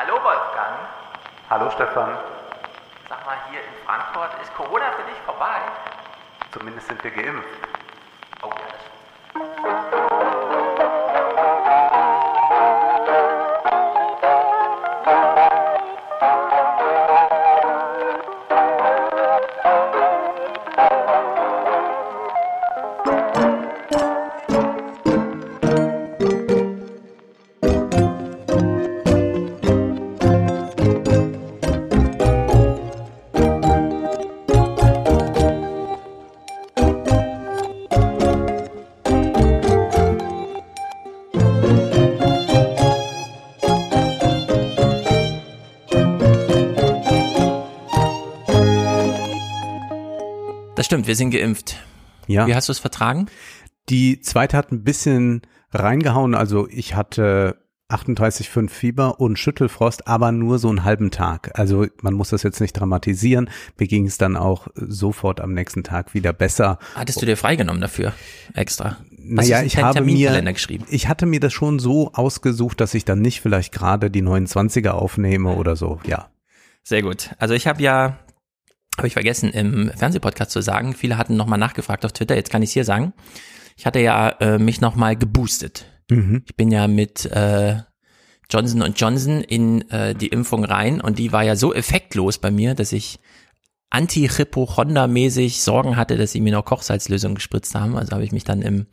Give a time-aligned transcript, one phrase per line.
[0.00, 0.76] Hallo Wolfgang.
[1.50, 2.16] Hallo Stefan.
[3.06, 5.60] Sag mal, hier in Frankfurt ist Corona für dich vorbei?
[6.52, 7.69] Zumindest sind wir geimpft.
[51.00, 51.76] Stimmt, wir sind geimpft.
[52.26, 52.46] Ja.
[52.46, 53.26] Wie hast du es vertragen?
[53.88, 55.42] Die zweite hat ein bisschen
[55.72, 56.34] reingehauen.
[56.34, 57.56] Also ich hatte
[57.88, 61.58] 38,5 Fieber und Schüttelfrost, aber nur so einen halben Tag.
[61.58, 63.50] Also man muss das jetzt nicht dramatisieren.
[63.78, 66.78] Mir ging es dann auch sofort am nächsten Tag wieder besser.
[66.94, 68.12] Hattest du dir freigenommen dafür
[68.54, 68.98] extra?
[69.10, 70.54] Naja, ich habe mir,
[70.88, 74.90] ich hatte mir das schon so ausgesucht, dass ich dann nicht vielleicht gerade die 29er
[74.90, 75.98] aufnehme oder so.
[76.06, 76.30] Ja.
[76.82, 77.30] Sehr gut.
[77.38, 78.18] Also ich habe ja,
[78.96, 82.62] habe ich vergessen, im Fernsehpodcast zu sagen, viele hatten nochmal nachgefragt auf Twitter, jetzt kann
[82.62, 83.12] ich es hier sagen.
[83.76, 85.86] Ich hatte ja äh, mich nochmal geboostet.
[86.10, 86.42] Mhm.
[86.46, 87.76] Ich bin ja mit äh,
[88.50, 92.74] Johnson Johnson in äh, die Impfung rein und die war ja so effektlos bei mir,
[92.74, 93.20] dass ich
[93.90, 97.96] anti-Hypochonder-mäßig Sorgen hatte, dass sie mir noch Kochsalzlösung gespritzt haben.
[97.96, 98.86] Also habe ich mich dann im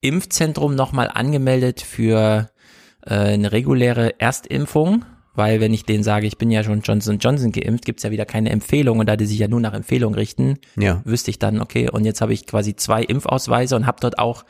[0.00, 2.50] Impfzentrum nochmal angemeldet für
[3.06, 7.52] äh, eine reguläre Erstimpfung, weil wenn ich denen sage, ich bin ja schon Johnson Johnson
[7.52, 10.58] geimpft, gibt's ja wieder keine Empfehlung und da die sich ja nur nach Empfehlung richten,
[10.76, 11.02] Ja.
[11.04, 14.44] wüsste ich dann, okay, und jetzt habe ich quasi zwei Impfausweise und habe dort auch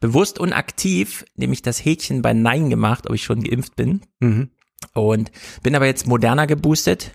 [0.00, 4.02] bewusst und aktiv nämlich das Häkchen bei Nein gemacht, ob ich schon geimpft bin.
[4.20, 4.50] Mhm.
[4.94, 5.30] Und
[5.62, 7.12] bin aber jetzt moderner geboostet.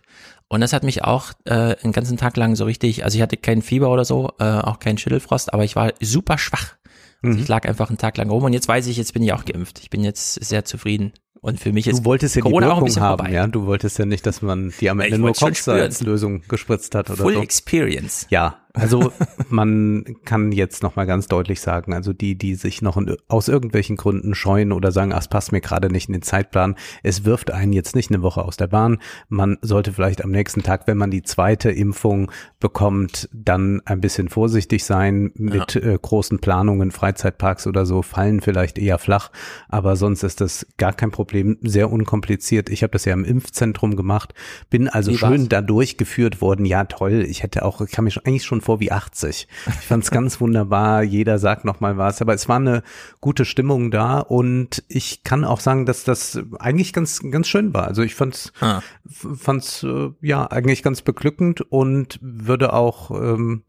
[0.50, 3.36] Und das hat mich auch äh, einen ganzen Tag lang so richtig, also ich hatte
[3.36, 6.76] kein Fieber oder so, äh, auch keinen Schüttelfrost, aber ich war super schwach.
[7.24, 9.34] Also ich lag einfach einen Tag lang rum und jetzt weiß ich, jetzt bin ich
[9.34, 9.80] auch geimpft.
[9.80, 11.12] Ich bin jetzt sehr zufrieden.
[11.42, 13.34] Und für mich ist Du wolltest ja Corona die auch ein Wirkung bisschen haben, vorbei.
[13.34, 13.48] ja.
[13.48, 15.34] Du wolltest ja nicht, dass man die am Ende nur.
[15.34, 17.42] Kochsalzlösung gespritzt hat oder Full so.
[17.42, 18.28] Experience.
[18.30, 19.12] Ja, also
[19.50, 23.48] man kann jetzt noch mal ganz deutlich sagen, also die, die sich noch in, aus
[23.48, 27.26] irgendwelchen Gründen scheuen oder sagen, ach, es passt mir gerade nicht in den Zeitplan, es
[27.26, 29.00] wirft einen jetzt nicht eine Woche aus der Bahn.
[29.30, 34.30] Man sollte vielleicht am nächsten Tag, wenn man die zweite Impfung bekommt, dann ein bisschen
[34.30, 39.32] vorsichtig sein mit äh, großen Planungen, Freizeitparks oder so, fallen vielleicht eher flach,
[39.70, 42.70] aber sonst ist das gar kein Problem, sehr unkompliziert.
[42.70, 44.34] Ich habe das ja im Impfzentrum gemacht,
[44.70, 45.50] bin also Wie schön war's?
[45.50, 46.66] da durchgeführt worden.
[46.66, 47.26] Ja, toll.
[47.28, 49.48] Ich hätte auch, ich kam mir schon, eigentlich schon vor wie 80.
[49.68, 51.02] Ich fand es ganz wunderbar.
[51.02, 52.84] Jeder sagt noch mal was, aber es war eine
[53.22, 57.88] gute Stimmung da und ich kann auch sagen, dass das eigentlich ganz, ganz schön war.
[57.88, 58.82] Also ich fand's, Ah.
[59.10, 63.64] fand's äh, ja eigentlich ganz beglückend und würde auch ähm,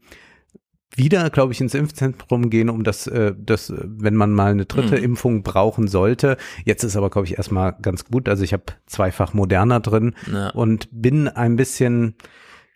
[0.95, 4.97] wieder, glaube ich, ins Impfzentrum gehen, um das, äh, das, wenn man mal eine dritte
[4.97, 5.03] Mhm.
[5.03, 6.35] Impfung brauchen sollte.
[6.65, 8.27] Jetzt ist aber, glaube ich, erstmal ganz gut.
[8.27, 10.49] Also ich habe zweifach Moderna drin Ja.
[10.49, 12.15] und bin ein bisschen,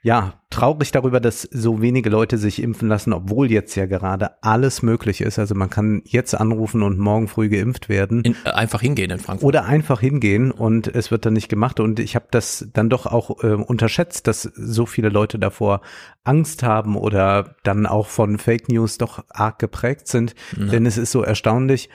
[0.05, 4.81] ja, traurig darüber, dass so wenige Leute sich impfen lassen, obwohl jetzt ja gerade alles
[4.81, 5.39] möglich ist.
[5.39, 8.21] Also man kann jetzt anrufen und morgen früh geimpft werden.
[8.21, 9.47] In, äh, einfach hingehen in Frankfurt.
[9.47, 11.79] Oder einfach hingehen und es wird dann nicht gemacht.
[11.79, 15.79] Und ich habe das dann doch auch äh, unterschätzt, dass so viele Leute davor
[16.25, 20.35] Angst haben oder dann auch von Fake News doch arg geprägt sind.
[20.57, 21.89] Denn es ist so erstaunlich,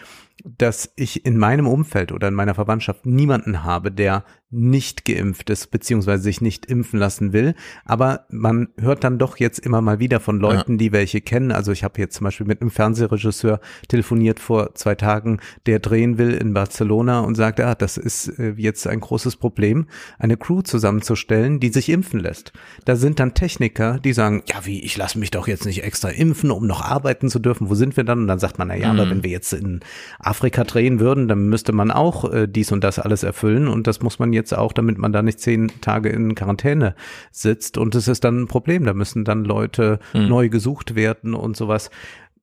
[0.45, 5.71] dass ich in meinem Umfeld oder in meiner Verwandtschaft niemanden habe, der nicht geimpft ist,
[5.71, 7.55] beziehungsweise sich nicht impfen lassen will.
[7.85, 11.53] Aber man hört dann doch jetzt immer mal wieder von Leuten, die welche kennen.
[11.53, 16.17] Also ich habe jetzt zum Beispiel mit einem Fernsehregisseur telefoniert vor zwei Tagen, der drehen
[16.17, 19.87] will in Barcelona und sagt, ah, das ist äh, jetzt ein großes Problem,
[20.19, 22.53] eine Crew zusammenzustellen, die sich impfen lässt.
[22.87, 26.09] Da sind dann Techniker, die sagen, ja wie, ich lasse mich doch jetzt nicht extra
[26.09, 27.69] impfen, um noch arbeiten zu dürfen.
[27.69, 28.21] Wo sind wir dann?
[28.21, 29.81] Und dann sagt man, na ja, aber wenn wir jetzt in
[30.19, 34.01] Afrika drehen würden, dann müsste man auch äh, dies und das alles erfüllen und das
[34.01, 36.95] muss man jetzt auch, damit man da nicht zehn Tage in Quarantäne
[37.31, 38.85] sitzt und es ist dann ein Problem.
[38.85, 41.91] Da müssen dann Leute neu gesucht werden und sowas.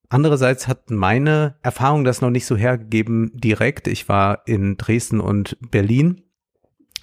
[0.10, 3.88] Andererseits hat meine Erfahrung das noch nicht so hergegeben direkt.
[3.88, 6.22] Ich war in Dresden und Berlin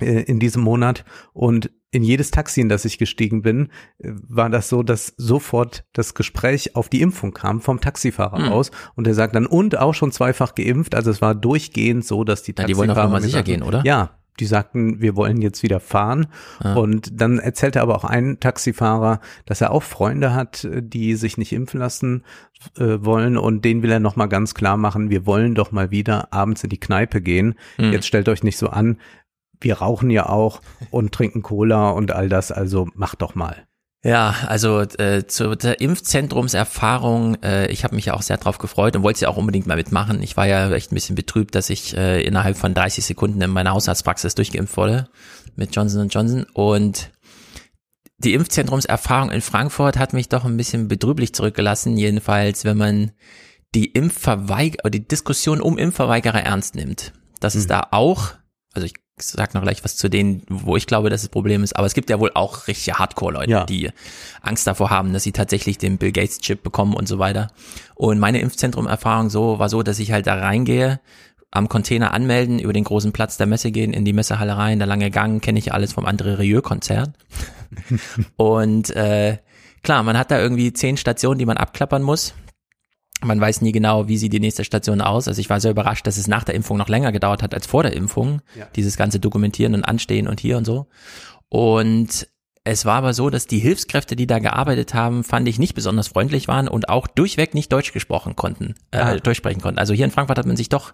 [0.01, 3.69] äh, in diesem Monat und in jedes Taxi, in das ich gestiegen bin,
[3.99, 8.71] äh, war das so, dass sofort das Gespräch auf die Impfung kam vom Taxifahrer aus
[8.95, 10.95] und der sagt dann und auch schon zweifach geimpft.
[10.95, 13.43] Also es war durchgehend so, dass die Ja, Taxifahrer die wollen auf Nummer mir sicher
[13.43, 13.83] gehen, oder?
[13.85, 16.27] Ja, die sagten, wir wollen jetzt wieder fahren.
[16.75, 21.53] Und dann erzählte aber auch ein Taxifahrer, dass er auch Freunde hat, die sich nicht
[21.53, 22.25] impfen lassen
[22.79, 23.37] äh, wollen.
[23.37, 26.71] Und denen will er nochmal ganz klar machen, wir wollen doch mal wieder abends in
[26.71, 27.55] die Kneipe gehen.
[27.79, 27.93] Mhm.
[27.93, 28.99] Jetzt stellt euch nicht so an,
[29.61, 33.67] wir rauchen ja auch und trinken Cola und all das, also mach doch mal.
[34.05, 38.97] Ja, also äh, zu der Impfzentrumserfahrung, äh, ich habe mich ja auch sehr drauf gefreut
[38.97, 40.23] und wollte sie auch unbedingt mal mitmachen.
[40.23, 43.51] Ich war ja echt ein bisschen betrübt, dass ich äh, innerhalb von 30 Sekunden in
[43.51, 45.09] meiner Hausarztpraxis durchgeimpft wurde
[45.55, 47.13] mit Johnson Johnson und
[48.19, 53.13] die Impfzentrumserfahrung in Frankfurt hat mich doch ein bisschen betrüblich zurückgelassen, jedenfalls wenn man
[53.75, 57.13] die Impfverweiger, die Diskussion um Impfverweigerer ernst nimmt.
[57.41, 57.71] Das ist mhm.
[57.71, 58.35] da auch,
[58.75, 61.77] also ich sag noch gleich was zu denen, wo ich glaube, dass das Problem ist,
[61.77, 63.65] aber es gibt ja wohl auch richtige Hardcore-Leute, ja.
[63.65, 63.91] die
[64.43, 67.49] Angst davor haben, dass sie tatsächlich den Bill Gates-Chip bekommen und so weiter.
[67.95, 71.01] Und meine Impfzentrum-Erfahrung so war so, dass ich halt da reingehe,
[71.51, 74.89] am Container anmelden, über den großen Platz der Messe gehen, in die Messehalle rein, der
[74.89, 77.11] lange Gang, kenne ich alles vom André Rieu-Konzert.
[78.37, 79.39] und äh,
[79.83, 82.35] klar, man hat da irgendwie zehn Stationen, die man abklappern muss.
[83.23, 85.29] Man weiß nie genau, wie sieht die nächste Station aus.
[85.29, 87.67] Also ich war sehr überrascht, dass es nach der Impfung noch länger gedauert hat als
[87.67, 88.43] vor der Impfung.
[88.59, 88.67] Ja.
[88.77, 90.89] Dieses ganze Dokumentieren und Anstehen und hier und so.
[91.49, 92.27] Und
[92.65, 96.09] es war aber so, dass die Hilfskräfte, die da gearbeitet haben, fand ich nicht besonders
[96.09, 99.17] freundlich waren und auch durchweg nicht Deutsch gesprochen konnten, äh, ah.
[99.17, 99.79] durchsprechen konnten.
[99.79, 100.93] Also hier in Frankfurt hat man sich doch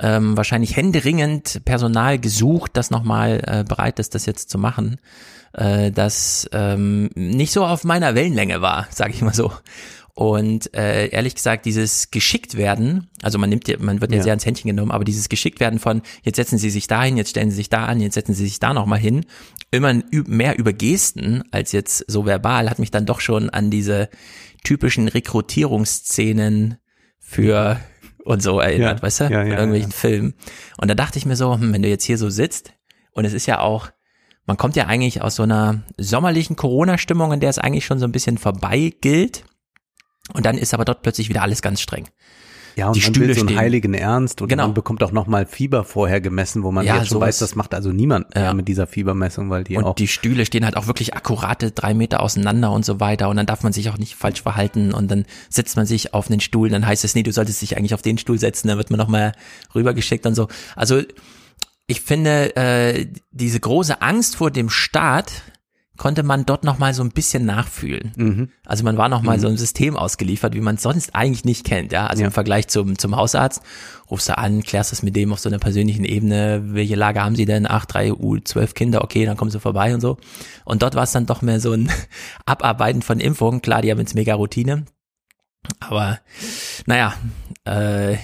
[0.00, 4.98] ähm, wahrscheinlich händeringend Personal gesucht, das nochmal äh, bereit ist, das jetzt zu machen,
[5.52, 9.52] äh, das ähm, nicht so auf meiner Wellenlänge war, sage ich mal so.
[10.18, 14.32] Und äh, ehrlich gesagt, dieses geschickt werden, also man nimmt, man wird ja, ja sehr
[14.32, 17.50] ans Händchen genommen, aber dieses geschickt werden von jetzt setzen Sie sich dahin, jetzt stellen
[17.50, 19.26] Sie sich da an, jetzt setzen Sie sich da nochmal hin,
[19.70, 24.08] immer mehr über Gesten als jetzt so verbal, hat mich dann doch schon an diese
[24.64, 26.78] typischen Rekrutierungsszenen
[27.20, 27.78] für
[28.24, 30.34] und so erinnert, ja, weißt du, ja, ja, irgendwelchen Filmen.
[30.78, 32.72] Und da dachte ich mir so, hm, wenn du jetzt hier so sitzt,
[33.12, 33.90] und es ist ja auch,
[34.46, 38.04] man kommt ja eigentlich aus so einer sommerlichen Corona-Stimmung, in der es eigentlich schon so
[38.04, 39.44] ein bisschen vorbei gilt.
[40.32, 42.08] Und dann ist aber dort plötzlich wieder alles ganz streng.
[42.78, 43.58] Ja, und die man Stühle will so einen stehen.
[43.58, 44.62] heiligen Ernst und genau.
[44.64, 47.74] man bekommt auch nochmal Fieber vorher gemessen, wo man ja, jetzt schon weiß, das macht
[47.74, 48.54] also niemand ja.
[48.54, 49.94] mit dieser Fiebermessung, weil die und auch.
[49.96, 53.46] die Stühle stehen halt auch wirklich akkurate drei Meter auseinander und so weiter und dann
[53.46, 56.68] darf man sich auch nicht falsch verhalten und dann setzt man sich auf einen Stuhl,
[56.68, 58.98] dann heißt es, nee, du solltest dich eigentlich auf den Stuhl setzen, dann wird man
[58.98, 59.32] nochmal
[59.74, 60.46] rübergeschickt und so.
[60.76, 61.02] Also
[61.88, 65.42] ich finde, äh, diese große Angst vor dem Staat,
[65.98, 68.12] konnte man dort noch mal so ein bisschen nachfühlen.
[68.16, 68.48] Mhm.
[68.64, 69.42] Also man war noch mal mhm.
[69.42, 72.06] so ein System ausgeliefert, wie man es sonst eigentlich nicht kennt, ja.
[72.06, 72.28] Also ja.
[72.28, 73.62] im Vergleich zum, zum Hausarzt,
[74.10, 77.36] rufst du an, klärst das mit dem auf so einer persönlichen Ebene, welche Lage haben
[77.36, 77.66] sie denn?
[77.68, 80.16] Ach, drei U, zwölf Kinder, okay, dann kommen sie vorbei und so.
[80.64, 81.90] Und dort war es dann doch mehr so ein
[82.46, 83.60] Abarbeiten von Impfungen.
[83.60, 84.86] Klar, die haben jetzt mega Routine.
[85.80, 86.18] Aber
[86.86, 87.14] naja,
[87.64, 88.16] äh,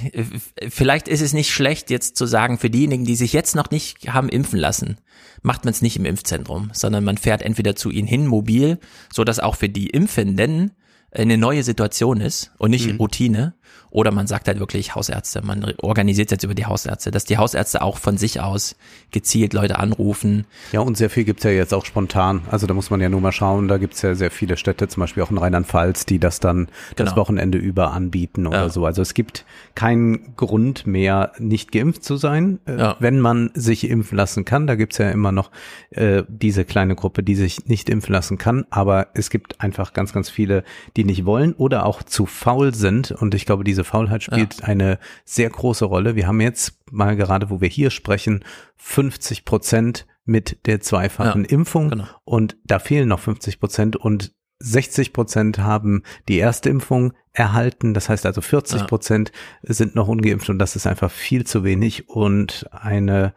[0.69, 4.13] vielleicht ist es nicht schlecht, jetzt zu sagen, für diejenigen, die sich jetzt noch nicht
[4.13, 4.99] haben impfen lassen,
[5.43, 8.79] macht man es nicht im Impfzentrum, sondern man fährt entweder zu ihnen hin mobil,
[9.13, 10.73] so dass auch für die Impfenden
[11.11, 12.97] eine neue Situation ist und nicht mhm.
[12.97, 13.55] Routine.
[13.95, 17.81] Oder man sagt halt wirklich Hausärzte, man organisiert jetzt über die Hausärzte, dass die Hausärzte
[17.81, 18.75] auch von sich aus
[19.13, 20.47] gezielt Leute anrufen.
[20.73, 22.41] Ja, und sehr viel gibt's ja jetzt auch spontan.
[22.51, 25.03] Also da muss man ja nur mal schauen, da gibt's ja sehr viele Städte, zum
[25.03, 27.09] Beispiel auch in Rheinland-Pfalz, die das dann genau.
[27.09, 28.69] das Wochenende über anbieten oder ja.
[28.69, 28.85] so.
[28.85, 29.45] Also es gibt
[29.77, 32.97] keinen Grund mehr, nicht geimpft zu sein, äh, ja.
[32.99, 34.67] wenn man sich impfen lassen kann.
[34.67, 35.53] Da gibt's ja immer noch
[35.91, 38.67] äh, diese kleine Gruppe, die sich nicht impfen lassen kann.
[38.71, 40.65] Aber es gibt einfach ganz, ganz viele,
[40.97, 43.13] die nicht wollen oder auch zu faul sind.
[43.13, 44.65] Und ich glaube, diese Faulheit spielt ja.
[44.67, 46.17] eine sehr große Rolle.
[46.17, 48.45] Wir haben jetzt mal gerade, wo wir hier sprechen,
[48.77, 52.07] 50 Prozent mit der zweifachen ja, Impfung genau.
[52.25, 57.93] und da fehlen noch 50 Prozent und 60 Prozent haben die erste Impfung erhalten.
[57.93, 59.75] Das heißt also 40 Prozent ja.
[59.75, 63.35] sind noch ungeimpft und das ist einfach viel zu wenig und eine,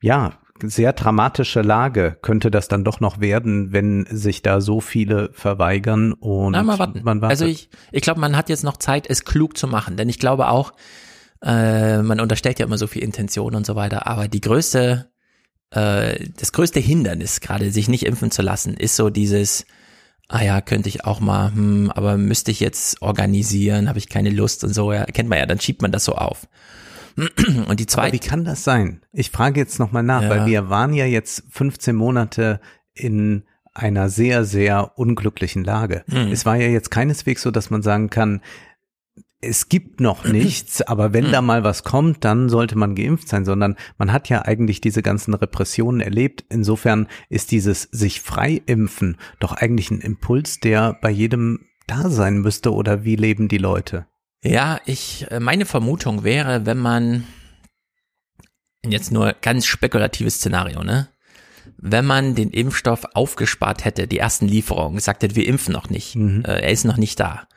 [0.00, 5.30] ja, sehr dramatische Lage könnte das dann doch noch werden, wenn sich da so viele
[5.32, 7.00] verweigern und Na, mal warten.
[7.04, 7.40] man wartet.
[7.40, 10.18] Also ich, ich glaube, man hat jetzt noch Zeit, es klug zu machen, denn ich
[10.18, 10.72] glaube auch,
[11.42, 15.10] äh, man unterstellt ja immer so viel Intention und so weiter, aber die größte,
[15.70, 19.66] äh, das größte Hindernis, gerade sich nicht impfen zu lassen, ist so dieses,
[20.28, 24.30] ah ja, könnte ich auch mal, hm, aber müsste ich jetzt organisieren, habe ich keine
[24.30, 26.48] Lust und so, ja, kennt man ja, dann schiebt man das so auf.
[27.68, 28.08] Und die zweite.
[28.08, 29.00] Aber wie kann das sein?
[29.12, 30.30] Ich frage jetzt nochmal nach, ja.
[30.30, 32.60] weil wir waren ja jetzt 15 Monate
[32.94, 36.04] in einer sehr, sehr unglücklichen Lage.
[36.08, 36.30] Hm.
[36.30, 38.40] Es war ja jetzt keineswegs so, dass man sagen kann,
[39.40, 41.46] es gibt noch nichts, aber wenn da hm.
[41.46, 45.34] mal was kommt, dann sollte man geimpft sein, sondern man hat ja eigentlich diese ganzen
[45.34, 46.44] Repressionen erlebt.
[46.48, 52.38] Insofern ist dieses sich frei impfen doch eigentlich ein Impuls, der bei jedem da sein
[52.38, 54.06] müsste oder wie leben die Leute?
[54.44, 57.26] Ja, ich, äh, meine Vermutung wäre, wenn man,
[58.86, 61.08] jetzt nur ganz spekulatives Szenario, ne?
[61.78, 66.14] Wenn man den Impfstoff aufgespart hätte, die ersten Lieferungen, gesagt hätte, wir impfen noch nicht,
[66.14, 66.44] mhm.
[66.44, 67.48] äh, er ist noch nicht da,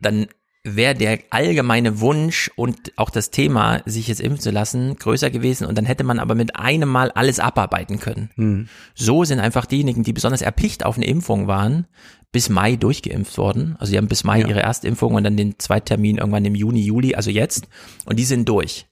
[0.00, 0.28] dann
[0.74, 5.66] wäre der allgemeine Wunsch und auch das Thema, sich jetzt impfen zu lassen, größer gewesen
[5.66, 8.30] und dann hätte man aber mit einem Mal alles abarbeiten können.
[8.34, 8.68] Hm.
[8.94, 11.86] So sind einfach diejenigen, die besonders erpicht auf eine Impfung waren,
[12.32, 13.76] bis Mai durchgeimpft worden.
[13.78, 14.48] Also die haben bis Mai Ja.
[14.48, 17.68] ihre Erstimpfung und dann den Zweittermin irgendwann im Juni, Juli, also jetzt.
[18.04, 18.86] Und die sind durch.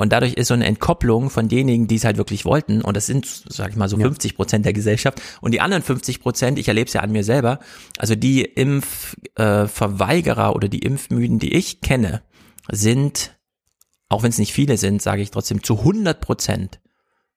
[0.00, 3.04] Und dadurch ist so eine Entkopplung von denjenigen, die es halt wirklich wollten, und das
[3.04, 4.06] sind, sag ich mal, so Ja.
[4.06, 5.20] 50 Prozent der Gesellschaft.
[5.42, 7.58] Und die anderen 50 Prozent, ich erlebe es ja an mir selber,
[7.98, 8.40] also die
[9.36, 12.22] Impfverweigerer äh, oder die Impfmüden, die ich kenne,
[12.70, 13.38] sind,
[14.08, 16.80] auch wenn es nicht viele sind, sage ich trotzdem, zu 100 Prozent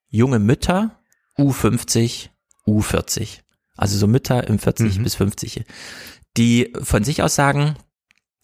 [0.07, 0.99] junge Mütter,
[1.37, 2.29] U50,
[2.65, 3.39] U40.
[3.75, 5.03] Also so Mütter im 40 Mhm.
[5.03, 5.65] bis 50,
[6.37, 7.75] die von sich aus sagen,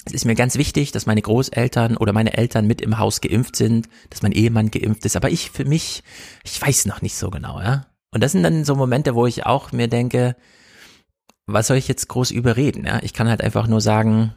[0.09, 3.55] es ist mir ganz wichtig, dass meine Großeltern oder meine Eltern mit im Haus geimpft
[3.55, 6.03] sind, dass mein Ehemann geimpft ist, aber ich für mich,
[6.43, 7.85] ich weiß noch nicht so genau, ja.
[8.11, 10.35] Und das sind dann so Momente, wo ich auch mir denke,
[11.45, 12.99] was soll ich jetzt groß überreden, ja?
[13.03, 14.33] Ich kann halt einfach nur sagen,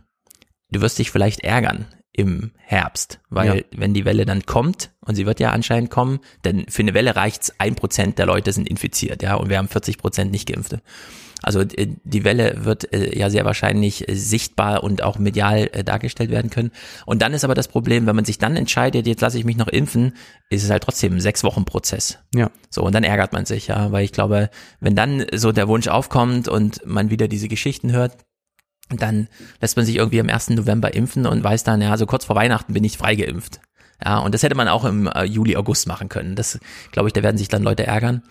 [0.70, 3.64] du wirst dich vielleicht ärgern im Herbst, weil Ja.
[3.74, 7.16] wenn die Welle dann kommt, und sie wird ja anscheinend kommen, denn für eine Welle
[7.16, 10.82] reicht's, ein Prozent der Leute sind infiziert, ja, und wir haben 40 Prozent nicht geimpfte.
[11.42, 16.30] Also äh, die Welle wird äh, ja sehr wahrscheinlich äh, sichtbar und auch medial dargestellt
[16.30, 16.70] werden können.
[17.04, 19.56] Und dann ist aber das Problem, wenn man sich dann entscheidet, jetzt lasse ich mich
[19.56, 20.14] noch impfen,
[20.50, 22.18] ist es halt trotzdem ein sechs Wochen Prozess.
[22.34, 22.50] Ja.
[22.70, 25.88] So, und dann ärgert man sich, ja, weil ich glaube, wenn dann so der Wunsch
[25.88, 28.16] aufkommt und man wieder diese Geschichten hört,
[28.88, 29.28] dann
[29.60, 30.50] lässt man sich irgendwie am 1.
[30.50, 33.60] November impfen und weiß dann, ja, so kurz vor Weihnachten bin ich freigeimpft.
[34.04, 36.34] Ja, und das hätte man auch im Juli, August machen können.
[36.34, 36.58] Das,
[36.90, 38.22] glaube ich, da werden sich dann Leute ärgern.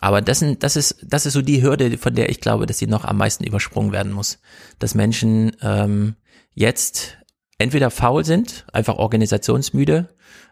[0.00, 2.78] Aber das, sind, das, ist, das ist so die Hürde, von der ich glaube, dass
[2.78, 4.38] sie noch am meisten übersprungen werden muss.
[4.78, 6.16] Dass Menschen ähm,
[6.54, 7.18] jetzt
[7.58, 10.08] entweder faul sind, einfach organisationsmüde,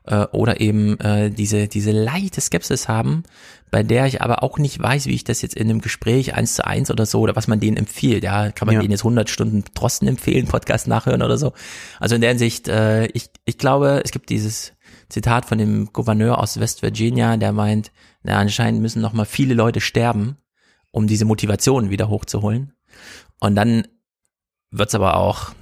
[0.06, 3.24] äh, oder eben äh, diese, diese leichte Skepsis haben,
[3.70, 6.54] bei der ich aber auch nicht weiß, wie ich das jetzt in einem Gespräch eins
[6.54, 8.22] zu eins oder so, oder was man denen empfiehlt.
[8.22, 8.80] Ja, kann man Ja.
[8.80, 11.52] denen jetzt 100 Stunden Drosten empfehlen, Podcast nachhören oder so.
[11.98, 14.72] Also in der Hinsicht, äh, ich, ich glaube, es gibt dieses
[15.08, 17.90] Zitat von dem Gouverneur aus West Virginia, der meint,
[18.24, 20.38] na, anscheinend müssen noch mal viele Leute sterben,
[20.90, 22.72] um diese Motivation wieder hochzuholen.
[23.38, 23.86] Und dann
[24.70, 25.52] wird's aber auch,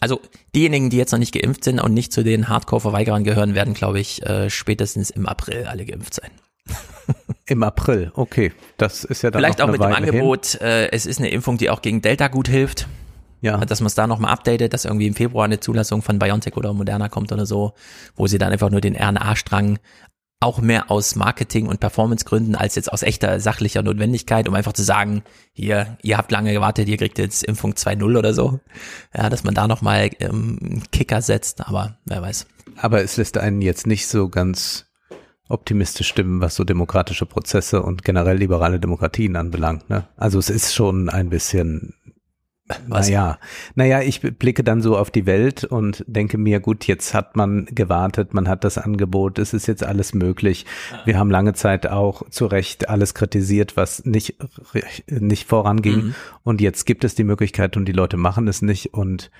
[0.00, 0.20] also
[0.54, 4.00] diejenigen, die jetzt noch nicht geimpft sind und nicht zu den Hardcore-Verweigerern gehören, werden, glaube
[4.00, 6.30] ich, äh, spätestens im April alle geimpft sein.
[7.46, 8.52] Im April, okay.
[8.76, 11.56] Das ist ja dann Vielleicht auch mit dem Weile Angebot, äh, es ist eine Impfung,
[11.56, 12.86] die auch gegen Delta gut hilft.
[13.40, 13.58] Ja.
[13.58, 16.72] dass man es da nochmal updatet, dass irgendwie im Februar eine Zulassung von BioNTech oder
[16.72, 17.72] Moderna kommt oder so,
[18.16, 19.78] wo sie dann einfach nur den RNA-Strang
[20.40, 24.84] auch mehr aus Marketing- und Performancegründen als jetzt aus echter sachlicher Notwendigkeit, um einfach zu
[24.84, 28.60] sagen, hier, ihr habt lange gewartet, ihr kriegt jetzt Impfung 2.0 oder so.
[29.14, 32.46] Ja, dass man da nochmal ähm, Kicker setzt, aber wer weiß.
[32.76, 34.86] Aber es lässt einen jetzt nicht so ganz
[35.48, 39.90] optimistisch stimmen, was so demokratische Prozesse und generell liberale Demokratien anbelangt.
[39.90, 40.06] Ne?
[40.16, 41.94] Also es ist schon ein bisschen,
[42.86, 43.06] Was?
[43.08, 43.38] naja,
[43.74, 47.66] naja, ich blicke dann so auf die Welt und denke mir, gut, jetzt hat man
[47.66, 50.66] gewartet, man hat das Angebot, es ist jetzt alles möglich.
[51.04, 54.36] Wir haben lange Zeit auch zu Recht alles kritisiert, was nicht,
[55.08, 55.96] nicht voranging.
[55.96, 56.14] Mhm.
[56.42, 59.30] Und jetzt gibt es die Möglichkeit und die Leute machen es nicht und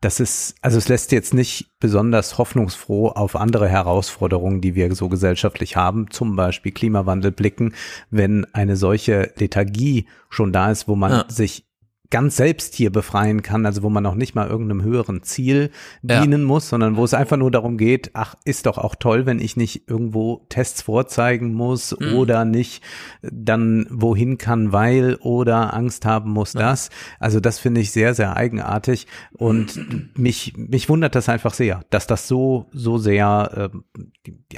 [0.00, 5.08] das ist, also es lässt jetzt nicht besonders hoffnungsfroh auf andere Herausforderungen, die wir so
[5.08, 7.74] gesellschaftlich haben, zum Beispiel Klimawandel blicken,
[8.10, 11.24] wenn eine solche Lethargie schon da ist, wo man Ja.
[11.28, 11.66] sich
[12.12, 15.70] ganz selbst hier befreien kann, also wo man noch nicht mal irgendeinem höheren Ziel
[16.02, 16.20] Ja.
[16.20, 19.40] dienen muss, sondern wo es einfach nur darum geht, ach, ist doch auch toll, wenn
[19.40, 22.14] ich nicht irgendwo Tests vorzeigen muss Mhm.
[22.14, 22.84] oder nicht
[23.22, 26.90] dann wohin kann, weil oder Angst haben muss, das.
[27.18, 29.80] Also das finde ich sehr, sehr eigenartig und
[30.16, 33.84] mich, mich wundert das einfach sehr, dass das so, so sehr, ähm,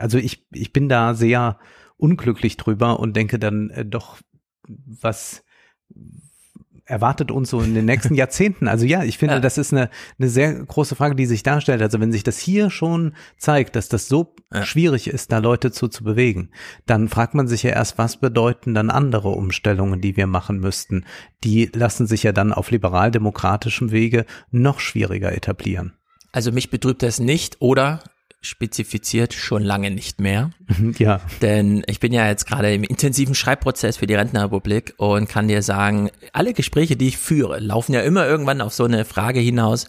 [0.01, 1.59] also ich, ich bin da sehr
[1.97, 4.19] unglücklich drüber und denke dann äh, doch,
[4.67, 5.45] was
[6.87, 8.69] erwartet uns so in den nächsten Jahrzehnten?
[8.69, 9.41] Also ja, ich finde, Ja.
[9.41, 9.89] das ist eine,
[10.19, 11.81] eine sehr große Frage, die sich darstellt.
[11.83, 14.65] Also wenn sich das hier schon zeigt, dass das so Ja.
[14.65, 16.51] schwierig ist, da Leute zu, zu bewegen,
[16.87, 21.05] dann fragt man sich ja erst, was bedeuten dann andere Umstellungen, die wir machen müssten?
[21.43, 25.95] Die lassen sich ja dann auf liberal-demokratischem Wege noch schwieriger etablieren.
[26.33, 28.03] Also mich betrübt das nicht oder
[28.45, 30.51] spezifiziert schon lange nicht mehr.
[30.99, 35.49] Ja, Denn ich bin ja jetzt gerade im intensiven Schreibprozess für die Rentenrepublik und kann
[35.49, 39.41] dir sagen, alle Gespräche, die ich führe, laufen ja immer irgendwann auf so eine Frage
[39.41, 39.89] hinaus.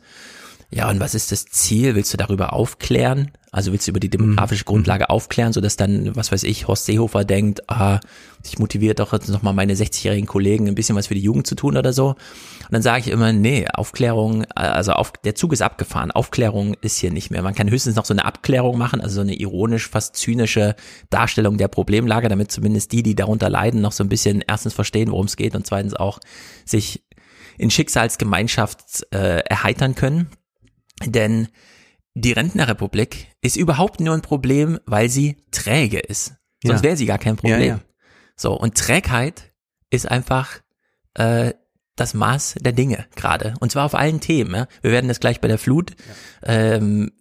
[0.71, 1.95] Ja, und was ist das Ziel?
[1.95, 3.31] Willst du darüber aufklären?
[3.51, 7.23] Also willst du über die demografische Grundlage aufklären, sodass dann, was weiß ich, Horst Seehofer
[7.23, 7.99] denkt, ah,
[8.45, 11.55] ich motiviere doch jetzt nochmal meine 60-jährigen Kollegen ein bisschen was für die Jugend zu
[11.55, 12.09] tun oder so.
[12.09, 12.17] Und
[12.71, 16.11] dann sage ich immer, nee, Aufklärung, also auf, der Zug ist abgefahren.
[16.11, 17.41] Aufklärung ist hier nicht mehr.
[17.41, 20.75] Man kann höchstens noch so eine Abklärung machen, also so eine ironisch, fast zynische
[21.09, 25.11] Darstellung der Problemlage, damit zumindest die, die darunter leiden, noch so ein bisschen erstens verstehen,
[25.11, 26.19] worum es geht und zweitens auch
[26.65, 27.03] sich
[27.57, 30.29] in Schicksalsgemeinschaft äh, erheitern können.
[31.05, 31.47] Denn
[32.13, 36.35] die Rentnerrepublik ist überhaupt nur ein Problem, weil sie träge ist.
[36.63, 36.83] Sonst Ja.
[36.83, 37.59] wäre sie gar kein Problem.
[37.59, 37.79] Ja, ja.
[38.35, 39.53] So, und Trägheit
[39.89, 40.59] ist einfach
[41.13, 41.53] äh,
[41.95, 43.53] das Maß der Dinge gerade.
[43.59, 44.53] Und zwar auf allen Themen.
[44.53, 44.67] Ja?
[44.81, 45.93] Wir werden das gleich bei der Flut.
[46.43, 47.11] Ähm,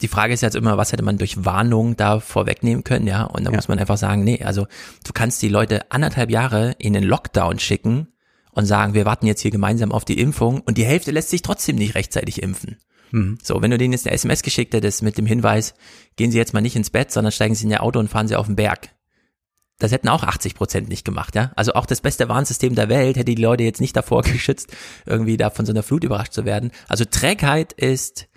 [0.00, 3.24] die Frage ist jetzt immer, was hätte man durch Warnung da vorwegnehmen können, ja?
[3.24, 3.56] Und da Ja.
[3.56, 4.66] muss man einfach sagen, nee, also
[5.04, 8.08] du kannst die Leute anderthalb Jahre in den Lockdown schicken
[8.50, 11.42] und sagen, wir warten jetzt hier gemeinsam auf die Impfung und die Hälfte lässt sich
[11.42, 12.78] trotzdem nicht rechtzeitig impfen.
[13.10, 13.38] Mhm.
[13.42, 15.74] So, wenn du denen jetzt eine SMS geschickt hättest mit dem Hinweis,
[16.16, 18.26] gehen Sie jetzt mal nicht ins Bett, sondern steigen Sie in Ihr Auto und fahren
[18.26, 18.88] Sie auf den Berg.
[19.84, 21.52] Das hätten auch 80 Prozent nicht gemacht, ja.
[21.56, 24.72] Also auch das beste Warnsystem der Welt hätte die Leute jetzt nicht davor geschützt,
[25.04, 26.70] irgendwie da von so einer Flut überrascht zu werden.
[26.88, 28.28] Also Trägheit ist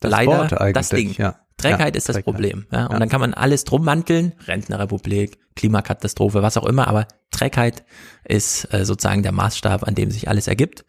[0.00, 1.14] Das leider das Ding.
[1.16, 1.36] ja.
[1.56, 2.24] Trägheit Ja, ist das Trägheit.
[2.24, 2.66] Problem.
[2.72, 2.86] Ja?
[2.86, 2.98] Und Ja.
[2.98, 7.84] dann kann man alles drum manteln, Rentnerrepublik, Klimakatastrophe, was auch immer, aber Trägheit
[8.24, 10.84] ist äh, sozusagen der Maßstab, an dem sich alles ergibt.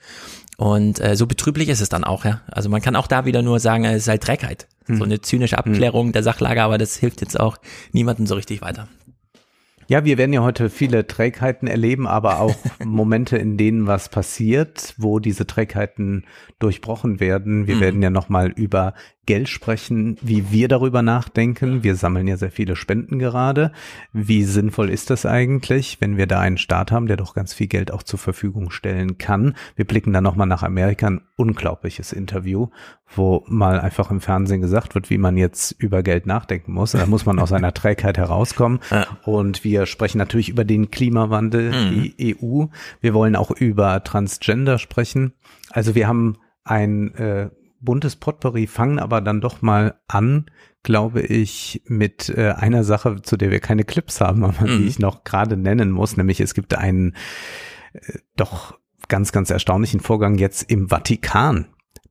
[0.57, 2.41] Und äh, so betrüblich ist es dann auch, ja.
[2.47, 4.67] Also man kann auch da wieder nur sagen, es ist halt Trägheit.
[4.87, 4.97] Hm.
[4.97, 7.57] So eine zynische Abklärung der Sachlage, aber das hilft jetzt auch
[7.91, 8.87] niemandem so richtig weiter.
[9.87, 14.93] Ja, wir werden ja heute viele Trägheiten erleben, aber auch Momente, in denen was passiert,
[14.97, 16.25] wo diese Trägheiten
[16.59, 17.67] durchbrochen werden.
[17.67, 17.81] Wir Mhm.
[17.81, 18.93] werden ja nochmal über
[19.27, 21.83] Geld sprechen, wie wir darüber nachdenken.
[21.83, 23.71] Wir sammeln ja sehr viele Spenden gerade.
[24.13, 27.67] Wie sinnvoll ist das eigentlich, wenn wir da einen Staat haben, der doch ganz viel
[27.67, 29.53] Geld auch zur Verfügung stellen kann?
[29.75, 32.69] Wir blicken dann nochmal nach Amerika, ein unglaubliches Interview,
[33.15, 36.93] wo mal einfach im Fernsehen gesagt wird, wie man jetzt über Geld nachdenken muss.
[36.93, 38.79] Da muss man aus seiner Trägheit herauskommen.
[38.89, 39.05] Ja.
[39.23, 41.91] Und wir sprechen natürlich über den Klimawandel, Mhm.
[42.17, 42.65] die EU.
[43.01, 45.33] Wir wollen auch über Transgender sprechen.
[45.69, 47.49] Also wir haben ein äh,
[47.87, 50.51] buntes Potpourri, fangen aber dann doch mal an,
[50.83, 54.79] glaube ich, mit äh, einer Sache, zu der wir keine Clips haben, aber Mhm.
[54.79, 57.15] die ich noch gerade nennen muss, nämlich es gibt einen
[57.93, 58.77] äh, doch
[59.07, 61.67] ganz, ganz erstaunlichen Vorgang jetzt im Vatikan.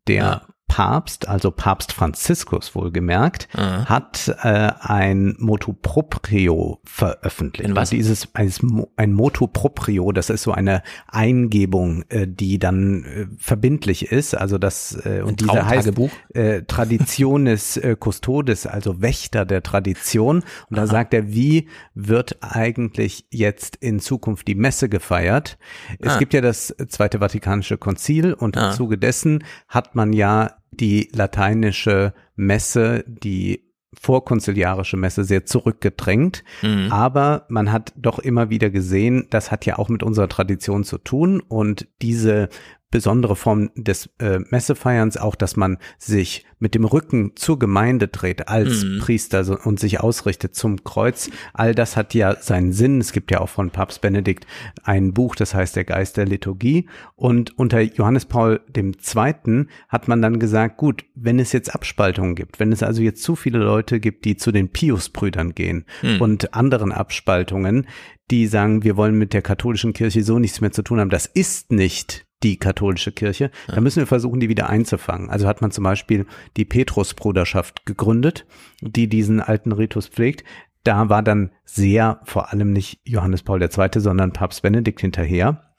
[0.09, 0.43] Der Ja.
[0.69, 3.87] Papst, also Papst Franziskus wohlgemerkt, Mhm.
[3.87, 7.69] hat äh, ein Motu Proprio veröffentlicht.
[7.71, 7.91] In was?
[7.93, 8.53] Und dieses ein,
[8.97, 14.35] ein Motu Proprio, das ist so eine Eingebung, äh, die dann äh, verbindlich ist.
[14.37, 15.93] Also das äh, Ein und diese heißt
[16.35, 20.43] äh, Traditionis äh, Custodes, also Wächter der Tradition.
[20.69, 20.87] Und da Aha.
[20.89, 25.59] sagt er, wie wird eigentlich jetzt in Zukunft die Messe gefeiert?
[26.01, 26.19] Es Ah.
[26.19, 28.69] gibt ja das Zweite Vatikanische Konzil und Ah.
[28.71, 33.67] im Zuge dessen hat man ja die lateinische Messe, die
[33.99, 36.45] vorkonziliarische Messe sehr zurückgedrängt.
[36.63, 36.93] Mhm.
[36.93, 40.99] Aber man hat doch immer wieder gesehen, das hat ja auch mit unserer Tradition zu
[40.99, 42.49] tun und diese
[42.91, 48.49] besondere Form des äh, Messefeierns, auch dass man sich mit dem Rücken zur Gemeinde dreht
[48.49, 49.01] als Mhm.
[49.01, 53.01] Priester so, und sich ausrichtet zum Kreuz, all das hat ja seinen Sinn.
[53.01, 54.47] Es gibt ja auch von Papst Benedikt
[54.85, 56.89] ein Buch, das heißt Der Geist der Liturgie.
[57.15, 59.67] Und unter Johannes Paul II.
[59.89, 63.37] hat man dann gesagt, gut, wenn es jetzt Abspaltungen gibt, wenn es also jetzt zu
[63.37, 66.21] viele Leute gibt, die zu den Pius-Brüdern gehen Hm.
[66.21, 67.87] und anderen Abspaltungen,
[68.31, 71.11] die sagen, wir wollen mit der katholischen Kirche so nichts mehr zu tun haben.
[71.11, 73.51] Das ist nicht die katholische Kirche.
[73.67, 75.31] Da müssen wir versuchen, die wieder einzufangen.
[75.31, 78.47] Also hat man zum Beispiel die Petrusbruderschaft gegründet,
[78.81, 80.45] die diesen alten Ritus pflegt.
[80.85, 85.75] Da war dann sehr, vor allem nicht Johannes Paul II., sondern Papst Benedikt hinterher.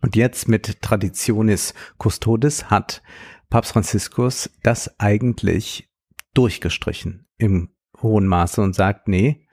[0.00, 3.02] Und jetzt mit Traditionis Custodes hat
[3.48, 5.90] Papst Franziskus das eigentlich
[6.34, 7.70] durchgestrichen im
[8.02, 9.46] hohen Maße und sagt, nee,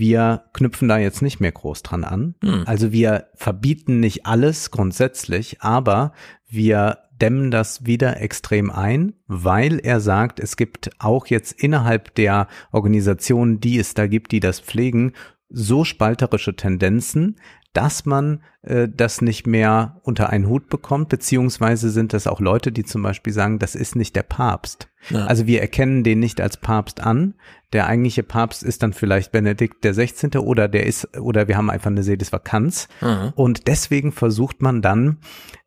[0.00, 2.34] wir knüpfen da jetzt nicht mehr groß dran an.
[2.42, 2.64] Hm.
[2.66, 6.12] Also wir verbieten nicht alles grundsätzlich, aber
[6.48, 12.48] wir dämmen das wieder extrem ein, weil er sagt, es gibt auch jetzt innerhalb der
[12.72, 15.12] Organisationen, die es da gibt, die das pflegen,
[15.50, 17.36] so spalterische Tendenzen,
[17.72, 22.72] dass man äh, das nicht mehr unter einen Hut bekommt, beziehungsweise sind das auch Leute,
[22.72, 24.88] die zum Beispiel sagen, das ist nicht der Papst.
[25.08, 25.26] Ja.
[25.26, 27.34] Also wir erkennen den nicht als Papst an.
[27.72, 30.36] Der eigentliche Papst ist dann vielleicht Benedikt der 16.
[30.36, 32.88] oder der ist, oder wir haben einfach eine Sedisvakanz.
[33.00, 33.32] Mhm.
[33.34, 35.18] Und deswegen versucht man dann,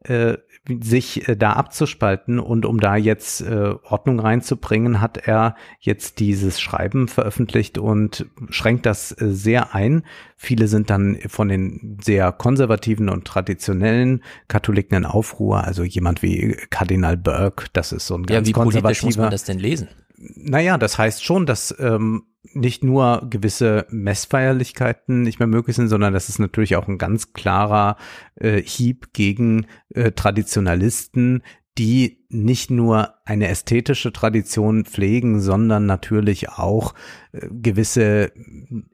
[0.04, 6.20] äh, sich äh, da abzuspalten und um da jetzt äh, Ordnung reinzubringen, hat er jetzt
[6.20, 10.04] dieses Schreiben veröffentlicht und schränkt das äh, sehr ein.
[10.38, 16.56] Viele sind dann von den sehr konservativen und traditionellen Katholiken in Aufruhr, also jemand wie
[16.70, 19.22] Kardinal Burke, das ist so ein Ja, ganz wie politisch muss konservativer.
[19.24, 19.90] man das denn lesen?
[20.18, 22.24] Naja, das heißt schon, dass ähm,
[22.54, 27.34] nicht nur gewisse Messfeierlichkeiten nicht mehr möglich sind, sondern das ist natürlich auch ein ganz
[27.34, 27.98] klarer
[28.36, 31.42] äh, Hieb gegen äh, Traditionalisten,
[31.78, 36.94] die nicht nur eine ästhetische Tradition pflegen, sondern natürlich auch
[37.32, 38.32] äh, gewisse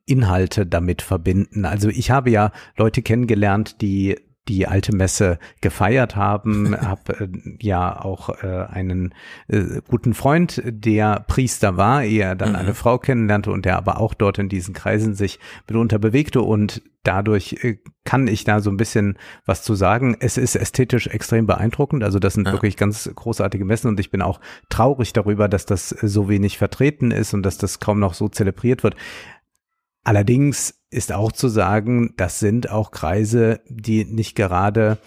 [0.06, 1.66] Inhalte damit verbinden.
[1.66, 4.18] Also ich habe ja Leute kennengelernt, die
[4.50, 7.28] die alte Messe gefeiert haben, habe äh,
[7.62, 9.14] ja auch äh, einen
[9.48, 12.56] äh, guten Freund, der Priester war, ehe er dann mhm.
[12.56, 16.82] eine Frau kennenlernte und der aber auch dort in diesen Kreisen sich mitunter bewegte und
[17.04, 20.18] dadurch äh, kann ich da so ein bisschen was zu sagen.
[20.20, 22.54] Es ist ästhetisch extrem beeindruckend, also das sind ja.
[22.54, 27.12] wirklich ganz großartige Messen und ich bin auch traurig darüber, dass das so wenig vertreten
[27.12, 28.96] ist und dass das kaum noch so zelebriert wird.
[30.04, 34.98] Allerdings ist auch zu sagen, das sind auch Kreise, die nicht gerade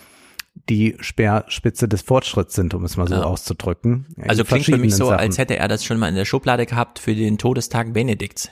[0.68, 3.22] die Speerspitze des Fortschritts sind, um es mal so ja.
[3.22, 4.06] auszudrücken.
[4.28, 5.18] Also klingt für mich so, Sachen.
[5.18, 8.50] als hätte er das schon mal in der Schublade gehabt für den Todestag Benedikts.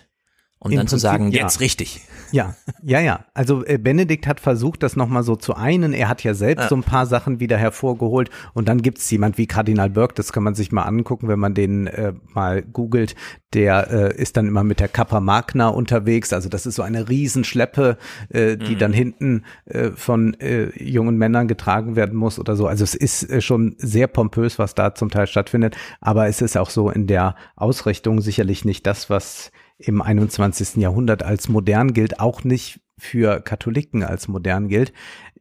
[0.62, 1.42] Im dann Prinzip, zu sagen, ja.
[1.42, 2.02] jetzt richtig.
[2.32, 3.24] Ja, ja, ja.
[3.32, 5.94] Also äh, Benedikt hat versucht, das nochmal so zu einen.
[5.94, 6.68] Er hat ja selbst ja.
[6.68, 8.28] so ein paar Sachen wieder hervorgeholt.
[8.52, 11.54] Und dann gibt's jemand wie Kardinal Burke, das kann man sich mal angucken, wenn man
[11.54, 13.14] den äh, mal googelt.
[13.54, 16.32] Der äh, ist dann immer mit der Kappa Magna unterwegs.
[16.34, 17.96] Also das ist so eine Riesenschleppe,
[18.28, 18.78] äh, die mhm.
[18.78, 22.66] dann hinten äh, von äh, jungen Männern getragen werden muss oder so.
[22.66, 25.74] Also es ist äh, schon sehr pompös, was da zum Teil stattfindet.
[26.02, 30.76] Aber es ist auch so in der Ausrichtung sicherlich nicht das, was im 21.
[30.76, 34.92] Jahrhundert als modern gilt, auch nicht für Katholiken als modern gilt.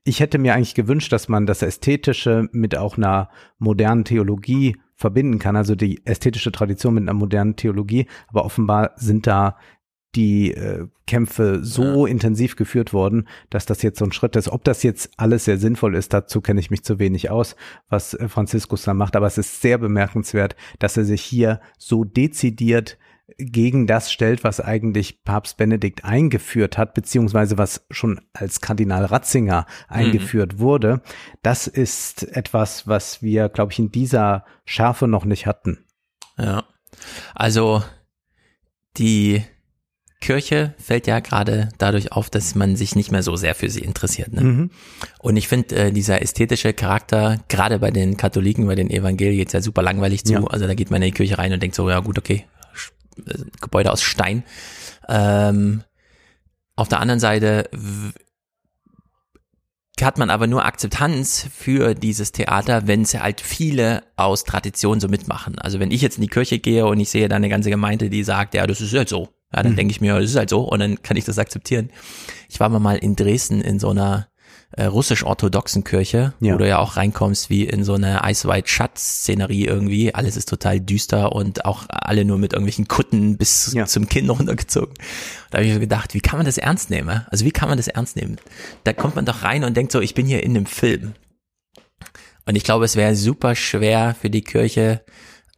[0.03, 5.39] Ich hätte mir eigentlich gewünscht, dass man das Ästhetische mit auch einer modernen Theologie verbinden
[5.39, 9.55] kann, also die ästhetische Tradition mit einer modernen Theologie, aber offenbar sind da
[10.15, 12.11] die äh, Kämpfe so ja.
[12.11, 14.49] intensiv geführt worden, dass das jetzt so ein Schritt ist.
[14.49, 17.55] Ob das jetzt alles sehr sinnvoll ist, dazu kenne ich mich zu wenig aus,
[17.89, 19.15] was äh, Franziskus da macht.
[19.15, 22.97] Aber es ist sehr bemerkenswert, dass er sich hier so dezidiert
[23.37, 29.65] gegen das stellt, was eigentlich Papst Benedikt eingeführt hat, beziehungsweise was schon als Kardinal Ratzinger
[29.87, 30.59] eingeführt mhm.
[30.59, 31.01] wurde.
[31.41, 35.85] Das ist etwas, was wir, glaube ich, in dieser Schärfe noch nicht hatten.
[36.37, 36.63] Ja.
[37.35, 37.83] Also
[38.97, 39.43] die
[40.21, 43.79] Kirche fällt ja gerade dadurch auf, dass man sich nicht mehr so sehr für sie
[43.79, 44.33] interessiert.
[44.33, 44.41] Ne?
[44.41, 44.71] Mhm.
[45.19, 49.53] Und ich finde, äh, dieser ästhetische Charakter, gerade bei den Katholiken, bei den Evangelien geht's
[49.53, 50.33] ja super langweilig zu.
[50.33, 50.43] Ja.
[50.43, 52.45] Also da geht man in die Kirche rein und denkt so, ja gut, okay,
[53.61, 54.43] Gebäude aus Stein.
[55.07, 55.83] Ähm,
[56.75, 57.69] auf der anderen Seite
[60.01, 65.07] hat man aber nur Akzeptanz für dieses Theater, wenn es halt viele aus Tradition so
[65.07, 65.59] mitmachen.
[65.59, 68.09] Also wenn ich jetzt in die Kirche gehe und ich sehe da eine ganze Gemeinde,
[68.09, 69.29] die sagt, ja, das ist halt so.
[69.53, 69.77] Ja, dann mhm.
[69.77, 71.89] denke ich mir, das ist halt so und dann kann ich das akzeptieren.
[72.49, 74.27] Ich war mal in Dresden in so einer
[74.71, 76.53] äh, russisch-orthodoxen Kirche, ja.
[76.53, 78.21] wo du ja auch reinkommst wie in so eine
[78.65, 80.13] Shut-Szenerie irgendwie.
[80.13, 83.85] Alles ist total düster und auch alle nur mit irgendwelchen Kutten bis ja.
[83.85, 84.93] zum Kinn runtergezogen.
[85.49, 87.25] Da habe ich so gedacht, wie kann man das ernst nehmen?
[87.31, 88.37] Also wie kann man das ernst nehmen?
[88.83, 91.13] Da kommt man doch rein und denkt so, ich bin hier in einem Film.
[92.45, 95.03] Und ich glaube, es wäre super schwer für die Kirche,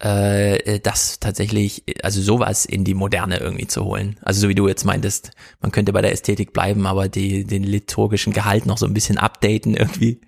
[0.02, 4.18] äh, das tatsächlich, also sowas in die Moderne irgendwie zu holen.
[4.24, 7.64] Also so wie du jetzt meintest, man könnte bei der Ästhetik bleiben, aber die, den
[7.64, 10.20] liturgischen Gehalt noch so ein bisschen updaten irgendwie.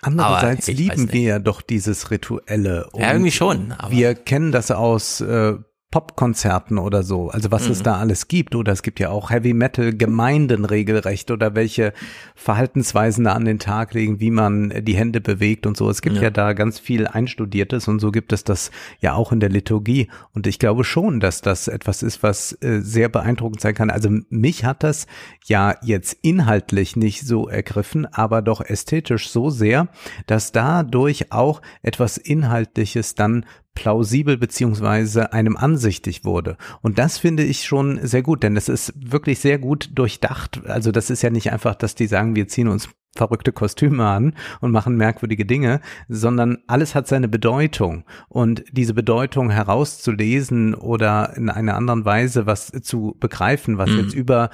[0.00, 2.88] Andererseits lieben wir ja doch dieses Rituelle.
[2.96, 3.74] ja, irgendwie schon.
[3.90, 5.54] wir kennen das aus äh,
[5.90, 7.72] Popkonzerten oder so, also was mhm.
[7.72, 8.54] es da alles gibt.
[8.54, 11.94] Oder es gibt ja auch Heavy Metal Gemeinden regelrecht oder welche
[12.34, 15.88] Verhaltensweisen da an den Tag legen, wie man die Hände bewegt und so.
[15.88, 18.70] Es gibt ja, ja da ganz viel Einstudiertes und so gibt es das
[19.00, 20.08] ja auch in der Liturgie.
[20.34, 23.88] Und ich glaube schon, dass das etwas ist, was äh, sehr beeindruckend sein kann.
[23.88, 25.06] Also mich hat das
[25.46, 29.88] ja jetzt inhaltlich nicht so ergriffen, aber doch ästhetisch so sehr,
[30.26, 33.46] dass dadurch auch etwas Inhaltliches dann
[33.78, 36.56] plausibel beziehungsweise einem ansichtig wurde.
[36.82, 40.62] Und das finde ich schon sehr gut, denn es ist wirklich sehr gut durchdacht.
[40.66, 44.34] Also das ist ja nicht einfach, dass die sagen, wir ziehen uns verrückte Kostüme an
[44.60, 48.02] und machen merkwürdige Dinge, sondern alles hat seine Bedeutung.
[48.28, 53.98] Und diese Bedeutung herauszulesen oder in einer anderen Weise was zu begreifen, was mhm.
[53.98, 54.50] jetzt über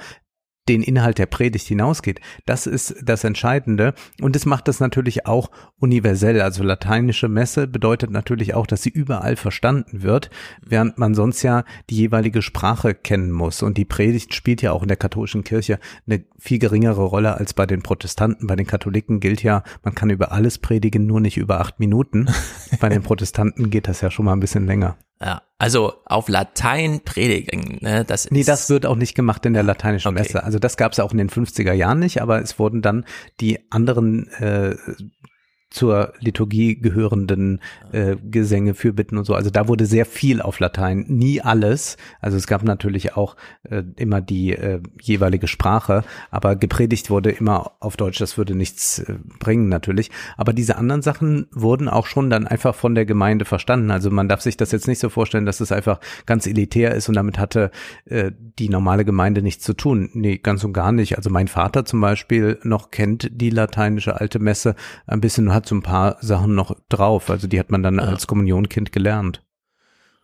[0.67, 2.21] den Inhalt der Predigt hinausgeht.
[2.45, 3.93] Das ist das Entscheidende.
[4.21, 6.41] Und es macht das natürlich auch universell.
[6.41, 10.29] Also lateinische Messe bedeutet natürlich auch, dass sie überall verstanden wird,
[10.65, 13.61] während man sonst ja die jeweilige Sprache kennen muss.
[13.61, 17.53] Und die Predigt spielt ja auch in der katholischen Kirche eine viel geringere Rolle als
[17.53, 18.47] bei den Protestanten.
[18.47, 22.27] Bei den Katholiken gilt ja, man kann über alles predigen, nur nicht über acht Minuten.
[22.79, 24.97] bei den Protestanten geht das ja schon mal ein bisschen länger.
[25.21, 29.63] Ja, also auf Latein predigen, ne, das Nee, das wird auch nicht gemacht in der
[29.63, 30.19] lateinischen okay.
[30.19, 30.43] Messe.
[30.43, 33.05] Also das gab es auch in den 50er Jahren nicht, aber es wurden dann
[33.39, 34.75] die anderen äh,
[35.69, 37.59] zur Liturgie gehörenden
[37.91, 39.33] äh, Gesänge, Fürbitten und so.
[39.33, 41.97] Also da wurde sehr viel auf Latein, nie alles.
[42.21, 47.73] Also es gab natürlich auch äh, immer die äh, jeweilige Sprache, aber gepredigt wurde immer
[47.79, 48.19] auf Deutsch.
[48.19, 50.11] Das würde nichts äh, bringen natürlich.
[50.37, 53.91] Aber diese anderen Sachen wurden auch schon dann einfach von der Gemeinde verstanden.
[53.91, 57.09] Also man darf sich das jetzt nicht so vorstellen, dass es einfach ganz elitär ist
[57.09, 57.71] und damit hatte
[58.05, 60.09] äh, die normale Gemeinde nichts zu tun.
[60.13, 61.17] Nee, ganz und gar nicht.
[61.17, 64.75] Also mein Vater zum Beispiel noch kennt die lateinische alte Messe
[65.07, 67.29] ein bisschen hat so ein paar Sachen noch drauf.
[67.31, 68.03] Also die hat man dann ja.
[68.03, 69.43] als Kommunionkind gelernt.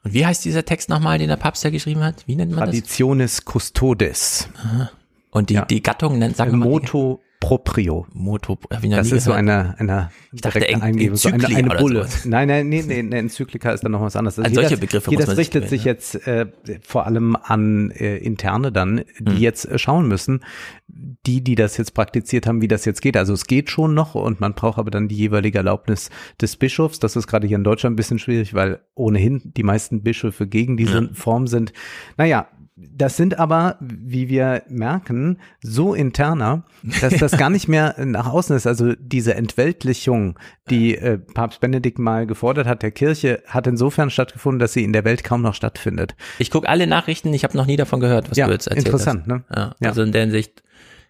[0.03, 2.27] Und wie heißt dieser Text nochmal, den der Papst da geschrieben hat?
[2.27, 3.45] Wie nennt man Traditionis das?
[3.45, 4.49] Traditionis Custodes.
[4.63, 4.91] Aha.
[5.31, 5.65] Und die, ja.
[5.65, 6.69] die Gattung nennt, sagen wir mal.
[6.69, 8.05] Moto proprio.
[8.13, 9.21] Moto, das ist gehört.
[9.23, 12.07] so eine, eine ich dachte, Eingebung, so eine, eine Bulle.
[12.23, 14.39] Nein, nein, nee, nee, eine Enzyklika ist dann noch was anderes.
[14.39, 15.91] Also solche Begriffe hier, das richtet sich ja.
[15.91, 16.45] jetzt äh,
[16.83, 19.39] vor allem an äh, Interne dann, die hm.
[19.39, 20.41] jetzt äh, schauen müssen,
[20.87, 23.17] die, die das jetzt praktiziert haben, wie das jetzt geht.
[23.17, 26.99] Also es geht schon noch und man braucht aber dann die jeweilige Erlaubnis des Bischofs.
[26.99, 30.77] Das ist gerade hier in Deutschland ein bisschen schwierig, weil ohnehin die meisten Bischöfe gegen
[30.77, 31.09] diese ja.
[31.13, 31.73] Form sind.
[32.17, 32.47] Naja,
[32.89, 36.63] das sind aber, wie wir merken, so interner,
[37.01, 38.65] dass das gar nicht mehr nach außen ist.
[38.65, 40.37] Also diese Entweltlichung,
[40.69, 44.93] die äh, Papst Benedikt mal gefordert hat, der Kirche, hat insofern stattgefunden, dass sie in
[44.93, 46.15] der Welt kaum noch stattfindet.
[46.39, 48.87] Ich gucke alle Nachrichten, ich habe noch nie davon gehört, was ja, du jetzt erzählt
[48.87, 49.27] interessant, hast.
[49.27, 49.43] Ne?
[49.55, 49.89] Ja, ja.
[49.89, 50.63] Also in der Hinsicht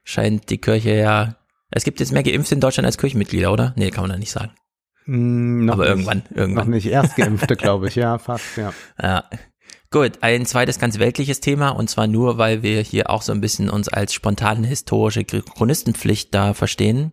[0.04, 1.36] scheint die Kirche ja.
[1.70, 3.74] Es gibt jetzt mehr Geimpfte in Deutschland als Kirchenmitglieder, oder?
[3.78, 4.52] Nee, kann man da nicht sagen.
[5.06, 6.68] Mm, Aber nicht, irgendwann, irgendwann.
[6.68, 8.74] Noch nicht Erstgeimpfte, glaube ich, ja, fast, ja.
[9.02, 9.24] Ja.
[9.94, 13.42] Gut, ein zweites ganz weltliches Thema und zwar nur, weil wir hier auch so ein
[13.42, 17.12] bisschen uns als spontane historische Chronistenpflicht da verstehen.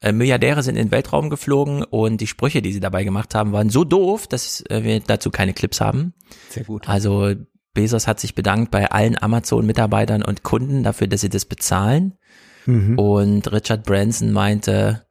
[0.00, 3.52] Äh, Milliardäre sind in den Weltraum geflogen und die Sprüche, die sie dabei gemacht haben,
[3.52, 6.14] waren so doof, dass äh, wir dazu keine Clips haben.
[6.48, 6.88] Sehr gut.
[6.88, 7.34] Also
[7.74, 12.14] Bezos hat sich bedankt bei allen Amazon-Mitarbeitern und Kunden dafür, dass sie das bezahlen.
[12.64, 12.98] Mhm.
[12.98, 15.05] Und Richard Branson meinte,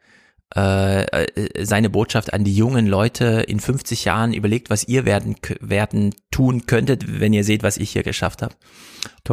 [0.55, 5.35] äh, äh, seine Botschaft an die jungen Leute in 50 Jahren überlegt, was ihr werden,
[5.59, 8.55] werden tun könntet, wenn ihr seht, was ich hier geschafft habe.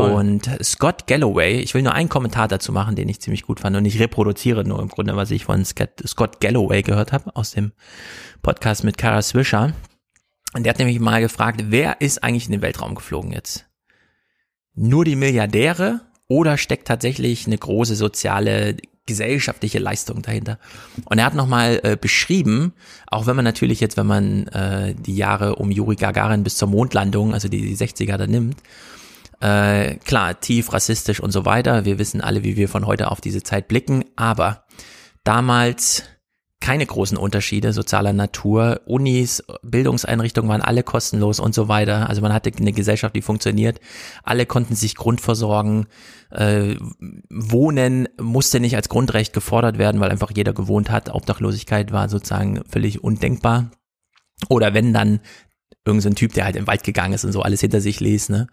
[0.03, 3.77] Und Scott Galloway, ich will nur einen Kommentar dazu machen, den ich ziemlich gut fand
[3.77, 7.71] und ich reproduziere nur im Grunde, was ich von Scott Galloway gehört habe aus dem
[8.43, 9.73] Podcast mit Kara Swisher.
[10.55, 13.67] Und der hat nämlich mal gefragt, wer ist eigentlich in den Weltraum geflogen jetzt?
[14.75, 20.59] Nur die Milliardäre oder steckt tatsächlich eine große soziale gesellschaftliche Leistung dahinter.
[21.07, 22.73] Und er hat nochmal äh, beschrieben,
[23.07, 26.69] auch wenn man natürlich jetzt, wenn man äh, die Jahre um Juri Gagarin bis zur
[26.69, 28.63] Mondlandung, also die, die 60er da nimmt,
[29.41, 31.85] äh, klar, tief rassistisch und so weiter.
[31.85, 34.65] Wir wissen alle, wie wir von heute auf diese Zeit blicken, aber
[35.25, 36.05] damals
[36.63, 38.83] keine großen Unterschiede sozialer Natur.
[38.87, 42.09] Unis, Bildungseinrichtungen waren alle kostenlos und so weiter.
[42.09, 43.81] Also man hatte eine Gesellschaft, die funktioniert.
[44.23, 45.87] Alle konnten sich grundversorgen.
[46.31, 46.77] Äh,
[47.29, 51.13] Wohnen musste nicht als Grundrecht gefordert werden, weil einfach jeder gewohnt hat.
[51.13, 53.73] Obdachlosigkeit war sozusagen völlig undenkbar.
[54.49, 55.19] Oder wenn dann
[55.85, 58.29] irgendein so Typ, der halt im Wald gegangen ist und so alles hinter sich ließ,
[58.29, 58.47] ne?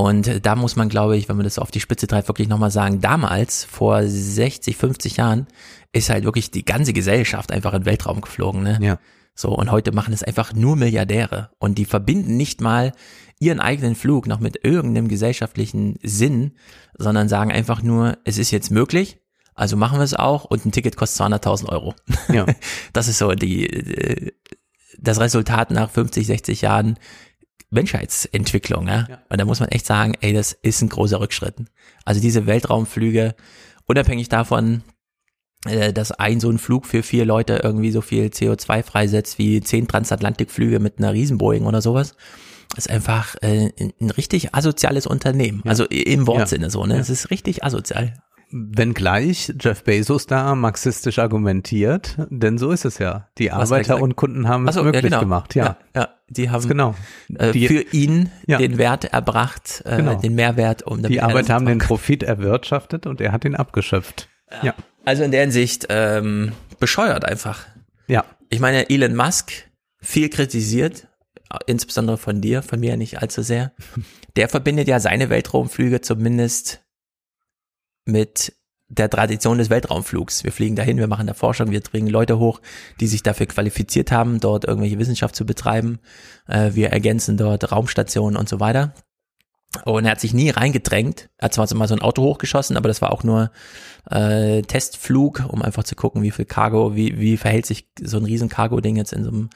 [0.00, 2.70] Und da muss man, glaube ich, wenn man das auf die Spitze treibt, wirklich nochmal
[2.70, 5.46] sagen, damals, vor 60, 50 Jahren,
[5.92, 8.78] ist halt wirklich die ganze Gesellschaft einfach in den Weltraum geflogen, ne?
[8.80, 8.98] Ja.
[9.34, 11.50] So, und heute machen es einfach nur Milliardäre.
[11.58, 12.92] Und die verbinden nicht mal
[13.40, 16.52] ihren eigenen Flug noch mit irgendeinem gesellschaftlichen Sinn,
[16.96, 19.18] sondern sagen einfach nur, es ist jetzt möglich,
[19.54, 21.94] also machen wir es auch und ein Ticket kostet 200.000 Euro.
[22.32, 22.46] Ja.
[22.94, 24.32] Das ist so die, äh,
[24.98, 26.98] das Resultat nach 50, 60 Jahren
[27.70, 28.88] Menschheitsentwicklung.
[28.88, 29.06] Ja?
[29.08, 29.18] ja?
[29.28, 31.54] Und da muss man echt sagen, ey, das ist ein großer Rückschritt.
[32.04, 33.34] Also diese Weltraumflüge,
[33.86, 34.82] unabhängig davon,
[35.66, 39.60] äh, dass ein so ein Flug für vier Leute irgendwie so viel CO2 freisetzt wie
[39.60, 42.14] zehn Transatlantikflüge mit einer Riesenboeing oder sowas,
[42.76, 43.70] ist einfach äh,
[44.00, 45.62] ein richtig asoziales Unternehmen.
[45.64, 45.70] Ja.
[45.70, 46.70] Also im Wortsinne ja.
[46.70, 46.98] so, ne?
[46.98, 48.14] Es ist richtig asozial.
[48.52, 53.28] Wenngleich Jeff Bezos da marxistisch argumentiert, denn so ist es ja.
[53.38, 55.20] Die Arbeiter und Kunden haben es so, möglich ja, genau.
[55.20, 55.76] gemacht, ja.
[55.94, 56.00] ja.
[56.00, 56.08] ja.
[56.28, 56.94] die haben genau.
[57.38, 58.58] Äh, die, für ihn ja.
[58.58, 60.16] den Wert erbracht, äh, genau.
[60.16, 60.82] den Mehrwert.
[60.82, 64.28] Um die Arbeiter haben den Profit erwirtschaftet und er hat ihn abgeschöpft.
[64.62, 64.74] Ja.
[65.04, 67.66] Also in der Hinsicht ähm, bescheuert einfach.
[68.08, 68.24] Ja.
[68.48, 69.52] Ich meine, Elon Musk,
[70.00, 71.06] viel kritisiert,
[71.66, 73.72] insbesondere von dir, von mir nicht allzu sehr.
[74.36, 76.82] Der verbindet ja seine Weltraumflüge zumindest
[78.10, 78.52] mit
[78.88, 80.42] der Tradition des Weltraumflugs.
[80.44, 82.60] Wir fliegen dahin, wir machen da Forschung, wir bringen Leute hoch,
[82.98, 86.00] die sich dafür qualifiziert haben, dort irgendwelche Wissenschaft zu betreiben.
[86.48, 88.92] Äh, wir ergänzen dort Raumstationen und so weiter.
[89.84, 91.30] Und er hat sich nie reingedrängt.
[91.38, 93.52] Er hat zwar mal so ein Auto hochgeschossen, aber das war auch nur
[94.10, 98.24] äh, Testflug, um einfach zu gucken, wie viel Cargo, wie, wie verhält sich so ein
[98.24, 99.50] riesen Cargo-Ding jetzt in so einem.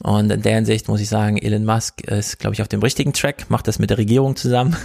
[0.00, 3.12] Und in der Hinsicht muss ich sagen, Elon Musk ist, glaube ich, auf dem richtigen
[3.12, 4.76] Track, macht das mit der Regierung zusammen.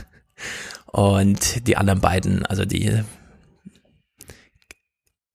[0.93, 3.03] Und die anderen beiden, also die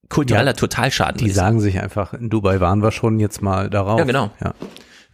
[0.08, 1.18] kultureller Totalschaden.
[1.18, 3.98] Die ich sagen sich einfach, in Dubai waren wir schon jetzt mal darauf.
[3.98, 4.30] Ja, genau.
[4.40, 4.54] Ja.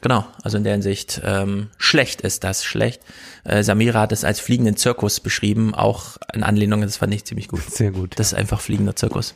[0.02, 3.00] Genau, also in der Hinsicht ähm, schlecht ist das, schlecht.
[3.44, 7.48] Äh, Samira hat es als fliegenden Zirkus beschrieben, auch in Anlehnung, das fand ich ziemlich
[7.48, 7.62] gut.
[7.62, 8.18] Sehr gut.
[8.18, 9.34] Das ist einfach fliegender Zirkus.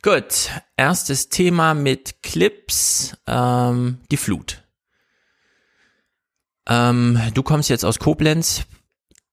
[0.00, 4.64] Gut, erstes Thema mit Clips, ähm, die Flut.
[6.66, 8.64] Ähm, du kommst jetzt aus Koblenz.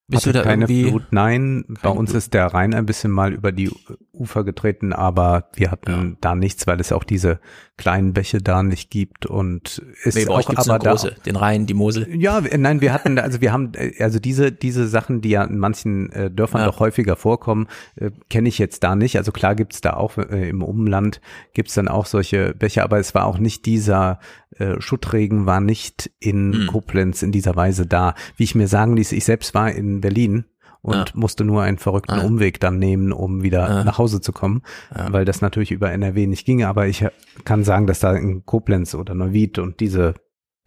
[0.10, 0.90] Bist du da keine irgendwie?
[0.90, 1.04] Flut?
[1.12, 2.18] Nein, bei uns Flut.
[2.18, 3.72] ist der Rhein ein bisschen mal über die
[4.12, 7.40] Ufer getreten, aber wir hatten da nichts, weil es auch diese
[7.80, 10.92] kleinen Bäche da nicht gibt und ist Nee, bei euch auch gibt's aber eine da
[10.92, 12.08] große, den Rhein, die Mosel.
[12.16, 15.44] Ja, nein, wir hatten, da- also wir haben, äh, also diese, diese Sachen, die ja
[15.44, 16.68] in manchen äh, Dörfern Ja.
[16.68, 19.18] doch häufiger vorkommen, äh, kenne ich jetzt da nicht.
[19.18, 21.22] Also klar gibt's da auch äh, im Umland
[21.54, 24.20] gibt's dann auch solche Bäche, aber es war auch nicht dieser
[24.58, 26.68] äh, Schuttregen war nicht in Hm.
[26.68, 28.14] Koblenz in dieser Weise da.
[28.38, 30.46] Wie ich mir sagen ließ, ich selbst war in Berlin
[30.82, 31.06] und Ja.
[31.14, 32.24] musste nur einen verrückten Ah.
[32.24, 33.84] Umweg dann nehmen, um wieder Ah.
[33.84, 34.62] nach Hause zu kommen,
[34.96, 35.12] Ja.
[35.12, 36.68] weil das natürlich über NRW nicht ginge.
[36.68, 37.12] Aber ich äh,
[37.46, 40.14] kann sagen, dass da in Koblenz oder Neuwied und diese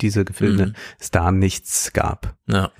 [0.00, 0.72] diese Gefilde Mhm.
[0.98, 2.34] es da nichts gab.
[2.48, 2.70] Ja.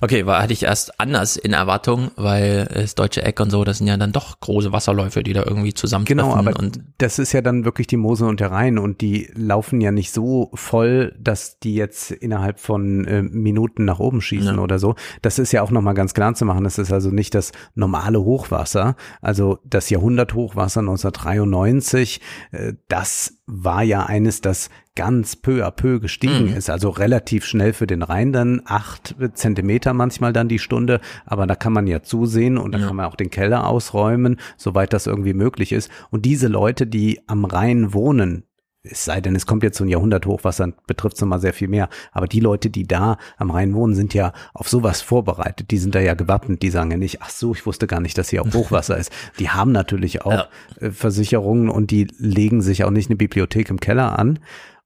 [0.00, 3.78] Okay, war, hatte ich erst anders in Erwartung, weil das deutsche Eck und so, das
[3.78, 6.18] sind ja dann doch große Wasserläufe, die da irgendwie zusammentreffen.
[6.18, 9.30] Genau, aber und das ist ja dann wirklich die Mosel und der Rhein und die
[9.34, 14.56] laufen ja nicht so voll, dass die jetzt innerhalb von äh, Minuten nach oben schießen
[14.56, 14.62] Ja.
[14.62, 14.94] oder so.
[15.22, 16.64] Das ist ja auch nochmal ganz klar zu machen.
[16.64, 18.96] Das ist also nicht das normale Hochwasser.
[19.20, 22.20] Also das Jahrhunderthochwasser 1993,
[22.52, 26.56] äh, das war ja eines, das ganz peu à peu gestiegen Mhm.
[26.56, 26.68] ist.
[26.70, 31.00] Also relativ schnell für den Rhein dann acht Zentimeter manchmal dann die Stunde.
[31.24, 32.86] Aber da kann man ja zusehen und da Ja.
[32.88, 35.90] kann man auch den Keller ausräumen, soweit das irgendwie möglich ist.
[36.10, 38.42] Und diese Leute, die am Rhein wohnen,
[38.88, 41.88] es sei denn, es kommt jetzt so ein Jahrhunderthochwasser, betrifft es nochmal sehr viel mehr.
[42.12, 45.72] Aber die Leute, die da am Rhein wohnen, sind ja auf sowas vorbereitet.
[45.72, 46.62] Die sind da ja gewappnet.
[46.62, 49.10] Die sagen ja nicht, ach so, ich wusste gar nicht, dass hier auch Hochwasser ist.
[49.40, 50.46] Die haben natürlich auch Ja.
[50.80, 54.38] äh, Versicherungen und die legen sich auch nicht eine Bibliothek im Keller an.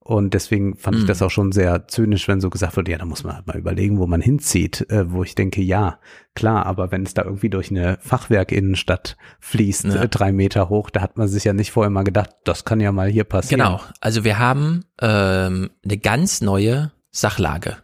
[0.03, 1.09] Und deswegen fand ich Mhm.
[1.09, 3.59] das auch schon sehr zynisch, wenn so gesagt wird, ja, da muss man halt mal
[3.59, 6.01] überlegen, wo man hinzieht, äh, wo ich denke, ja,
[6.35, 10.03] klar, aber wenn es da irgendwie durch eine Fachwerkinnenstadt fließt, Ja.
[10.05, 12.81] äh, drei Meter hoch, da hat man sich ja nicht vorher mal gedacht, das kann
[12.81, 13.61] ja mal hier passieren.
[13.61, 17.77] Genau, also wir haben ähm, eine ganz neue Sachlage.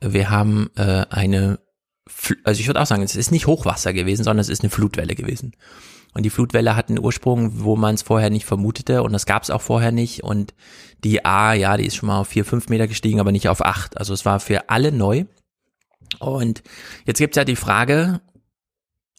[0.00, 1.60] Wir haben äh, eine,
[2.08, 4.70] Fl- also ich würde auch sagen, es ist nicht Hochwasser gewesen, sondern es ist eine
[4.70, 5.52] Flutwelle gewesen.
[6.14, 9.42] Und die Flutwelle hat einen Ursprung, wo man es vorher nicht vermutete und das gab
[9.42, 10.22] es auch vorher nicht.
[10.22, 10.54] Und
[11.02, 13.64] die A, ja, die ist schon mal auf vier, fünf Meter gestiegen, aber nicht auf
[13.64, 13.98] acht.
[13.98, 15.24] Also es war für alle neu.
[16.20, 16.62] Und
[17.04, 18.20] jetzt gibt's ja die Frage,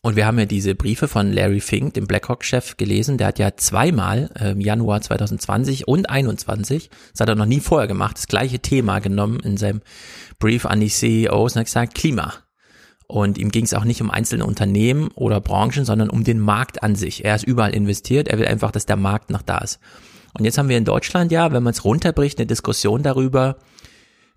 [0.05, 3.17] und wir haben ja diese Briefe von Larry Fink, dem BlackRock-Chef, gelesen.
[3.17, 7.59] Der hat ja zweimal äh, im Januar 2020 und 21, das hat er noch nie
[7.59, 9.81] vorher gemacht, das gleiche Thema genommen in seinem
[10.37, 12.35] Brief an die CEOs und hat gesagt, Klima.
[13.07, 16.81] Und ihm ging es auch nicht um einzelne Unternehmen oder Branchen, sondern um den Markt
[16.81, 17.23] an sich.
[17.23, 19.79] Er ist überall investiert, er will einfach, dass der Markt noch da ist.
[20.37, 23.57] Und jetzt haben wir in Deutschland ja, wenn man es runterbricht, eine Diskussion darüber,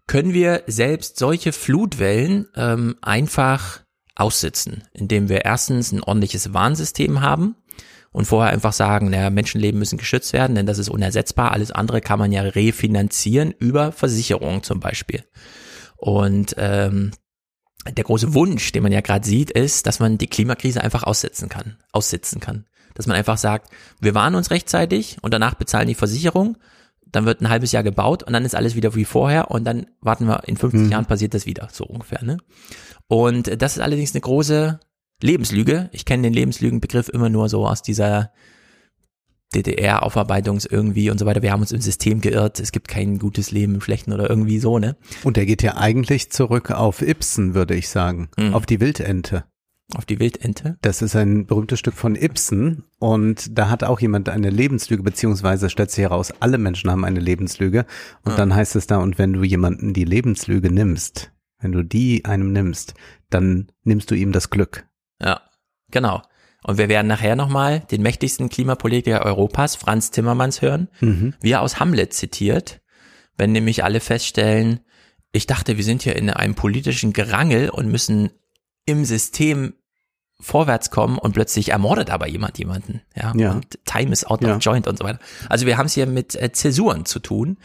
[0.06, 3.80] können wir selbst solche Flutwellen ähm, einfach
[4.14, 7.56] aussitzen, indem wir erstens ein ordentliches Warnsystem haben
[8.10, 11.52] und vorher einfach sagen, naja, Menschenleben müssen geschützt werden, denn das ist unersetzbar.
[11.52, 15.24] Alles andere kann man ja refinanzieren über Versicherungen zum Beispiel.
[15.96, 17.12] Und ähm,
[17.90, 21.48] der große Wunsch, den man ja gerade sieht, ist, dass man die Klimakrise einfach aussitzen
[21.48, 22.66] kann, aussitzen kann.
[22.94, 23.70] Dass man einfach sagt,
[24.00, 26.56] wir warnen uns rechtzeitig und danach bezahlen die Versicherung,
[27.06, 29.86] dann wird ein halbes Jahr gebaut und dann ist alles wieder wie vorher und dann
[30.00, 30.90] warten wir, in 50 Mhm.
[30.90, 32.22] Jahren passiert das wieder, so ungefähr.
[32.22, 32.38] Ne?
[33.06, 34.80] Und das ist allerdings eine große
[35.22, 35.88] Lebenslüge.
[35.92, 38.30] Ich kenne den Lebenslügenbegriff immer nur so aus dieser
[39.54, 41.42] DDR-Aufarbeitungs irgendwie und so weiter.
[41.42, 42.60] Wir haben uns im System geirrt.
[42.60, 44.96] Es gibt kein gutes Leben im Schlechten oder irgendwie so, ne?
[45.24, 48.54] Und der geht ja eigentlich zurück auf Ibsen, würde ich sagen, Mhm.
[48.54, 49.44] auf die Wildente.
[49.94, 50.76] Auf die Wildente.
[50.82, 55.70] Das ist ein berühmtes Stück von Ibsen und da hat auch jemand eine Lebenslüge, beziehungsweise
[55.70, 57.86] stellt sich heraus, alle Menschen haben eine Lebenslüge
[58.22, 58.36] und Ja.
[58.36, 62.52] dann heißt es da, und wenn du jemanden die Lebenslüge nimmst, wenn du die einem
[62.52, 62.92] nimmst,
[63.30, 64.86] dann nimmst du ihm das Glück.
[65.22, 65.40] Ja,
[65.90, 66.20] genau.
[66.68, 71.32] Und wir werden nachher nochmal den mächtigsten Klimapolitiker Europas, Franz Timmermans, hören, Mhm.
[71.40, 72.82] wie er aus Hamlet zitiert,
[73.38, 74.80] wenn nämlich alle feststellen,
[75.32, 78.28] ich dachte, wir sind hier in einem politischen Gerangel und müssen
[78.84, 79.72] im System
[80.40, 83.00] vorwärts kommen und plötzlich ermordet aber jemand jemanden.
[83.16, 83.52] Ja, Ja.
[83.52, 84.54] und time is out Ja.
[84.56, 85.20] of joint und so weiter.
[85.48, 87.56] Also wir haben es hier mit äh, Zäsuren zu tun.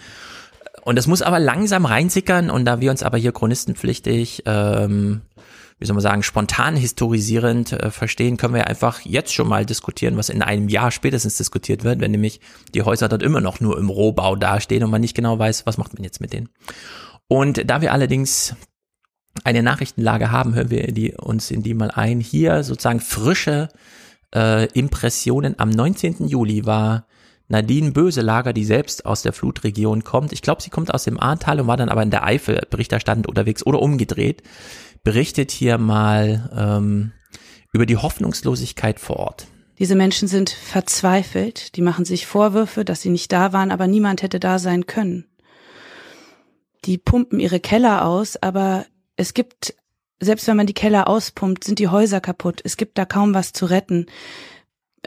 [0.84, 5.24] Und das muss aber langsam reinsickern und da wir uns aber hier chronistenpflichtig, ähm,
[5.80, 9.66] wie soll man sagen, spontan historisierend äh, verstehen, können wir ja einfach jetzt schon mal
[9.66, 12.40] diskutieren, was in einem Jahr spätestens diskutiert wird, wenn nämlich
[12.74, 15.78] die Häuser dort immer noch nur im Rohbau dastehen und man nicht genau weiß, was
[15.78, 16.50] macht man jetzt mit denen.
[17.28, 18.56] Und da wir allerdings
[19.44, 22.20] eine Nachrichtenlage haben, hören wir die, uns in die mal ein.
[22.20, 23.70] Hier sozusagen frische
[24.34, 25.56] äh, Impressionen.
[25.58, 26.28] Am 19.
[26.28, 27.08] Juli war
[27.48, 30.32] Nadine Böselager, die selbst aus der Flutregion kommt.
[30.32, 33.28] Ich glaube, sie kommt aus dem Ahrtal und war dann aber in der Eifel berichterstattend
[33.28, 34.44] unterwegs oder umgedreht.
[35.04, 37.12] Berichtet hier mal ähm,
[37.74, 39.48] über die Hoffnungslosigkeit vor Ort.
[39.80, 44.22] Diese Menschen sind verzweifelt, die machen sich Vorwürfe, dass sie nicht da waren, aber niemand
[44.22, 45.26] hätte da sein können.
[46.86, 48.86] Die pumpen ihre Keller aus, aber
[49.16, 49.74] es gibt,
[50.20, 52.62] selbst wenn man die Keller auspumpt, sind die Häuser kaputt.
[52.64, 54.06] Es gibt da kaum was zu retten.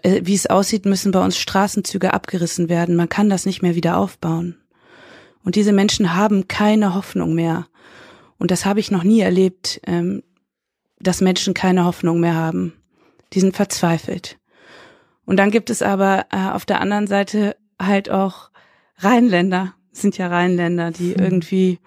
[0.02, 2.96] Äh, wie es aussieht, müssen bei uns Straßenzüge abgerissen werden.
[2.96, 4.56] Man kann das nicht mehr wieder aufbauen.
[5.44, 7.66] Und diese Menschen haben keine Hoffnung mehr.
[8.38, 10.22] Und das habe ich noch nie erlebt, ähm,
[10.98, 12.72] dass Menschen keine Hoffnung mehr haben.
[13.32, 14.38] Die sind verzweifelt.
[15.24, 18.50] Und dann gibt es aber äh, auf der anderen Seite halt auch
[18.98, 21.22] Rheinländer, sind ja Rheinländer, die mhm.
[21.22, 21.78] irgendwie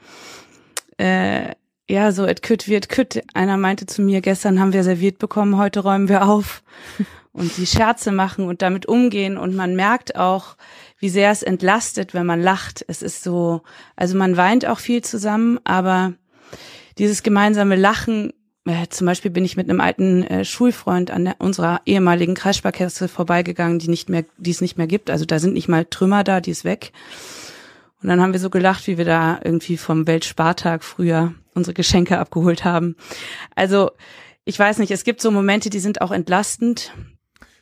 [0.97, 1.53] äh,
[1.89, 3.23] ja so et kütt wird kütt.
[3.33, 6.63] Einer meinte zu mir, gestern haben wir serviert bekommen, heute räumen wir auf.
[7.31, 10.57] und die Scherze machen und damit umgehen und man merkt auch,
[10.97, 12.83] wie sehr es entlastet, wenn man lacht.
[12.87, 13.61] Es ist so,
[13.95, 16.13] also man weint auch viel zusammen, aber
[16.99, 18.33] dieses gemeinsame Lachen,
[18.65, 23.07] äh, zum Beispiel bin ich mit einem alten äh, Schulfreund an der, unserer ehemaligen Kreissparkasse
[23.07, 25.09] vorbeigegangen, die nicht mehr, die es nicht mehr gibt.
[25.09, 26.91] Also da sind nicht mal Trümmer da, die ist weg.
[28.01, 32.19] Und dann haben wir so gelacht, wie wir da irgendwie vom Weltspartag früher unsere Geschenke
[32.19, 32.95] abgeholt haben.
[33.55, 33.91] Also
[34.45, 36.93] ich weiß nicht, es gibt so Momente, die sind auch entlastend.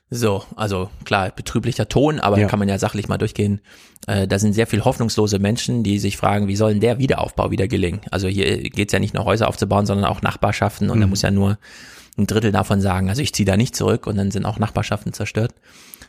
[0.09, 2.47] So, also klar, betrüblicher Ton, aber ja.
[2.47, 3.59] kann man ja sachlich mal durchgehen.
[4.07, 7.51] Äh, da sind sehr viel hoffnungslose Menschen, die sich fragen, wie soll denn der Wiederaufbau
[7.51, 7.99] wieder gelingen?
[8.09, 11.01] Also hier geht's ja nicht nur Häuser aufzubauen, sondern auch Nachbarschaften und mhm.
[11.01, 11.57] da muss ja nur
[12.17, 15.11] ein Drittel davon sagen, also ich ziehe da nicht zurück und dann sind auch Nachbarschaften
[15.11, 15.53] zerstört.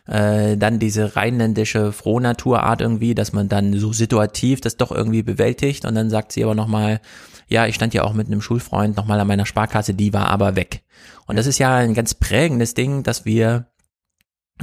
[0.06, 5.84] Äh, dann diese rheinländische Frohnaturart irgendwie, dass man dann so situativ das doch irgendwie bewältigt
[5.84, 7.00] und dann sagt sie aber nochmal,
[7.48, 10.54] ja, ich stand ja auch mit einem Schulfreund nochmal an meiner Sparkasse, die war aber
[10.54, 10.82] weg.
[11.26, 13.66] Und das ist ja ein ganz prägendes Ding, dass wir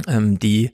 [0.06, 0.72] ähm, die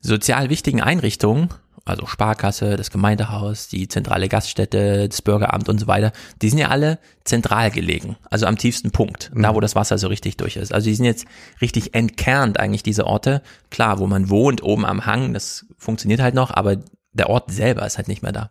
[0.00, 1.50] sozial wichtigen Einrichtungen,
[1.84, 6.68] also Sparkasse, das Gemeindehaus, die zentrale Gaststätte, das Bürgeramt und so weiter, die sind ja
[6.68, 9.42] alle zentral gelegen, also am tiefsten Punkt, mhm.
[9.42, 10.72] da wo das Wasser so richtig durch ist.
[10.72, 11.26] Also die sind jetzt
[11.60, 13.42] richtig entkernt eigentlich diese Orte.
[13.70, 16.76] Klar, wo man wohnt, oben am Hang, das funktioniert halt noch, aber
[17.12, 18.50] der Ort selber ist halt nicht mehr da.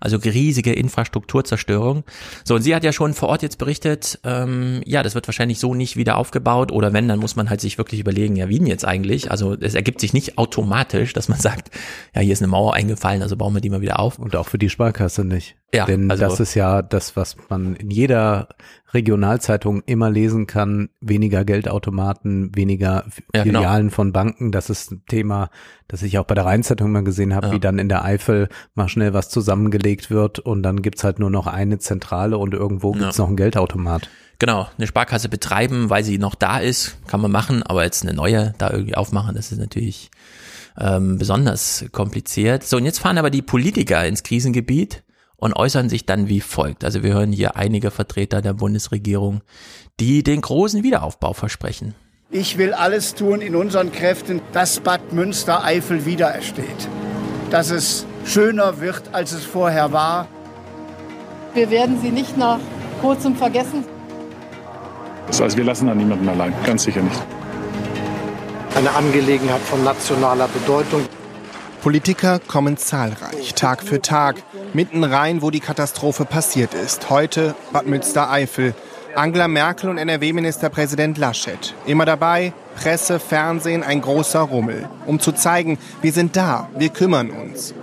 [0.00, 2.04] Also riesige Infrastrukturzerstörung.
[2.44, 5.58] So, und sie hat ja schon vor Ort jetzt berichtet, ähm, ja, das wird wahrscheinlich
[5.58, 8.58] so nicht wieder aufgebaut oder wenn, dann muss man halt sich wirklich überlegen, ja, wie
[8.58, 9.30] denn jetzt eigentlich?
[9.30, 11.70] Also es ergibt sich nicht automatisch, dass man sagt,
[12.14, 14.18] ja, hier ist eine Mauer eingefallen, also bauen wir die mal wieder auf.
[14.18, 15.56] Und auch für die Sparkasse nicht.
[15.74, 18.48] Ja, Denn also, das ist ja das, was man in jeder
[18.94, 20.88] Regionalzeitung immer lesen kann.
[21.00, 23.60] Weniger Geldautomaten, weniger ja, genau.
[23.60, 23.94] Filialen genau.
[23.94, 24.52] von Banken.
[24.52, 25.50] Das ist ein Thema,
[25.88, 27.52] das ich auch bei der Rheinzeitung mal gesehen habe, ja.
[27.52, 31.30] wie dann in der Eifel mal schnell was zusammengelegt wird und dann gibt's halt nur
[31.30, 33.22] noch eine Zentrale und irgendwo gibt's ja.
[33.22, 34.08] noch einen Geldautomat.
[34.38, 38.14] Genau, eine Sparkasse betreiben, weil sie noch da ist, kann man machen, aber jetzt eine
[38.14, 40.10] neue da irgendwie aufmachen, das ist natürlich
[40.78, 42.62] ähm, besonders kompliziert.
[42.64, 45.02] So, und jetzt fahren aber die Politiker ins Krisengebiet
[45.38, 46.84] und äußern sich dann wie folgt.
[46.84, 49.40] Also wir hören hier einige Vertreter der Bundesregierung,
[50.00, 51.94] die den großen Wiederaufbau versprechen.
[52.30, 56.88] Ich will alles tun in unseren Kräften, dass Bad Münstereifel wiederersteht.
[57.50, 60.28] Dass es schöner wird, als es vorher war.
[61.54, 62.58] Wir werden sie nicht nach
[63.00, 63.84] kurzem vergessen.
[65.26, 67.22] Das heißt, wir lassen da niemanden allein, ganz sicher nicht.
[68.74, 71.02] Eine Angelegenheit von nationaler Bedeutung.
[71.82, 74.42] Politiker kommen zahlreich, Tag für Tag,
[74.74, 77.10] mitten rein, wo die Katastrophe passiert ist.
[77.10, 78.74] Heute Bad Münstereifel.
[79.14, 81.74] Angela Merkel und NRW-Ministerpräsident Laschet.
[81.86, 84.88] Immer dabei, Presse, Fernsehen, ein großer Rummel.
[85.06, 87.74] Um zu zeigen, wir sind da, wir kümmern uns.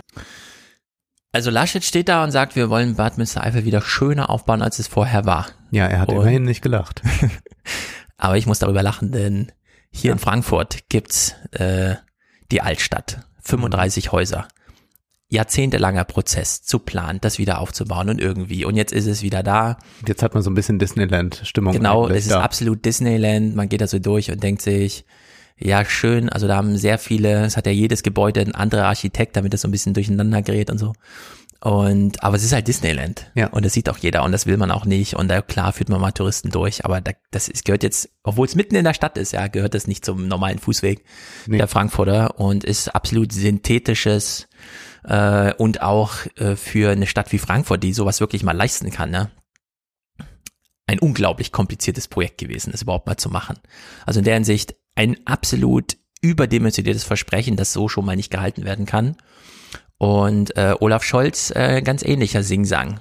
[1.31, 4.87] Also Laschet steht da und sagt, wir wollen Bad Münstereifel wieder schöner aufbauen, als es
[4.87, 5.47] vorher war.
[5.71, 7.01] Ja, er hat und, immerhin nicht gelacht.
[8.17, 9.51] aber ich muss darüber lachen, denn
[9.91, 10.13] hier ja.
[10.13, 11.95] in Frankfurt gibt's äh,
[12.51, 13.19] die Altstadt.
[13.41, 14.47] 35 Häuser.
[15.27, 18.65] Jahrzehntelanger Prozess zu planen, das wieder aufzubauen und irgendwie.
[18.65, 19.77] Und jetzt ist es wieder da.
[20.07, 21.73] Jetzt hat man so ein bisschen Disneyland-Stimmung.
[21.73, 22.41] Genau, es ist ja.
[22.41, 23.55] absolut Disneyland.
[23.55, 25.05] Man geht da so durch und denkt sich,
[25.57, 26.29] ja, schön.
[26.29, 29.61] Also da haben sehr viele, es hat ja jedes Gebäude ein anderer Architekt, damit das
[29.61, 30.93] so ein bisschen durcheinander gerät und so.
[31.61, 33.31] Und, aber es ist halt Disneyland.
[33.33, 33.47] Ja.
[33.47, 35.15] Und das sieht auch jeder und das will man auch nicht.
[35.15, 36.85] Und da, klar, führt man mal Touristen durch.
[36.85, 39.73] Aber da, das ist, gehört jetzt, obwohl es mitten in der Stadt ist, ja, gehört
[39.73, 41.03] das nicht zum normalen Fußweg
[41.47, 41.57] nee.
[41.57, 44.47] der Frankfurter und ist absolut synthetisches,
[45.07, 49.11] äh, und auch äh, für eine Stadt wie Frankfurt, die sowas wirklich mal leisten kann,
[49.11, 49.31] ne?
[50.87, 53.57] Ein unglaublich kompliziertes Projekt gewesen, das überhaupt mal zu machen.
[54.05, 58.85] Also in der Hinsicht ein absolut überdimensioniertes Versprechen, das so schon mal nicht gehalten werden
[58.85, 59.17] kann.
[59.97, 62.99] Und äh, Olaf Scholz, äh, ganz ähnlicher Singsang.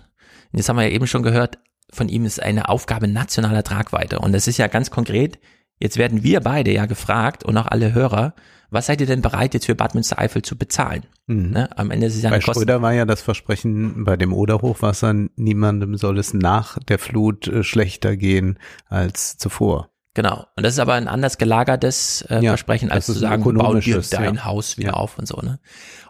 [0.53, 1.59] Und jetzt haben wir ja eben schon gehört,
[1.91, 4.19] von ihm ist eine Aufgabe nationaler Tragweite.
[4.19, 5.39] Und das ist ja ganz konkret
[5.79, 8.35] Jetzt werden wir beide ja gefragt und auch alle Hörer,
[8.75, 11.05] was seid ihr denn bereit jetzt für Bad Münstereifel zu bezahlen?
[11.27, 11.51] Mhm.
[11.51, 11.79] Ne?
[11.79, 12.61] Am Ende ist es ja Bei Kosten.
[12.61, 17.63] Schröder war ja das Versprechen bei dem Oderhochwasser, niemandem soll es nach der Flut äh,
[17.63, 18.59] schlechter gehen
[18.89, 19.91] als zuvor.
[20.15, 20.47] Genau.
[20.57, 24.01] Und das ist aber ein anders gelagertes äh, Ja, Versprechen, als zu sagen, bauen dir
[24.11, 24.45] dein ja.
[24.45, 24.95] Haus wieder Ja.
[24.95, 25.37] auf und so.
[25.43, 25.59] Ne?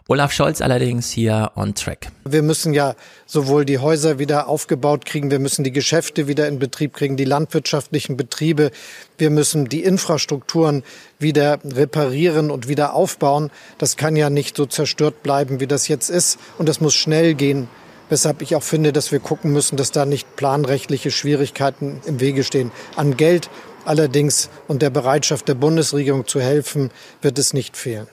[0.07, 2.09] Olaf Scholz allerdings hier on track.
[2.25, 2.93] Wir müssen ja
[3.25, 7.25] sowohl die Häuser wieder aufgebaut kriegen, wir müssen die Geschäfte wieder in Betrieb kriegen, die
[7.25, 8.69] landwirtschaftlichen Betriebe,
[9.17, 10.83] wir müssen die Infrastrukturen
[11.17, 13.49] wieder reparieren und wieder aufbauen.
[13.79, 16.37] Das kann ja nicht so zerstört bleiben, wie das jetzt ist.
[16.59, 17.67] Und das muss schnell gehen.
[18.07, 22.43] Weshalb ich auch finde, dass wir gucken müssen, dass da nicht planrechtliche Schwierigkeiten im Wege
[22.43, 22.71] stehen.
[22.95, 23.49] An Geld
[23.85, 28.07] allerdings und der Bereitschaft der Bundesregierung zu helfen, wird es nicht fehlen.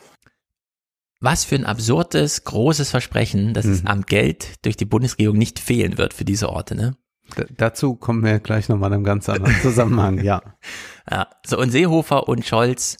[1.20, 5.97] Was für ein absurdes, großes Versprechen, dass es am Geld durch die Bundesregierung nicht fehlen
[5.97, 6.97] wird für diese Orte, ne?
[7.39, 10.43] D dazu kommen wir gleich nochmal in einem ganz anderen Zusammenhang, ja.
[11.11, 12.97] Ja, so und Seehofer und Scholz,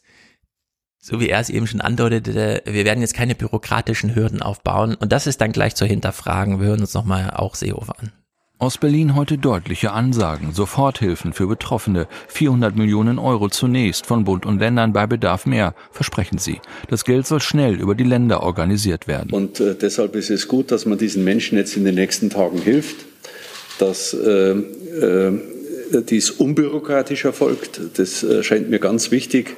[0.99, 5.11] so wie er es eben schon andeutete, wir werden jetzt keine bürokratischen Hürden aufbauen und
[5.11, 6.61] das ist dann gleich zu hinterfragen.
[6.61, 8.13] Wir hören uns nochmal auch Seehofer an.
[8.63, 14.61] Aus Berlin heute deutliche Ansagen, Soforthilfen für Betroffene, 400 Millionen Euro zunächst von Bund und
[14.61, 16.61] Ländern bei Bedarf mehr, versprechen sie.
[16.89, 19.33] Das Geld soll schnell über die Länder organisiert werden.
[19.33, 22.63] Und äh, deshalb ist es gut, dass man diesen Menschen jetzt in den nächsten Tagen
[22.63, 23.05] hilft,
[23.81, 25.41] dass äh, äh,
[26.09, 27.81] dies unbürokratisch erfolgt.
[27.97, 29.57] Das äh, scheint mir ganz wichtig,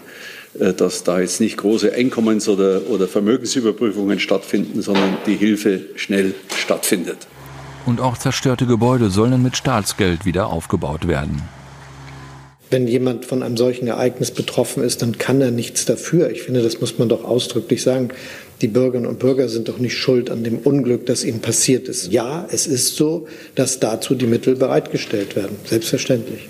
[0.58, 6.32] äh, dass da jetzt nicht große Einkommens- oder, oder Vermögensüberprüfungen stattfinden, sondern die Hilfe schnell
[6.56, 7.18] stattfindet.
[7.86, 11.42] Und auch zerstörte Gebäude sollen mit Staatsgeld wieder aufgebaut werden.
[12.70, 16.30] Wenn jemand von einem solchen Ereignis betroffen ist, dann kann er nichts dafür.
[16.30, 18.08] Ich finde, das muss man doch ausdrücklich sagen.
[18.62, 22.10] Die Bürgerinnen und Bürger sind doch nicht schuld an dem Unglück, das ihnen passiert ist.
[22.10, 25.56] Ja, es ist so, dass dazu die Mittel bereitgestellt werden.
[25.64, 26.48] Selbstverständlich.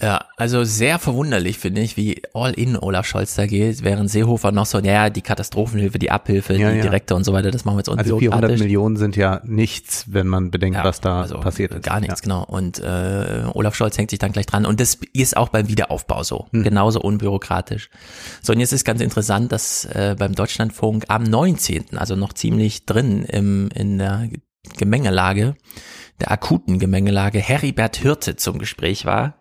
[0.00, 4.50] Ja, also sehr verwunderlich finde ich, wie all in Olaf Scholz da geht, während Seehofer
[4.50, 6.82] noch so, naja, die Katastrophenhilfe, die Abhilfe, Ja, die ja.
[6.82, 8.60] direkte und so weiter, das machen wir jetzt Also 400 unbürokratisch.
[8.60, 11.84] Millionen sind ja nichts, wenn man bedenkt, was da also passiert ist.
[11.84, 12.44] Gar nichts, genau.
[12.44, 14.66] Und äh, Olaf Scholz hängt sich dann gleich dran.
[14.66, 16.48] Und das ist auch beim Wiederaufbau so.
[16.50, 16.64] Hm.
[16.64, 17.88] Genauso unbürokratisch.
[18.42, 22.84] So, und jetzt ist ganz interessant, dass äh, beim Deutschlandfunk am 19., also noch ziemlich
[22.84, 24.28] drin im, in der
[24.76, 25.54] Gemengelage,
[26.20, 29.38] der akuten Gemengelage, Heribert Hirte zum Gespräch war.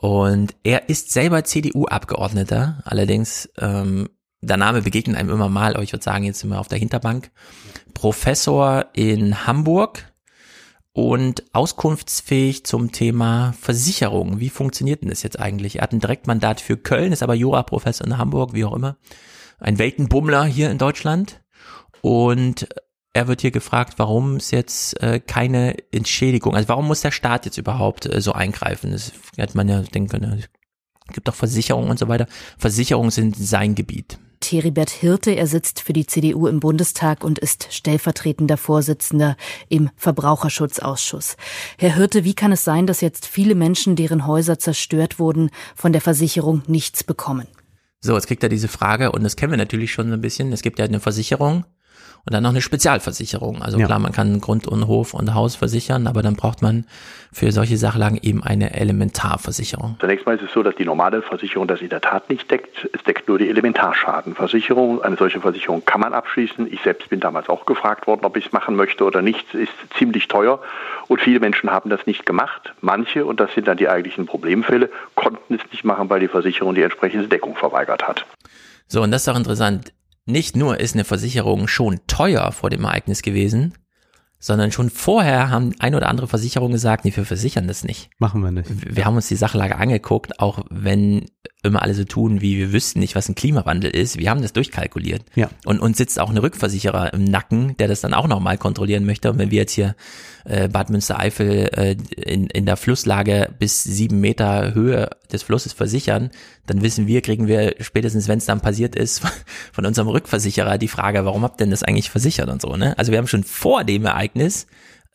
[0.00, 4.08] Und er ist selber CDU-Abgeordneter, allerdings ähm,
[4.40, 6.78] der Name begegnet einem immer mal, aber ich würde sagen, jetzt sind wir auf der
[6.78, 7.30] Hinterbank.
[7.94, 10.12] Professor in Hamburg
[10.92, 14.40] und auskunftsfähig zum Thema Versicherung.
[14.40, 15.76] Wie funktioniert denn das jetzt eigentlich?
[15.76, 18.96] Er hat ein Direktmandat für Köln, ist aber Juraprofessor in Hamburg, wie auch immer.
[19.58, 21.40] Ein Weltenbummler hier in Deutschland.
[22.02, 22.68] Und
[23.14, 27.46] er wird hier gefragt, warum es jetzt äh, keine Entschädigung, also warum muss der Staat
[27.46, 28.90] jetzt überhaupt äh, so eingreifen?
[28.90, 30.44] Das hätte man ja denken können,
[31.06, 32.26] es gibt doch Versicherungen und so weiter.
[32.58, 34.18] Versicherungen sind sein Gebiet.
[34.40, 39.36] Theribert Hirte, er sitzt für die CDU im Bundestag und ist stellvertretender Vorsitzender
[39.68, 41.36] im Verbraucherschutzausschuss.
[41.78, 45.92] Herr Hirte, wie kann es sein, dass jetzt viele Menschen, deren Häuser zerstört wurden, von
[45.92, 47.46] der Versicherung nichts bekommen?
[48.00, 50.52] So, jetzt kriegt er diese Frage und das kennen wir natürlich schon so ein bisschen.
[50.52, 51.64] Es gibt ja eine Versicherung
[52.26, 53.62] und dann noch eine Spezialversicherung.
[53.62, 53.86] Also Ja.
[53.86, 56.86] klar, man kann Grund und Hof und Haus versichern, aber dann braucht man
[57.32, 59.96] für solche Sachlagen eben eine Elementarversicherung.
[60.00, 62.88] Zunächst mal ist es so, dass die normale Versicherung das in der Tat nicht deckt.
[62.92, 65.02] Es deckt nur die Elementarschadenversicherung.
[65.02, 66.72] Eine solche Versicherung kann man abschließen.
[66.72, 69.44] Ich selbst bin damals auch gefragt worden, ob ich es machen möchte oder nicht.
[69.54, 70.60] Es ist ziemlich teuer
[71.08, 72.72] und viele Menschen haben das nicht gemacht.
[72.80, 76.74] Manche, und das sind dann die eigentlichen Problemfälle, konnten es nicht machen, weil die Versicherung
[76.74, 78.24] die entsprechende Deckung verweigert hat.
[78.88, 79.92] So, und das ist doch interessant.
[80.26, 83.74] Nicht nur ist eine Versicherung schon teuer vor dem Ereignis gewesen,
[84.44, 88.10] sondern schon vorher haben ein oder andere Versicherungen gesagt, nee, wir versichern das nicht.
[88.18, 88.68] Machen wir nicht.
[88.94, 91.24] Wir haben uns die Sachlage angeguckt, auch wenn
[91.62, 94.18] immer alle so tun, wie wir wüssten nicht, was ein Klimawandel ist.
[94.18, 95.22] Wir haben das durchkalkuliert.
[95.34, 95.48] Ja.
[95.64, 99.30] Und uns sitzt auch ein Rückversicherer im Nacken, der das dann auch nochmal kontrollieren möchte.
[99.30, 99.96] Und wenn wir jetzt hier
[100.44, 106.30] äh, Bad Münstereifel äh, in, in der Flusslage bis sieben Meter Höhe des Flusses versichern,
[106.66, 109.22] dann wissen wir, kriegen wir spätestens, wenn es dann passiert ist,
[109.72, 112.76] von unserem Rückversicherer die Frage, warum habt ihr denn das eigentlich versichert und so.
[112.76, 112.96] Ne?
[112.98, 114.33] Also wir haben schon vor dem Ereignis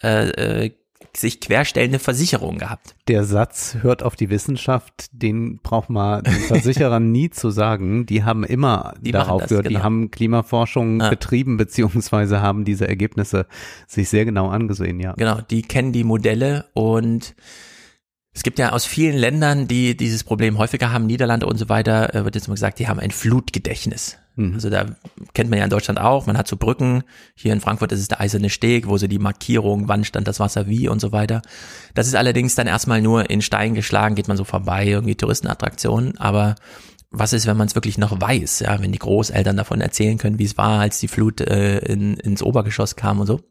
[0.02, 0.72] äh, äh,
[1.16, 2.96] sich querstellende Versicherungen gehabt.
[3.08, 8.06] Der Satz hört auf die Wissenschaft, den braucht man den Versicherern nie zu sagen.
[8.06, 9.66] Die haben immer Die darauf das, gehört.
[9.66, 9.84] Die genau.
[9.84, 11.10] haben Klimaforschung Ja.
[11.10, 13.48] betrieben, beziehungsweise haben diese Ergebnisse
[13.88, 15.14] sich sehr genau angesehen, ja.
[15.14, 17.36] Genau, die kennen die Modelle und
[18.32, 22.14] es gibt ja aus vielen Ländern, die dieses Problem häufiger haben, Niederlande und so weiter,
[22.14, 24.18] äh, wird jetzt mal gesagt, die haben ein Flutgedächtnis.
[24.40, 24.54] Mhm.
[24.54, 24.86] Also da
[25.34, 27.04] kennt man ja in Deutschland auch, man hat so Brücken,
[27.36, 30.40] hier in Frankfurt ist es der eiserne Steg, wo so die Markierung, wann stand das
[30.40, 31.42] Wasser wie und so weiter.
[31.94, 36.18] Das ist allerdings dann erstmal nur in Stein geschlagen, geht man so vorbei, irgendwie Touristenattraktionen,
[36.18, 36.56] aber
[37.12, 40.40] was ist, wenn man es wirklich noch weiß, ja, wenn die Großeltern davon erzählen können,
[40.40, 43.42] wie es war, als die Flut äh, in, ins Obergeschoss kam und so.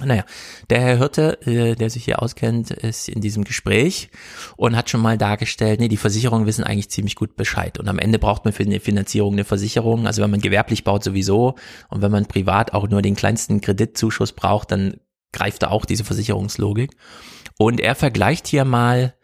[0.00, 0.24] Naja,
[0.70, 4.10] der Herr Hirte, äh, der sich hier auskennt, ist in diesem Gespräch
[4.56, 7.78] und hat schon mal dargestellt, nee, die Versicherungen wissen eigentlich ziemlich gut Bescheid.
[7.78, 10.06] Und am Ende braucht man für eine Finanzierung eine Versicherung.
[10.06, 11.56] Also wenn man gewerblich baut sowieso
[11.88, 14.96] und wenn man privat auch nur den kleinsten Kreditzuschuss braucht, dann
[15.32, 16.96] greift da auch diese Versicherungslogik.
[17.58, 19.14] Und er vergleicht hier mal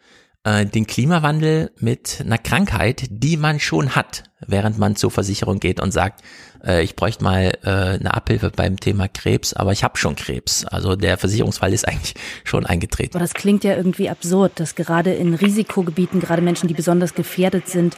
[0.49, 5.79] äh, den Klimawandel mit einer Krankheit, die man schon hat, während man zur Versicherung geht
[5.79, 6.23] und sagt,
[6.65, 10.65] äh, ich bräuchte mal äh, eine Abhilfe beim Thema Krebs, aber ich habe schon Krebs.
[10.65, 13.15] Also der Versicherungsfall ist eigentlich schon eingetreten.
[13.15, 17.67] Aber das klingt ja irgendwie absurd, dass gerade in Risikogebieten, gerade Menschen, die besonders gefährdet
[17.67, 17.95] sind,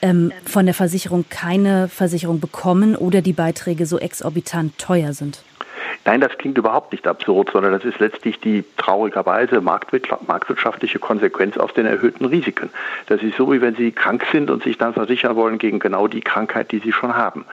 [0.00, 5.42] ähm, von der Versicherung keine Versicherung bekommen oder die Beiträge so exorbitant teuer sind.
[6.04, 11.74] Nein, das klingt überhaupt nicht absurd, sondern das ist letztlich die traurigerweise marktwirtschaftliche Konsequenz aus
[11.74, 12.70] den erhöhten Risiken.
[13.06, 16.08] Das ist so, wie wenn Sie krank sind und sich dann versichern wollen gegen genau
[16.08, 17.44] die Krankheit, die Sie schon haben.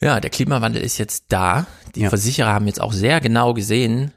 [0.00, 1.66] Ja, der Klimawandel ist jetzt da.
[1.94, 2.08] Die ja.
[2.10, 4.12] Versicherer haben jetzt auch sehr genau gesehen,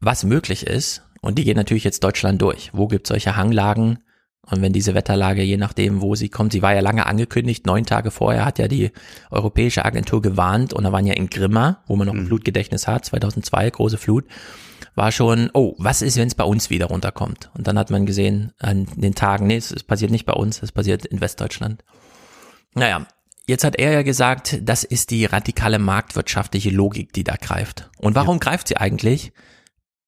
[0.00, 1.02] was möglich ist.
[1.20, 2.70] Und die gehen natürlich jetzt Deutschland durch.
[2.72, 3.98] Wo gibt es solche Hanglagen?
[4.50, 7.84] Und wenn diese Wetterlage, je nachdem, wo sie kommt, sie war ja lange angekündigt, neun
[7.84, 8.90] Tage vorher hat ja die
[9.30, 12.26] Europäische Agentur gewarnt und da waren ja in Grimma, wo man noch ein mhm.
[12.28, 14.24] Flutgedächtnis hat, 2002, große Flut,
[14.94, 17.50] war schon, oh, was ist, wenn es bei uns wieder runterkommt?
[17.56, 20.62] Und dann hat man gesehen an den Tagen, nee, es, es passiert nicht bei uns,
[20.62, 21.84] es passiert in Westdeutschland.
[22.74, 23.06] Naja,
[23.48, 27.88] Jetzt hat er ja gesagt, das ist die radikale marktwirtschaftliche Logik, die da greift.
[27.96, 28.40] Und warum ja.
[28.40, 29.32] greift sie eigentlich?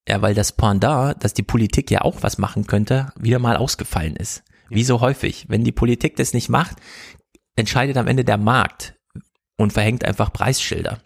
[0.08, 4.16] Ja, weil das Pendant, dass die Politik ja auch was machen könnte, wieder mal ausgefallen
[4.16, 4.42] ist.
[4.68, 5.46] Wie so häufig.
[5.48, 6.76] Wenn die Politik das nicht macht,
[7.56, 8.94] entscheidet am Ende der Markt
[9.56, 11.00] und verhängt einfach Preisschilder.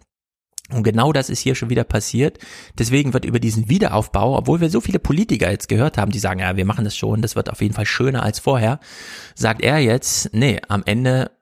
[0.71, 2.39] Und genau das ist hier schon wieder passiert.
[2.79, 6.41] Deswegen wird über diesen Wiederaufbau, obwohl wir so viele Politiker jetzt gehört haben, die sagen,
[6.41, 8.81] ja, wir machen das schon, das wird auf jeden Fall schöner als vorher,
[9.35, 11.33] sagt er jetzt, nee, am Ende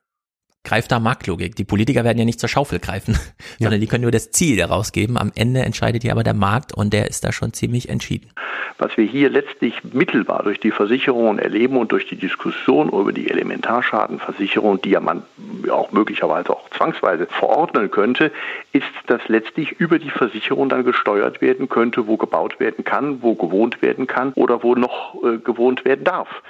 [0.65, 1.57] greift da Marktlogik.
[1.57, 3.15] Die Politiker werden ja nicht zur Schaufel greifen,
[3.59, 3.65] ja.
[3.67, 5.19] sondern die können nur das Ziel daraus geben.
[5.19, 8.31] Am Ende entscheidet hier aber der Markt und der ist da schon ziemlich entschieden.
[8.79, 13.31] Was wir hier letztlich mittelbar durch die Versicherungen erleben und durch die Diskussion über die
[13.31, 15.23] Elementarschadenversicherung, die ja man
[15.71, 18.33] auch möglicherweise auch zwangsweise verordnen könnte,
[18.73, 23.35] ist, dass letztlich über die Versicherung dann gesteuert werden könnte, wo gebaut werden kann, wo
[23.35, 26.43] gewohnt werden kann oder wo noch äh, gewohnt werden darf.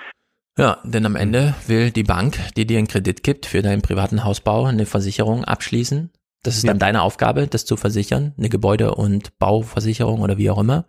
[0.58, 4.24] Ja, denn am Ende will die Bank, die dir einen Kredit gibt für deinen privaten
[4.24, 6.10] Hausbau, eine Versicherung abschließen.
[6.42, 10.58] Das ist dann deine Aufgabe, das zu versichern, eine Gebäude- und Bauversicherung oder wie auch
[10.58, 10.86] immer.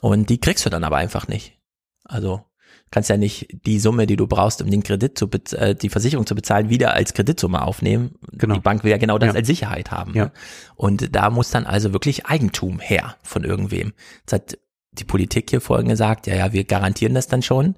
[0.00, 1.58] Und die kriegst du dann aber einfach nicht.
[2.04, 2.42] Also
[2.90, 6.26] kannst ja nicht die Summe, die du brauchst, um den Kredit zu äh, die Versicherung
[6.26, 8.14] zu bezahlen, wieder als Kreditsumme aufnehmen.
[8.32, 8.54] Genau.
[8.54, 9.34] Die Bank will ja genau das ja.
[9.34, 10.14] als Sicherheit haben.
[10.14, 10.26] Ja.
[10.26, 10.32] Ne?
[10.74, 13.92] Und da muss dann also wirklich Eigentum her von irgendwem.
[14.20, 14.58] Jetzt hat
[14.92, 17.76] die Politik hier vorhin gesagt, ja, ja, wir garantieren das dann schon.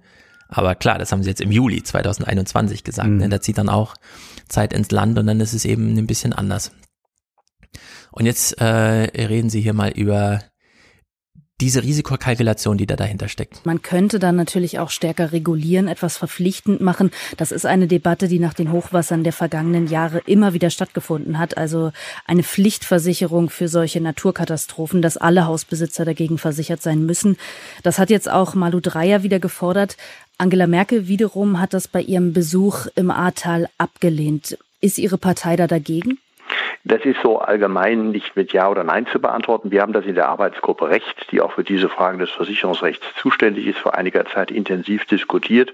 [0.50, 3.08] Aber klar, das haben sie jetzt im Juli 2021 gesagt.
[3.08, 3.14] Ne?
[3.14, 3.20] Mhm.
[3.20, 3.28] Ne?
[3.28, 3.94] Da zieht dann auch
[4.48, 6.72] Zeit ins Land und dann ist es eben ein bisschen anders.
[8.10, 10.40] Und jetzt äh, reden Sie hier mal über
[11.60, 13.64] diese Risikokalkulation, die da dahinter steckt.
[13.64, 17.10] Man könnte dann natürlich auch stärker regulieren, etwas verpflichtend machen.
[17.36, 21.56] Das ist eine Debatte, die nach den Hochwassern der vergangenen Jahre immer wieder stattgefunden hat.
[21.56, 21.92] Also
[22.26, 27.36] eine Pflichtversicherung für solche Naturkatastrophen, dass alle Hausbesitzer dagegen versichert sein müssen.
[27.82, 29.96] Das hat jetzt auch Malu Dreyer wieder gefordert.
[30.38, 34.56] Angela Merkel wiederum hat das bei ihrem Besuch im Ahrtal abgelehnt.
[34.80, 36.18] Ist Ihre Partei da dagegen?
[36.84, 39.70] Das ist so allgemein nicht mit Ja oder Nein zu beantworten.
[39.70, 43.66] Wir haben das in der Arbeitsgruppe Recht, die auch für diese Fragen des Versicherungsrechts zuständig
[43.66, 45.72] ist, vor einiger Zeit intensiv diskutiert.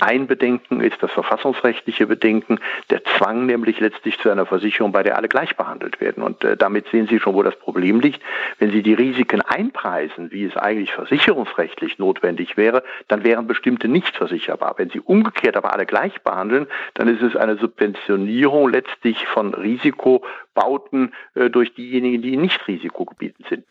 [0.00, 2.58] Ein Bedenken ist das verfassungsrechtliche Bedenken,
[2.90, 6.22] der Zwang nämlich letztlich zu einer Versicherung, bei der alle gleich behandelt werden.
[6.24, 8.20] Und äh, damit sehen Sie schon, wo das Problem liegt.
[8.58, 14.16] Wenn Sie die Risiken einpreisen, wie es eigentlich versicherungsrechtlich notwendig wäre, dann wären bestimmte nicht
[14.16, 14.74] versicherbar.
[14.78, 21.14] Wenn Sie umgekehrt aber alle gleich behandeln, dann ist es eine Subventionierung letztlich von Risikobauten
[21.34, 23.64] äh, durch diejenigen, die in Nicht-Risikogebieten sind.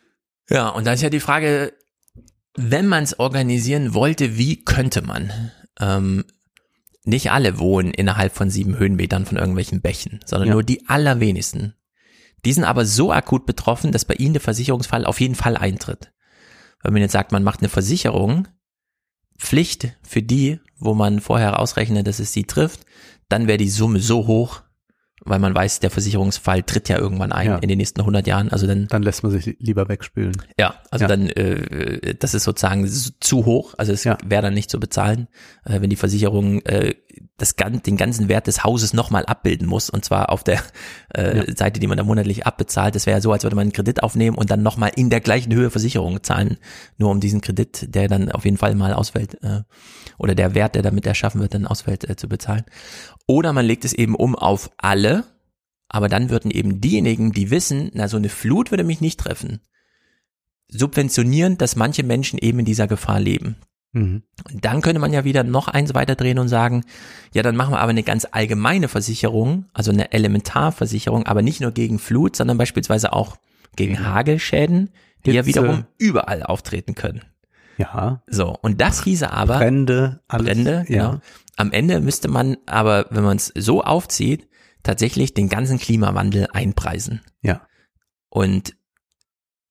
[0.48, 1.74] Ja, und da ist ja die Frage,
[2.56, 5.30] wenn man es organisieren wollte, wie könnte man?
[5.80, 6.24] Ähm,
[7.04, 10.54] nicht alle wohnen innerhalb von sieben Höhenmetern von irgendwelchen Bächen, sondern ja.
[10.54, 11.74] nur die allerwenigsten.
[12.44, 16.12] Die sind aber so akut betroffen, dass bei ihnen der Versicherungsfall auf jeden Fall eintritt.
[16.82, 18.48] Wenn man jetzt sagt, man macht eine Versicherung,
[19.38, 22.84] Pflicht für die, wo man vorher ausrechnet, dass es sie trifft,
[23.28, 24.62] dann wäre die Summe so hoch,
[25.24, 27.56] weil man weiß, der Versicherungsfall tritt ja irgendwann ein ja.
[27.58, 28.50] in den nächsten 100 Jahren.
[28.50, 30.36] Also dann dann lässt man sich lieber wegspülen.
[30.58, 31.08] Ja, also ja.
[31.08, 33.74] dann äh, das ist sozusagen zu hoch.
[33.78, 34.18] Also es ja.
[34.24, 35.28] wäre dann nicht zu bezahlen,
[35.64, 36.94] äh, wenn die Versicherung äh,
[37.36, 40.62] das, den ganzen Wert des Hauses nochmal abbilden muss und zwar auf der
[41.10, 41.52] äh.
[41.56, 42.94] Seite, die man da monatlich abbezahlt.
[42.94, 45.20] Das wäre ja so, als würde man einen Kredit aufnehmen und dann nochmal in der
[45.20, 46.58] gleichen Höhe Versicherungen zahlen,
[46.96, 49.62] nur um diesen Kredit, der dann auf jeden Fall mal ausfällt äh,
[50.18, 52.64] oder der Wert, der damit erschaffen wird, dann ausfällt, äh, zu bezahlen.
[53.26, 55.24] Oder man legt es eben um auf alle,
[55.88, 59.60] aber dann würden eben diejenigen, die wissen, na so eine Flut würde mich nicht treffen,
[60.68, 63.56] subventionieren, dass manche Menschen eben in dieser Gefahr leben.
[63.92, 64.22] Mhm.
[64.50, 66.84] Und dann könnte man ja wieder noch eins weiterdrehen und sagen,
[67.32, 71.70] ja, dann machen wir aber eine ganz allgemeine Versicherung, also eine Elementarversicherung, aber nicht nur
[71.70, 73.36] gegen Flut, sondern beispielsweise auch
[73.76, 74.06] gegen mhm.
[74.06, 74.90] Hagelschäden,
[75.24, 75.36] die Hitze.
[75.36, 77.22] ja wiederum überall auftreten können.
[77.76, 78.22] Ja.
[78.26, 81.12] So, und das hieße aber Brände, alles, Brände, genau.
[81.12, 81.20] Ja.
[81.56, 84.48] Am Ende müsste man aber, wenn man es so aufzieht,
[84.82, 87.22] tatsächlich den ganzen Klimawandel einpreisen.
[87.42, 87.62] Ja.
[88.28, 88.76] Und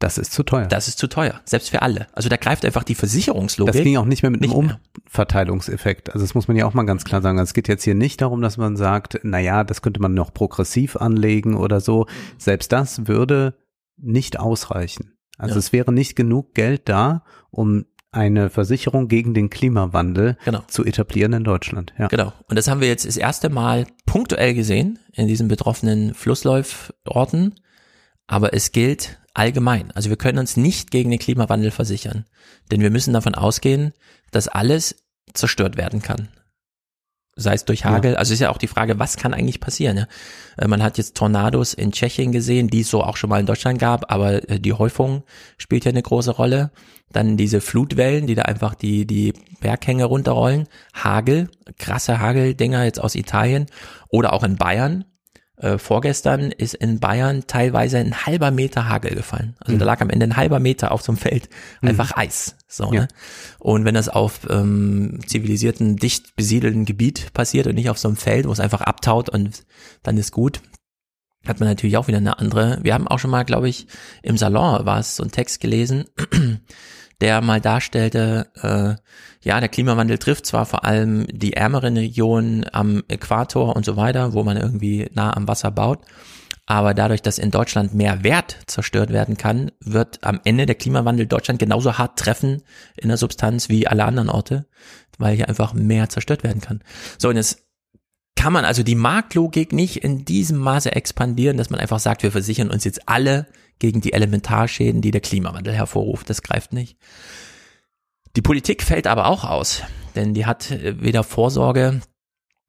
[0.03, 0.65] das ist zu teuer.
[0.65, 2.07] Das ist zu teuer, selbst für alle.
[2.11, 3.73] Also da greift einfach die Versicherungslogik.
[3.73, 6.09] Das ging auch nicht mehr mit nicht einem Umverteilungseffekt.
[6.09, 7.39] Also das muss man ja auch mal ganz klar sagen.
[7.39, 10.13] Also es geht jetzt hier nicht darum, dass man sagt, na ja, das könnte man
[10.13, 12.07] noch progressiv anlegen oder so.
[12.37, 13.55] Selbst das würde
[13.95, 15.13] nicht ausreichen.
[15.37, 15.59] Also ja.
[15.59, 20.63] es wäre nicht genug Geld da, um eine Versicherung gegen den Klimawandel genau.
[20.67, 21.93] zu etablieren in Deutschland.
[21.97, 22.07] Ja.
[22.07, 22.33] Genau.
[22.47, 27.55] Und das haben wir jetzt das erste Mal punktuell gesehen in diesen betroffenen Flussläuforten.
[28.27, 29.91] Aber es gilt allgemein.
[29.91, 32.25] Also wir können uns nicht gegen den Klimawandel versichern,
[32.71, 33.93] denn wir müssen davon ausgehen,
[34.31, 34.95] dass alles
[35.33, 36.29] zerstört werden kann.
[37.35, 38.17] Sei es durch Hagel, ja.
[38.17, 39.97] also ist ja auch die Frage, was kann eigentlich passieren?
[39.97, 40.07] Ja?
[40.57, 43.47] Äh, man hat jetzt Tornados in Tschechien gesehen, die es so auch schon mal in
[43.47, 45.23] Deutschland gab, aber äh, die Häufung
[45.57, 46.71] spielt ja eine große Rolle.
[47.11, 50.67] Dann diese Flutwellen, die da einfach die, die Berghänge runterrollen.
[50.93, 53.67] Hagel, krasse Hageldinger jetzt aus Italien
[54.09, 55.05] oder auch in Bayern
[55.57, 59.55] äh, vorgestern ist in Bayern teilweise ein halber Meter Hagel gefallen.
[59.59, 59.79] Also mhm.
[59.79, 61.49] da lag am Ende ein halber Meter auf so einem Feld
[61.81, 62.21] einfach mhm.
[62.21, 62.55] Eis.
[62.67, 63.01] So, ja.
[63.01, 63.07] ne?
[63.59, 68.17] Und wenn das auf ähm, zivilisierten, dicht besiedelten Gebiet passiert und nicht auf so einem
[68.17, 69.63] Feld, wo es einfach abtaut und
[70.01, 70.61] dann ist gut,
[71.45, 72.79] hat man natürlich auch wieder eine andere.
[72.81, 73.87] Wir haben auch schon mal, glaube ich,
[74.21, 76.05] im Salon war es so ein Text gelesen,
[77.21, 83.03] der mal darstellte, äh, ja, der Klimawandel trifft zwar vor allem die ärmeren Regionen am
[83.07, 85.99] Äquator und so weiter, wo man irgendwie nah am Wasser baut,
[86.65, 91.27] aber dadurch, dass in Deutschland mehr Wert zerstört werden kann, wird am Ende der Klimawandel
[91.27, 92.63] Deutschland genauso hart treffen
[92.95, 94.65] in der Substanz wie alle anderen Orte,
[95.17, 96.81] weil hier einfach mehr zerstört werden kann.
[97.17, 97.65] So, und jetzt
[98.35, 102.31] kann man also die Marktlogik nicht in diesem Maße expandieren, dass man einfach sagt, wir
[102.31, 103.47] versichern uns jetzt alle
[103.79, 106.29] gegen die Elementarschäden, die der Klimawandel hervorruft.
[106.29, 106.97] Das greift nicht.
[108.35, 109.83] Die Politik fällt aber auch aus,
[110.15, 112.01] denn die hat äh, weder Vorsorge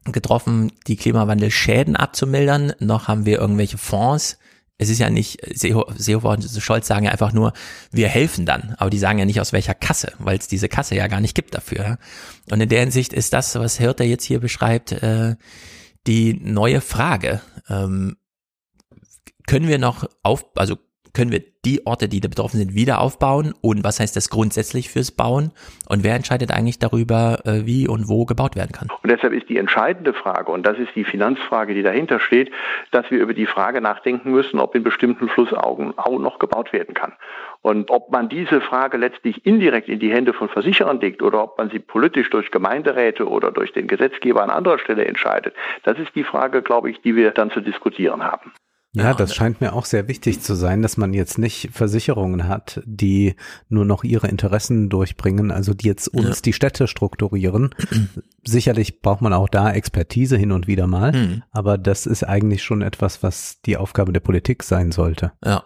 [0.05, 4.38] getroffen, die Klimawandelschäden abzumildern, noch haben wir irgendwelche Fonds.
[4.76, 7.52] Es ist ja nicht, Seehofer und Scholz sagen ja einfach nur,
[7.92, 10.96] wir helfen dann, aber die sagen ja nicht aus welcher Kasse, weil es diese Kasse
[10.96, 11.96] ja gar nicht gibt dafür.
[12.50, 15.36] Und in der Hinsicht ist das, was Hirte jetzt hier beschreibt, äh,
[16.07, 17.40] die neue Frage.
[17.68, 18.16] Ähm,
[19.46, 20.76] können wir noch auf, also
[21.14, 24.90] können wir die Orte, die da betroffen sind, wieder aufbauen und was heißt das grundsätzlich
[24.90, 25.52] fürs Bauen
[25.88, 28.88] und wer entscheidet eigentlich darüber, äh, wie und wo gebaut werden kann.
[29.02, 32.50] Und deshalb ist die entscheidende Frage, und das ist die Finanzfrage, die dahinter steht,
[32.90, 36.94] dass wir über die Frage nachdenken müssen, ob in bestimmten Flussaugen auch noch gebaut werden
[36.94, 37.12] kann.
[37.62, 41.56] Und ob man diese Frage letztlich indirekt in die Hände von Versicherern legt oder ob
[41.56, 45.54] man sie politisch durch Gemeinderäte oder durch den Gesetzgeber an anderer Stelle entscheidet,
[45.84, 48.52] das ist die Frage, glaube ich, die wir dann zu diskutieren haben.
[48.97, 52.80] Ja, das scheint mir auch sehr wichtig zu sein, dass man jetzt nicht Versicherungen hat,
[52.84, 53.34] die
[53.68, 56.42] nur noch ihre Interessen durchbringen, also die jetzt uns ja.
[56.45, 57.74] die Städte strukturieren.
[58.45, 61.42] Sicherlich braucht man auch da Expertise hin und wieder mal, mhm.
[61.51, 65.32] aber das ist eigentlich schon etwas, was die Aufgabe der Politik sein sollte.
[65.45, 65.64] Ja,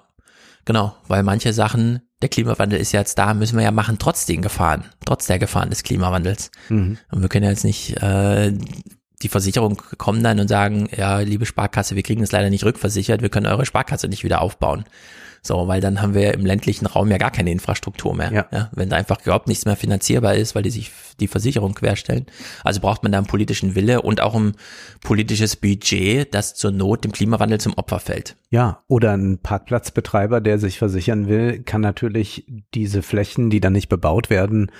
[0.64, 4.24] genau, weil manche Sachen, der Klimawandel ist ja jetzt da, müssen wir ja machen, trotz
[4.24, 6.50] den Gefahren, trotz der Gefahren des Klimawandels.
[6.70, 6.96] Mhm.
[7.10, 8.52] Und wir können ja jetzt nicht äh,
[9.22, 13.22] die Versicherung kommen dann und sagen, ja, liebe Sparkasse, wir kriegen es leider nicht rückversichert,
[13.22, 14.84] wir können eure Sparkasse nicht wieder aufbauen.
[15.42, 18.32] So, weil dann haben wir im ländlichen Raum ja gar keine Infrastruktur mehr.
[18.32, 18.46] Ja.
[18.52, 18.70] ja.
[18.74, 20.90] wenn da einfach überhaupt nichts mehr finanzierbar ist, weil die sich
[21.20, 22.26] die Versicherung querstellen.
[22.64, 24.54] Also braucht man da einen politischen Wille und auch ein
[25.00, 28.36] politisches Budget, das zur Not dem Klimawandel zum Opfer fällt.
[28.50, 32.44] Ja, oder ein Parkplatzbetreiber, der sich versichern will, kann natürlich
[32.74, 34.70] diese Flächen, die dann nicht bebaut werden,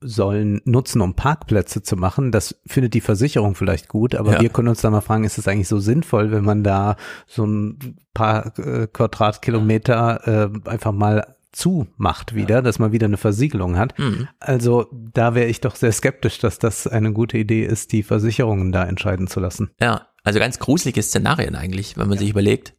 [0.00, 2.32] sollen nutzen, um Parkplätze zu machen.
[2.32, 4.40] Das findet die Versicherung vielleicht gut, aber ja.
[4.40, 6.96] wir können uns da mal fragen, ist es eigentlich so sinnvoll, wenn man da
[7.26, 12.62] so ein paar äh, Quadratkilometer äh, einfach mal zumacht wieder, ja.
[12.62, 13.98] dass man wieder eine Versiegelung hat.
[13.98, 14.28] Mhm.
[14.40, 18.72] Also da wäre ich doch sehr skeptisch, dass das eine gute Idee ist, die Versicherungen
[18.72, 19.70] da entscheiden zu lassen.
[19.80, 22.20] Ja, also ganz gruselige Szenarien eigentlich, wenn man ja.
[22.20, 22.74] sich überlegt,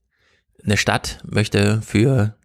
[0.64, 2.36] eine Stadt möchte für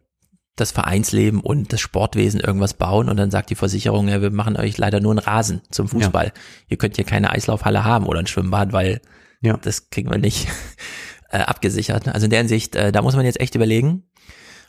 [0.56, 4.56] das Vereinsleben und das Sportwesen irgendwas bauen und dann sagt die Versicherung, ja, wir machen
[4.56, 6.26] euch leider nur einen Rasen zum Fußball.
[6.26, 6.32] Ja.
[6.68, 9.00] Ihr könnt hier keine Eislaufhalle haben oder ein Schwimmbad, weil
[9.40, 9.56] ja.
[9.56, 10.48] das kriegen wir nicht
[11.30, 12.08] äh, abgesichert.
[12.08, 14.04] Also in der Hinsicht, äh, da muss man jetzt echt überlegen,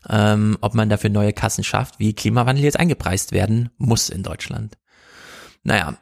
[0.10, 4.78] ähm, ob man dafür neue Kassen schafft, wie Klimawandel jetzt eingepreist werden muss in Deutschland.
[5.64, 5.98] Naja,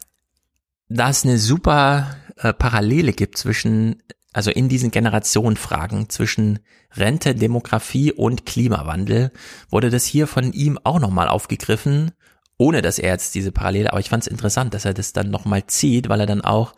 [0.87, 4.01] da es eine super äh, Parallele gibt zwischen,
[4.33, 6.59] also in diesen Generationenfragen zwischen
[6.95, 9.31] Rente, Demografie und Klimawandel,
[9.69, 12.11] wurde das hier von ihm auch nochmal aufgegriffen,
[12.57, 15.31] ohne dass er jetzt diese Parallele, aber ich fand es interessant, dass er das dann
[15.31, 16.73] nochmal zieht, weil er dann auch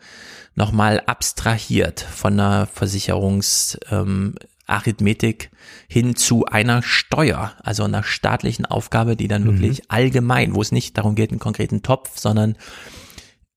[0.54, 4.34] nochmal abstrahiert von einer Versicherungs, ähm,
[5.88, 9.60] hin zu einer Steuer, also einer staatlichen Aufgabe, die dann mhm.
[9.60, 12.56] wirklich allgemein, wo es nicht darum geht, einen konkreten Topf, sondern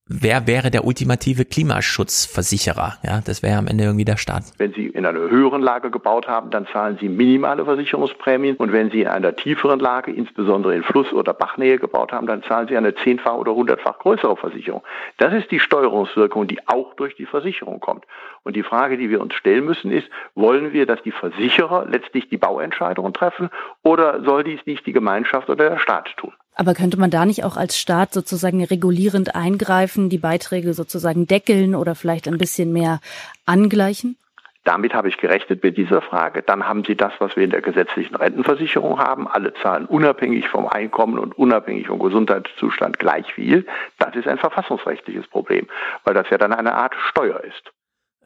[0.08, 2.97] wer wäre der ultimative Klimaschutzversicherer?
[3.03, 4.43] Ja, das wäre am Ende irgendwie der Staat.
[4.58, 8.56] Wenn Sie in einer höheren Lage gebaut haben, dann zahlen Sie minimale Versicherungsprämien.
[8.58, 12.43] Und wenn Sie in einer tieferen Lage, insbesondere in Fluss- oder Bachnähe gebaut haben, dann
[12.43, 14.84] zahlen Sie eine zehnfach oder hundertfach größere Versicherung.
[15.18, 18.06] Das ist die Steuerungswirkung, die auch durch die Versicherung kommt.
[18.43, 22.30] Und die Frage, die wir uns stellen müssen, ist, wollen wir, dass die Versicherer letztlich
[22.30, 23.49] die Bauentscheidungen treffen
[23.84, 26.34] oder soll dies nicht die Gemeinschaft oder der Staat tun?
[26.56, 31.76] Aber könnte man da nicht auch als Staat sozusagen regulierend eingreifen, die Beiträge sozusagen deckeln
[31.76, 33.01] oder vielleicht ein bisschen mehr
[33.45, 34.18] angleichen?
[34.64, 36.41] Damit habe ich gerechnet mit dieser Frage.
[36.41, 39.28] Dann haben Sie das, was wir in der gesetzlichen Rentenversicherung haben.
[39.28, 43.68] Alle zahlen unabhängig vom Einkommen und unabhängig vom Gesundheitszustand gleich viel.
[43.99, 45.68] Das ist ein verfassungsrechtliches Problem,
[46.03, 47.72] weil das ja dann eine Art Steuer ist.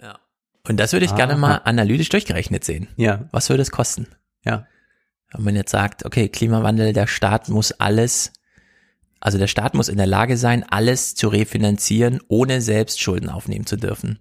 [0.02, 0.20] Ja.
[0.66, 1.18] Und das würde ich Aha.
[1.18, 2.88] gerne mal analytisch durchgerechnet sehen.
[2.96, 3.26] Ja.
[3.34, 4.08] Was würde es kosten?
[4.46, 4.66] Ja.
[5.34, 8.34] Wenn man jetzt sagt, okay, Klimawandel, der Staat muss alles,
[9.20, 13.66] also der Staat muss in der Lage sein, alles zu refinanzieren, ohne selbst Schulden aufnehmen
[13.66, 14.20] zu dürfen.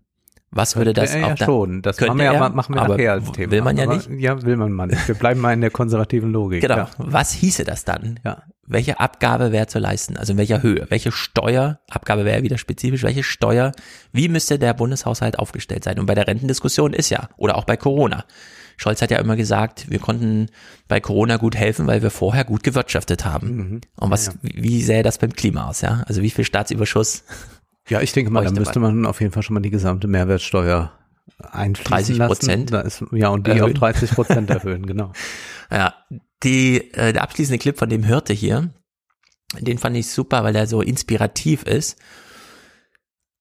[0.51, 1.83] Was würde das er ja schon.
[1.83, 3.53] Das machen wir, ja, machen wir nachher als Thema.
[3.53, 4.09] Will man ja aber, nicht.
[4.19, 5.07] Ja, will man mal nicht.
[5.07, 6.63] Wir bleiben mal in der konservativen Logik.
[6.63, 6.77] Genau.
[6.77, 6.91] Ja.
[6.97, 8.19] Was hieße das dann?
[8.25, 8.45] Ja.
[8.67, 10.17] Welche Abgabe wäre zu leisten?
[10.17, 10.87] Also in welcher Höhe?
[10.89, 11.81] Welche Steuer?
[11.91, 13.03] Abgabe wäre wieder spezifisch.
[13.03, 13.73] Welche Steuer?
[14.13, 15.99] Wie müsste der Bundeshaushalt aufgestellt sein?
[15.99, 18.25] Und bei der Rentendiskussion ist ja, oder auch bei Corona.
[18.79, 20.47] Scholz hat ja immer gesagt, wir konnten
[20.87, 23.57] bei Corona gut helfen, weil wir vorher gut gewirtschaftet haben.
[23.57, 23.81] Mhm.
[23.97, 24.51] Und was, ja, ja.
[24.55, 26.05] wie sähe das beim Klima aus, ja?
[26.07, 27.24] Also wie viel Staatsüberschuss?
[27.89, 30.93] Ja, ich denke mal, da müsste man auf jeden Fall schon mal die gesamte Mehrwertsteuer
[31.51, 32.70] einfließen 30 Prozent.
[33.12, 33.64] Ja, und die erhöhen.
[33.64, 35.12] auf 30 Prozent erhöhen, genau.
[35.70, 35.95] Ja,
[36.45, 38.70] die, äh, der abschließende Clip von dem Hirte hier,
[39.59, 41.99] den fand ich super, weil er so inspirativ ist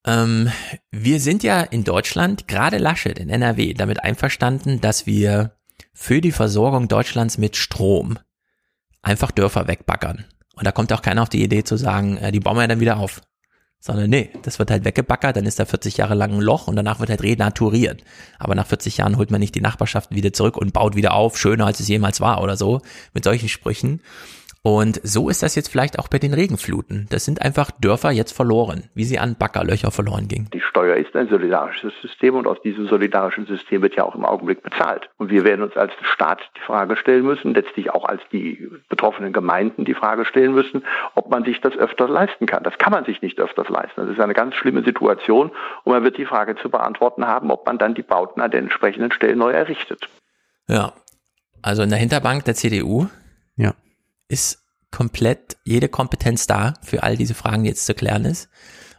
[0.08, 0.50] ähm,
[0.90, 5.58] wir sind ja in Deutschland, gerade Laschet in NRW, damit einverstanden, dass wir
[5.94, 8.18] für die Versorgung Deutschlands mit Strom
[9.02, 10.26] einfach Dörfer wegbaggern.
[10.56, 12.80] Und da kommt auch keiner auf die Idee zu sagen, äh, die bauen wir dann
[12.80, 13.22] wieder auf.
[13.80, 16.76] Sondern nee, das wird halt weggebaggert, dann ist da 40 Jahre lang ein Loch und
[16.76, 18.04] danach wird halt renaturiert.
[18.40, 21.38] Aber nach 40 Jahren holt man nicht die Nachbarschaft wieder zurück und baut wieder auf,
[21.38, 22.82] schöner als es jemals war oder so,
[23.14, 24.02] mit solchen Sprüchen.
[24.64, 27.08] Und so ist das jetzt vielleicht auch bei den Regenfluten.
[27.10, 30.50] Das sind einfach Dörfer jetzt verloren, wie sie an Baggerlöcher verloren gingen.
[30.54, 34.26] Die Steuer ist ein solidarisches System und aus diesem solidarischen System wird ja auch im
[34.26, 35.10] Augenblick bezahlt.
[35.18, 39.32] Und wir werden uns als Staat die Frage stellen müssen, letztlich auch als die betroffenen
[39.32, 40.84] Gemeinden die Frage stellen müssen,
[41.16, 42.64] ob man sich das öfter leisten kann.
[42.64, 44.02] Das kann man sich nicht öfters leisten.
[44.02, 45.52] Das ist eine ganz schlimme Situation
[45.84, 48.66] und man wird die Frage zu beantworten haben, ob man dann die Bauten an den
[48.66, 50.10] entsprechenden Stellen neu errichtet.
[50.68, 50.94] Ja,
[51.62, 53.08] also in der Hinterbank der CDU
[53.56, 53.74] ja
[54.28, 58.50] ist komplett jede Kompetenz da für all diese Fragen, die jetzt zu klären ist.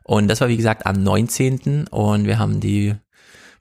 [0.05, 1.89] Und das war, wie gesagt, am 19.
[1.89, 2.95] Und wir haben die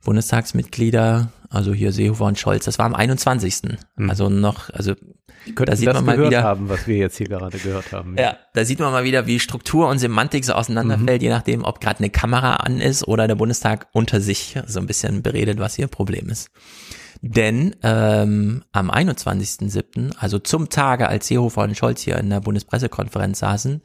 [0.03, 3.63] Bundestagsmitglieder, also hier Seehofer und Scholz, das war am 21.
[3.95, 4.09] Mhm.
[4.09, 4.93] Also noch, also
[5.55, 8.15] da sieht man mal wieder, haben, was wir jetzt hier gerade gehört haben.
[8.17, 8.23] Ja.
[8.23, 11.25] ja, da sieht man mal wieder, wie Struktur und Semantik so auseinanderfällt, mhm.
[11.25, 14.87] je nachdem, ob gerade eine Kamera an ist oder der Bundestag unter sich so ein
[14.87, 16.49] bisschen beredet, was hier Problem ist.
[17.21, 23.39] Denn ähm, am 21.07., also zum Tage, als Seehofer und Scholz hier in der Bundespressekonferenz
[23.39, 23.81] saßen,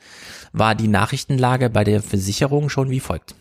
[0.52, 3.34] war die Nachrichtenlage bei der Versicherung schon wie folgt.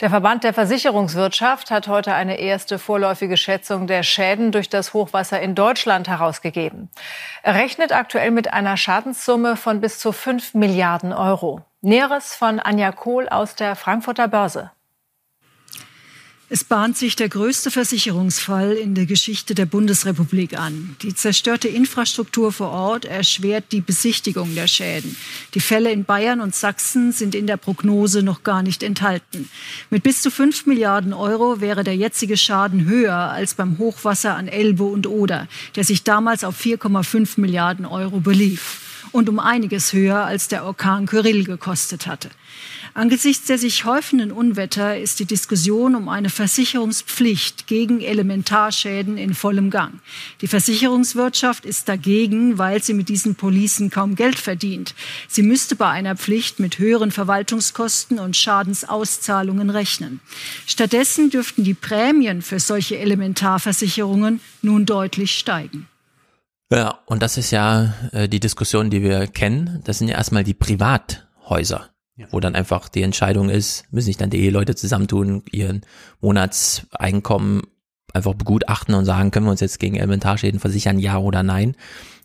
[0.00, 5.40] Der Verband der Versicherungswirtschaft hat heute eine erste vorläufige Schätzung der Schäden durch das Hochwasser
[5.40, 6.90] in Deutschland herausgegeben.
[7.42, 11.62] Er rechnet aktuell mit einer Schadenssumme von bis zu 5 Milliarden Euro.
[11.80, 14.70] Näheres von Anja Kohl aus der Frankfurter Börse.
[16.48, 20.94] Es bahnt sich der größte Versicherungsfall in der Geschichte der Bundesrepublik an.
[21.02, 25.16] Die zerstörte Infrastruktur vor Ort erschwert die Besichtigung der Schäden.
[25.54, 29.50] Die Fälle in Bayern und Sachsen sind in der Prognose noch gar nicht enthalten.
[29.90, 34.46] Mit bis zu fünf Milliarden Euro wäre der jetzige Schaden höher als beim Hochwasser an
[34.46, 38.82] Elbe und Oder, der sich damals auf 4,5 Milliarden Euro belief.
[39.10, 42.30] Und um einiges höher als der Orkan Kyrill gekostet hatte.
[42.96, 49.68] Angesichts der sich häufenden Unwetter ist die Diskussion um eine Versicherungspflicht gegen Elementarschäden in vollem
[49.68, 50.00] Gang.
[50.40, 54.94] Die Versicherungswirtschaft ist dagegen, weil sie mit diesen Policen kaum Geld verdient.
[55.28, 60.20] Sie müsste bei einer Pflicht mit höheren Verwaltungskosten und Schadensauszahlungen rechnen.
[60.66, 65.86] Stattdessen dürften die Prämien für solche Elementarversicherungen nun deutlich steigen.
[66.72, 69.82] Ja, und das ist ja äh, die Diskussion, die wir kennen.
[69.84, 72.26] Das sind ja erstmal die Privathäuser, ja.
[72.30, 75.82] wo dann einfach die Entscheidung ist, müssen sich dann die Eheleute zusammentun, ihren
[76.20, 77.62] Monatseinkommen
[78.12, 81.76] einfach begutachten und sagen, können wir uns jetzt gegen Elementarschäden versichern, ja oder nein?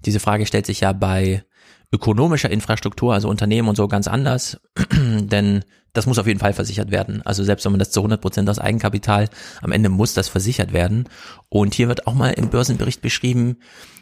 [0.06, 1.44] Diese Frage stellt sich ja bei
[1.92, 4.62] ökonomischer Infrastruktur, also Unternehmen und so ganz anders,
[4.94, 5.64] denn
[5.94, 7.22] das muss auf jeden Fall versichert werden.
[7.26, 9.28] Also selbst wenn man das zu 100 Prozent aus Eigenkapital,
[9.62, 11.10] am Ende muss das versichert werden.
[11.50, 13.58] Und hier wird auch mal im Börsenbericht beschrieben,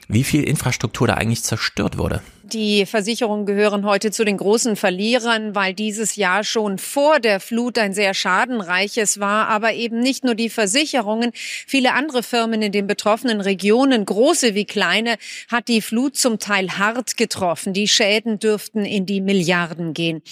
[0.08, 2.22] wie viel Infrastruktur da eigentlich zerstört wurde.
[2.54, 7.78] Die Versicherungen gehören heute zu den großen Verlierern, weil dieses Jahr schon vor der Flut
[7.78, 9.50] ein sehr schadenreiches war.
[9.50, 11.32] Aber eben nicht nur die Versicherungen.
[11.36, 15.18] Viele andere Firmen in den betroffenen Regionen, große wie kleine,
[15.52, 17.74] hat die Flut zum Teil hart getroffen.
[17.74, 20.24] Die Schäden dürften in die Milliarden gehen.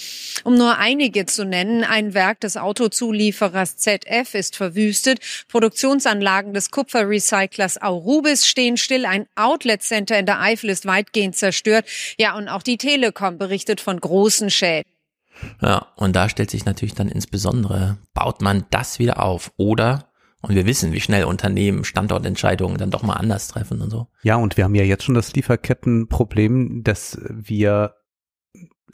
[0.42, 5.20] Um nur einige zu nennen, ein Werk des Autozulieferers ZF ist verwüstet.
[5.48, 9.06] Produktionsanlagen des Kupferrecyclers Aurubis stehen still.
[9.06, 11.84] Ein Outlet Center in der Eifel ist weitgehend zerstört.
[12.18, 14.90] Ja, und auch die Telekom berichtet von großen Schäden.
[15.62, 20.08] Ja, und da stellt sich natürlich dann insbesondere, baut man das wieder auf oder
[20.40, 24.06] und wir wissen, wie schnell Unternehmen Standortentscheidungen dann doch mal anders treffen und so.
[24.22, 27.94] Ja, und wir haben ja jetzt schon das Lieferkettenproblem, dass wir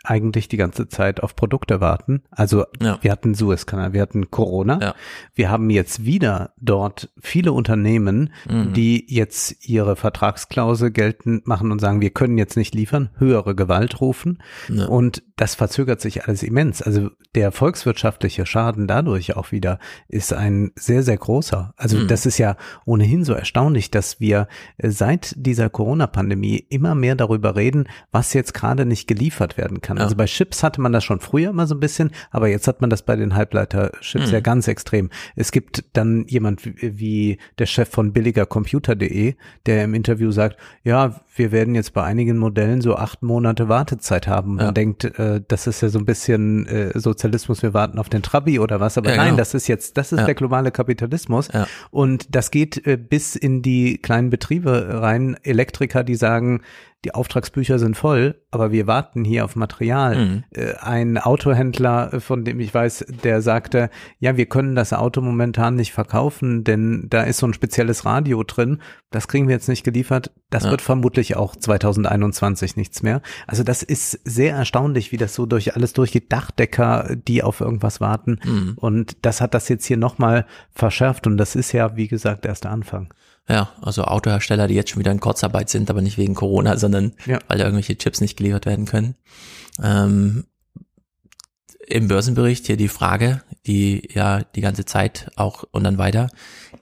[0.05, 2.23] eigentlich die ganze Zeit auf Produkte warten.
[2.31, 2.99] Also ja.
[3.01, 4.79] wir hatten Suezkanal, wir hatten Corona.
[4.81, 4.95] Ja.
[5.35, 8.73] Wir haben jetzt wieder dort viele Unternehmen, mhm.
[8.75, 14.01] die jetzt ihre Vertragsklausel geltend machen und sagen, wir können jetzt nicht liefern, höhere Gewalt
[14.01, 14.43] rufen.
[14.69, 14.87] Ja.
[14.87, 16.83] Und das verzögert sich alles immens.
[16.83, 19.79] Also der volkswirtschaftliche Schaden dadurch auch wieder
[20.09, 21.73] ist ein sehr, sehr großer.
[21.77, 22.09] Also mhm.
[22.09, 24.47] das ist ja ohnehin so erstaunlich, dass wir
[24.81, 29.94] seit dieser Corona-Pandemie immer mehr darüber reden, was jetzt gerade nicht geliefert werden kann.
[29.97, 30.05] Ja.
[30.05, 32.81] Also bei Chips hatte man das schon früher immer so ein bisschen, aber jetzt hat
[32.81, 34.33] man das bei den Halbleiter-Chips mhm.
[34.33, 35.11] ja ganz extrem.
[35.37, 39.35] Es gibt dann jemand wie, wie der Chef von billigercomputer.de,
[39.67, 44.29] der im Interview sagt, ja, wir werden jetzt bei einigen Modellen so acht Monate Wartezeit
[44.29, 44.57] haben.
[44.57, 44.73] Man ja.
[44.73, 48.59] denkt, äh, das ist ja so ein bisschen äh, Sozialismus, wir warten auf den Trabi
[48.59, 49.39] oder was, aber ja, nein, genau.
[49.39, 51.49] das ist jetzt, das ist der globale Kapitalismus
[51.91, 55.37] und das geht äh, bis in die kleinen Betriebe rein.
[55.43, 56.63] Elektriker, die sagen,
[57.05, 60.17] die Auftragsbücher sind voll, aber wir warten hier auf Material.
[60.17, 60.45] Mhm.
[60.51, 65.75] Äh, ein Autohändler, von dem ich weiß, der sagte, ja, wir können das Auto momentan
[65.75, 68.79] nicht verkaufen, denn da ist so ein spezielles Radio drin.
[69.11, 70.33] Das kriegen wir jetzt nicht geliefert.
[70.51, 70.71] Das ja.
[70.71, 73.21] wird vermutlich auch 2021 nichts mehr.
[73.47, 77.61] Also das ist sehr erstaunlich, wie das so durch alles durch die Dachdecker, die auf
[77.61, 78.39] irgendwas warten.
[78.45, 78.73] Mhm.
[78.77, 81.27] Und das hat das jetzt hier nochmal verschärft.
[81.27, 83.13] Und das ist ja, wie gesagt, erst der Anfang.
[83.49, 87.13] Ja, also Autohersteller, die jetzt schon wieder in Kurzarbeit sind, aber nicht wegen Corona, sondern
[87.27, 87.39] ja.
[87.49, 89.17] weil da irgendwelche Chips nicht geliefert werden können.
[89.83, 90.45] Ähm,
[91.87, 96.29] Im Börsenbericht hier die Frage, die ja die ganze Zeit auch und dann weiter,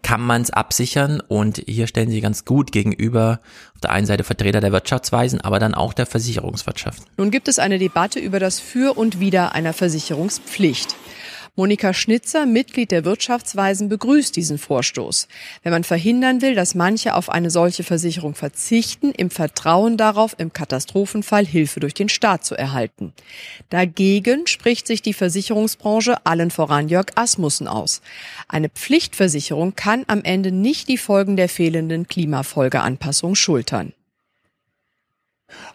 [0.02, 1.20] kann man es absichern?
[1.20, 3.40] Und hier stellen sie ganz gut gegenüber
[3.74, 7.02] auf der einen Seite Vertreter der Wirtschaftsweisen, aber dann auch der Versicherungswirtschaft.
[7.16, 10.94] Nun gibt es eine Debatte über das Für und Wider einer Versicherungspflicht.
[11.55, 15.28] Monika Schnitzer, Mitglied der Wirtschaftsweisen, begrüßt diesen Vorstoß.
[15.62, 20.55] Wenn man verhindern will, dass manche auf eine solche Versicherung verzichten, im Vertrauen darauf, im
[20.55, 23.12] Katastrophenfall Hilfe durch den Staat zu erhalten.
[23.68, 28.00] Dagegen spricht sich die Versicherungsbranche allen voran Jörg Asmussen aus.
[28.48, 33.92] Eine Pflichtversicherung kann am Ende nicht die Folgen der fehlenden Klimafolgeanpassung schultern.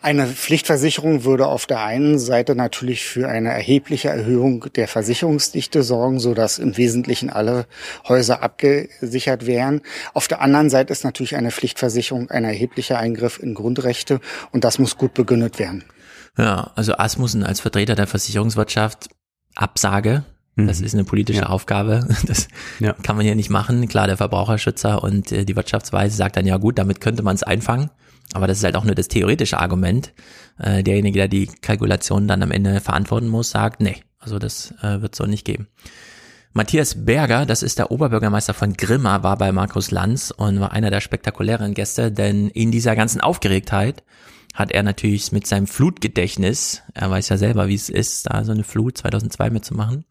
[0.02, 6.20] Eine Pflichtversicherung würde auf der einen Seite natürlich für eine erhebliche Erhöhung der Versicherungsdichte sorgen,
[6.20, 7.66] sodass im Wesentlichen alle
[8.08, 9.82] Häuser abgesichert wären.
[10.14, 14.20] Auf der anderen Seite ist natürlich eine Pflichtversicherung ein erheblicher Eingriff in Grundrechte
[14.52, 15.84] und das muss gut begründet werden.
[16.38, 19.10] Ja, also Asmussen als Vertreter der Versicherungswirtschaft
[19.56, 20.24] Absage.
[20.56, 20.86] Das mhm.
[20.86, 21.50] ist eine politische ja.
[21.50, 22.08] Aufgabe.
[22.26, 22.48] Das
[22.80, 22.94] ja.
[22.94, 23.88] kann man ja nicht machen.
[23.88, 27.44] Klar, der Verbraucherschützer und äh, die Wirtschaftsweise sagt dann, ja gut, damit könnte man es
[27.44, 27.90] einfangen.
[28.34, 30.14] Aber das ist halt auch nur das theoretische Argument.
[30.60, 35.02] Äh, derjenige, der die Kalkulation dann am Ende verantworten muss, sagt, nee, also das äh,
[35.02, 35.68] wird so nicht geben.
[36.54, 40.90] Matthias Berger, das ist der Oberbürgermeister von Grimma, war bei Markus Lanz und war einer
[40.90, 44.04] der spektakulären Gäste, denn in dieser ganzen Aufgeregtheit
[44.58, 48.52] hat er natürlich mit seinem Flutgedächtnis, er weiß ja selber, wie es ist, da so
[48.54, 50.04] eine Flut 2002 mitzumachen,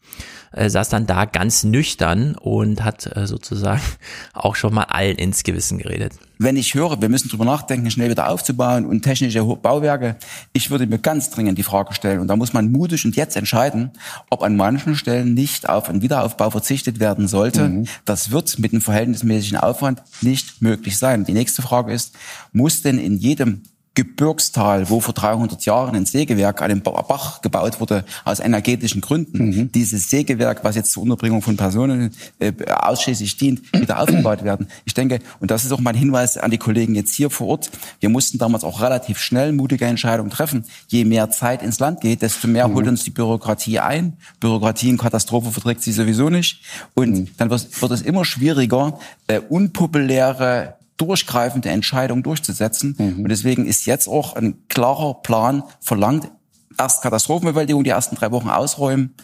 [0.53, 3.81] äh, saß dann da ganz nüchtern und hat äh, sozusagen
[4.33, 6.13] auch schon mal allen ins Gewissen geredet.
[6.39, 10.15] Wenn ich höre, wir müssen drüber nachdenken, schnell wieder aufzubauen und technische Bauwerke,
[10.53, 13.35] ich würde mir ganz dringend die Frage stellen, und da muss man mutig und jetzt
[13.35, 13.91] entscheiden,
[14.29, 17.67] ob an manchen Stellen nicht auf einen Wiederaufbau verzichtet werden sollte.
[17.67, 17.87] Mhm.
[18.05, 21.25] Das wird mit einem verhältnismäßigen Aufwand nicht möglich sein.
[21.25, 22.15] Die nächste Frage ist,
[22.53, 23.63] muss denn in jedem
[23.97, 29.47] Gebirgstal, wo vor 300 Jahren ein Sägewerk an dem Bach gebaut wurde, aus energetischen Gründen.
[29.47, 29.71] Mhm.
[29.71, 34.67] Dieses Sägewerk, was jetzt zur Unterbringung von Personen äh, ausschließlich dient, wieder aufgebaut werden.
[34.85, 37.71] Ich denke, und das ist auch mein Hinweis an die Kollegen jetzt hier vor Ort,
[37.99, 40.65] wir mussten damals auch relativ schnell mutige Entscheidungen treffen.
[40.89, 42.75] Je mehr Zeit ins Land geht, desto mehr mhm.
[42.75, 44.13] holt uns die Bürokratie ein.
[44.39, 46.61] Bürokratie in Katastrophe verträgt sie sowieso nicht.
[46.93, 47.27] Und mhm.
[47.37, 52.95] dann wird, wird es immer schwieriger, äh, unpopuläre durchgreifende Entscheidung durchzusetzen.
[52.97, 53.23] Mhm.
[53.23, 56.29] Und deswegen ist jetzt auch ein klarer Plan verlangt.
[56.77, 59.15] Erst Katastrophenbewältigung, die ersten drei Wochen ausräumen,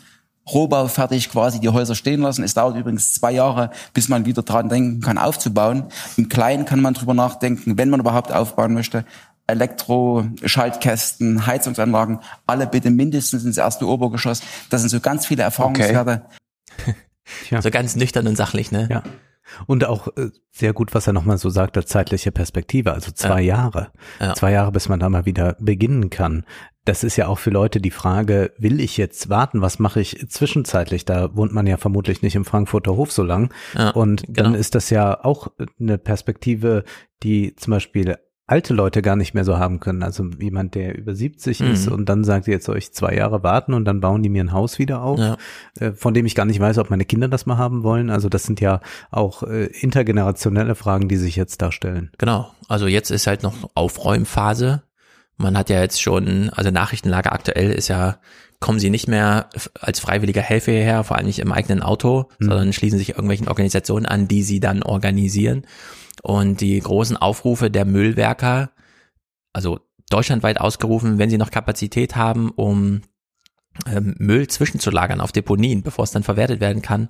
[0.51, 2.43] Rohbau fertig, quasi die Häuser stehen lassen.
[2.43, 5.86] Es dauert übrigens zwei Jahre, bis man wieder dran denken kann, aufzubauen.
[6.17, 9.05] Im Kleinen kann man drüber nachdenken, wenn man überhaupt aufbauen möchte.
[9.47, 14.41] Elektro, Schaltkästen, Heizungsanlagen, alle bitte mindestens ins erste Obergeschoss.
[14.69, 16.24] Das sind so ganz viele Erfahrungswerte.
[16.80, 16.95] Okay.
[17.61, 18.89] So ganz nüchtern und sachlich, ne?
[18.91, 19.01] Ja.
[19.67, 23.41] Und auch äh, sehr gut, was er nochmal so sagt, als zeitliche Perspektive, also zwei
[23.41, 23.57] ja.
[23.57, 23.91] Jahre.
[24.19, 24.33] Ja.
[24.35, 26.45] Zwei Jahre, bis man da mal wieder beginnen kann.
[26.85, 30.27] Das ist ja auch für Leute die Frage, will ich jetzt warten, was mache ich
[30.29, 31.05] zwischenzeitlich?
[31.05, 33.53] Da wohnt man ja vermutlich nicht im Frankfurter Hof so lang.
[33.73, 34.57] Ja, und dann genau.
[34.57, 35.47] ist das ja auch
[35.79, 36.83] eine Perspektive,
[37.23, 38.17] die zum Beispiel
[38.53, 40.03] alte Leute gar nicht mehr so haben können.
[40.03, 41.71] Also jemand, der über 70 mhm.
[41.71, 44.43] ist und dann sagt, jetzt soll ich zwei Jahre warten und dann bauen die mir
[44.43, 45.37] ein Haus wieder auf, ja.
[45.79, 48.11] äh, von dem ich gar nicht weiß, ob meine Kinder das mal haben wollen.
[48.11, 48.79] Also das sind ja
[49.09, 52.11] auch äh, intergenerationelle Fragen, die sich jetzt darstellen.
[52.19, 52.51] Genau.
[52.67, 54.83] Also jetzt ist halt noch Aufräumphase.
[55.37, 58.19] Man hat ja jetzt schon, also Nachrichtenlage aktuell ist ja,
[58.59, 59.49] kommen sie nicht mehr
[59.81, 62.49] als freiwilliger Helfer hierher, vor allem nicht im eigenen Auto, mhm.
[62.49, 65.65] sondern schließen sich irgendwelchen Organisationen an, die sie dann organisieren.
[66.24, 68.71] Und die großen Aufrufe der Müllwerker,
[69.51, 73.01] also deutschlandweit ausgerufen, wenn sie noch Kapazität haben, um
[73.86, 77.09] ähm, Müll zwischenzulagern auf Deponien, bevor es dann verwertet werden kann,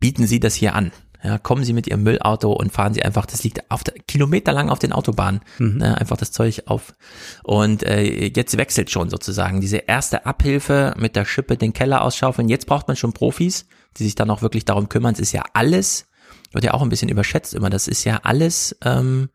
[0.00, 0.90] bieten sie das hier an.
[1.22, 4.52] Ja, kommen Sie mit Ihrem Müllauto und fahren Sie einfach, das liegt auf der, Kilometer
[4.52, 5.78] lang auf den Autobahnen, mhm.
[5.78, 6.94] ne, einfach das Zeug auf.
[7.42, 12.48] Und äh, jetzt wechselt schon sozusagen diese erste Abhilfe mit der Schippe den Keller ausschaufeln.
[12.48, 13.66] Jetzt braucht man schon Profis,
[13.96, 15.14] die sich dann auch wirklich darum kümmern.
[15.14, 16.07] Es ist ja alles
[16.52, 17.70] wird ja auch ein bisschen überschätzt immer.
[17.70, 19.30] Das ist ja alles ähm,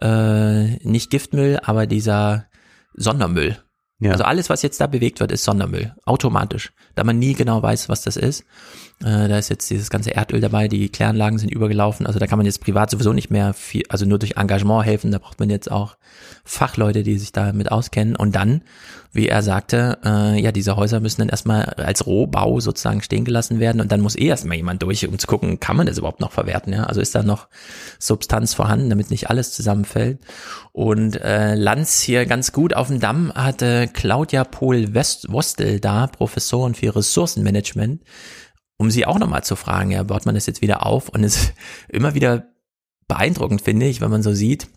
[0.00, 2.46] äh, nicht Giftmüll, aber dieser
[2.94, 3.56] Sondermüll.
[3.98, 4.12] Ja.
[4.12, 7.88] Also alles, was jetzt da bewegt wird, ist Sondermüll, automatisch, da man nie genau weiß,
[7.88, 8.44] was das ist.
[9.00, 12.38] Äh, da ist jetzt dieses ganze Erdöl dabei, die Kläranlagen sind übergelaufen, also da kann
[12.38, 15.50] man jetzt privat sowieso nicht mehr viel, also nur durch Engagement helfen, da braucht man
[15.50, 15.98] jetzt auch
[16.44, 18.16] Fachleute, die sich damit auskennen.
[18.16, 18.62] Und dann,
[19.12, 23.60] wie er sagte, äh, ja, diese Häuser müssen dann erstmal als Rohbau sozusagen stehen gelassen
[23.60, 26.20] werden und dann muss eh erstmal jemand durch, um zu gucken, kann man das überhaupt
[26.20, 26.84] noch verwerten, ja?
[26.84, 27.48] Also ist da noch
[27.98, 30.20] Substanz vorhanden, damit nicht alles zusammenfällt.
[30.72, 36.96] Und äh, Lanz hier ganz gut auf dem Damm hatte Claudia Pohl-Wostel da, Professorin für
[36.96, 38.00] Ressourcenmanagement,
[38.78, 41.08] um sie auch nochmal zu fragen, ja, baut man das jetzt wieder auf?
[41.08, 41.54] Und es ist
[41.88, 42.46] immer wieder
[43.08, 44.68] beeindruckend, finde ich, wenn man so sieht,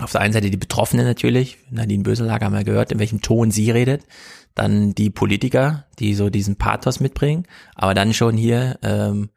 [0.00, 3.50] auf der einen Seite die Betroffenen natürlich, Nadine Böselager haben wir gehört, in welchem Ton
[3.50, 4.06] sie redet,
[4.54, 9.30] dann die Politiker, die so diesen Pathos mitbringen, aber dann schon hier ähm,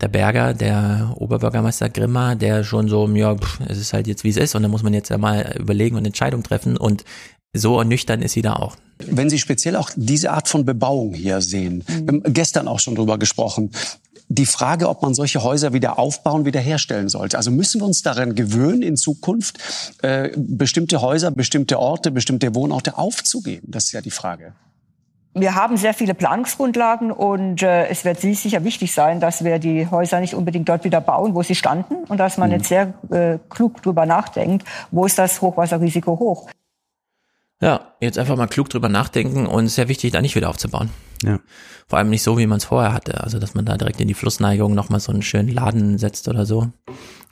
[0.00, 4.30] der Berger, der Oberbürgermeister Grimmer, der schon so, ja, pff, es ist halt jetzt wie
[4.30, 4.54] es ist.
[4.54, 6.76] Und da muss man jetzt ja mal überlegen und Entscheidungen treffen.
[6.76, 7.04] Und
[7.52, 8.76] so nüchtern ist sie da auch.
[8.98, 12.06] Wenn Sie speziell auch diese Art von Bebauung hier sehen, mhm.
[12.06, 13.70] wir haben gestern auch schon drüber gesprochen,
[14.28, 17.36] die Frage, ob man solche Häuser wieder aufbauen, wieder herstellen sollte.
[17.36, 19.58] Also müssen wir uns daran gewöhnen, in Zukunft
[20.02, 23.66] äh, bestimmte Häuser, bestimmte Orte, bestimmte Wohnorte aufzugeben?
[23.70, 24.52] Das ist ja die Frage.
[25.34, 29.88] Wir haben sehr viele Planungsgrundlagen und äh, es wird sicher wichtig sein, dass wir die
[29.88, 32.56] Häuser nicht unbedingt dort wieder bauen, wo sie standen und dass man mhm.
[32.56, 36.48] jetzt sehr äh, klug drüber nachdenkt, wo ist das Hochwasserrisiko hoch.
[37.62, 40.48] Ja, jetzt einfach mal klug drüber nachdenken und es ist sehr wichtig, da nicht wieder
[40.48, 40.90] aufzubauen.
[41.22, 41.40] Ja.
[41.86, 43.22] Vor allem nicht so, wie man es vorher hatte.
[43.22, 46.46] Also, dass man da direkt in die Flussneigung nochmal so einen schönen Laden setzt oder
[46.46, 46.72] so.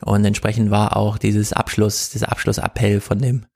[0.03, 3.47] Und entsprechend war auch dieses Abschluss, dieser Abschlussappell von dem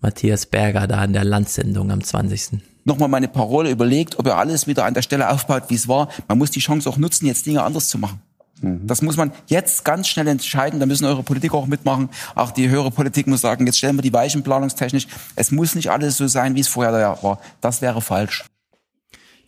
[0.00, 2.60] Matthias Berger da in der Landsendung am 20.
[2.84, 6.08] Nochmal meine Parole überlegt, ob er alles wieder an der Stelle aufbaut, wie es war.
[6.28, 8.20] Man muss die Chance auch nutzen, jetzt Dinge anders zu machen.
[8.60, 8.86] Mhm.
[8.86, 10.80] Das muss man jetzt ganz schnell entscheiden.
[10.80, 12.08] Da müssen eure Politiker auch mitmachen.
[12.34, 15.06] Auch die höhere Politik muss sagen, jetzt stellen wir die Weichen planungstechnisch.
[15.34, 17.40] Es muss nicht alles so sein, wie es vorher war.
[17.60, 18.44] Das wäre falsch.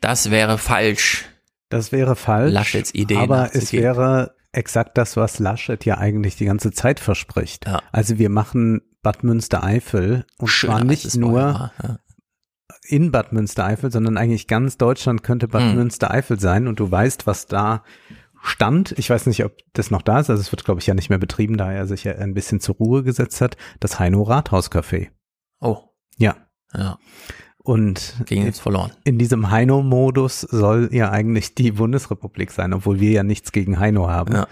[0.00, 1.24] Das wäre falsch.
[1.68, 2.52] Das wäre falsch.
[2.52, 3.16] Laschets Idee.
[3.16, 7.66] Aber es wäre exakt das, was Laschet ja eigentlich die ganze Zeit verspricht.
[7.66, 7.82] Ja.
[7.92, 11.40] Also wir machen Bad Münstereifel und Schöner, zwar nicht nur
[11.82, 11.98] ja.
[12.82, 15.74] in Bad Münstereifel, sondern eigentlich ganz Deutschland könnte Bad hm.
[15.74, 17.84] Münstereifel sein und du weißt, was da
[18.42, 18.94] stand.
[18.98, 20.30] Ich weiß nicht, ob das noch da ist.
[20.30, 22.60] Also es wird, glaube ich, ja nicht mehr betrieben, da er sich ja ein bisschen
[22.60, 23.56] zur Ruhe gesetzt hat.
[23.80, 25.08] Das Heino Rathaus Café.
[25.60, 25.78] Oh.
[26.16, 26.36] Ja.
[26.74, 26.98] Ja.
[27.58, 28.92] Und Ging jetzt verloren.
[29.04, 34.08] in diesem Heino-Modus soll ja eigentlich die Bundesrepublik sein, obwohl wir ja nichts gegen Heino
[34.08, 34.34] haben.
[34.34, 34.46] Ja.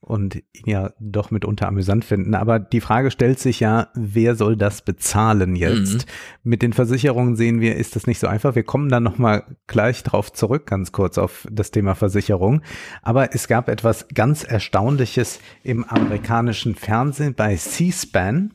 [0.00, 2.34] Und ihn ja doch mitunter amüsant finden.
[2.34, 6.06] Aber die Frage stellt sich ja, wer soll das bezahlen jetzt?
[6.06, 6.50] Mhm.
[6.50, 8.54] Mit den Versicherungen sehen wir, ist das nicht so einfach.
[8.54, 12.62] Wir kommen dann nochmal gleich drauf zurück, ganz kurz auf das Thema Versicherung.
[13.02, 18.54] Aber es gab etwas ganz Erstaunliches im amerikanischen Fernsehen bei C-SPAN.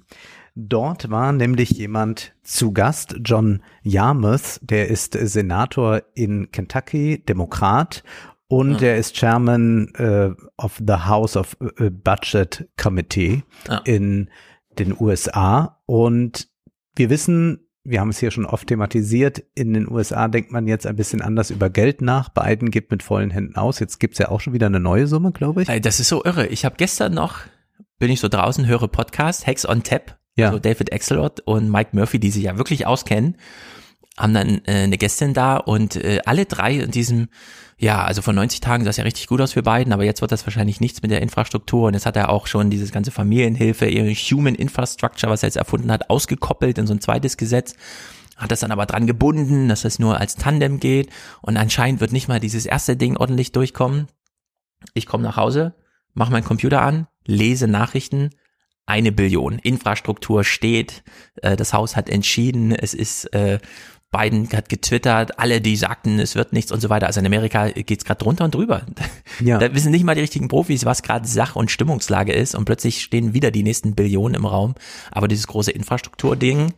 [0.56, 8.04] Dort war nämlich jemand zu Gast, John Yarmouth, der ist Senator in Kentucky, Demokrat
[8.54, 8.84] und mhm.
[8.84, 13.82] er ist Chairman uh, of the House of uh, Budget Committee ja.
[13.86, 14.30] in
[14.78, 15.82] den USA.
[15.88, 16.50] Und
[16.96, 20.86] wir wissen, wir haben es hier schon oft thematisiert, in den USA denkt man jetzt
[20.86, 22.30] ein bisschen anders über Geld nach.
[22.30, 23.80] Biden gibt mit vollen Händen aus.
[23.80, 25.82] Jetzt gibt's ja auch schon wieder eine neue Summe, glaube ich.
[25.82, 26.46] Das ist so irre.
[26.46, 27.40] Ich habe gestern noch,
[27.98, 30.52] bin ich so draußen, höre Podcast, Hex on Tap ja.
[30.52, 33.38] So David Axelrod und Mike Murphy, die sich ja wirklich auskennen,
[34.18, 37.30] haben dann äh, eine Gästin da und äh, alle drei in diesem,
[37.78, 40.22] ja, also vor 90 Tagen sah es ja richtig gut aus für beiden, aber jetzt
[40.22, 43.12] wird das wahrscheinlich nichts mit der Infrastruktur und jetzt hat er auch schon dieses ganze
[43.12, 47.76] Familienhilfe, Human Infrastructure, was er jetzt erfunden hat, ausgekoppelt in so ein zweites Gesetz
[48.36, 51.10] hat das dann aber dran gebunden, dass das nur als Tandem geht
[51.42, 54.08] und anscheinend wird nicht mal dieses erste Ding ordentlich durchkommen.
[54.94, 55.76] Ich komme nach Hause,
[56.14, 58.32] mache meinen Computer an, lese Nachrichten,
[58.86, 59.60] eine Billion.
[59.60, 61.04] Infrastruktur steht,
[61.42, 63.60] äh, das Haus hat entschieden, es ist äh,
[64.14, 67.08] Biden hat getwittert, alle, die sagten, es wird nichts und so weiter.
[67.08, 68.84] Also in Amerika geht's gerade drunter und drüber.
[69.40, 69.58] Ja.
[69.58, 73.02] Da wissen nicht mal die richtigen Profis, was gerade Sach- und Stimmungslage ist und plötzlich
[73.02, 74.76] stehen wieder die nächsten Billionen im Raum.
[75.12, 76.74] Aber dieses große Infrastrukturding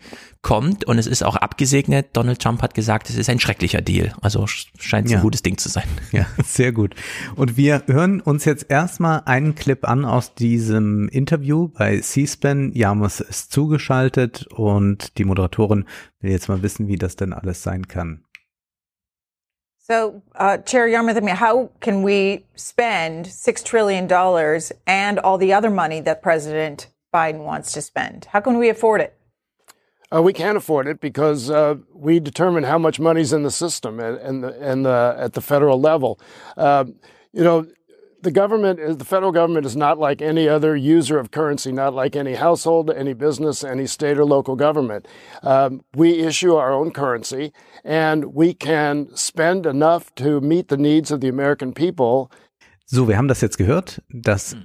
[0.45, 2.09] kommt und es ist auch abgesegnet.
[2.13, 4.13] Donald Trump hat gesagt, es ist ein schrecklicher Deal.
[4.21, 5.17] Also scheint es ja.
[5.17, 5.87] ein gutes Ding zu sein.
[6.11, 6.93] Ja, sehr gut.
[7.35, 12.73] Und wir hören uns jetzt erstmal einen Clip an aus diesem Interview bei C-SPAN.
[12.73, 15.85] Jamus ist zugeschaltet und die Moderatorin
[16.19, 18.23] will jetzt mal wissen, wie das denn alles sein kann.
[19.79, 24.07] So, uh, Chair Yarmouth, I mean, how can we spend $6 trillion
[24.85, 28.27] and all the other money that President Biden wants to spend?
[28.31, 29.13] How can we afford it?
[30.15, 33.99] Uh, we can't afford it because uh, we determine how much money's in the system
[33.99, 36.19] and, and, the, and the, at the federal level.
[36.55, 36.85] Uh,
[37.33, 37.65] you know,
[38.21, 41.93] the government, uh, the federal government is not like any other user of currency, not
[41.93, 45.07] like any household, any business, any state or local government.
[45.43, 47.51] Um, we issue our own currency
[47.83, 52.31] and we can spend enough to meet the needs of the American people.
[52.85, 54.55] So, wir haben das jetzt gehört, dass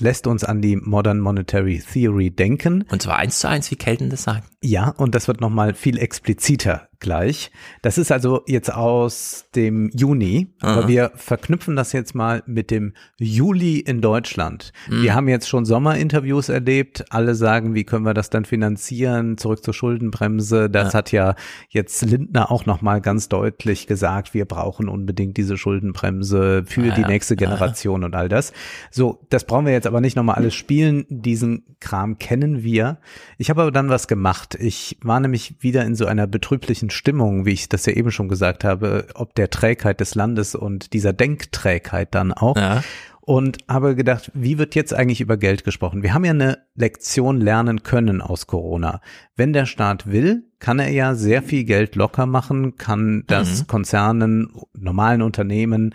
[0.00, 2.84] lässt uns an die Modern Monetary Theory denken.
[2.90, 4.44] Und zwar eins zu eins, wie Kelten das sagen.
[4.62, 7.50] Ja, und das wird nochmal viel expliziter gleich.
[7.80, 10.72] Das ist also jetzt aus dem Juni, Aha.
[10.72, 14.72] aber wir verknüpfen das jetzt mal mit dem Juli in Deutschland.
[14.88, 15.02] Mhm.
[15.02, 17.06] Wir haben jetzt schon Sommerinterviews erlebt.
[17.08, 19.38] Alle sagen, wie können wir das dann finanzieren?
[19.38, 20.68] Zurück zur Schuldenbremse.
[20.68, 20.98] Das ja.
[20.98, 21.34] hat ja
[21.70, 24.34] jetzt Lindner auch nochmal ganz deutlich gesagt.
[24.34, 28.06] Wir brauchen unbedingt diese Schuldenbremse für ja, die nächste Generation ja.
[28.06, 28.52] und all das.
[28.90, 31.06] So, das brauchen wir jetzt aber nicht nochmal alles spielen.
[31.08, 32.98] Diesen Kram kennen wir.
[33.38, 34.64] Ich habe aber dann was gemacht gemacht.
[34.64, 38.28] Ich war nämlich wieder in so einer betrüblichen Stimmung, wie ich das ja eben schon
[38.28, 42.56] gesagt habe, ob der Trägheit des Landes und dieser Denkträgheit dann auch.
[42.56, 42.82] Ja.
[43.22, 46.02] Und habe gedacht, wie wird jetzt eigentlich über Geld gesprochen?
[46.02, 49.00] Wir haben ja eine Lektion lernen können aus Corona.
[49.36, 53.66] Wenn der Staat will, kann er ja sehr viel Geld locker machen, kann das mhm.
[53.68, 55.94] Konzernen, normalen Unternehmen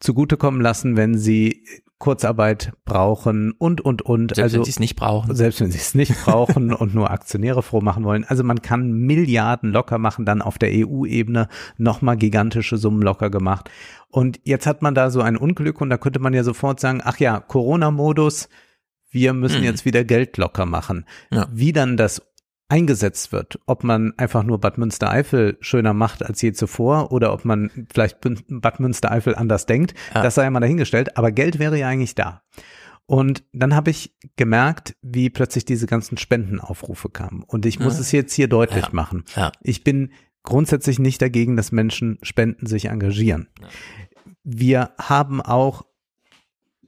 [0.00, 1.64] zugutekommen lassen, wenn sie
[1.98, 4.34] Kurzarbeit brauchen und, und, und.
[4.34, 5.34] Selbst also, wenn sie es nicht brauchen.
[5.34, 8.24] Selbst wenn sie es nicht brauchen und nur Aktionäre froh machen wollen.
[8.24, 11.48] Also man kann Milliarden locker machen, dann auf der EU-Ebene
[11.78, 13.70] nochmal gigantische Summen locker gemacht.
[14.08, 17.00] Und jetzt hat man da so ein Unglück und da könnte man ja sofort sagen,
[17.02, 18.48] ach ja, Corona-Modus,
[19.10, 19.64] wir müssen hm.
[19.64, 21.06] jetzt wieder Geld locker machen.
[21.30, 21.48] Ja.
[21.50, 22.22] Wie dann das
[22.68, 27.44] eingesetzt wird, ob man einfach nur Bad Münstereifel schöner macht als je zuvor oder ob
[27.44, 28.18] man vielleicht
[28.48, 30.22] Bad Münstereifel anders denkt, ja.
[30.22, 32.42] das sei ja mal dahingestellt, aber Geld wäre ja eigentlich da.
[33.06, 37.44] Und dann habe ich gemerkt, wie plötzlich diese ganzen Spendenaufrufe kamen.
[37.44, 38.00] Und ich muss ja.
[38.00, 38.90] es jetzt hier deutlich ja.
[38.92, 39.24] machen.
[39.62, 40.10] Ich bin
[40.42, 43.48] grundsätzlich nicht dagegen, dass Menschen spenden, sich engagieren.
[44.42, 45.84] Wir haben auch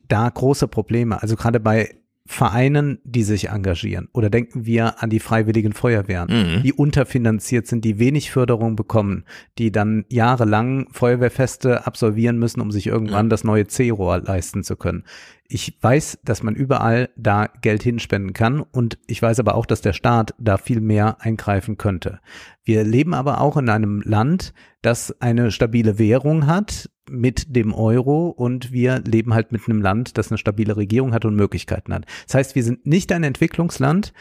[0.08, 1.22] da große Probleme.
[1.22, 1.97] Also gerade bei
[2.30, 4.08] Vereinen, die sich engagieren?
[4.12, 6.28] Oder denken wir an die freiwilligen Feuerwehren,
[6.58, 6.62] Mhm.
[6.62, 9.24] die unterfinanziert sind, die wenig Förderung bekommen,
[9.56, 15.04] die dann jahrelang Feuerwehrfeste absolvieren müssen, um sich irgendwann das neue C-Rohr leisten zu können?
[15.50, 19.80] Ich weiß, dass man überall da Geld hinspenden kann und ich weiß aber auch, dass
[19.80, 22.20] der Staat da viel mehr eingreifen könnte.
[22.64, 24.52] Wir leben aber auch in einem Land,
[24.82, 30.18] das eine stabile Währung hat mit dem Euro und wir leben halt mit einem Land,
[30.18, 32.04] das eine stabile Regierung hat und Möglichkeiten hat.
[32.26, 34.12] Das heißt, wir sind nicht ein Entwicklungsland,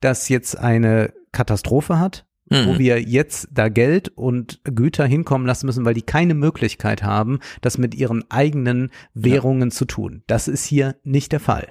[0.00, 2.78] das jetzt eine Katastrophe hat, wo Mhm.
[2.78, 7.78] wir jetzt da Geld und Güter hinkommen lassen müssen, weil die keine Möglichkeit haben, das
[7.78, 10.22] mit ihren eigenen Währungen zu tun.
[10.26, 11.68] Das ist hier nicht der Fall.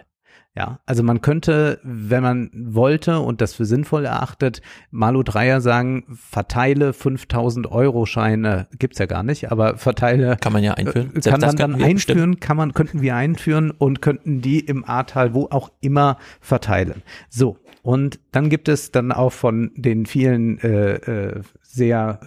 [0.54, 6.04] Ja, also man könnte, wenn man wollte und das für sinnvoll erachtet, Malu Dreier sagen,
[6.14, 10.36] verteile 5000 Euro Scheine, gibt's ja gar nicht, aber verteile.
[10.42, 11.12] Kann man ja einführen.
[11.16, 14.84] Äh, Selbst Kann man dann einführen, kann man, könnten wir einführen und könnten die im
[14.84, 17.02] Ahrtal, wo auch immer, verteilen.
[17.30, 17.56] So.
[17.82, 22.20] Und dann gibt es dann auch von den vielen äh, äh, sehr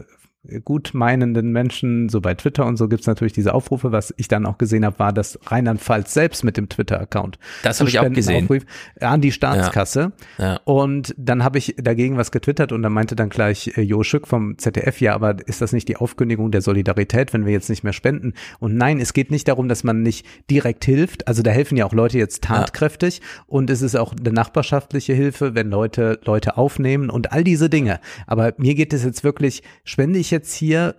[0.65, 3.93] gut meinenden Menschen, so bei Twitter und so gibt's natürlich diese Aufrufe.
[3.93, 7.89] Was ich dann auch gesehen habe, war, dass Rheinland-Pfalz selbst mit dem Twitter-Account Das habe
[7.89, 8.45] ich auch gesehen.
[8.45, 8.65] aufrief,
[9.01, 10.13] an die Staatskasse.
[10.39, 10.61] Ja.
[10.65, 14.27] Und dann habe ich dagegen was getwittert und dann meinte dann gleich äh, Jo Schück
[14.27, 17.85] vom ZDF, ja, aber ist das nicht die Aufkündigung der Solidarität, wenn wir jetzt nicht
[17.85, 18.35] mehr spenden?
[18.59, 21.27] Und nein, es geht nicht darum, dass man nicht direkt hilft.
[21.27, 25.55] Also da helfen ja auch Leute jetzt tatkräftig und es ist auch eine nachbarschaftliche Hilfe,
[25.55, 28.01] wenn Leute Leute aufnehmen und all diese Dinge.
[28.27, 30.95] Aber mir geht es jetzt wirklich, spende ich jetzt hier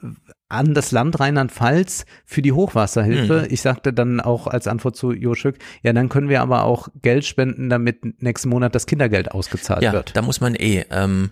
[0.49, 3.41] an das Land Rheinland-Pfalz für die Hochwasserhilfe.
[3.41, 3.47] Mhm.
[3.53, 6.87] Ich sagte dann auch als Antwort zu Jo Schück, ja, dann können wir aber auch
[7.01, 10.15] Geld spenden, damit nächsten Monat das Kindergeld ausgezahlt ja, wird.
[10.15, 10.85] da muss man eh.
[10.91, 11.29] Ähm,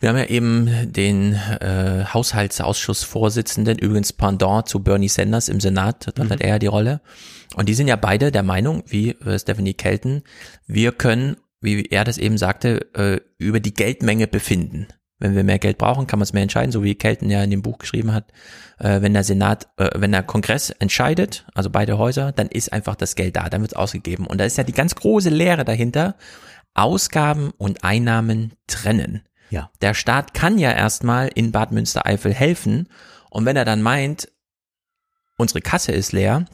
[0.00, 6.28] wir haben ja eben den äh, Haushaltsausschussvorsitzenden, übrigens Pendant zu Bernie Sanders im Senat, dort
[6.28, 7.00] hat er ja die Rolle.
[7.54, 10.22] Und die sind ja beide der Meinung, wie äh, Stephanie Kelton,
[10.66, 14.88] wir können, wie er das eben sagte, äh, über die Geldmenge befinden.
[15.22, 17.50] Wenn wir mehr Geld brauchen, kann man es mehr entscheiden, so wie Kelton ja in
[17.50, 18.32] dem Buch geschrieben hat.
[18.80, 22.96] Äh, wenn der Senat, äh, wenn der Kongress entscheidet, also beide Häuser, dann ist einfach
[22.96, 24.26] das Geld da, dann wird es ausgegeben.
[24.26, 26.16] Und da ist ja die ganz große Lehre dahinter,
[26.74, 29.22] Ausgaben und Einnahmen trennen.
[29.50, 29.70] Ja.
[29.80, 32.88] Der Staat kann ja erstmal in Bad Münstereifel helfen.
[33.30, 34.28] Und wenn er dann meint,
[35.36, 36.46] unsere Kasse ist leer,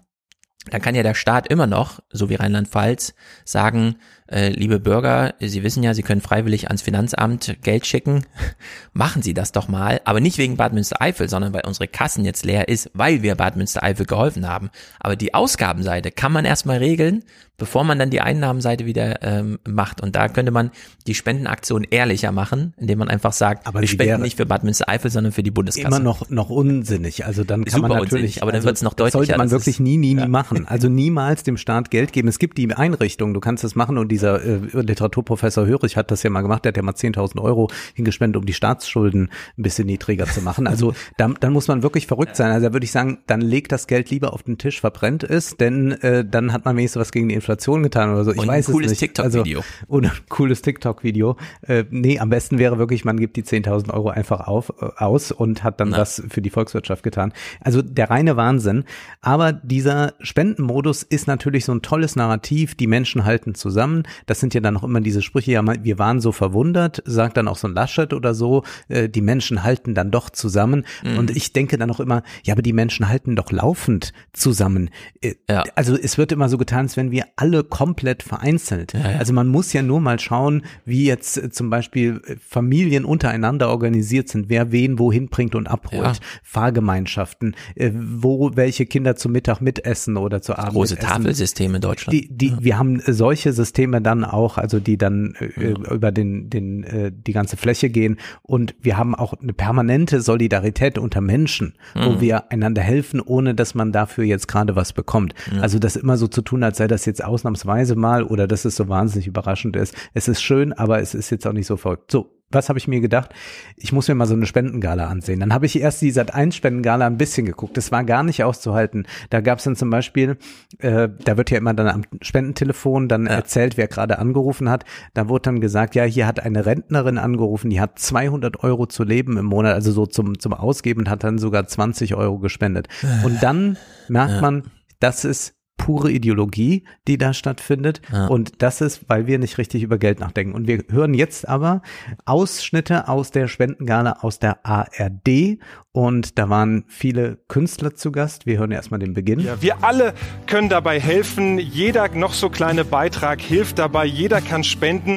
[0.71, 3.15] dann kann ja der Staat immer noch, so wie Rheinland-Pfalz,
[3.47, 3.97] sagen,
[4.31, 8.27] äh, liebe Bürger, Sie wissen ja, Sie können freiwillig ans Finanzamt Geld schicken.
[8.93, 10.01] Machen Sie das doch mal.
[10.05, 13.57] Aber nicht wegen Bad Münstereifel, sondern weil unsere Kassen jetzt leer ist, weil wir Bad
[13.57, 14.71] Münstereifel geholfen haben.
[15.01, 17.25] Aber die Ausgabenseite kann man erstmal regeln,
[17.59, 20.01] bevor man dann die Einnahmenseite wieder ähm, macht.
[20.01, 20.71] Und da könnte man
[21.09, 24.63] die Spendenaktion ehrlicher machen, indem man einfach sagt, Aber wir die spenden nicht für Bad
[24.65, 25.89] Münstereifel, sondern für die Bundeskasse.
[25.89, 27.27] Immer noch, noch unsinnig.
[27.27, 29.39] Also dann kann Super man natürlich, unsinnig, aber dann also wird's noch das sollte deutlicher,
[29.39, 30.67] man wirklich ist- nie, nie, nie machen.
[30.69, 32.29] Also niemals dem Staat Geld geben.
[32.29, 36.23] Es gibt die Einrichtung, du kannst das machen und dieser äh, Literaturprofessor Hörig hat das
[36.23, 39.87] ja mal gemacht, der hat ja mal 10.000 Euro hingespendet, um die Staatsschulden ein bisschen
[39.87, 40.69] niedriger zu machen.
[40.69, 42.53] Also dann, dann muss man wirklich verrückt sein.
[42.53, 45.57] Also da würde ich sagen, dann legt das Geld lieber auf den Tisch, verbrennt es,
[45.57, 48.33] denn äh, dann hat man wenigstens was gegen die Inflation getan oder so.
[48.33, 49.15] Ich Und ein weiß cooles es nicht.
[49.15, 49.61] TikTok-Video.
[49.61, 51.37] Also, oder ein cooles TikTok-Video.
[51.63, 55.33] Äh, nee, am besten wäre wirklich, man gibt die 10.000 Euro einfach auf, äh, aus
[55.33, 57.33] und hat dann was für die Volkswirtschaft getan.
[57.61, 58.85] Also der reine Wahnsinn.
[59.21, 62.75] Aber dieser Spendenmodus ist natürlich so ein tolles Narrativ.
[62.75, 64.05] Die Menschen halten zusammen.
[64.27, 67.49] Das sind ja dann auch immer diese Sprüche, ja, wir waren so verwundert, sagt dann
[67.49, 70.85] auch so ein Laschet oder so, äh, die Menschen halten dann doch zusammen.
[71.05, 71.19] Mhm.
[71.19, 74.91] Und ich denke dann auch immer, ja, aber die Menschen halten doch laufend zusammen.
[75.21, 75.35] Äh,
[75.75, 78.95] Also es wird immer so getan, als wenn wir alle komplett vereinzelt.
[78.95, 83.69] Also man muss ja nur mal schauen, wie jetzt äh, zum Beispiel äh, Familien untereinander
[83.71, 86.03] organisiert sind, wer wen wohin bringt und abholt.
[86.03, 86.13] Ja.
[86.43, 90.97] Fahrgemeinschaften, äh, wo welche Kinder zum Mittag mitessen oder zu Abend Große.
[90.97, 92.13] Tafelsysteme in Deutschland.
[92.13, 96.85] Die, die, Wir haben solche Systeme dann auch, also die dann äh, über den, den,
[96.85, 98.19] äh, die ganze Fläche gehen.
[98.43, 102.21] Und wir haben auch eine permanente Solidarität unter Menschen, wo Mhm.
[102.21, 105.35] wir einander helfen, ohne dass man dafür jetzt gerade was bekommt.
[105.55, 105.61] Ja.
[105.63, 108.77] Also das immer so zu tun, als sei das jetzt ausnahmsweise mal oder dass es
[108.77, 109.95] so wahnsinnig überraschend ist.
[110.15, 112.11] Es ist schön, aber es ist jetzt auch nicht so verrückt.
[112.11, 113.31] So, was habe ich mir gedacht?
[113.77, 115.39] Ich muss mir mal so eine Spendengala ansehen.
[115.41, 117.77] Dann habe ich erst die Sat 1 Spendengala ein bisschen geguckt.
[117.77, 119.07] Das war gar nicht auszuhalten.
[119.29, 120.39] Da gab es dann zum Beispiel,
[120.79, 124.85] äh, da wird ja immer dann am Spendentelefon dann erzählt, wer gerade angerufen hat.
[125.13, 129.05] Da wurde dann gesagt, ja, hier hat eine Rentnerin angerufen, die hat 200 Euro zu
[129.05, 132.89] leben im Monat, also so zum, zum Ausgeben und hat dann sogar 20 Euro gespendet.
[133.25, 133.77] Und dann
[134.09, 134.41] merkt Ja.
[134.41, 134.63] man,
[135.01, 138.03] das ist pure Ideologie, die da stattfindet.
[138.13, 138.27] Ja.
[138.27, 140.53] Und das ist, weil wir nicht richtig über Geld nachdenken.
[140.53, 141.81] Und wir hören jetzt aber
[142.27, 145.59] Ausschnitte aus der Spendengala aus der ARD.
[145.93, 148.45] Und da waren viele Künstler zu Gast.
[148.45, 149.41] Wir hören erstmal den Beginn.
[149.41, 150.13] Ja, wir alle
[150.47, 151.59] können dabei helfen.
[151.59, 154.05] Jeder noch so kleine Beitrag hilft dabei.
[154.05, 155.17] Jeder kann spenden.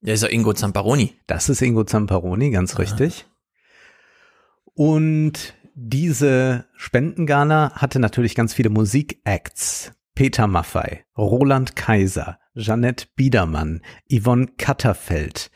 [0.00, 1.14] Ja, ist ja Ingo Zamparoni.
[1.26, 3.26] Das ist Ingo Zamparoni, ganz richtig.
[4.74, 9.92] Und diese Spendengala hatte natürlich ganz viele Musikacts.
[10.18, 15.48] Peter Maffei, Roland Kaiser, Jeanette Biedermann, Yvonne Katterfeld,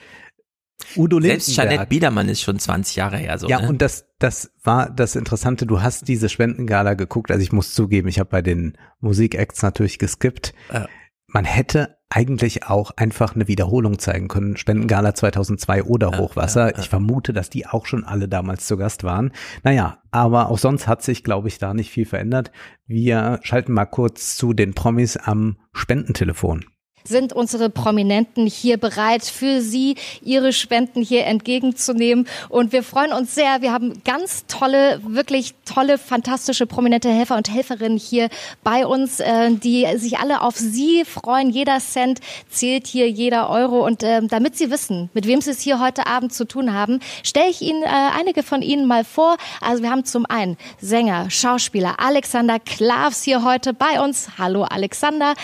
[0.95, 1.71] Udo Selbst Lindenberg.
[1.73, 3.39] Jeanette Biedermann ist schon 20 Jahre her.
[3.39, 3.69] So, ja, ne?
[3.69, 5.67] und das, das war das Interessante.
[5.67, 7.33] Du hast diese Spendengala geguckt.
[7.33, 10.55] Also ich muss zugeben, ich habe bei den Musikacts natürlich geskippt.
[10.73, 10.87] Ja.
[11.27, 14.57] Man hätte eigentlich auch einfach eine Wiederholung zeigen können.
[14.57, 16.79] Spendengala 2002 oder Hochwasser.
[16.79, 19.33] Ich vermute, dass die auch schon alle damals zu Gast waren.
[19.63, 22.53] Naja, aber auch sonst hat sich, glaube ich, da nicht viel verändert.
[22.87, 26.67] Wir schalten mal kurz zu den Promis am Spendentelefon.
[27.05, 32.27] Sind unsere Prominenten hier bereit, für Sie Ihre Spenden hier entgegenzunehmen.
[32.49, 33.63] Und wir freuen uns sehr.
[33.63, 38.29] Wir haben ganz tolle, wirklich tolle, fantastische, prominente Helfer und Helferinnen hier
[38.63, 41.51] bei uns, äh, die sich alle auf Sie freuen.
[41.51, 42.21] Jeder Cent
[42.51, 43.85] zählt hier, jeder Euro.
[43.85, 47.01] Und äh, damit Sie wissen, mit wem Sie es hier heute Abend zu tun haben,
[47.23, 49.37] stelle ich Ihnen äh, einige von Ihnen mal vor.
[49.61, 54.31] Also wir haben zum einen Sänger, Schauspieler Alexander Klavs hier heute bei uns.
[54.39, 55.35] Hallo Alexander.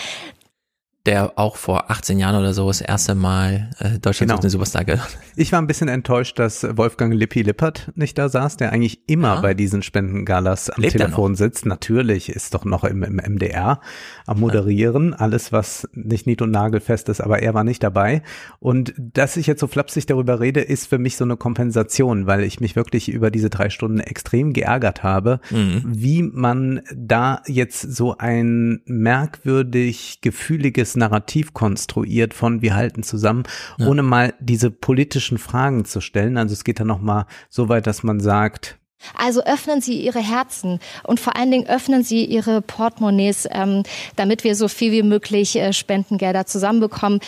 [1.05, 4.41] Der auch vor 18 Jahren oder so das erste Mal äh, Deutschland Genau.
[4.41, 5.17] den Superstar gehört.
[5.35, 9.35] Ich war ein bisschen enttäuscht, dass Wolfgang Lippi Lippert nicht da saß, der eigentlich immer
[9.35, 9.41] Ja.
[9.41, 11.65] bei diesen Spendengalas am Lebt Telefon sitzt.
[11.65, 13.79] Natürlich ist doch noch im, im MDR
[14.27, 15.13] am Moderieren.
[15.13, 18.21] Alles, was nicht nied- und nagelfest ist, aber er war nicht dabei.
[18.59, 22.43] Und dass ich jetzt so flapsig darüber rede, ist für mich so eine Kompensation, weil
[22.43, 25.83] ich mich wirklich über diese drei Stunden extrem geärgert habe, Mhm.
[25.85, 33.43] wie man da jetzt so ein merkwürdig gefühliges Narrativ konstruiert von wir halten zusammen,
[33.77, 33.87] Ja.
[33.87, 36.37] ohne mal diese politischen Fragen zu stellen.
[36.37, 38.77] Also es geht dann noch mal so weit, dass man sagt,
[39.15, 43.83] Also öffnen Sie Ihre Herzen und vor allen Dingen öffnen Sie Ihre Portemonnaies, ähm,
[44.17, 47.19] damit wir so viel wie möglich äh, Spendengelder zusammenbekommen.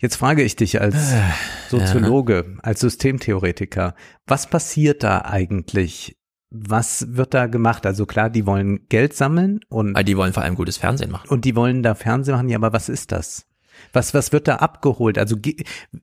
[0.00, 1.20] Jetzt frage ich dich als Äh,
[1.70, 3.94] Soziologe, als Systemtheoretiker,
[4.26, 6.15] was passiert da eigentlich?
[6.50, 7.84] Was wird da gemacht?
[7.86, 11.28] Also klar, die wollen Geld sammeln und Weil die wollen vor allem gutes Fernsehen machen.
[11.28, 13.46] und die wollen da Fernsehen machen, ja, aber was ist das?
[13.92, 15.18] Was, was wird da abgeholt?
[15.18, 15.36] Also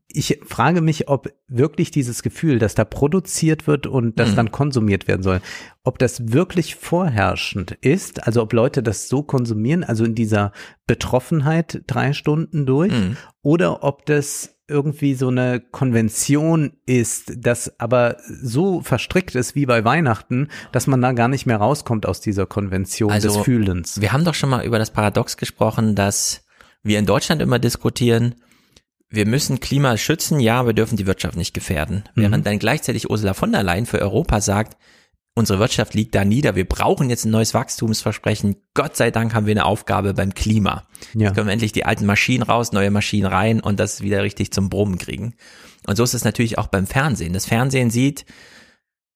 [0.08, 4.36] ich frage mich, ob wirklich dieses Gefühl, dass da produziert wird und das Mhm.
[4.36, 5.42] dann konsumiert werden soll,
[5.84, 10.52] ob das wirklich vorherrschend ist, also ob Leute das so konsumieren, also in dieser
[10.88, 13.18] Betroffenheit drei Stunden durch, Mhm.
[13.42, 19.84] oder ob das irgendwie so eine Konvention ist, das aber so verstrickt ist wie bei
[19.84, 24.00] Weihnachten, dass man da gar nicht mehr rauskommt aus dieser Konvention des Also, Fühlens.
[24.00, 26.43] Wir haben doch schon mal über das Paradox gesprochen, dass
[26.84, 28.36] wir in Deutschland immer diskutieren,
[29.10, 32.04] wir müssen Klima schützen, ja, wir dürfen die Wirtschaft nicht gefährden.
[32.16, 32.22] Mhm.
[32.22, 34.78] Während dann gleichzeitig Ursula von der Leyen für Europa sagt,
[35.36, 38.56] unsere Wirtschaft liegt da nieder, wir brauchen jetzt ein neues Wachstumsversprechen.
[38.74, 40.88] Gott sei Dank haben wir eine Aufgabe beim Klima.
[41.14, 41.28] Ja.
[41.28, 44.52] Jetzt können wir endlich die alten Maschinen raus, neue Maschinen rein und das wieder richtig
[44.52, 45.36] zum Brummen kriegen.
[45.86, 47.34] Und so ist es natürlich auch beim Fernsehen.
[47.34, 48.26] Das Fernsehen sieht,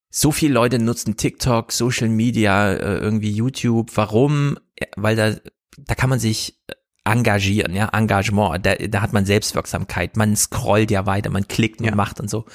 [0.09, 3.91] so viele Leute nutzen TikTok, Social Media, äh, irgendwie YouTube.
[3.95, 4.57] Warum?
[4.95, 5.35] Weil da,
[5.77, 6.73] da kann man sich äh,
[7.11, 8.65] engagieren, ja, Engagement.
[8.65, 10.17] Da, da hat man Selbstwirksamkeit.
[10.17, 12.45] Man scrollt ja weiter, man klickt und macht und so.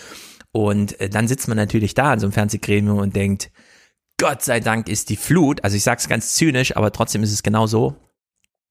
[0.53, 3.51] Und äh, dann sitzt man natürlich da in so einem Fernsehgremium und denkt,
[4.19, 7.43] Gott sei Dank ist die Flut, also ich sag's ganz zynisch, aber trotzdem ist es
[7.43, 7.97] genau so.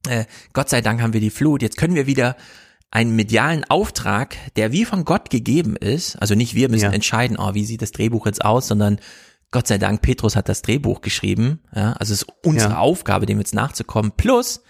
[0.08, 1.62] Äh, Gott sei Dank haben wir die Flut.
[1.62, 2.38] Jetzt können wir wieder
[2.91, 6.91] einen medialen Auftrag, der wie von Gott gegeben ist, also nicht wir müssen Ja.
[6.91, 8.99] entscheiden, oh, wie sieht das Drehbuch jetzt aus, sondern
[9.49, 12.78] Gott sei Dank, Petrus hat das Drehbuch geschrieben, ja, also es ist unsere Ja.
[12.80, 14.62] Aufgabe, dem jetzt nachzukommen, plus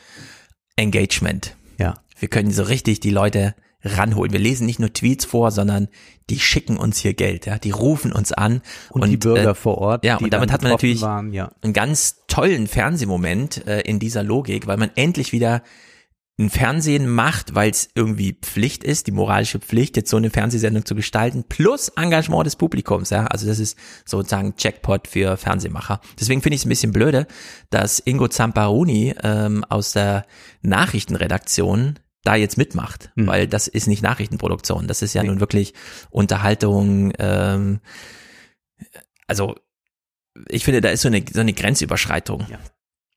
[0.82, 1.56] Engagement.
[1.78, 1.96] Ja.
[2.20, 4.32] Wir können so richtig die Leute ranholen.
[4.32, 5.88] Wir lesen nicht nur Tweets vor, sondern
[6.30, 10.06] die schicken uns hier Geld, ja, die rufen uns an Und die Bürger vor Ort,
[10.06, 11.52] Ja, und damit hat man natürlich waren, ja.
[11.62, 15.64] einen ganz tollen Fernsehmoment äh, in dieser Logik, weil man endlich wieder
[16.40, 20.86] ein Fernsehen macht, weil es irgendwie Pflicht ist, die moralische Pflicht, jetzt so eine Fernsehsendung
[20.86, 23.28] zu gestalten, plus Engagement des Publikums, ja.
[23.28, 26.02] Also das ist sozusagen Jackpot für Fernsehmacher.
[26.20, 27.28] Deswegen finde ich es ein bisschen blöde,
[27.70, 30.26] dass Ingo Zamparoni ähm, aus der
[30.62, 33.28] Nachrichtenredaktion da jetzt mitmacht, Hm.
[33.28, 35.74] weil das ist nicht Nachrichtenproduktion, das ist ja nun wirklich
[36.12, 37.80] Unterhaltung, ähm,
[39.28, 39.56] also
[40.48, 42.46] ich finde, da ist so eine, so eine Grenzüberschreitung.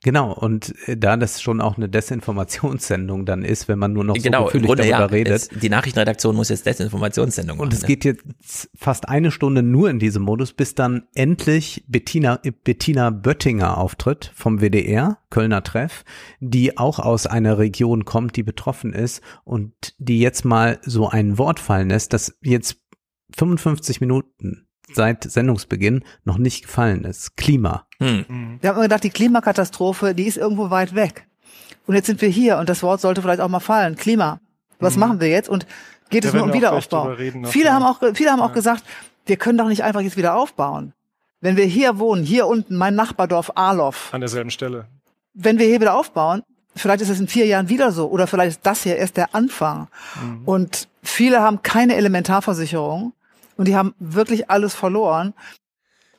[0.04, 4.14] Genau, und äh, da das schon auch eine Desinformationssendung dann ist, wenn man nur noch
[4.14, 5.32] so genau, im gefühlig Grunde, darüber ja, redet.
[5.34, 7.68] es, die Nachrichtenredaktion muss jetzt Desinformationssendung machen.
[7.68, 7.88] Und es ne?
[7.88, 13.78] geht jetzt fast eine Stunde nur in diesem Modus, bis dann endlich Bettina, Bettina Böttinger
[13.78, 16.04] auftritt vom WDR, Kölner Treff,
[16.38, 21.38] die auch aus einer Region kommt, die betroffen ist und die jetzt mal so ein
[21.38, 22.76] Wort fallen lässt, das jetzt
[23.34, 27.36] 55 Minuten seit Sendungsbeginn noch nicht gefallen ist.
[27.36, 27.86] Klima.
[27.98, 28.58] Hm.
[28.60, 31.26] Wir haben immer gedacht, die Klimakatastrophe, die ist irgendwo weit weg.
[31.86, 33.96] Und jetzt sind wir hier und das Wort sollte vielleicht auch mal fallen.
[33.96, 34.40] Klima.
[34.80, 35.00] Was Mhm.
[35.00, 35.48] machen wir jetzt?
[35.48, 35.66] Und
[36.10, 37.04] geht Da es nur um Wiederaufbau?
[37.12, 37.72] reden viele ja.
[37.74, 38.82] haben auch, viele haben auch gesagt,
[39.26, 40.92] wir können doch nicht einfach jetzt wieder aufbauen.
[41.40, 44.86] Wenn wir hier wohnen, hier unten, mein Nachbardorf Arloff, An derselben Stelle.
[45.34, 46.42] wenn wir hier wieder aufbauen,
[46.74, 49.34] vielleicht ist es in vier Jahren wieder so oder vielleicht ist das hier erst der
[49.34, 49.88] Anfang.
[50.22, 50.42] Mhm.
[50.46, 53.12] Und viele haben keine Elementarversicherung
[53.56, 55.34] und die haben wirklich alles verloren.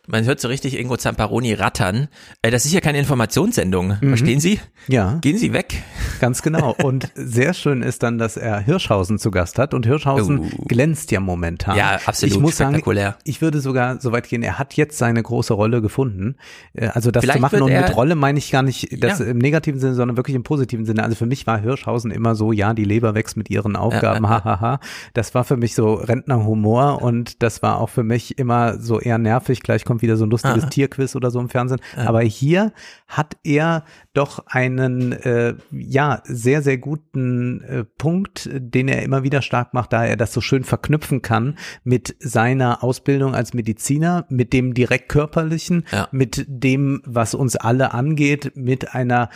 [0.07, 2.07] Man hört so richtig Ingo Zamparoni rattern.
[2.41, 3.97] Äh, das ist ja keine Informationssendung.
[4.01, 4.07] Mhm.
[4.09, 4.59] Verstehen Sie?
[4.87, 5.17] Ja.
[5.21, 5.81] Gehen Sie weg.
[6.19, 6.75] Ganz genau.
[6.83, 9.73] Und sehr schön ist dann, dass er Hirschhausen zu Gast hat.
[9.73, 10.63] Und Hirschhausen Oh.
[10.67, 11.77] glänzt ja momentan.
[11.77, 12.81] Ja, absolut Ich muss sagen,
[13.23, 16.35] ich würde sogar so weit gehen, er hat jetzt seine große Rolle gefunden.
[16.73, 19.25] Äh, Also das Vielleicht zu machen und mit Rolle meine ich gar nicht das Ja.
[19.25, 21.03] im negativen Sinne, sondern wirklich im positiven Sinne.
[21.03, 24.29] Also für mich war Hirschhausen immer so, ja, die Leber wächst mit ihren Aufgaben, ja,
[24.37, 24.43] ja.
[24.43, 24.79] hahaha.
[25.13, 29.17] Das war für mich so Rentnerhumor und das war auch für mich immer so eher
[29.17, 29.61] nervig.
[29.61, 30.69] Gleich kommt wieder so ein lustiges Aha.
[30.69, 31.79] Tierquiz oder so im Fernsehen.
[31.95, 32.07] Ja.
[32.07, 32.71] Aber hier
[33.07, 33.83] hat er
[34.17, 39.93] doch einen, äh, ja, sehr, sehr guten äh, Punkt, den er immer wieder stark macht,
[39.93, 45.09] da er das so schön verknüpfen kann mit seiner Ausbildung als Mediziner, mit dem direkt
[45.09, 46.07] körperlichen, Ja.
[46.11, 49.29] mit dem, was uns alle angeht, mit einer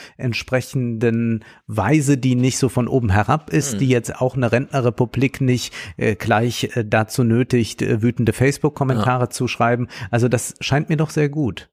[0.50, 3.78] entsprechenden Weise, die nicht so von oben herab ist, Mhm.
[3.80, 9.48] die jetzt auch eine Rentnerrepublik nicht äh, gleich äh, dazu nötigt, äh, wütende Facebook-Kommentare zu
[9.48, 9.88] schreiben.
[10.12, 11.70] Also das scheint mir doch sehr gut.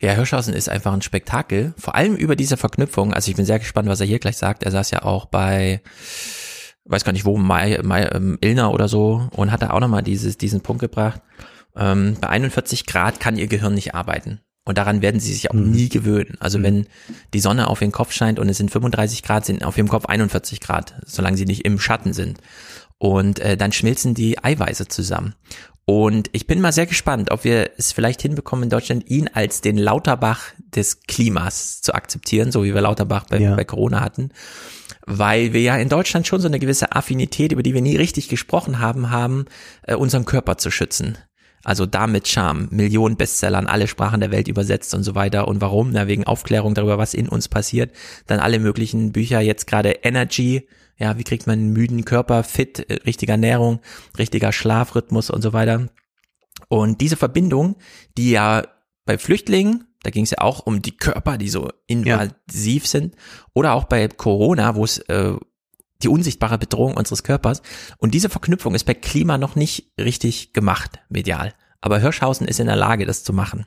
[0.00, 1.74] Ja, Hirschhausen ist einfach ein Spektakel.
[1.76, 3.12] Vor allem über diese Verknüpfung.
[3.12, 4.62] Also ich bin sehr gespannt, was er hier gleich sagt.
[4.62, 5.82] Er saß ja auch bei,
[6.84, 10.02] weiß gar nicht wo, Mai, Mai, ähm, Illner oder so und hat da auch nochmal
[10.02, 11.20] dieses, diesen Punkt gebracht.
[11.74, 14.40] Ähm, bei 41 Grad kann ihr Gehirn nicht arbeiten.
[14.64, 16.36] Und daran werden sie sich auch nie gewöhnen.
[16.40, 16.86] Also wenn
[17.32, 20.04] die Sonne auf ihren Kopf scheint und es sind 35 Grad, sind auf ihrem Kopf
[20.04, 22.38] 41 Grad, solange sie nicht im Schatten sind.
[22.98, 25.34] Und äh, dann schmilzen die Eiweiße zusammen.
[25.90, 29.62] Und ich bin mal sehr gespannt, ob wir es vielleicht hinbekommen in Deutschland, ihn als
[29.62, 33.54] den Lauterbach des Klimas zu akzeptieren, so wie wir Lauterbach bei, Ja.
[33.54, 34.28] bei Corona hatten.
[35.06, 38.28] Weil wir ja in Deutschland schon so eine gewisse Affinität, über die wir nie richtig
[38.28, 39.46] gesprochen haben, haben,
[39.84, 41.16] äh, unseren Körper zu schützen.
[41.64, 45.48] Also damit Charme, Millionen Bestsellern, alle Sprachen der Welt übersetzt und so weiter.
[45.48, 45.92] Und warum?
[45.92, 47.92] Na, wegen Aufklärung darüber, was in uns passiert.
[48.26, 50.68] Dann alle möglichen Bücher, jetzt gerade Energy,
[50.98, 53.80] ja, wie kriegt man einen müden Körper fit, äh, richtige Ernährung,
[54.18, 55.88] richtiger Schlafrhythmus und so weiter.
[56.68, 57.76] Und diese Verbindung,
[58.16, 58.66] die ja
[59.04, 63.16] bei Flüchtlingen, da ging es ja auch um die Körper, die so invasiv sind,
[63.54, 65.34] oder auch bei Corona, wo es äh,
[66.02, 67.62] die unsichtbare Bedrohung unseres Körpers.
[67.98, 71.54] Und diese Verknüpfung ist bei Klima noch nicht richtig gemacht, medial.
[71.80, 73.66] Aber Hirschhausen ist in der Lage, das zu machen,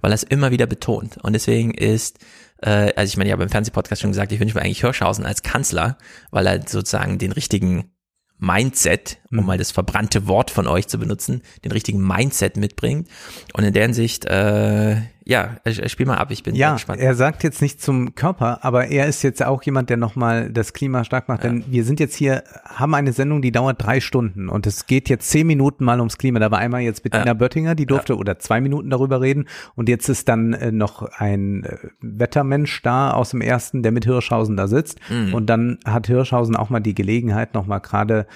[0.00, 1.18] weil er es immer wieder betont.
[1.22, 2.18] Und deswegen ist,
[2.62, 5.26] äh, also ich meine, ich habe im Fernsehpodcast schon gesagt, ich wünsche mir eigentlich Hirschhausen
[5.26, 5.98] als Kanzler,
[6.30, 7.92] weil er sozusagen den richtigen
[8.38, 13.08] Mindset, um mal das verbrannte Wort von euch zu benutzen, den richtigen Mindset mitbringt.
[13.52, 17.00] Und in der Hinsicht, äh, ja, spiel mal ab, ich bin Ja, gespannt.
[17.00, 20.72] er sagt jetzt nicht zum Körper, aber er ist jetzt auch jemand, der nochmal das
[20.72, 21.44] Klima stark macht.
[21.44, 25.08] Denn wir sind jetzt hier, haben eine Sendung, die dauert drei Stunden und es geht
[25.08, 26.38] jetzt zehn Minuten mal ums Klima.
[26.40, 27.34] Da war einmal jetzt Bettina Ja.
[27.34, 31.64] Böttinger, die durfte oder zwei Minuten darüber reden und jetzt ist dann äh, noch ein
[31.64, 35.34] äh, Wettermensch da aus dem ersten, der mit Hirschhausen da sitzt Mhm.
[35.34, 38.26] und dann hat Hirschhausen auch mal die Gelegenheit, nochmal gerade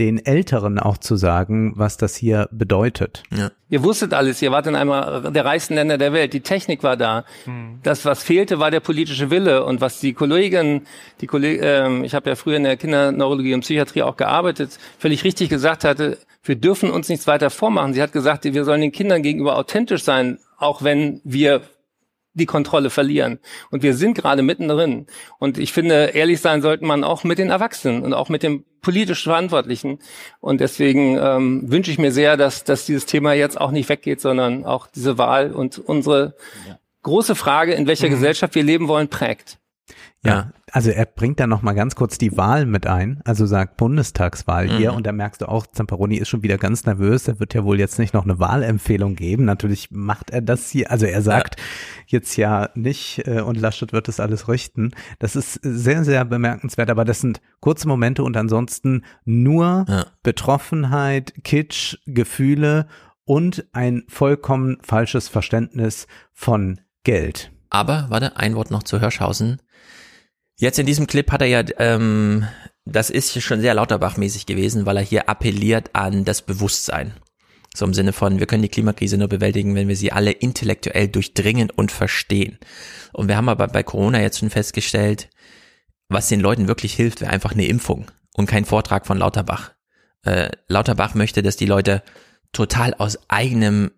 [0.00, 3.22] den Älteren auch zu sagen, was das hier bedeutet.
[3.32, 3.50] Ja.
[3.68, 6.32] Ihr wusstet alles, ihr wart in einem der reichsten Länder der Welt.
[6.32, 7.24] Die Technik war da.
[7.82, 9.64] Das, was fehlte, war der politische Wille.
[9.64, 10.86] Und was die Kollegen,
[11.20, 15.22] die Kolleg ähm, ich habe ja früher in der Kinderneurologie und Psychiatrie auch gearbeitet, völlig
[15.22, 17.94] richtig gesagt hatte, wir dürfen uns nichts weiter vormachen.
[17.94, 21.62] Sie hat gesagt, wir sollen den Kindern gegenüber authentisch sein, auch wenn wir
[22.34, 23.38] die Kontrolle verlieren.
[23.70, 25.06] Und wir sind gerade mittendrin.
[25.38, 28.64] Und ich finde, ehrlich sein sollte man auch mit den Erwachsenen und auch mit dem
[28.84, 29.98] politisch Verantwortlichen.
[30.40, 34.20] Und deswegen ähm, wünsche ich mir sehr, dass, dass dieses Thema jetzt auch nicht weggeht,
[34.20, 36.34] sondern auch diese Wahl und unsere
[37.02, 38.12] große Frage, in welcher Mhm.
[38.12, 39.58] Gesellschaft wir leben wollen, prägt.
[40.24, 43.76] Ja, also er bringt da noch mal ganz kurz die Wahl mit ein, also sagt
[43.76, 44.96] Bundestagswahl hier Mhm.
[44.96, 47.78] und da merkst du auch, Zamperoni ist schon wieder ganz nervös, er wird ja wohl
[47.78, 51.60] jetzt nicht noch eine Wahlempfehlung geben, natürlich macht er das hier, also er sagt
[52.06, 56.88] jetzt ja nicht äh, und Laschet wird das alles richten, das ist sehr, sehr bemerkenswert,
[56.88, 59.84] aber das sind kurze Momente und ansonsten nur
[60.22, 62.86] Betroffenheit, Kitsch, Gefühle
[63.26, 67.50] und ein vollkommen falsches Verständnis von Geld.
[67.70, 69.60] Aber, warte, ein Wort noch zu Hirschhausen.
[70.56, 72.46] Jetzt in diesem Clip hat er ja, ähm,
[72.84, 77.14] das ist schon sehr Lauterbach-mäßig gewesen, weil er hier appelliert an das Bewusstsein.
[77.74, 81.08] So im Sinne von, wir können die Klimakrise nur bewältigen, wenn wir sie alle intellektuell
[81.08, 82.58] durchdringen und verstehen.
[83.12, 85.28] Und wir haben aber bei Corona jetzt schon festgestellt,
[86.08, 89.72] was den Leuten wirklich hilft, wäre einfach eine Impfung und kein Vortrag von Lauterbach.
[90.22, 92.02] Äh, Lauterbach möchte, dass die Leute
[92.52, 93.90] total aus eigenem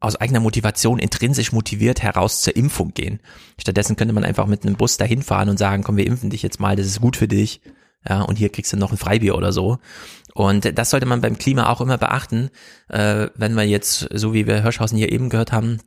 [0.00, 3.20] aus eigener Motivation intrinsisch motiviert heraus zur Impfung gehen.
[3.60, 6.42] Stattdessen könnte man einfach mit einem Bus dahin fahren und sagen, komm, wir impfen dich
[6.42, 7.60] jetzt mal, das ist gut für dich.
[8.08, 9.78] Ja, und hier kriegst du noch ein Freibier oder so.
[10.34, 12.50] Und das sollte man beim Klima auch immer beachten,
[12.88, 15.78] äh, wenn wir jetzt, so wie wir Hirschhausen hier eben gehört haben,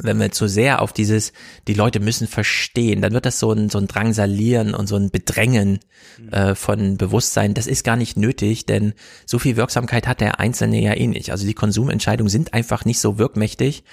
[0.00, 1.32] wenn wir zu sehr auf dieses,
[1.66, 5.10] die Leute müssen verstehen, dann wird das so ein, so ein Drangsalieren und so ein
[5.10, 5.80] Bedrängen
[6.18, 6.28] mhm.
[6.32, 7.54] äh, von Bewusstsein.
[7.54, 8.94] Das ist gar nicht nötig, denn
[9.26, 11.32] so viel Wirksamkeit hat der Einzelne ja eh nicht.
[11.32, 13.84] Also die Konsumentscheidungen sind einfach nicht so wirkmächtig.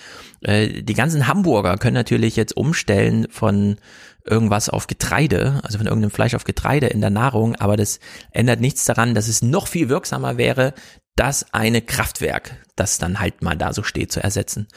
[0.41, 3.77] Äh, die ganzen Hamburger können natürlich jetzt umstellen von
[4.26, 7.99] irgendwas auf Getreide, also von irgendeinem Fleisch auf Getreide in der Nahrung, aber das
[8.31, 10.73] ändert nichts daran, dass es noch viel wirksamer wäre,
[11.15, 14.67] das eine Kraftwerk, das dann halt mal da so steht, zu ersetzen.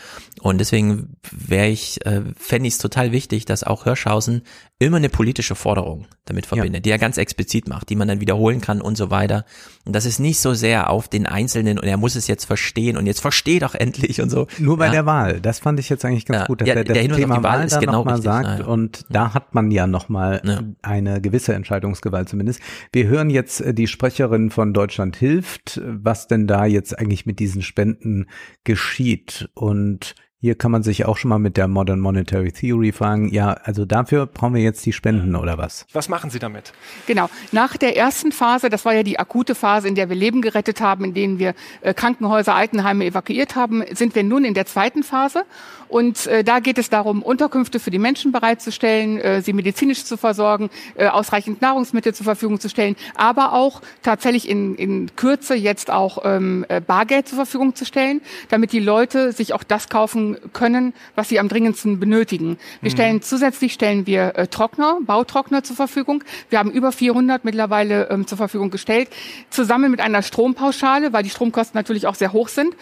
[0.41, 4.43] Und deswegen wäre ich, äh, fände ich es total wichtig, dass auch Hirschhausen
[4.81, 6.81] immer eine politische Forderung damit verbindet, ja.
[6.81, 9.45] die er ganz explizit macht, die man dann wiederholen kann und so weiter.
[9.85, 12.97] Und das ist nicht so sehr auf den Einzelnen und er muss es jetzt verstehen
[12.97, 14.47] und jetzt versteh doch endlich und so.
[14.59, 14.93] Nur bei ja.
[14.93, 16.47] der Wahl, das fand ich jetzt eigentlich ganz ja.
[16.47, 19.35] gut, dass ja, der, das der Hinweis Thema Wahl, ist genau nochmal sagt und da
[19.35, 20.43] hat man ja nochmal
[20.83, 22.61] eine gewisse Entscheidungsgewalt zumindest.
[22.93, 27.41] Wir hören jetzt äh, die Sprecherin von Deutschland hilft, was denn da jetzt eigentlich mit
[27.41, 28.27] diesen Spenden
[28.63, 33.29] geschieht und hier kann man sich auch schon mal mit der Modern Monetary Theory fragen,
[33.29, 35.85] ja, also dafür brauchen wir jetzt die Spenden oder was?
[35.93, 36.73] Was machen Sie damit?
[37.09, 37.29] Genau.
[37.51, 40.81] Nach der ersten Phase, das war ja die akute Phase, in der wir Leben gerettet
[40.81, 45.03] haben, in denen wir äh, Krankenhäuser, Altenheime evakuiert haben, sind wir nun in der zweiten
[45.03, 45.45] Phase.
[45.89, 50.17] Und äh, da geht es darum, Unterkünfte für die Menschen bereitzustellen, äh, sie medizinisch zu
[50.17, 55.91] versorgen, äh, ausreichend Nahrungsmittel zur Verfügung zu stellen, aber auch tatsächlich in, in Kürze jetzt
[55.91, 60.37] auch ähm, äh, Bargeld zur Verfügung zu stellen, damit die Leute sich auch das kaufen
[60.53, 62.59] können, was sie am dringendsten benötigen.
[62.81, 62.95] Wir mhm.
[62.95, 66.25] stellen zusätzlich stellen wir äh, Trockner, Bautrockner zur Verfügung.
[66.51, 69.09] Wir haben über 400 mittlerweile ähm, zur Verfügung gestellt,
[69.51, 72.75] zusammen mit einer Strompauschale, weil die Stromkosten natürlich auch sehr hoch sind.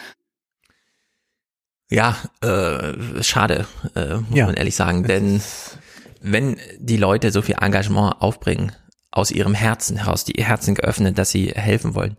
[1.88, 4.46] Ja, äh, schade, äh, muss ja.
[4.46, 5.40] man ehrlich sagen, denn
[6.20, 8.72] wenn die Leute so viel Engagement aufbringen,
[9.12, 12.16] aus ihrem Herzen heraus, die ihr Herzen geöffnet, dass sie helfen wollen,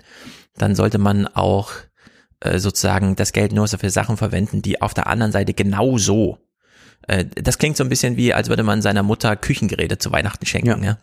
[0.56, 1.72] dann sollte man auch
[2.39, 6.39] äh, sozusagen das Geld nur so für Sachen verwenden, die auf der anderen Seite genauso
[7.07, 10.45] äh, das klingt so ein bisschen wie, als würde man seiner Mutter Küchengeräte zu Weihnachten
[10.45, 10.84] schenken.
[10.84, 10.91] Ja.
[10.91, 10.98] ja.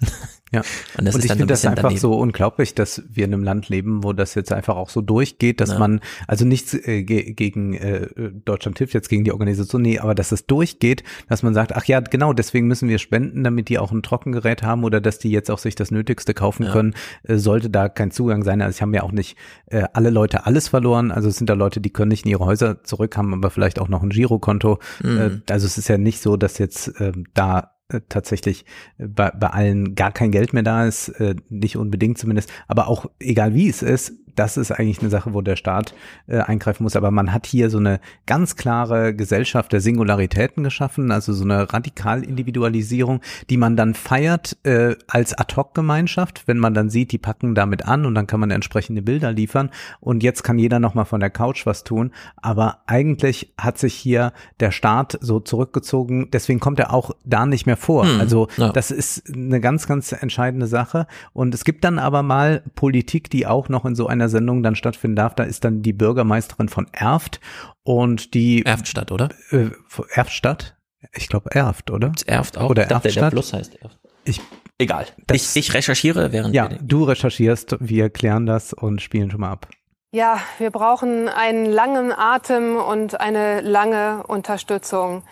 [0.52, 0.62] Ja.
[0.98, 2.00] Und, das und ich finde das einfach daneben.
[2.00, 5.60] so unglaublich, dass wir in einem Land leben, wo das jetzt einfach auch so durchgeht,
[5.60, 5.78] dass ja.
[5.78, 8.08] man, also nichts äh, ge gegen äh,
[8.44, 11.84] Deutschland hilft jetzt gegen die Organisation, nee, aber dass es durchgeht, dass man sagt, ach
[11.86, 15.30] ja, genau, deswegen müssen wir spenden, damit die auch ein Trockengerät haben oder dass die
[15.30, 16.72] jetzt auch sich das Nötigste kaufen ja.
[16.72, 16.94] können,
[17.24, 18.62] äh, sollte da kein Zugang sein.
[18.62, 21.54] Also ich habe ja auch nicht äh, alle Leute alles verloren, also es sind da
[21.54, 24.78] Leute, die können nicht in ihre Häuser zurück, haben aber vielleicht auch noch ein Girokonto.
[25.02, 25.18] Mhm.
[25.18, 27.73] Äh, also es ist ja nicht so, dass jetzt äh, da äh,
[28.09, 28.65] tatsächlich
[28.98, 32.89] äh, bei, bei allen gar kein Geld mehr da ist, äh, nicht unbedingt zumindest, aber
[32.89, 35.94] auch egal wie es ist, das ist eigentlich eine Sache, wo der Staat
[36.27, 36.97] äh, eingreifen muss.
[36.97, 41.73] Aber man hat hier so eine ganz klare Gesellschaft der Singularitäten geschaffen, also so eine
[41.73, 43.20] Radikalindividualisierung,
[43.51, 48.06] die man dann feiert äh, als Ad-Hoc-Gemeinschaft, wenn man dann sieht, die packen damit an
[48.06, 49.70] und dann kann man entsprechende Bilder liefern.
[50.01, 52.12] Und jetzt kann jeder nochmal von der Couch was tun.
[52.36, 57.66] Aber eigentlich hat sich hier der Staat so zurückgezogen, deswegen kommt er auch da nicht
[57.66, 58.06] mehr vor.
[58.06, 58.73] Hm, also ja.
[58.73, 61.06] das ist eine ganz, ganz entscheidende Sache.
[61.32, 64.76] Und es gibt dann aber mal Politik, die auch noch in so einer Sendung dann
[64.76, 65.34] stattfinden darf.
[65.34, 67.40] Da ist dann die Bürgermeisterin von Erft
[67.82, 69.30] und die Erftstadt, oder?
[69.51, 69.70] Äh,
[70.10, 70.76] Erftstadt?
[71.12, 72.12] Ich glaube Erft, oder?
[72.26, 72.70] Erft auch.
[72.70, 73.24] Oder ich dachte, Erftstadt?
[73.24, 73.98] Der Fluss heißt Erft.
[74.24, 74.40] Ich
[74.78, 75.06] Egal.
[75.30, 79.68] Ich, ich recherchiere während Ja, du recherchierst, wir klären das und spielen schon mal ab.
[80.10, 85.22] Ja, wir brauchen einen langen Atem und eine lange Unterstützung.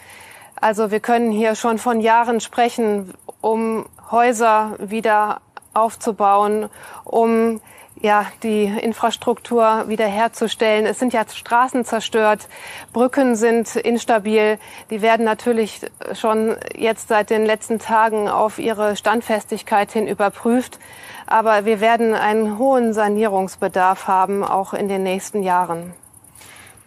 [0.60, 5.40] Also wir können hier schon von Jahren sprechen, um Häuser wieder
[5.74, 6.68] aufzubauen,
[7.04, 7.60] um
[8.02, 10.86] ja, die Infrastruktur wiederherzustellen.
[10.86, 12.48] Es sind ja Straßen zerstört,
[12.92, 14.58] Brücken sind instabil.
[14.90, 15.80] Die werden natürlich
[16.14, 20.78] schon jetzt seit den letzten Tagen auf ihre Standfestigkeit hin überprüft.
[21.26, 25.94] Aber wir werden einen hohen Sanierungsbedarf haben, auch in den nächsten Jahren.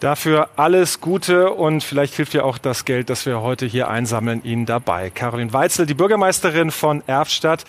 [0.02, 4.44] Dafür alles Gute und vielleicht hilft ja auch das Geld, das wir heute hier einsammeln,
[4.44, 5.10] Ihnen dabei.
[5.10, 7.64] Caroline Weitzel, die Bürgermeisterin von Erftstadt.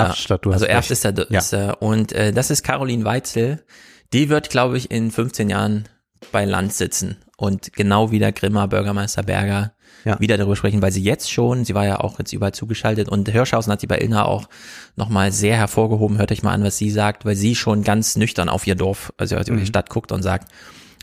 [0.00, 1.38] Erftstadt, du hast Also Erft ist da, ja.
[1.38, 3.64] ist da und äh, das ist Caroline Weitzel.
[4.12, 5.88] Die wird, glaube ich, in 15 Jahren
[6.30, 9.72] bei Land sitzen und genau wie der Grimmer Bürgermeister Berger
[10.04, 10.18] ja.
[10.20, 13.28] wieder darüber sprechen, weil sie jetzt schon, sie war ja auch jetzt überall zugeschaltet und
[13.28, 14.48] Hirschhausen hat sie bei Ilna auch
[14.96, 18.48] nochmal sehr hervorgehoben, hört euch mal an, was sie sagt, weil sie schon ganz nüchtern
[18.48, 19.66] auf ihr Dorf, also auf die mhm.
[19.66, 20.52] Stadt guckt und sagt,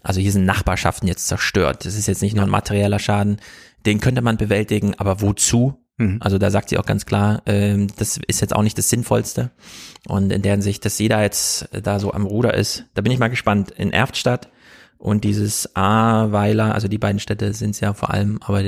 [0.04, 1.86] also hier sind Nachbarschaften jetzt zerstört.
[1.86, 3.42] Das ist jetzt nicht nur ein materieller Schaden,
[3.86, 5.86] den könnte man bewältigen, aber wozu?
[6.00, 6.18] Mhm.
[6.22, 9.52] Also da sagt sie auch ganz klar, ähm, das ist jetzt auch nicht das Sinnvollste.
[10.08, 13.20] Und in deren Sicht, dass jeder jetzt da so am Ruder ist, da bin ich
[13.20, 13.72] mal gespannt.
[13.72, 14.50] In Erftstadt
[14.98, 18.64] und dieses Ahrweiler, also die beiden Städte sind es ja vor allem, aber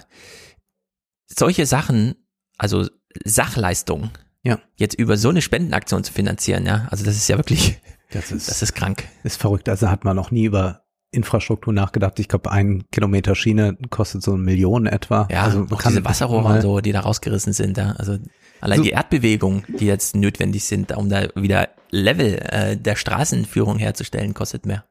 [1.27, 2.15] solche Sachen,
[2.57, 2.87] also
[3.23, 4.09] Sachleistungen,
[4.41, 4.57] ja.
[4.77, 7.79] jetzt über so eine Spendenaktion zu finanzieren, ja, also das ist ja wirklich,
[8.09, 9.03] das ist, das ist krank.
[9.23, 9.69] Ist verrückt.
[9.69, 12.19] Also hat man noch nie über Infrastruktur nachgedacht.
[12.19, 15.27] Ich glaube, ein Kilometer Schiene kostet so eine Million etwa.
[15.29, 17.77] Ja, also auch diese Wasserrohre und so, die da rausgerissen sind.
[17.77, 17.91] Ja.
[17.91, 18.17] Also
[18.61, 23.77] allein so, die Erdbewegung, die jetzt notwendig sind, um da wieder Level äh, der Straßenführung
[23.77, 24.85] herzustellen, kostet mehr.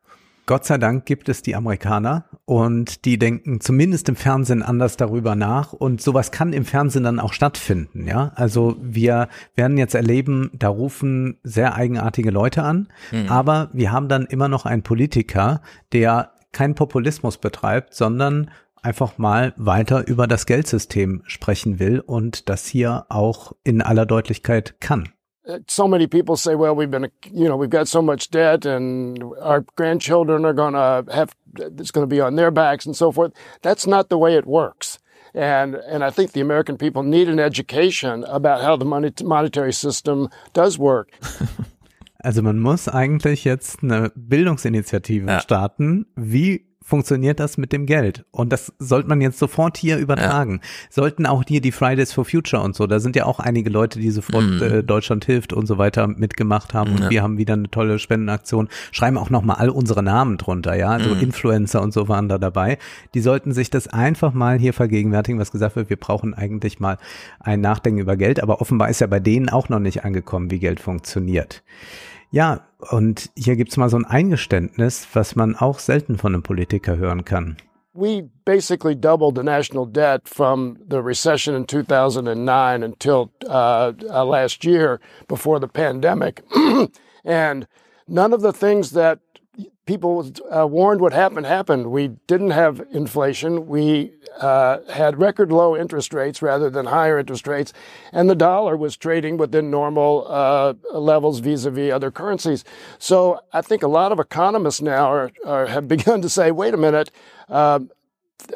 [0.51, 5.37] Gott sei Dank gibt es die Amerikaner und die denken zumindest im Fernsehen anders darüber
[5.37, 8.33] nach und sowas kann im Fernsehen dann auch stattfinden, ja.
[8.35, 13.29] Also wir werden jetzt erleben, da rufen sehr eigenartige Leute an, mhm.
[13.29, 18.51] aber wir haben dann immer noch einen Politiker, der keinen Populismus betreibt, sondern
[18.83, 24.81] einfach mal weiter über das Geldsystem sprechen will und das hier auch in aller Deutlichkeit
[24.81, 25.09] kann.
[25.67, 29.23] so many people say, well, we've been, you know, we've got so much debt and
[29.41, 33.11] our grandchildren are going to have, it's going to be on their backs and so
[33.11, 33.33] forth.
[33.63, 34.99] That's not the way it works.
[35.35, 39.73] And, and I think the American people need an education about how the money, monetary
[39.73, 41.13] system does work.
[42.23, 45.41] Also man muss eigentlich jetzt eine Bildungsinitiative ja.
[45.41, 46.05] starten.
[46.17, 48.25] Wie funktioniert das mit dem Geld?
[48.33, 50.61] Und das sollte man jetzt sofort hier übertragen.
[50.63, 50.69] Ja.
[50.91, 53.99] Sollten auch hier die Fridays for Future und so, da sind ja auch einige Leute,
[54.01, 54.63] die sofort mhm.
[54.63, 56.93] äh, Deutschland hilft und so weiter mitgemacht haben.
[56.93, 57.11] Und ja.
[57.11, 58.69] wir haben wieder eine tolle Spendenaktion.
[58.91, 60.89] Schreiben auch nochmal all unsere Namen drunter, ja.
[60.89, 61.21] Also mhm.
[61.21, 62.77] Influencer und so waren da dabei.
[63.15, 66.99] Die sollten sich das einfach mal hier vergegenwärtigen, was gesagt wird, wir brauchen eigentlich mal
[67.39, 68.43] ein Nachdenken über Geld.
[68.43, 71.63] Aber offenbar ist ja bei denen auch noch nicht angekommen, wie Geld funktioniert.
[72.33, 72.61] Ja,
[72.91, 77.25] und hier gibt's mal so ein Eingeständnis, was man auch selten von einem Politiker hören
[77.25, 77.57] kann.
[77.93, 84.65] We basically doubled the national debt from the recession in 2009 until uh, uh, last
[84.65, 86.45] year before the pandemic.
[87.25, 87.67] and
[88.07, 89.19] none of the things that
[89.91, 90.25] people
[90.57, 91.91] uh, warned what happened happened.
[91.91, 93.67] We didn't have inflation.
[93.67, 97.73] We uh, had record low interest rates rather than higher interest rates,
[98.13, 102.65] and the dollar was trading within normal uh, levels vis-a-vis other currencies.
[103.01, 106.73] So I think a lot of economists now are, are have begun to say, "Wait
[106.73, 107.11] a minute."
[107.49, 107.81] Uh,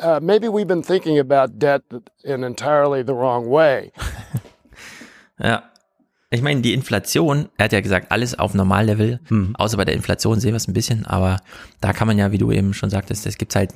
[0.01, 1.83] uh, maybe we've been thinking about debt
[2.23, 3.91] in entirely the wrong way.
[5.41, 5.63] yeah.
[6.35, 9.55] Ich meine, die Inflation, er hat ja gesagt, alles auf Normallevel, mhm.
[9.57, 11.41] außer bei der Inflation sehen wir es ein bisschen, aber
[11.81, 13.73] da kann man ja, wie du eben schon sagtest, es gibt halt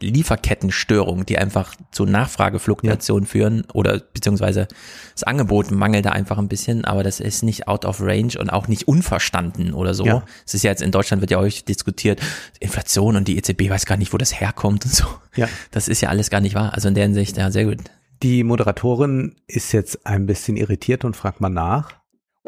[0.00, 3.30] Lieferkettenstörungen, die einfach zu Nachfragefluktuationen ja.
[3.30, 4.68] führen oder beziehungsweise
[5.12, 8.50] das Angebot mangelt da einfach ein bisschen, aber das ist nicht out of range und
[8.50, 10.06] auch nicht unverstanden oder so.
[10.06, 10.22] Ja.
[10.46, 12.20] Es ist ja jetzt in Deutschland wird ja euch diskutiert,
[12.58, 15.04] Inflation und die EZB weiß gar nicht, wo das herkommt und so.
[15.36, 15.48] Ja.
[15.70, 16.72] Das ist ja alles gar nicht wahr.
[16.74, 17.78] Also in der Hinsicht, ja, sehr gut.
[18.22, 21.97] Die Moderatorin ist jetzt ein bisschen irritiert und fragt mal nach.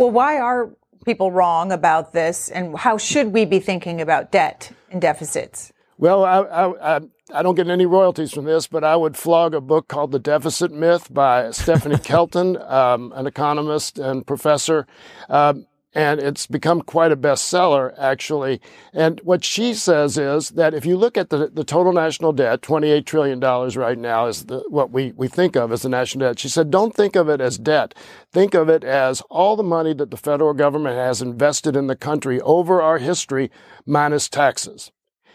[0.01, 0.70] Well, why are
[1.05, 5.74] people wrong about this, and how should we be thinking about debt and deficits?
[5.98, 7.01] Well, I, I,
[7.35, 10.18] I, don't get any royalties from this, but I would flog a book called The
[10.18, 14.86] Deficit Myth by Stephanie Kelton, um, an economist and professor.
[15.28, 18.60] Um, and it's become quite a bestseller actually.
[18.92, 22.62] And what she says is that if you look at the, the total national debt,
[22.62, 26.38] $28 trillion right now is the, what we, we think of as the national debt.
[26.38, 27.94] She said, don't think of it as debt.
[28.32, 31.96] Think of it as all the money that the federal government has invested in the
[31.96, 33.50] country over our history
[33.84, 34.92] minus taxes.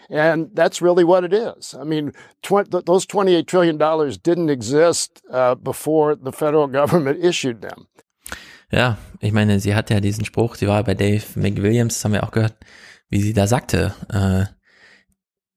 [0.09, 1.73] And that's really what it is.
[1.73, 2.13] I mean,
[2.43, 3.77] tw- those $28 trillion
[4.21, 7.87] didn't exist uh, before the federal government issued them.
[8.75, 12.11] Ja, ich meine, sie hat ja diesen Spruch, sie war bei Dave McWilliams, das haben
[12.11, 12.57] wir auch gehört,
[13.09, 14.53] wie sie da sagte, äh,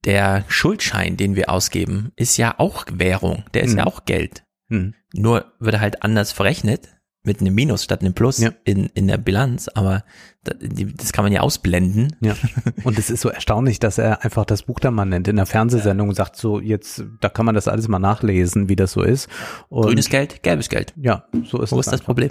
[0.04, 3.78] der Schuldschein, den wir ausgeben, ist ja auch Währung, der ist mhm.
[3.78, 4.44] ja auch Geld.
[4.68, 4.94] Mhm.
[5.12, 8.52] Nur wird er halt anders verrechnet, mit einem Minus statt einem Plus ja.
[8.62, 10.04] in, in der Bilanz, aber
[10.44, 10.54] das,
[10.96, 12.14] das kann man ja ausblenden.
[12.20, 12.36] Ja.
[12.84, 15.46] Und es ist so erstaunlich, dass er einfach das Buch da mal nennt in der
[15.46, 19.28] Fernsehsendung, sagt so, jetzt, da kann man das alles mal nachlesen, wie das so ist.
[19.68, 20.94] Und Grünes Geld, gelbes Geld.
[20.96, 22.30] Ja, so ist Wo ist das Problem?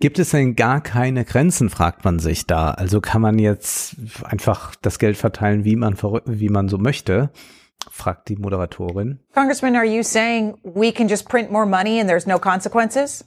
[0.00, 2.70] Gibt es denn gar keine Grenzen, fragt man sich da.
[2.70, 7.30] Also kann man jetzt einfach das Geld verteilen, wie man, wie man so möchte?
[7.90, 9.20] fragt die Moderatorin.
[9.34, 13.24] Congressman, are you saying we can just print more money and there's no consequences?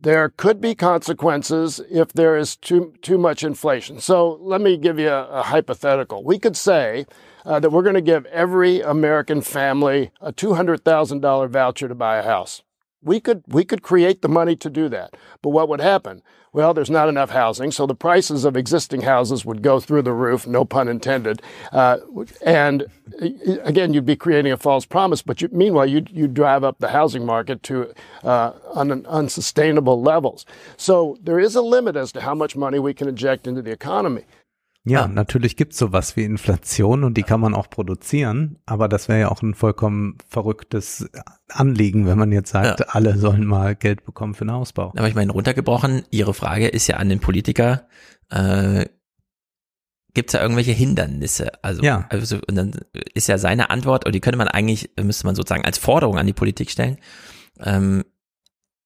[0.00, 4.00] There could be consequences if there is too too much inflation.
[4.00, 6.24] So let me give you a, a hypothetical.
[6.24, 7.06] We could say
[7.44, 11.86] uh, that we're going to give every American family a two hundred thousand dollar voucher
[11.88, 12.62] to buy a house.
[13.02, 15.16] We could we could create the money to do that.
[15.42, 16.22] But what would happen?
[16.54, 20.12] Well, there's not enough housing, so the prices of existing houses would go through the
[20.12, 20.46] roof.
[20.46, 21.40] No pun intended.
[21.72, 21.96] Uh,
[22.44, 22.86] and
[23.64, 25.22] again, you'd be creating a false promise.
[25.22, 30.44] But you, meanwhile, you you drive up the housing market to uh, un, unsustainable levels.
[30.76, 33.72] So there is a limit as to how much money we can inject into the
[33.72, 34.24] economy.
[34.84, 35.08] Ja, ah.
[35.08, 39.30] natürlich gibt's sowas wie Inflation und die kann man auch produzieren, aber das wäre ja
[39.30, 41.08] auch ein vollkommen verrücktes
[41.48, 42.86] Anliegen, wenn man jetzt sagt, ja.
[42.88, 44.92] alle sollen mal Geld bekommen für den Hausbau.
[44.96, 47.86] Aber ich meine, runtergebrochen, Ihre Frage ist ja an den Politiker,
[48.30, 48.86] äh,
[50.14, 51.62] gibt's da irgendwelche Hindernisse?
[51.62, 52.06] Also, ja.
[52.08, 52.72] also, und dann
[53.14, 56.26] ist ja seine Antwort, und die könnte man eigentlich, müsste man sozusagen als Forderung an
[56.26, 56.98] die Politik stellen,
[57.60, 58.04] ähm,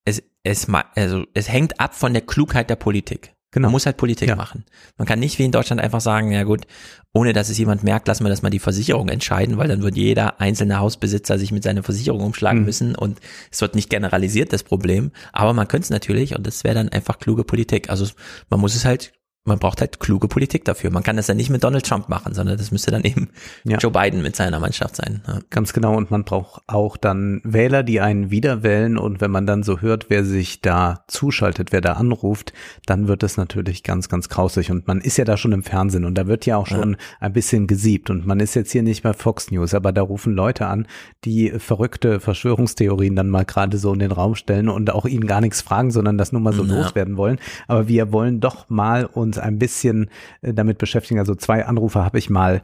[0.04, 3.35] es, es, also, es hängt ab von der Klugheit der Politik.
[3.56, 3.68] Genau.
[3.68, 4.36] Man muss halt Politik ja.
[4.36, 4.66] machen.
[4.98, 6.66] Man kann nicht wie in Deutschland einfach sagen, ja gut,
[7.14, 9.96] ohne dass es jemand merkt, lassen wir das mal die Versicherung entscheiden, weil dann wird
[9.96, 12.66] jeder einzelne Hausbesitzer sich mit seiner Versicherung umschlagen mhm.
[12.66, 13.18] müssen und
[13.50, 15.10] es wird nicht generalisiert, das Problem.
[15.32, 17.88] Aber man könnte es natürlich und das wäre dann einfach kluge Politik.
[17.88, 18.06] Also
[18.50, 19.14] man muss es halt
[19.46, 20.90] man braucht halt kluge Politik dafür.
[20.90, 23.30] Man kann das ja nicht mit Donald Trump machen, sondern das müsste dann eben
[23.64, 23.78] ja.
[23.78, 25.22] Joe Biden mit seiner Mannschaft sein.
[25.26, 25.38] Ja.
[25.50, 25.96] Ganz genau.
[25.96, 28.98] Und man braucht auch dann Wähler, die einen wiederwählen.
[28.98, 32.52] Und wenn man dann so hört, wer sich da zuschaltet, wer da anruft,
[32.86, 34.70] dann wird es natürlich ganz, ganz grausig.
[34.70, 36.98] Und man ist ja da schon im Fernsehen und da wird ja auch schon ja.
[37.20, 38.10] ein bisschen gesiebt.
[38.10, 40.86] Und man ist jetzt hier nicht bei Fox News, aber da rufen Leute an,
[41.24, 45.40] die verrückte Verschwörungstheorien dann mal gerade so in den Raum stellen und auch ihnen gar
[45.40, 47.38] nichts fragen, sondern das nur mal so loswerden wollen.
[47.68, 50.10] Aber wir wollen doch mal uns uns ein bisschen
[50.42, 51.20] äh, damit beschäftigen.
[51.20, 52.62] Also zwei Anrufe habe ich mal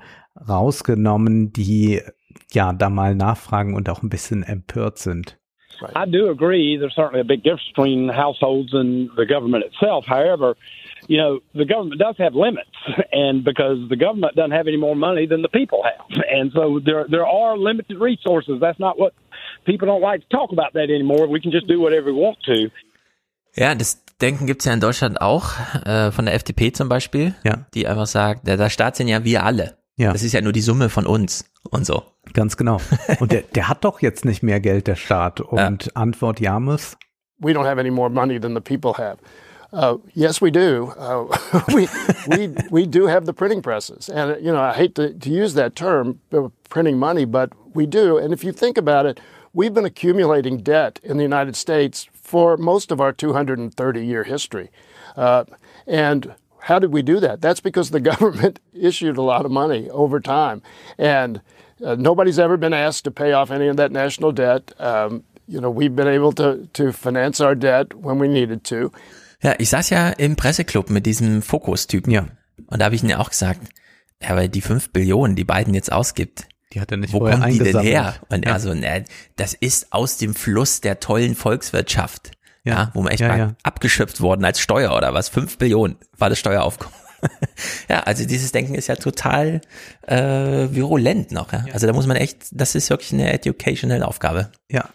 [0.48, 2.00] rausgenommen, die
[2.52, 5.38] ja da mal nachfragen und auch ein bisschen empört sind.
[5.96, 6.78] I do agree.
[6.78, 10.04] There's certainly a big difference between households and the government itself.
[10.06, 10.54] However,
[11.08, 12.70] you know, the government does have limits,
[13.12, 16.78] and because the government doesn't have any more money than the people have, and so
[16.84, 18.60] there there are limited resources.
[18.60, 19.12] That's not what
[19.64, 21.26] people don't like to talk about that anymore.
[21.26, 22.70] We can just do whatever we want to.
[23.56, 25.52] Ja, das Denken gibt's ja in Deutschland auch,
[25.84, 27.66] äh, von der FDP zum Beispiel, ja.
[27.74, 29.76] die einfach sagt, der, der Staat sind ja wir alle.
[29.96, 30.12] Ja.
[30.12, 32.02] Das ist ja nur die Summe von uns und so.
[32.34, 32.80] Ganz genau.
[33.20, 35.40] Und der, der hat doch jetzt nicht mehr Geld, der Staat.
[35.40, 35.90] Und ja.
[35.94, 36.96] Antwort Jamus?
[37.38, 39.18] We don't have any more money than the people have.
[39.72, 40.92] Uh, yes, we do.
[40.96, 41.24] Uh,
[41.74, 41.88] we,
[42.28, 44.08] we, we do have the printing presses.
[44.08, 46.20] And, you know, I hate to, to use that term,
[46.68, 48.18] printing money, but we do.
[48.18, 49.18] And if you think about it,
[49.52, 54.70] we've been accumulating debt in the United States for most of our 230 year history.
[55.16, 55.44] Uh,
[55.86, 57.42] and how did we do that?
[57.42, 60.62] That's because the government issued a lot of money over time.
[60.96, 61.42] And
[61.84, 64.72] uh, nobody's ever been asked to pay off any of that national debt.
[64.78, 68.90] Um, you know, we've been able to, to finance our debt when we needed to.
[69.42, 72.12] Ja, ich saß ja im Presseclub mit diesem Fokus-Typen.
[72.12, 72.28] Ja.
[72.68, 73.60] Und da habe ich ihn ja auch gesagt,
[74.22, 77.38] ja, weil die fünf Billionen, die Biden jetzt ausgibt, Die hat er nicht wo vorher
[77.38, 77.92] kommen die denn eingesammelt.
[77.94, 78.14] her?
[78.30, 78.52] Und Ja.
[78.52, 79.04] er so, ne,
[79.36, 82.32] das ist aus dem Fluss der tollen Volkswirtschaft.
[82.64, 82.90] Ja, Ja.
[82.94, 85.28] wo man echt Ja, mal abgeschöpft worden als Steuer oder was?
[85.28, 86.94] Fünf Billionen war das Steueraufkommen.
[87.88, 89.60] ja, also dieses Denken ist ja total
[90.06, 91.52] äh, virulent noch.
[91.52, 91.64] Ja?
[91.72, 94.50] Also da muss man echt, das ist wirklich eine educational Aufgabe.
[94.70, 94.88] Ja.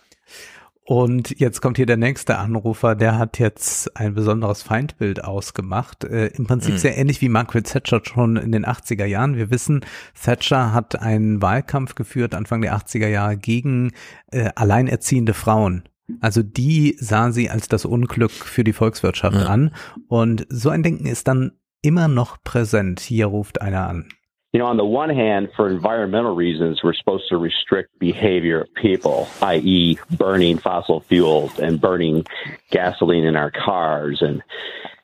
[0.90, 6.06] Und jetzt kommt hier der nächste Anrufer, der hat jetzt ein besonderes Feindbild ausgemacht.
[6.06, 6.78] Äh, Im Prinzip Mhm.
[6.78, 9.36] sehr ähnlich wie Margaret Thatcher schon in den 80er Jahren.
[9.36, 9.82] Wir wissen,
[10.24, 13.92] Thatcher hat einen Wahlkampf geführt Anfang der 80er Jahre gegen
[14.32, 15.84] äh, alleinerziehende Frauen.
[16.22, 19.76] Also die sah sie als das Unglück für die Volkswirtschaft an.
[20.08, 21.52] Und so ein Denken ist dann
[21.82, 23.02] immer noch präsent.
[23.02, 24.08] Hier ruft einer an.
[24.54, 28.74] You know, on the one hand, for environmental reasons, we're supposed to restrict behavior of
[28.76, 32.26] people, i.e., burning fossil fuels and burning
[32.72, 34.42] gasoline in our cars and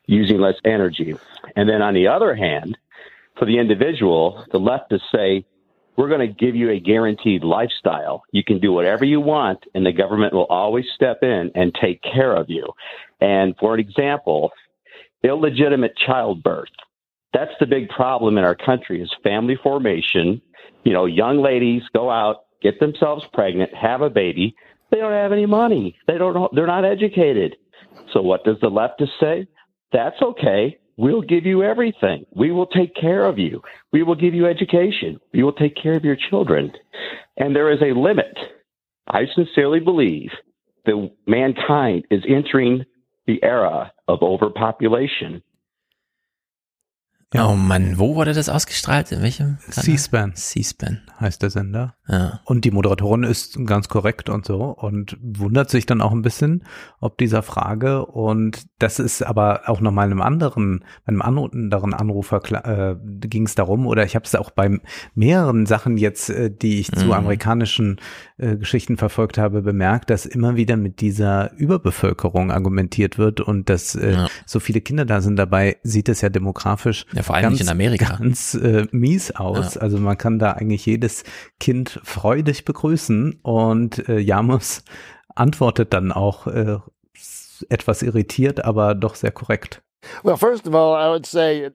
[0.06, 1.14] using less energy.
[1.56, 2.78] And then on the other hand,
[3.38, 5.44] for the individual, the leftists say,
[5.96, 8.24] we're going to give you a guaranteed lifestyle.
[8.32, 12.02] You can do whatever you want, and the government will always step in and take
[12.02, 12.66] care of you.
[13.20, 14.50] And for an example,
[15.22, 16.70] illegitimate childbirth.
[17.34, 20.40] That's the big problem in our country is family formation.
[20.84, 24.54] You know, young ladies go out, get themselves pregnant, have a baby.
[24.90, 25.96] They don't have any money.
[26.06, 26.54] They don't.
[26.54, 27.56] They're not educated.
[28.12, 29.48] So what does the leftist say?
[29.92, 30.78] That's okay.
[30.96, 32.24] We'll give you everything.
[32.36, 33.62] We will take care of you.
[33.92, 35.18] We will give you education.
[35.32, 36.72] We will take care of your children.
[37.36, 38.38] And there is a limit.
[39.08, 40.30] I sincerely believe
[40.86, 42.84] that mankind is entering
[43.26, 45.42] the era of overpopulation.
[47.36, 49.10] Oh Mann, wo wurde das ausgestrahlt?
[49.10, 49.58] In welchem?
[49.70, 50.34] C-SPAN.
[50.36, 51.00] C-SPAN.
[51.20, 51.94] heißt der Sender.
[52.06, 52.40] Ja.
[52.44, 56.64] Und die Moderatorin ist ganz korrekt und so und wundert sich dann auch ein bisschen
[57.00, 58.04] ob dieser Frage.
[58.06, 62.96] Und das ist aber auch nochmal einem anderen, einem anderen Anrufer äh,
[63.26, 64.78] ging es darum, oder ich habe es auch bei
[65.14, 67.12] mehreren Sachen jetzt, äh, die ich zu Mhm.
[67.12, 68.00] amerikanischen
[68.36, 73.94] äh, Geschichten verfolgt habe, bemerkt, dass immer wieder mit dieser Überbevölkerung argumentiert wird und dass
[73.96, 74.28] äh, Ja.
[74.46, 75.36] so viele Kinder da sind.
[75.36, 78.16] Dabei sieht es ja demografisch Ja, vor allem ganz, nicht in Amerika.
[78.16, 79.74] ganz äh, mies aus.
[79.74, 79.80] Ja.
[79.80, 81.24] Also man kann da eigentlich jedes
[81.58, 84.84] Kind freudig begrüßen und äh, Jamus
[85.34, 86.78] antwortet dann auch äh,
[87.68, 89.83] etwas irritiert, aber doch sehr korrekt.
[90.22, 91.70] Well, first of all, I would say uh,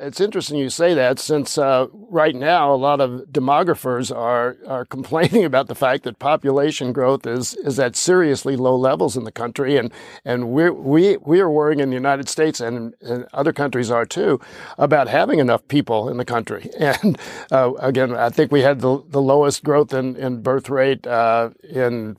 [0.00, 4.84] it's interesting you say that since uh, right now a lot of demographers are are
[4.96, 9.32] complaining about the fact that population growth is is at seriously low levels in the
[9.32, 9.92] country, and
[10.24, 14.06] and we we we are worrying in the United States and, and other countries are
[14.06, 14.40] too
[14.78, 16.70] about having enough people in the country.
[16.80, 17.18] And
[17.52, 21.50] uh, again, I think we had the the lowest growth in in birth rate uh,
[21.62, 22.16] in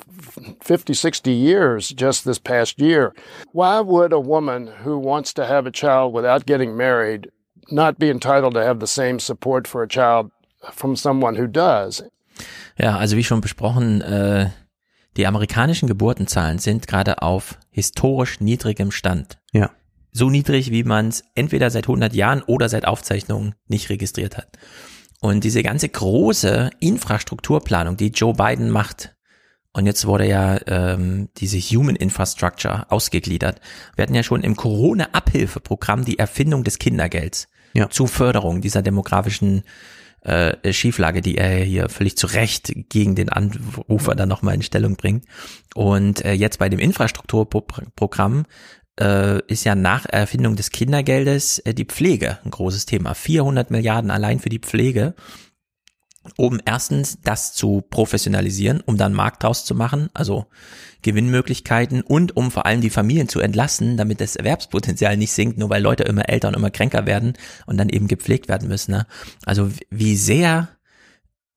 [0.62, 3.14] 50, 60 years just this past year.
[3.52, 7.32] Why would a woman who wants to have a child without getting married
[7.70, 10.32] not be entitled to have the same support for a child
[10.74, 12.04] from someone who does?
[12.78, 14.50] Ja, also wie schon besprochen, äh,
[15.18, 19.40] die amerikanischen Geburtenzahlen sind gerade auf historisch niedrigem Stand.
[19.52, 19.72] Ja.
[20.14, 24.58] So niedrig, wie man es entweder seit 100 Jahren oder seit Aufzeichnungen nicht registriert hat.
[25.22, 29.16] Und diese ganze große Infrastrukturplanung, die Joe Biden macht,
[29.74, 33.62] und jetzt wurde ja ähm, diese Human Infrastructure ausgegliedert.
[33.96, 37.90] Wir hatten ja schon im Corona-Abhilfeprogramm die Erfindung des Kindergelds ja.
[37.90, 39.64] zur Förderung dieser demografischen
[40.22, 44.96] äh, Schieflage, die er hier völlig zu Recht gegen den Anrufer dann nochmal in Stellung
[44.96, 45.26] bringt.
[45.74, 48.46] Und äh, jetzt bei dem Infrastrukturprogramm
[49.00, 53.14] äh, ist ja nach Erfindung des Kindergeldes äh, die Pflege ein großes Thema.
[53.14, 55.16] 400 Milliarden allein für die Pflege
[56.38, 60.46] um erstens das zu professionalisieren, um dann Markt draus zu machen, also
[61.02, 65.70] Gewinnmöglichkeiten und um vor allem die Familien zu entlassen, damit das Erwerbspotenzial nicht sinkt, nur
[65.70, 67.34] weil Leute immer älter und immer kränker werden
[67.66, 68.92] und dann eben gepflegt werden müssen.
[68.92, 69.08] Ne?
[69.46, 70.70] Also wie sehr,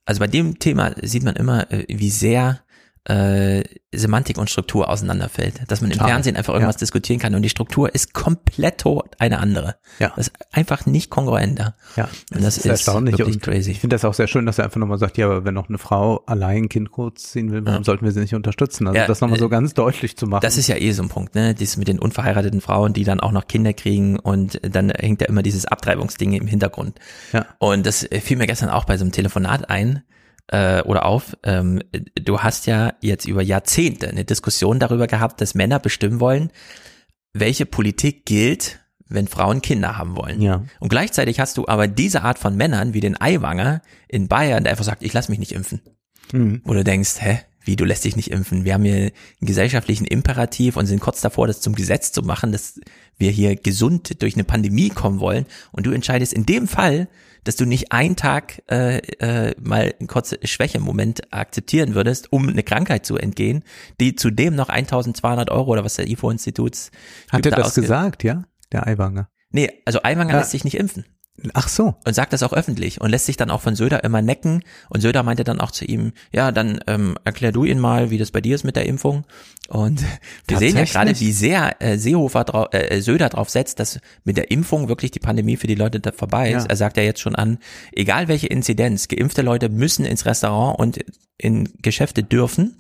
[0.07, 2.64] also bei dem Thema sieht man immer, äh, wie sehr
[3.07, 3.63] äh,
[3.93, 6.09] Semantik und Struktur auseinanderfällt, dass man im Total.
[6.13, 6.81] Fernsehen einfach irgendwas Ja.
[6.81, 8.85] diskutieren kann und die Struktur ist komplett
[9.19, 9.77] eine andere.
[9.99, 10.13] Ja.
[10.17, 11.77] Das ist einfach nicht kongruenter.
[11.97, 13.71] Ja, und das, ist, erstaunlich wirklich und crazy.
[13.71, 15.69] Ich finde das auch sehr schön, dass er einfach nochmal sagt, ja, aber wenn noch
[15.69, 17.85] eine Frau allein ein Kind großziehen will, warum Ja.
[17.85, 18.87] sollten wir sie nicht unterstützen?
[18.89, 20.41] Also Ja, das nochmal so äh, ganz deutlich zu machen.
[20.43, 21.55] Das ist ja eh so ein Punkt, ne?
[21.55, 25.29] Dies mit den unverheirateten Frauen, die dann auch noch Kinder kriegen und dann hängt ja
[25.29, 26.99] immer dieses Abtreibungsding im Hintergrund.
[27.33, 27.47] Ja.
[27.59, 30.03] Und das fiel mir gestern auch bei so einem Telefonat ein
[30.49, 31.37] äh, oder auf.
[31.43, 31.83] Ähm,
[32.15, 36.51] du hast ja jetzt über Jahrzehnte eine Diskussion darüber gehabt, dass Männer bestimmen wollen,
[37.33, 40.41] welche Politik gilt, wenn Frauen Kinder haben wollen.
[40.41, 40.65] Ja.
[40.81, 44.73] Und gleichzeitig hast du aber diese Art von Männern wie den Eiwanger in Bayern, der
[44.73, 45.81] einfach sagt, ich lasse mich nicht impfen.
[46.33, 46.63] Mhm.
[46.65, 48.65] Wo du denkst, hä, wie du lässt dich nicht impfen.
[48.65, 52.53] Wir haben hier einen gesellschaftlichen Imperativ und sind kurz davor, das zum Gesetz zu machen,
[52.53, 52.81] dass
[53.17, 55.47] wir hier gesund durch eine Pandemie kommen wollen.
[55.73, 57.09] Und du entscheidest in dem Fall,
[57.45, 62.63] dass du nicht einen Tag äh, äh, mal einen kurzen Schwächemoment akzeptieren würdest, um eine
[62.63, 63.63] Krankheit zu entgehen,
[64.01, 66.91] die zudem noch 1200 Euro oder was der IFO-Institut
[67.31, 68.45] Hat er das gesagt, ja?
[68.73, 69.29] Der Aiwanger?
[69.51, 70.39] Nee, also Aiwanger Ja.
[70.39, 71.05] lässt sich nicht impfen.
[71.53, 71.97] Ach so.
[72.05, 74.63] Und sagt das auch öffentlich und lässt sich dann auch von Söder immer necken.
[74.89, 78.19] Und Söder meinte dann auch zu ihm, ja, dann ähm, erklär du ihn mal, wie
[78.19, 79.25] das bei dir ist mit der Impfung.
[79.69, 80.05] Und
[80.47, 84.37] wir sehen ja gerade, wie sehr äh, Seehofer drau äh, Söder drauf setzt, dass mit
[84.37, 86.65] der Impfung wirklich die Pandemie für die Leute da vorbei ist.
[86.65, 86.71] Ja.
[86.71, 87.59] Er sagt ja jetzt schon an,
[87.93, 91.05] egal welche Inzidenz, geimpfte Leute müssen ins Restaurant und
[91.37, 92.79] in Geschäfte dürfen.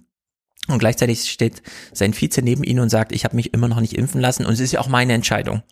[0.68, 1.62] Und gleichzeitig steht
[1.92, 4.54] sein Vize neben ihm und sagt, ich habe mich immer noch nicht impfen lassen und
[4.54, 5.62] es ist ja auch meine Entscheidung.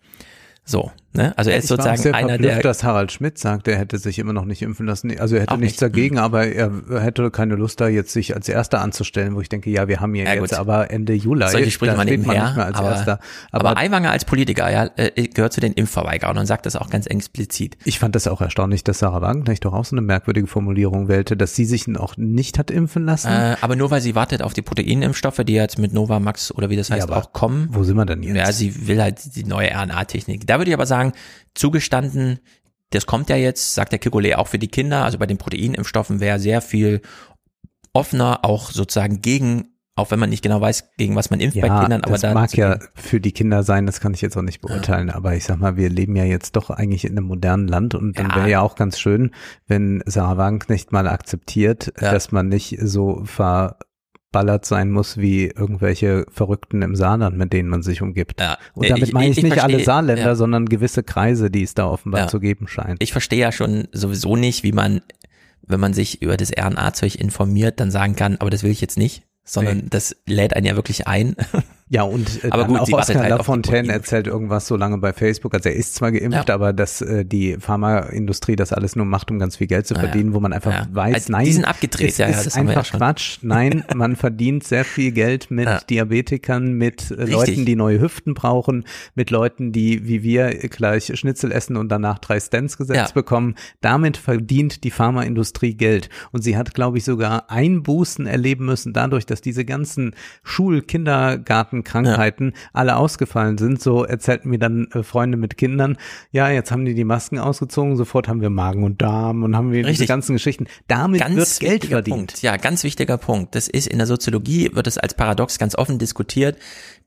[0.64, 1.36] So, ne?
[1.36, 3.98] Also er ist Ich war sozusagen sehr einer der dass Harald Schmidt sagt, er hätte
[3.98, 5.18] sich immer noch nicht impfen lassen.
[5.18, 5.90] Also er hätte nichts nicht.
[5.90, 5.92] Mhm.
[5.92, 6.70] dagegen, aber er
[7.00, 10.14] hätte keine Lust da jetzt sich als Erster anzustellen, wo ich denke, ja, wir haben
[10.14, 10.58] hier Ja, jetzt gut.
[10.58, 11.48] aber Ende Juli.
[11.48, 13.18] Solche Sprüche man nicht mehr als aber, Erster.
[13.50, 17.06] aber, Aiwanger als Politiker ja, äh, gehört zu den Impfverweigerern und sagt das auch ganz
[17.06, 17.76] explizit.
[17.84, 21.36] Ich fand das auch erstaunlich, dass Sarah Wagenknecht doch auch so eine merkwürdige Formulierung wählte,
[21.36, 23.28] dass sie sich auch nicht hat impfen lassen.
[23.28, 26.76] Äh, aber nur weil sie wartet auf die Proteinimpfstoffe, die jetzt mit Novamax oder wie
[26.76, 27.68] das heißt aber auch kommen.
[27.72, 28.36] Wo sind wir denn jetzt?
[28.36, 30.46] Ja, sie will halt die neue RNA-Technik.
[30.46, 31.01] Da würde ich aber sagen,
[31.54, 32.38] zugestanden,
[32.90, 36.20] das kommt ja jetzt, sagt der Kikole auch für die Kinder, also bei den Proteinimpfstoffen
[36.20, 37.00] wäre sehr viel
[37.92, 41.68] offener, auch sozusagen gegen, auch wenn man nicht genau weiß, gegen was man impft bei
[41.68, 44.42] Kindern, aber das da mag ja für die Kinder sein, das kann ich jetzt auch
[44.42, 47.68] nicht beurteilen, aber ich sag mal, wir leben ja jetzt doch eigentlich in einem modernen
[47.68, 48.36] Land und dann Ja.
[48.36, 49.30] wäre ja auch ganz schön,
[49.66, 53.20] wenn Sarah Wagenknecht mal akzeptiert, dass man nicht so
[54.32, 58.40] verballert sein muss wie irgendwelche Verrückten im Saarland, mit denen man sich umgibt.
[58.74, 60.34] Und Äh, damit ich- meine ich, ich nicht alle verstehe, Saarländer, ja.
[60.34, 62.28] sondern gewisse Kreise, die es da offenbar Ja.
[62.28, 63.02] zu geben scheint.
[63.02, 65.02] Ich verstehe ja schon sowieso nicht, wie man,
[65.66, 68.96] wenn man sich über das RNA-Zeug informiert, dann sagen kann, aber das will ich jetzt
[68.96, 69.84] nicht, sondern Nee.
[69.90, 71.36] das lädt einen ja wirklich ein.
[71.92, 75.52] Ja, und äh, aber gut, auch Oskar halt Lafontaine erzählt irgendwas so lange bei Facebook.
[75.52, 79.38] Also er ist zwar geimpft, aber dass äh, die Pharmaindustrie das alles nur macht, um
[79.38, 80.04] ganz viel Geld zu Ah, ja.
[80.04, 80.88] verdienen, wo man einfach Ja.
[80.90, 82.90] weiß, Also, nein, die sind abgedreht, es ja, ja, ist das ja einfach.
[82.90, 83.38] Quatsch.
[83.42, 85.80] Nein, man verdient sehr viel Geld mit Ja.
[85.80, 87.24] Diabetikern, mit äh.
[87.26, 92.18] Leuten, die neue Hüften brauchen, mit Leuten, die wie wir gleich Schnitzel essen und danach
[92.20, 93.12] drei Stents gesetzt Ja.
[93.14, 93.54] bekommen.
[93.82, 96.08] Damit verdient die Pharmaindustrie Geld.
[96.30, 100.80] Und sie hat, glaube ich, sogar Einbußen erleben müssen dadurch, dass diese ganzen Schul-,
[101.82, 103.82] Kindergartenkrankheiten alle ausgefallen sind.
[103.82, 105.96] So erzählten mir dann äh, Freunde mit Kindern,
[106.30, 109.72] ja, jetzt haben die die Masken ausgezogen, sofort haben wir Magen und Darm und haben
[109.72, 110.08] wir diese Richtig.
[110.08, 110.66] ganzen Geschichten.
[110.88, 112.16] Damit ganz wird Geld wichtiger verdient.
[112.16, 112.42] Punkt.
[112.42, 113.54] Ja, ganz wichtiger Punkt.
[113.54, 116.56] Das ist in der Soziologie wird es als Paradox ganz offen diskutiert.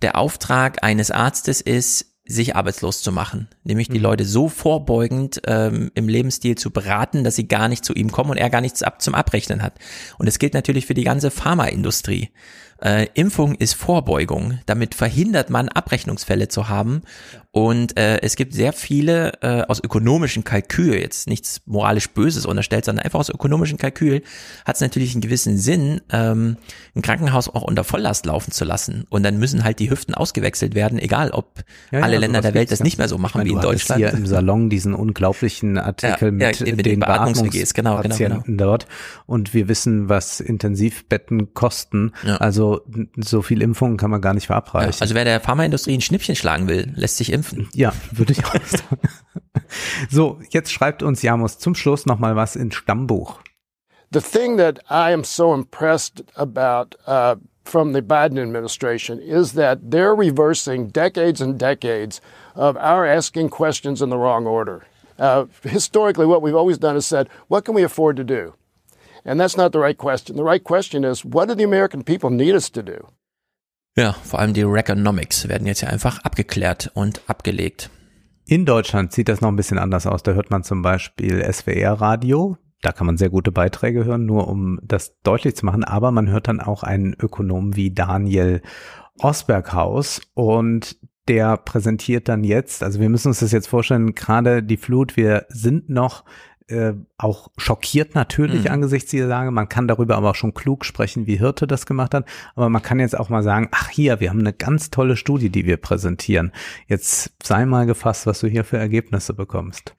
[0.02, 3.94] Der Auftrag eines Arztes ist, sich arbeitslos zu machen, nämlich Mhm.
[3.94, 8.12] die Leute so vorbeugend ähm, im Lebensstil zu beraten, dass sie gar nicht zu ihm
[8.12, 9.78] kommen und er gar nichts ab zum Abrechnen hat.
[10.18, 12.32] Und das gilt natürlich für die ganze Pharmaindustrie.
[12.82, 14.60] Äh, Impfung ist Vorbeugung.
[14.66, 17.04] Damit verhindert man Abrechnungsfälle zu haben.
[17.56, 22.84] Und äh, es gibt sehr viele äh, aus ökonomischen Kalkül, jetzt nichts moralisch Böses unterstellt,
[22.84, 24.23] sondern einfach aus ökonomischen Kalkül,
[24.65, 26.57] hat es natürlich einen gewissen Sinn, ähm,
[26.98, 29.06] ein Krankenhaus auch unter Volllast laufen zu lassen.
[29.10, 31.64] Und dann müssen halt die Hüften ausgewechselt werden, egal ob
[31.94, 32.84] Ja, alle ja, Länder sowas der Welt das ja.
[32.84, 33.99] nicht mehr so machen meine, wie in Deutschland.
[33.99, 38.86] hier im Salon diesen unglaublichen Artikel mit, mit den den Beatmungs-WGs, genau, genau, Beatmungspatienten dort.
[39.27, 42.11] Und wir wissen, was Intensivbetten kosten.
[42.38, 42.82] Also
[43.15, 44.99] so viel Impfungen kann man gar nicht verabreichen.
[44.99, 47.45] also wer der Pharmaindustrie ein Schnippchen schlagen will, lässt sich impfen.
[47.74, 49.00] Ja, würde ich auch sagen.
[50.10, 53.40] So, jetzt schreibt uns Jamus zum Schluss nochmal was ins Stammbuch.
[54.12, 59.80] The thing that I am so impressed about uh, from the Biden administration is that
[59.92, 62.22] they're reversing decades and decades
[62.56, 64.86] of our asking questions in the wrong order.
[65.18, 68.54] Uh, historically, what we've always done is said, what can we afford to do?
[69.24, 70.36] And that's not the right question.
[70.36, 73.08] The right question is, what do the American people need us to do?
[73.98, 77.90] Ja, vor allem die Reaganomics werden jetzt ja einfach abgeklärt und abgelegt.
[78.46, 80.22] In Deutschland sieht das noch ein bisschen anders aus.
[80.22, 82.58] Da hört man zum Beispiel SWR-Radio.
[82.82, 85.86] Da kann man sehr gute Beiträge hören, nur um das deutlich zu machen.
[85.86, 88.62] Aber man hört dann auch einen Ökonom wie Daniel
[89.18, 90.98] Osberghaus und
[91.28, 95.46] der präsentiert dann jetzt, also wir müssen uns das jetzt vorstellen, gerade die Flut, wir
[95.50, 96.24] sind noch
[96.68, 98.72] äh, auch schockiert natürlich Mhm.
[98.72, 99.52] angesichts dieser Lage.
[99.52, 102.26] Man kann darüber aber auch schon klug sprechen, wie Hirte das gemacht hat.
[102.56, 105.50] Aber man kann jetzt auch mal sagen, ach hier, wir haben eine ganz tolle Studie,
[105.50, 106.52] die wir präsentieren.
[106.88, 109.96] Jetzt sei mal gefasst, was du hier für Ergebnisse bekommst.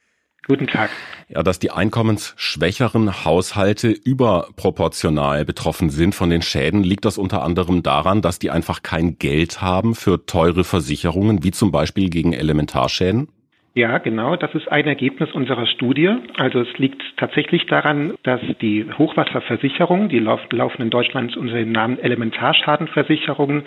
[0.48, 0.90] Guten Tag.
[1.28, 7.82] Ja, dass die einkommensschwächeren Haushalte überproportional betroffen sind von den Schäden, liegt das unter anderem
[7.82, 13.28] daran, dass die einfach kein Geld haben für teure Versicherungen, wie zum Beispiel gegen Elementarschäden?
[13.76, 14.36] Ja, genau.
[14.36, 16.10] Das ist ein Ergebnis unserer Studie.
[16.38, 21.98] Also es liegt tatsächlich daran, dass die Hochwasserversicherungen, die laufen in Deutschland unter dem Namen
[21.98, 23.64] Elementarschadenversicherungen,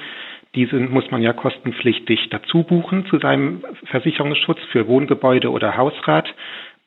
[0.56, 6.28] diese muss man ja kostenpflichtig dazu buchen zu seinem Versicherungsschutz für Wohngebäude oder Hausrat.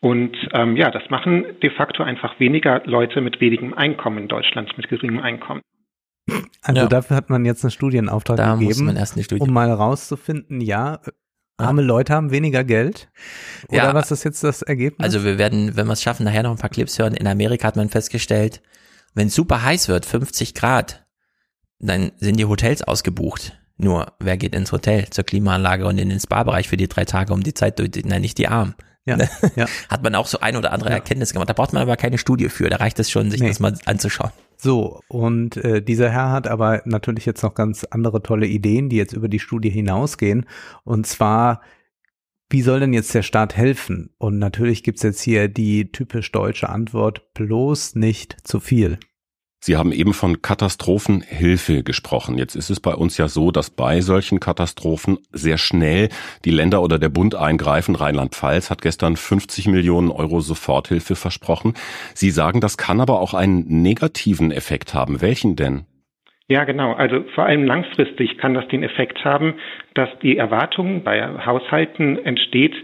[0.00, 4.76] Und ähm, ja, das machen de facto einfach weniger Leute mit wenigem Einkommen in Deutschland,
[4.76, 5.60] mit geringem Einkommen.
[6.62, 6.88] Also ja.
[6.88, 10.98] dafür hat man jetzt einen Studienauftrag da gegeben, Studie um mal rauszufinden, ja,
[11.56, 13.08] arme Leute haben weniger Geld.
[13.68, 13.94] Oder Ja.
[13.94, 15.04] was ist jetzt das Ergebnis?
[15.04, 17.14] Also wir werden, wenn wir es schaffen, nachher noch ein paar Clips hören.
[17.14, 18.62] In Amerika hat man festgestellt,
[19.14, 21.04] wenn es super heiß wird, 50 Grad,
[21.78, 23.58] dann sind die Hotels ausgebucht.
[23.76, 27.32] Nur, wer geht ins Hotel, zur Klimaanlage und in den Spa-Bereich für die drei Tage
[27.32, 28.74] um die Zeit nein, nicht die Armen.
[29.04, 29.18] Ja,
[29.56, 29.66] ja.
[29.88, 31.48] Hat man auch so ein oder andere Erkenntnis gemacht.
[31.48, 32.70] Da braucht man aber keine Studie für.
[32.70, 33.48] Da reicht es schon, sich Nee.
[33.48, 34.30] das mal anzuschauen.
[34.64, 38.96] So, und äh, dieser Herr hat aber natürlich jetzt noch ganz andere tolle Ideen, die
[38.96, 40.46] jetzt über die Studie hinausgehen.
[40.84, 41.62] Und zwar,
[42.48, 44.14] wie soll denn jetzt der Staat helfen?
[44.18, 49.00] Und natürlich gibt's jetzt hier die typisch deutsche Antwort, bloß nicht zu viel.
[49.64, 52.36] Sie haben eben von Katastrophenhilfe gesprochen.
[52.36, 56.08] Jetzt ist es bei uns ja so, dass bei solchen Katastrophen sehr schnell
[56.44, 57.94] die Länder oder der Bund eingreifen.
[57.94, 61.74] Rheinland-Pfalz hat gestern 50 Millionen Euro Soforthilfe versprochen.
[62.12, 65.22] Sie sagen, das kann aber auch einen negativen Effekt haben.
[65.22, 65.86] Welchen denn?
[66.48, 66.94] Ja, genau.
[66.94, 69.54] Also vor allem langfristig kann das den Effekt haben,
[69.94, 72.74] dass die Erwartung bei Haushalten entsteht,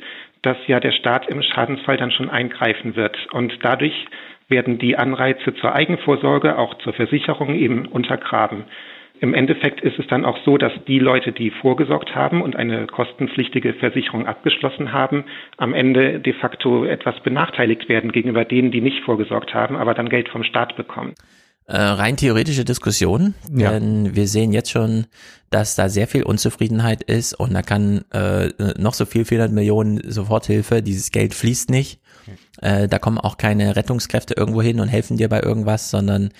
[0.42, 3.16] dass ja der Staat im Schadensfall dann schon eingreifen wird.
[3.32, 4.06] Und dadurch
[4.48, 8.64] werden die Anreize zur Eigenvorsorge, auch zur Versicherung eben untergraben.
[9.20, 12.86] Im Endeffekt ist es dann auch so, dass die Leute, die vorgesorgt haben und eine
[12.86, 15.24] kostenpflichtige Versicherung abgeschlossen haben,
[15.56, 20.08] am Ende de facto etwas benachteiligt werden gegenüber denen, die nicht vorgesorgt haben, aber dann
[20.08, 21.14] Geld vom Staat bekommen.
[21.66, 23.72] Äh, rein theoretische Diskussion, Ja.
[23.72, 25.06] denn wir sehen jetzt schon,
[25.50, 28.48] dass da sehr viel Unzufriedenheit ist und da kann äh,
[28.78, 32.00] noch so viel 400 Millionen Soforthilfe, dieses Geld fließt nicht.
[32.60, 36.30] Äh, da kommen auch keine Rettungskräfte irgendwo hin und helfen dir bei irgendwas, sondern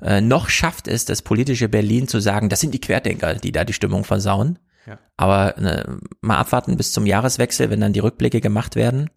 [0.00, 3.64] äh, noch schafft es das politische Berlin zu sagen, das sind die Querdenker, die da
[3.64, 4.58] die Stimmung versauen.
[4.86, 4.98] Ja.
[5.16, 5.84] Aber äh,
[6.20, 9.10] mal abwarten bis zum Jahreswechsel, wenn dann die Rückblicke gemacht werden,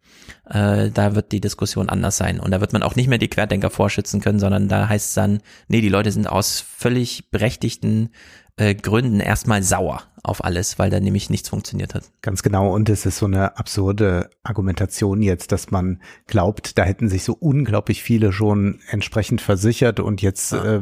[0.49, 2.39] äh, da wird die Diskussion anders sein.
[2.39, 5.13] Und da wird man auch nicht mehr die Querdenker vorschützen können, sondern da heißt es
[5.13, 8.09] dann, nee, die Leute sind aus völlig berechtigten
[8.57, 12.03] äh, Gründen erstmal sauer auf alles, weil da nämlich nichts funktioniert hat.
[12.21, 12.73] Ganz genau.
[12.73, 17.33] Und es ist so eine absurde Argumentation jetzt, dass man glaubt, da hätten sich so
[17.33, 20.81] unglaublich viele schon entsprechend versichert und jetzt äh,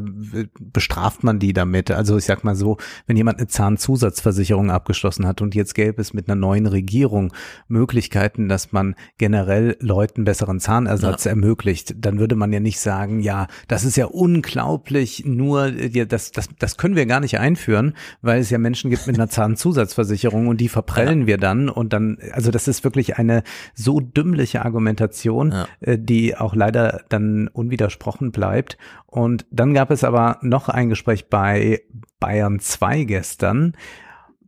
[0.60, 1.92] bestraft man die damit.
[1.92, 6.14] Also ich sag mal so, wenn jemand eine Zahnzusatzversicherung abgeschlossen hat und jetzt gäbe es
[6.14, 7.34] mit einer neuen Regierung
[7.68, 13.48] Möglichkeiten, dass man generell Leuten besseren Zahnersatz ermöglicht, dann würde man ja nicht sagen, ja,
[13.68, 18.40] das ist ja unglaublich, nur äh, das, das, das können wir gar nicht einführen, weil
[18.40, 22.52] es ja Menschen gibt mit einer Zahnzusatzversicherung und die verprellen wir dann und dann, also
[22.52, 23.44] das ist wirklich eine
[23.74, 28.78] so dümmliche Argumentation, äh, die auch leider dann unwidersprochen bleibt.
[29.06, 31.82] Und dann gab es aber noch ein Gespräch bei
[32.20, 33.74] Bayern 2 gestern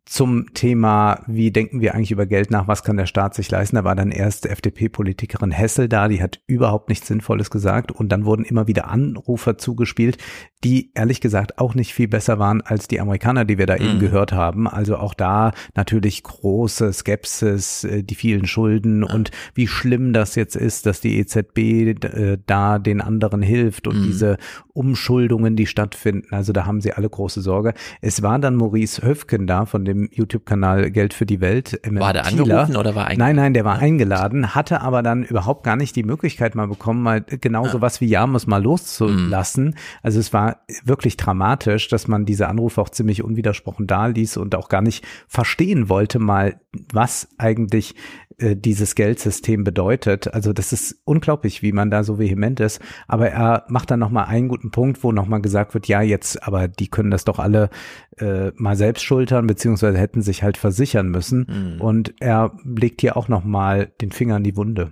[0.09, 3.75] zum Thema, wie denken wir eigentlich über Geld nach, was kann der Staat sich leisten.
[3.75, 8.25] Da war dann erst FDP-Politikerin Hessel da, die hat überhaupt nichts Sinnvolles gesagt und dann
[8.25, 10.17] wurden immer wieder Anrufer zugespielt,
[10.63, 13.95] die ehrlich gesagt auch nicht viel besser waren als die Amerikaner, die wir da eben
[13.95, 13.99] Mhm.
[13.99, 14.67] gehört haben.
[14.67, 20.55] Also auch da natürlich große Skepsis, äh, die vielen Schulden und wie schlimm das jetzt
[20.55, 21.59] ist, dass die EZB
[22.03, 24.03] äh, da den anderen hilft und Mhm.
[24.03, 24.37] diese
[24.79, 26.33] Umschuldungen, die stattfinden.
[26.33, 27.73] Also da haben sie alle große Sorge.
[27.99, 31.77] Es war dann Maurice Höfken da von dem YouTube-Kanal Geld für die Welt.
[31.83, 32.61] Emmett War der Thieler.
[32.61, 33.35] angerufen oder war eingeladen?
[33.35, 37.03] Nein, nein, der war eingeladen, hatte aber dann überhaupt gar nicht die Möglichkeit mal bekommen,
[37.03, 39.75] mal genau so was wie Jamus mal loszulassen.
[40.01, 44.55] Also es war wirklich dramatisch, dass man diese Anrufe auch ziemlich unwidersprochen da ließ und
[44.55, 46.61] auch gar nicht verstehen wollte mal,
[46.93, 47.95] was eigentlich
[48.39, 50.33] äh, dieses Geldsystem bedeutet.
[50.33, 52.81] Also das ist unglaublich, wie man da so vehement ist.
[53.07, 56.67] Aber er macht dann nochmal einen guten Punkt, wo nochmal gesagt wird, ja, jetzt, aber
[56.67, 57.69] die können das doch alle
[58.17, 61.75] äh, mal selbst schultern, beziehungsweise hätten sich halt versichern müssen.
[61.75, 61.81] Mhm.
[61.81, 64.91] Und er legt hier auch nochmal den Finger in die Wunde.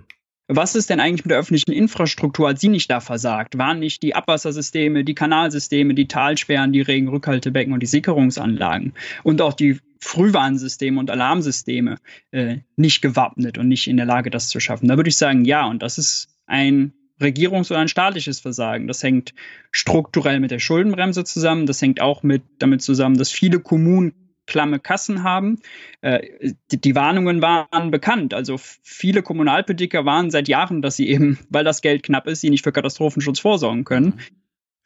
[0.50, 2.48] Was ist denn eigentlich mit der öffentlichen Infrastruktur?
[2.48, 3.58] Hat sie nicht da versagt?
[3.58, 8.94] Waren nicht die Abwassersysteme, die Kanalsysteme, die Talsperren, die Regenrückhaltebecken und die Sicherungsanlagen
[9.24, 11.98] und auch die Frühwarnsysteme und Alarmsysteme
[12.30, 14.88] äh, nicht gewappnet und nicht in der Lage, das zu schaffen?
[14.88, 15.66] Da würde ich sagen, ja.
[15.66, 18.86] Und das ist ein Regierungs- oder ein staatliches Versagen.
[18.86, 19.34] Das hängt
[19.70, 21.66] strukturell mit der Schuldenbremse zusammen.
[21.66, 24.12] Das hängt auch mit damit zusammen, dass viele Kommunen
[24.46, 25.60] klamme Kassen haben.
[26.00, 28.34] Äh, die, die Warnungen waren bekannt.
[28.34, 32.50] Also viele Kommunalpolitiker waren seit Jahren, dass sie eben, weil das Geld knapp ist, sie
[32.50, 34.20] nicht für Katastrophenschutz vorsorgen können.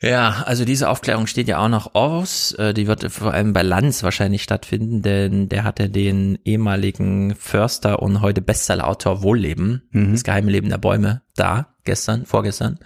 [0.03, 2.53] Ja, also diese Aufklärung steht ja auch noch aus.
[2.53, 8.03] Äh, Die wird vor allem bei Lanz wahrscheinlich stattfinden, denn der hatte den ehemaligen Förster
[8.03, 10.13] und heute Bestsellerautor Wohlleben, Mhm.
[10.13, 12.81] das geheime Leben der Bäume, da, gestern, vorgestern.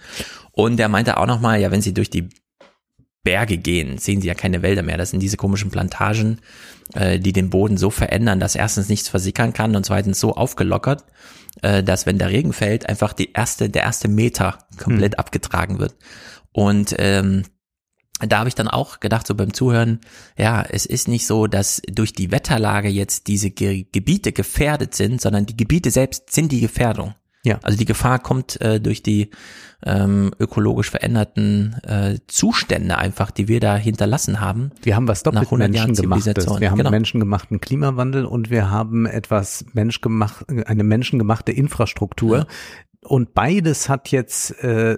[0.51, 2.29] Und der meinte auch nochmal, ja, wenn sie durch die
[3.23, 4.97] Berge gehen, sehen sie ja keine Wälder mehr.
[4.97, 6.37] Das sind diese komischen Plantagen,
[6.93, 11.03] äh, die den Boden so verändern, dass erstens nichts versickern kann und zweitens so aufgelockert,
[11.63, 15.19] äh, dass wenn der Regen fällt, einfach die erste, der erste Meter komplett Mhm.
[15.19, 15.95] abgetragen wird.
[16.51, 17.43] Und ähm,
[18.19, 19.99] da habe ich dann auch gedacht, so beim Zuhören,
[20.37, 25.21] ja, es ist nicht so, dass durch die Wetterlage jetzt diese Ge Gebiete gefährdet sind,
[25.21, 27.13] sondern die Gebiete selbst sind die Gefährdung.
[27.43, 27.59] Ja.
[27.61, 29.29] Also die Gefahr kommt äh, durch die
[29.85, 34.71] ähm, ökologisch veränderten äh, Zustände einfach, die wir da hinterlassen haben.
[34.81, 36.23] Wir haben was doppelt nach 100 Jahren menschengemachtes.
[36.25, 36.61] Zivilisation.
[36.61, 36.89] Wir haben genau.
[36.89, 42.47] menschengemachten Klimawandel und wir haben etwas menschgemacht, eine menschengemachte Infrastruktur.
[43.01, 44.97] Und beides hat jetzt äh,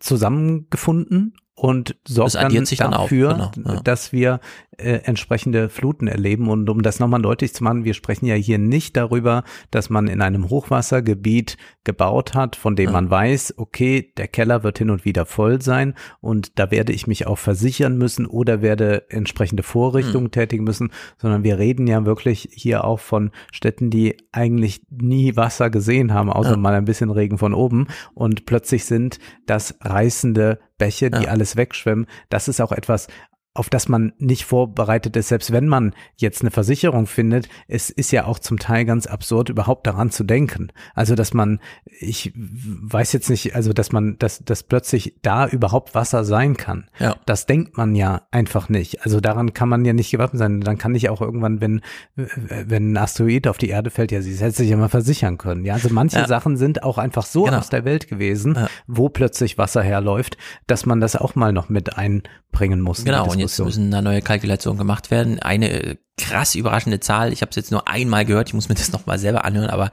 [0.00, 3.80] zusammengefunden und sorgt dann sich dann dafür, genau, ja.
[3.80, 4.40] dass wir
[4.76, 6.50] äh, entsprechende Fluten erleben.
[6.50, 10.06] Und um das nochmal deutlich zu machen, wir sprechen ja hier nicht darüber, dass man
[10.06, 15.06] in einem Hochwassergebiet gebaut hat, von dem man weiß, okay, der Keller wird hin und
[15.06, 20.30] wieder voll sein und da werde ich mich auch versichern müssen oder werde entsprechende Vorrichtungen
[20.30, 25.70] tätigen müssen, sondern wir reden ja wirklich hier auch von Städten, die eigentlich nie Wasser
[25.70, 26.56] gesehen haben, außer Ja.
[26.56, 32.06] mal ein bisschen Regen von oben und plötzlich sind das reißende Bäche, die alles wegschwemmen.
[32.28, 33.08] Das ist auch etwas,
[33.56, 38.12] auf das man nicht vorbereitet ist, selbst wenn man jetzt eine Versicherung findet, es ist
[38.12, 40.68] ja auch zum Teil ganz absurd, überhaupt daran zu denken.
[40.94, 41.60] Also, dass man,
[41.98, 46.88] ich weiß jetzt nicht, also, dass man, dass, dass plötzlich da überhaupt Wasser sein kann.
[46.98, 47.16] Ja.
[47.26, 49.02] Das denkt man ja einfach nicht.
[49.04, 50.60] Also, daran kann man ja nicht gewappnet sein.
[50.60, 51.80] Dann kann ich auch irgendwann, wenn,
[52.14, 55.64] wenn ein Asteroid auf die Erde fällt, ja, sie hätte sich ja mal versichern können.
[55.64, 56.26] Ja, also manche Ja.
[56.28, 57.58] Sachen sind auch einfach so Genau.
[57.58, 61.96] aus der Welt gewesen, wo plötzlich Wasser herläuft, dass man das auch mal noch mit
[61.96, 63.04] einbringen muss.
[63.04, 65.38] Genau, jetzt müssen da neue Kalkulationen gemacht werden.
[65.40, 68.74] Eine äh, krass überraschende Zahl, ich habe es jetzt nur einmal gehört, ich muss mir
[68.74, 69.90] das nochmal selber anhören, aber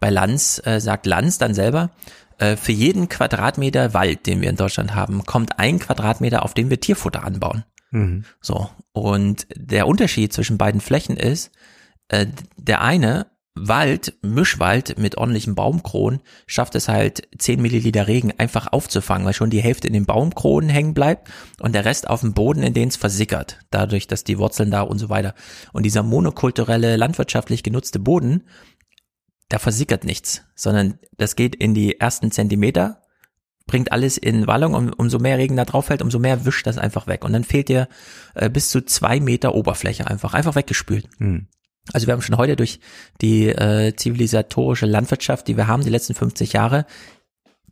[0.00, 1.90] bei Lanz äh, sagt Lanz dann selber,
[2.38, 6.70] äh, für jeden Quadratmeter Wald, den wir in Deutschland haben, kommt ein Quadratmeter, auf dem
[6.70, 7.64] wir Tierfutter anbauen.
[7.90, 8.24] Mhm.
[8.40, 8.70] So.
[8.92, 11.52] Und der Unterschied zwischen beiden Flächen ist,
[12.08, 12.26] äh,
[12.56, 19.24] der eine Wald, Mischwald mit ordentlichen Baumkronen schafft es halt 10 Milliliter Regen einfach aufzufangen,
[19.24, 22.64] weil schon die Hälfte in den Baumkronen hängen bleibt und der Rest auf dem Boden,
[22.64, 25.34] in den es versickert, dadurch, dass die Wurzeln da und so weiter.
[25.72, 28.42] Und dieser monokulturelle, landwirtschaftlich genutzte Boden,
[29.48, 33.02] da versickert nichts, sondern das geht in die ersten Zentimeter,
[33.66, 36.76] bringt alles in Wallung und umso mehr Regen da drauf fällt, umso mehr wischt das
[36.76, 37.24] einfach weg.
[37.24, 37.88] Und dann fehlt dir
[38.34, 41.08] äh, bis zu zwei Meter Oberfläche einfach, einfach weggespült.
[41.18, 41.46] Mhm.
[41.92, 42.80] Also wir haben schon heute durch
[43.20, 46.86] die äh, zivilisatorische Landwirtschaft, die wir haben, die letzten 50 Jahre,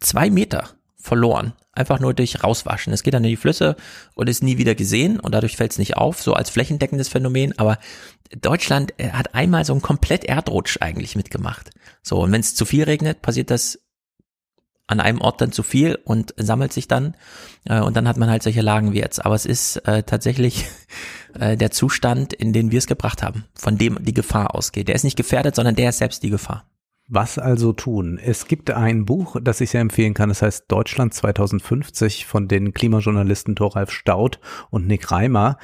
[0.01, 1.55] zwei Meter verloren.
[1.73, 2.93] Einfach nur durch rauswaschen.
[2.93, 3.77] Es geht dann in die Flüsse
[4.15, 7.59] und ist nie wieder gesehen und dadurch fällt es nicht auf, so als flächendeckendes Phänomen.
[7.59, 7.79] Aber
[8.41, 11.71] Deutschland äh, hat einmal so einen komplett Erdrutsch eigentlich mitgemacht.
[12.03, 13.82] So, und wenn es zu viel regnet, passiert das
[14.93, 17.17] an einem Ort dann zu viel und sammelt sich dann
[17.65, 19.25] äh, und dann hat man halt solche Lagen wie jetzt.
[19.25, 20.67] Aber es ist äh, tatsächlich
[21.35, 24.89] äh, der Zustand, in den wir es gebracht haben, von dem die Gefahr ausgeht.
[24.89, 26.65] Der ist nicht gefährdet, sondern der ist selbst die Gefahr.
[27.09, 28.19] Was also tun?
[28.23, 30.29] Es gibt ein Buch, das ich sehr empfehlen kann.
[30.29, 34.39] Das heißt Deutschland 2050 von den Klimajournalisten Thoralf Staudt
[34.71, 35.59] und Nick Reimer.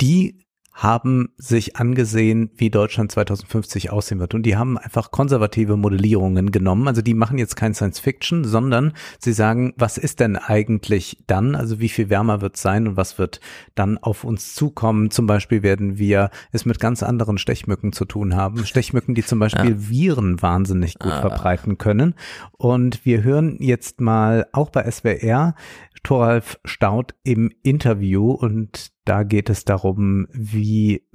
[0.00, 4.34] Die haben sich angesehen, wie Deutschland 2050 aussehen wird.
[4.34, 6.86] Und die haben einfach konservative Modellierungen genommen.
[6.88, 11.54] Also die machen jetzt kein Science Fiction, sondern sie sagen, was ist denn eigentlich dann?
[11.54, 13.40] Also wie viel wärmer wird es sein und was wird
[13.74, 15.10] dann auf uns zukommen?
[15.10, 18.64] Zum Beispiel werden wir es mit ganz anderen Stechmücken zu tun haben.
[18.64, 21.20] Stechmücken, die zum Beispiel Viren wahnsinnig gut Ah.
[21.20, 22.14] verbreiten können.
[22.52, 25.54] Und wir hören jetzt mal auch bei SWR
[26.02, 31.06] Thoralf Staudt im Interview und da geht es darum, wie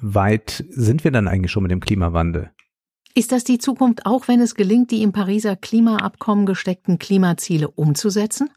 [0.00, 2.50] weit sind wir dann eigentlich schon mit dem Klimawandel?
[3.14, 8.50] Ist das die Zukunft, auch wenn es gelingt, die im Pariser Klimaabkommen gesteckten Klimaziele umzusetzen?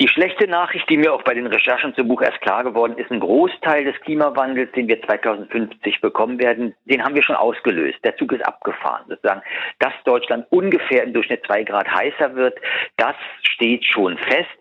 [0.00, 3.10] Die schlechte Nachricht, die mir auch bei den Recherchen zum Buch erst klar geworden ist,
[3.10, 7.98] ein Großteil des Klimawandels, den wir 2050 bekommen werden, den haben wir schon ausgelöst.
[8.04, 9.06] Der Zug ist abgefahren.
[9.08, 9.42] Sozusagen,
[9.80, 12.60] dass Deutschland ungefähr im Durchschnitt zwei Grad heißer wird,
[12.96, 14.57] das steht schon fest.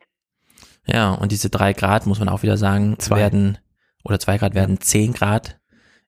[0.90, 3.58] Ja, und diese drei Grad, muss man auch wieder sagen, werden,
[4.04, 5.60] oder zwei Grad werden zehn Grad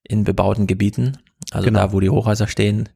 [0.02, 1.18] in bebauten Gebieten.
[1.52, 1.80] Also Genau.
[1.80, 2.88] da, wo die Hochhäuser stehen,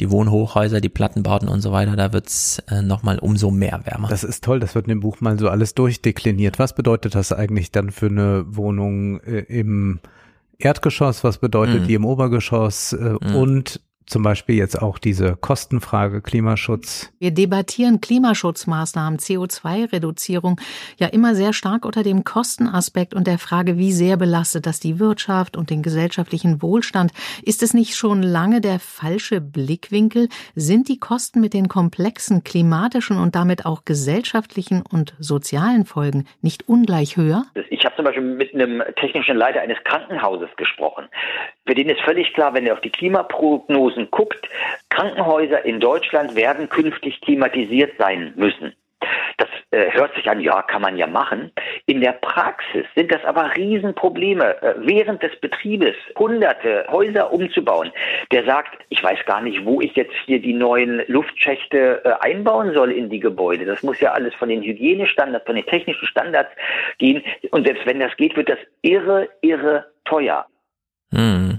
[0.00, 4.08] die Wohnhochhäuser, die Plattenbauten und so weiter, da wird's äh, nochmal umso mehr wärmer.
[4.08, 6.58] Das ist toll, das wird in dem Buch mal so alles durchdekliniert.
[6.58, 10.00] Was bedeutet das eigentlich dann für eine Wohnung äh, im
[10.58, 11.24] Erdgeschoss?
[11.24, 11.86] Was bedeutet Mhm.
[11.88, 12.92] die im Obergeschoss?
[12.92, 17.12] Äh, Und zum Beispiel jetzt auch diese Kostenfrage Klimaschutz.
[17.18, 20.60] Wir debattieren Klimaschutzmaßnahmen, CO2-Reduzierung
[20.98, 24.98] ja immer sehr stark unter dem Kostenaspekt und der Frage, wie sehr belastet das die
[24.98, 27.12] Wirtschaft und den gesellschaftlichen Wohlstand.
[27.42, 30.28] Ist es nicht schon lange der falsche Blickwinkel?
[30.54, 36.68] Sind die Kosten mit den komplexen klimatischen und damit auch gesellschaftlichen und sozialen Folgen nicht
[36.68, 37.44] ungleich höher?
[37.70, 41.08] Ich habe zum Beispiel mit einem technischen Leiter eines Krankenhauses gesprochen.
[41.68, 44.48] Für den ist völlig klar, wenn er auf die Klimaprognosen guckt,
[44.88, 48.72] Krankenhäuser in Deutschland werden künftig klimatisiert sein müssen.
[49.36, 51.52] Das äh, hört sich an, ja, kann man ja machen.
[51.84, 54.62] In der Praxis sind das aber Riesenprobleme.
[54.62, 57.92] Äh, während des Betriebes hunderte Häuser umzubauen,
[58.32, 62.72] der sagt, ich weiß gar nicht, wo ich jetzt hier die neuen Luftschächte äh, einbauen
[62.72, 63.66] soll in die Gebäude.
[63.66, 66.50] Das muss ja alles von den Hygienestandards, von den technischen Standards
[66.96, 67.22] gehen.
[67.50, 70.46] Und selbst wenn das geht, wird das irre, irre teuer.
[71.12, 71.57] Hm.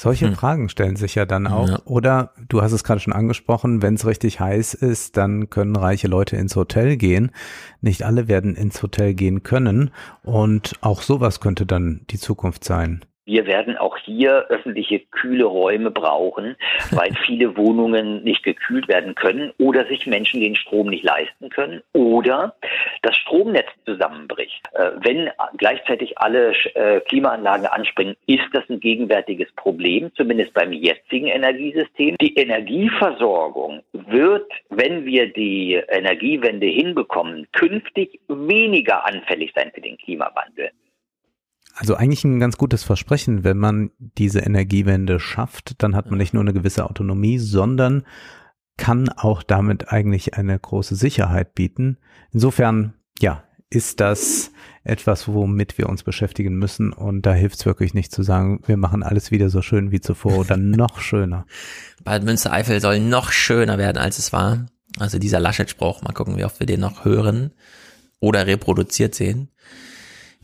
[0.00, 0.36] Solche hm.
[0.36, 1.68] Fragen stellen sich ja dann auch.
[1.68, 1.80] Ja.
[1.84, 6.06] Oder du hast es gerade schon angesprochen, wenn es richtig heiß ist, dann können reiche
[6.06, 7.32] Leute ins Hotel gehen.
[7.80, 9.90] Nicht alle werden ins Hotel gehen können.
[10.22, 13.04] Und auch sowas könnte dann die Zukunft sein.
[13.28, 16.56] Wir werden auch hier öffentliche kühle Räume brauchen,
[16.92, 21.82] weil viele Wohnungen nicht gekühlt werden können oder sich Menschen den Strom nicht leisten können
[21.92, 22.56] oder
[23.02, 24.62] das Stromnetz zusammenbricht.
[24.72, 25.28] Äh, wenn
[25.58, 32.16] gleichzeitig alle äh, Klimaanlagen anspringen, ist das ein gegenwärtiges Problem, zumindest beim jetzigen Energiesystem.
[32.22, 40.70] Die Energieversorgung wird, wenn wir die Energiewende hinbekommen, künftig weniger anfällig sein für den Klimawandel.
[41.78, 46.34] Also eigentlich ein ganz gutes Versprechen, wenn man diese Energiewende schafft, dann hat man nicht
[46.34, 48.02] nur eine gewisse Autonomie, sondern
[48.76, 51.98] kann auch damit eigentlich eine große Sicherheit bieten.
[52.32, 54.50] Insofern, ja, ist das
[54.82, 56.92] etwas, womit wir uns beschäftigen müssen.
[56.92, 60.00] Und da hilft es wirklich nicht zu sagen, wir machen alles wieder so schön wie
[60.00, 61.46] zuvor oder noch schöner.
[62.02, 64.66] Bad Münstereifel soll noch schöner werden, als es war.
[64.98, 67.52] Also dieser Laschet-Spruch, mal gucken, wie oft wir den noch hören
[68.18, 69.50] oder reproduziert sehen.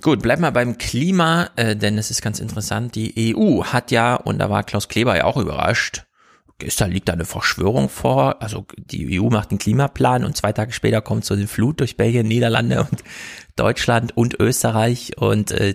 [0.00, 2.94] Gut, bleib mal beim Klima, äh, denn es ist ganz interessant.
[2.94, 6.04] Die EU hat ja, und da war Klaus Kleber ja auch überrascht,
[6.58, 8.42] gestern liegt da eine Verschwörung vor.
[8.42, 11.96] Also die EU macht einen Klimaplan und zwei Tage später kommt so eine Flut durch
[11.96, 13.04] Belgien, Niederlande und
[13.56, 15.74] Deutschland und Österreich und äh,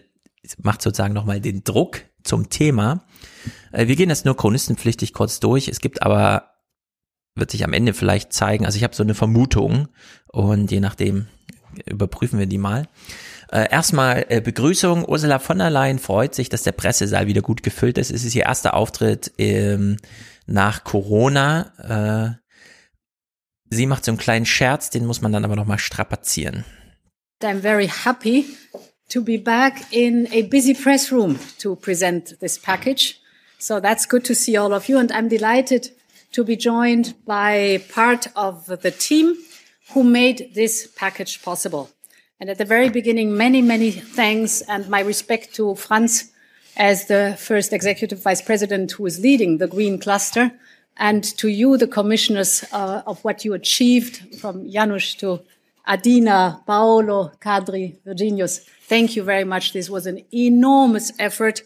[0.62, 3.06] macht sozusagen nochmal den Druck zum Thema.
[3.72, 5.68] Äh, wir gehen das nur chronistenpflichtig kurz durch.
[5.68, 6.52] Es gibt aber,
[7.36, 9.88] wird sich am Ende vielleicht zeigen, also ich habe so eine Vermutung
[10.28, 11.28] und je nachdem
[11.86, 12.88] überprüfen wir die mal.
[13.52, 15.06] Äh, erstmal äh, Begrüßung.
[15.06, 18.12] Ursula von der Leyen freut sich, dass der Pressesaal wieder gut gefüllt ist.
[18.12, 19.98] Es ist ihr erster Auftritt ähm,
[20.46, 22.38] nach Corona.
[22.40, 26.64] Äh, sie macht so einen kleinen Scherz, den muss man dann aber nochmal strapazieren.
[27.42, 28.46] I'm very happy
[29.10, 33.20] to be back in a busy press room to present this package.
[33.58, 35.00] So that's good to see all of you.
[35.00, 35.92] And I'm delighted
[36.34, 39.36] to be joined by part of the team
[39.94, 41.90] who made this package possible.
[42.40, 46.32] And at the very beginning, many, many thanks and my respect to Franz
[46.78, 50.52] as the first executive vice president who is leading the green cluster
[50.96, 55.42] and to you, the commissioners, uh, of what you achieved from Janusz to
[55.88, 58.60] Adina, Paolo, Kadri, Virginius.
[58.84, 59.74] Thank you very much.
[59.74, 61.64] This was an enormous effort,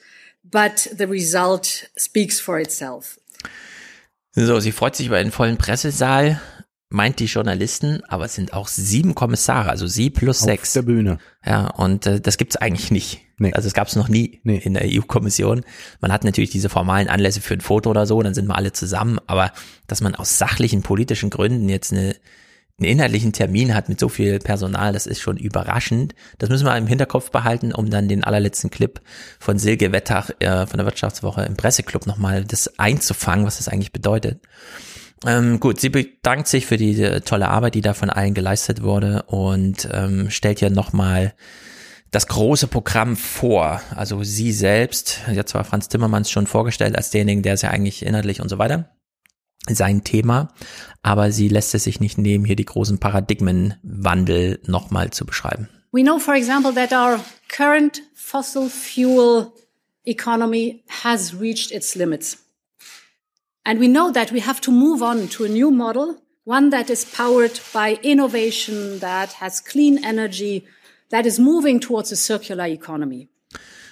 [0.50, 3.20] but the result speaks for itself.
[4.36, 6.42] So, sie freut sich über einen vollen Pressesaal.
[6.94, 10.74] Meint die Journalisten, aber es sind auch sieben Kommissare, also sie plus Auf sechs.
[10.74, 11.18] der Bühne.
[11.44, 13.22] Ja, und äh, das gibt's eigentlich nicht.
[13.40, 13.52] Nee.
[13.52, 14.58] Also es gab's noch nie nee.
[14.58, 15.66] in der EU-Kommission.
[16.02, 18.74] Man hat natürlich diese formalen Anlässe für ein Foto oder so, dann sind wir alle
[18.74, 19.52] zusammen, aber
[19.88, 22.16] dass man aus sachlichen politischen Gründen jetzt eine,
[22.78, 26.14] einen inhaltlichen Termin hat mit so viel Personal, das ist schon überraschend.
[26.38, 29.02] Das müssen wir im Hinterkopf behalten, um dann den allerletzten Clip
[29.40, 33.92] von Silke Wettach äh, von der Wirtschaftswoche im Presseclub nochmal das einzufangen, was das eigentlich
[33.92, 34.42] bedeutet.
[35.26, 38.84] Ähm, gut, sie bedankt sich für die, die, tolle Arbeit, die da von allen geleistet
[38.84, 41.34] wurde und ähm, stellt ja nochmal
[42.12, 43.82] das große Programm vor.
[43.96, 48.06] Also sie selbst, ja zwar Franz Timmermans schon vorgestellt als derjenige, der ist ja eigentlich
[48.06, 48.92] inhaltlich und so weiter,
[49.68, 50.54] sein Thema,
[51.02, 55.70] aber sie lässt es sich nicht nehmen, hier die großen Paradigmenwandel nochmal zu beschreiben.
[55.92, 59.54] We know, for example, that our current fossil fuel
[60.06, 62.43] economy has reached its limits.
[63.66, 66.90] And we know that we have to move on to a new model, one that
[66.90, 70.66] is powered by innovation, that has clean energy,
[71.10, 73.30] that is moving towards a circular economy.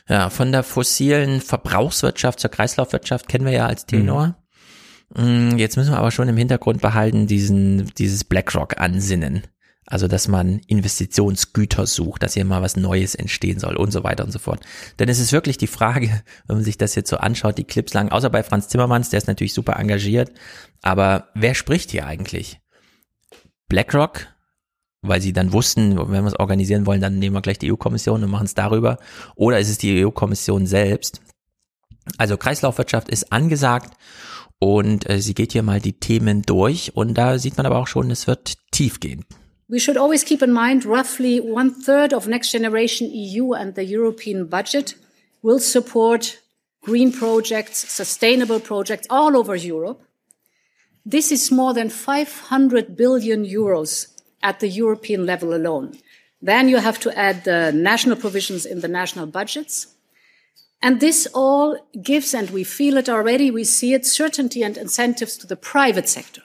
[0.10, 4.35] Ja, von der fossilen Verbrauchswirtschaft zur Kreislaufwirtschaft kennen wir ja als Tenor.
[5.15, 5.57] Mhm.
[5.57, 9.43] Jetzt müssen wir aber schon im Hintergrund behalten, diesen, dieses BlackRock-Ansinnen.
[9.87, 14.23] Also, dass man Investitionsgüter sucht, dass hier mal was Neues entstehen soll und so weiter
[14.23, 14.63] und so fort.
[14.99, 16.07] Denn es ist wirklich die Frage,
[16.47, 19.17] wenn man sich das jetzt so anschaut, die Clips lang, außer bei Franz Timmermans, der
[19.17, 20.31] ist natürlich super engagiert,
[20.81, 22.59] aber wer spricht hier eigentlich?
[23.67, 24.27] BlackRock,
[25.01, 28.23] weil sie dann wussten, wenn wir es organisieren wollen, dann nehmen wir gleich die EU-Kommission
[28.23, 28.97] und machen es darüber.
[29.35, 31.21] Oder ist es die EU-Kommission selbst?
[32.17, 33.95] Also Kreislaufwirtschaft ist angesagt
[34.59, 37.87] und äh, sie geht hier mal die Themen durch und da sieht man aber auch
[37.87, 39.25] schon, es wird tief gehen.
[39.72, 43.85] We should always keep in mind roughly one third of Next Generation EU and the
[43.85, 44.95] European budget
[45.41, 46.41] will support
[46.84, 50.02] green projects, sustainable projects all over Europe.
[51.06, 54.07] This is more than 500 billion euros
[54.43, 55.98] at the European level alone.
[56.41, 59.88] Then you have to add the national provisions in the national budgets.
[60.81, 65.38] And this all gives, and we feel it already, we see it, certainty and incentives
[65.38, 66.41] to the private sector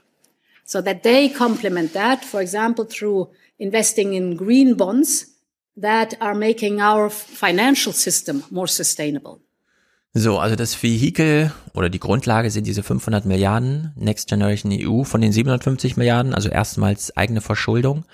[0.67, 3.29] so that they complement that, for example, through
[3.59, 5.27] investing in green bonds
[5.77, 9.41] that are making our financial system more sustainable.
[10.13, 15.21] So, also das Vehikel oder die Grundlage sind diese 500 Milliarden Next Generation EU von
[15.21, 18.07] den 750 Milliarden, also erstmals eigene Verschuldung,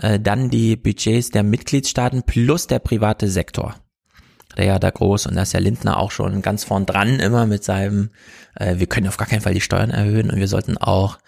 [0.00, 3.74] äh, dann die Budgets der Mitgliedstaaten plus der private Sektor.
[4.56, 7.46] Der ja da groß und da ist ja Lindner auch schon ganz vorn dran immer
[7.46, 8.10] mit seinem,
[8.54, 11.18] äh, wir können auf gar keinen Fall die Steuern erhöhen und wir sollten auch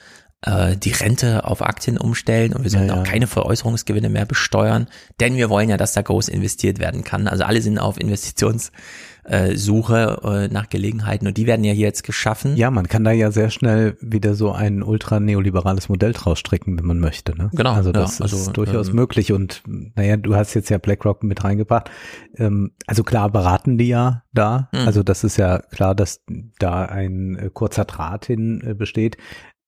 [0.43, 4.89] äh, die Rente auf Aktien umstellen und wir sollten ja, auch keine Veräußerungsgewinne mehr besteuern,
[5.21, 7.29] denn wir wollen ja, dass da groß investiert werden kann.
[7.29, 12.57] Also alle sind auf Investitionssuche äh, nach Gelegenheiten und die werden ja hier jetzt geschaffen.
[12.57, 16.77] Ja, man kann da ja sehr schnell wieder so ein ultra neoliberales Modell draus stricken,
[16.77, 17.37] wenn man möchte.
[17.37, 17.51] Ne?
[17.53, 17.75] Genau.
[17.75, 19.63] Also das ja, also, ist durchaus ähm, möglich und
[19.95, 21.89] naja, du hast jetzt ja BlackRock mit reingebracht.
[22.37, 24.71] Ähm, also klar beraten die ja da.
[24.73, 24.87] Mhm.
[24.87, 26.25] Also das ist ja klar, dass
[26.59, 29.19] da ein äh, kurzer Draht hin äh, besteht.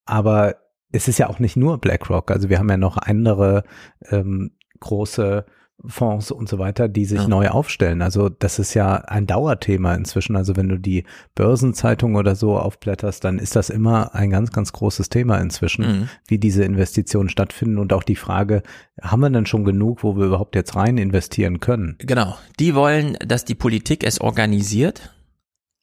[0.06, 0.56] Aber
[0.94, 3.64] es ist ja auch nicht nur BlackRock, also wir haben ja noch andere
[4.10, 5.44] ähm, große
[5.86, 7.28] Fonds und so weiter, die sich ja.
[7.28, 8.00] neu aufstellen.
[8.00, 10.36] Also das ist ja ein Dauerthema inzwischen.
[10.36, 11.04] Also wenn du die
[11.34, 16.08] Börsenzeitung oder so aufblätterst, dann ist das immer ein ganz, ganz großes Thema inzwischen, mhm.
[16.28, 18.62] wie diese Investitionen stattfinden und auch die Frage,
[19.02, 21.96] haben wir denn schon genug, wo wir überhaupt jetzt rein investieren können?
[21.98, 22.36] Genau.
[22.60, 25.12] Die wollen, dass die Politik es organisiert,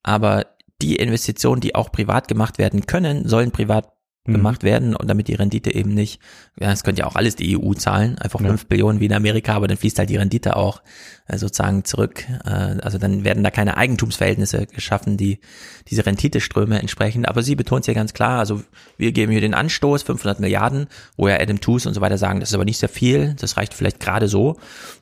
[0.03, 0.45] aber
[0.81, 3.91] die Investitionen, die auch privat gemacht werden können, sollen privat
[4.25, 4.33] mhm.
[4.33, 6.19] gemacht werden und damit die Rendite eben nicht,
[6.59, 8.55] ja, es könnte ja auch alles die EU zahlen, einfach ja.
[8.67, 10.81] Billionen wie in Amerika, aber dann fließt halt die Rendite auch
[11.27, 12.25] äh, sozusagen zurück.
[12.45, 15.39] Äh, also dann werden da keine Eigentumsverhältnisse geschaffen, die
[15.87, 17.25] diese Renditeströme entsprechen.
[17.25, 18.61] Aber sie betont ja ganz klar, also
[18.97, 20.87] wir geben hier den Anstoß, 500 Milliarden,
[21.17, 23.57] wo ja Adam Tooze und so weiter sagen, das ist aber nicht sehr viel, das
[23.57, 24.57] reicht vielleicht gerade so.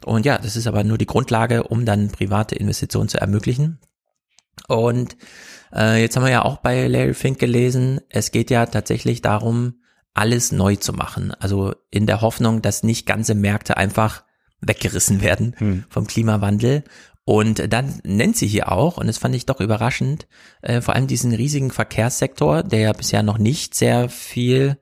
[0.05, 3.79] Und ja, das ist aber nur die Grundlage, um dann private Investitionen zu ermöglichen.
[4.67, 5.17] Und
[5.75, 9.75] äh, jetzt haben wir ja auch bei Larry Fink gelesen, es geht ja tatsächlich darum,
[10.13, 11.33] alles neu zu machen.
[11.39, 14.23] Also in der Hoffnung, dass nicht ganze Märkte einfach
[14.61, 15.83] weggerissen werden hm.
[15.89, 16.83] vom Klimawandel.
[17.23, 20.27] Und dann nennt sie hier auch, und das fand ich doch überraschend,
[20.61, 24.77] äh, vor allem diesen riesigen Verkehrssektor, der ja bisher noch nicht sehr viel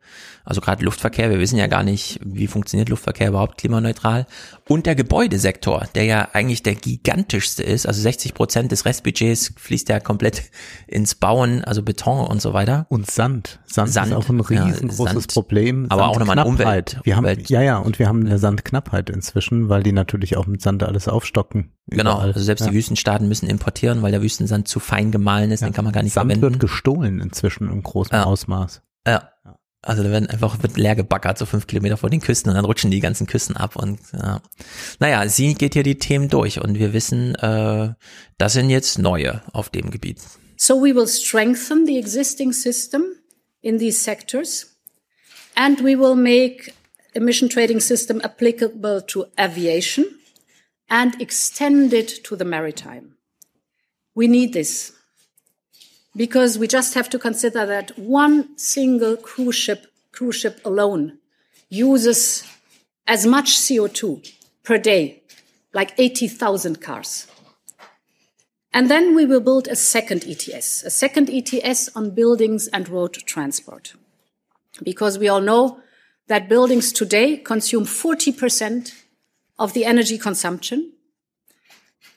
[0.47, 4.25] also gerade Luftverkehr, wir wissen ja gar nicht, wie funktioniert Luftverkehr überhaupt klimaneutral.
[4.69, 9.89] Und der Gebäudesektor, der ja eigentlich der gigantischste ist, also 60 Prozent des Restbudgets fließt
[9.89, 10.43] ja komplett
[10.87, 12.85] ins Bauen, also Beton und so weiter.
[12.87, 13.59] Und Sand.
[13.65, 15.87] Sand, Sand ist auch ein riesengroßes ja, Problem.
[15.89, 17.01] Aber auch nochmal Umwelt.
[17.03, 20.61] Wir haben, ja, ja, und wir haben eine Sandknappheit inzwischen, weil die natürlich auch mit
[20.61, 21.73] Sand alles aufstocken.
[21.87, 22.27] Genau, überall.
[22.27, 22.71] also selbst ja.
[22.71, 25.67] die Wüstenstaaten müssen importieren, weil der Wüstensand zu fein gemahlen ist, ja.
[25.67, 26.53] den kann man gar nicht Sand verwenden.
[26.53, 28.81] wird gestohlen inzwischen im großen Ausmaß.
[29.05, 29.29] Ja.
[29.81, 32.65] Also da werden einfach wird leer gebackert, so fünf Kilometer vor den Küsten und dann
[32.65, 34.41] rutschen die ganzen Küsten ab und ja.
[34.99, 37.93] naja, sie geht hier die Themen durch und wir wissen, äh,
[38.37, 40.19] das sind jetzt neue auf dem Gebiet.
[40.57, 43.03] So we will strengthen the existing system
[43.61, 44.77] in these sectors
[45.55, 46.73] and we will make
[47.13, 50.05] emission trading system applicable to aviation
[50.89, 53.15] and extend it to the maritime.
[54.15, 54.96] We need this
[56.15, 61.17] because we just have to consider that one single cruise ship, cruise ship alone
[61.69, 62.43] uses
[63.05, 65.21] as much CO2 per day,
[65.73, 67.27] like 80,000 cars.
[68.73, 73.13] And then we will build a second ETS, a second ETS on buildings and road
[73.13, 73.93] transport.
[74.83, 75.79] Because we all know
[76.27, 78.93] that buildings today consume 40%
[79.57, 80.93] of the energy consumption.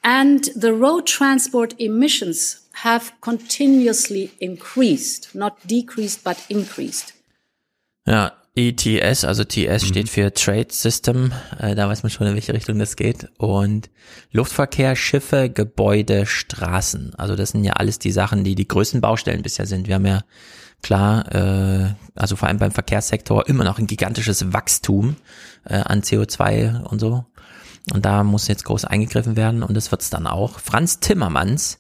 [0.02, 7.14] And the road transport emissions have continuously increased, not decreased, but increased.
[8.06, 9.86] Ja, ETS, also TS Mhm.
[9.86, 13.28] steht für Trade System, äh, da weiß man schon, in welche Richtung das geht.
[13.38, 13.90] Und
[14.32, 17.14] Luftverkehr, Schiffe, Gebäude, Straßen.
[17.14, 19.86] Also das sind ja alles die Sachen, die die größten Baustellen bisher sind.
[19.86, 20.22] Wir haben ja
[20.82, 25.16] klar, äh, also vor allem beim Verkehrssektor immer noch ein gigantisches Wachstum
[25.64, 27.24] äh, an CO2 und so.
[27.92, 30.58] Und da muss jetzt groß eingegriffen werden und das wird's dann auch.
[30.58, 31.79] Franz Timmermans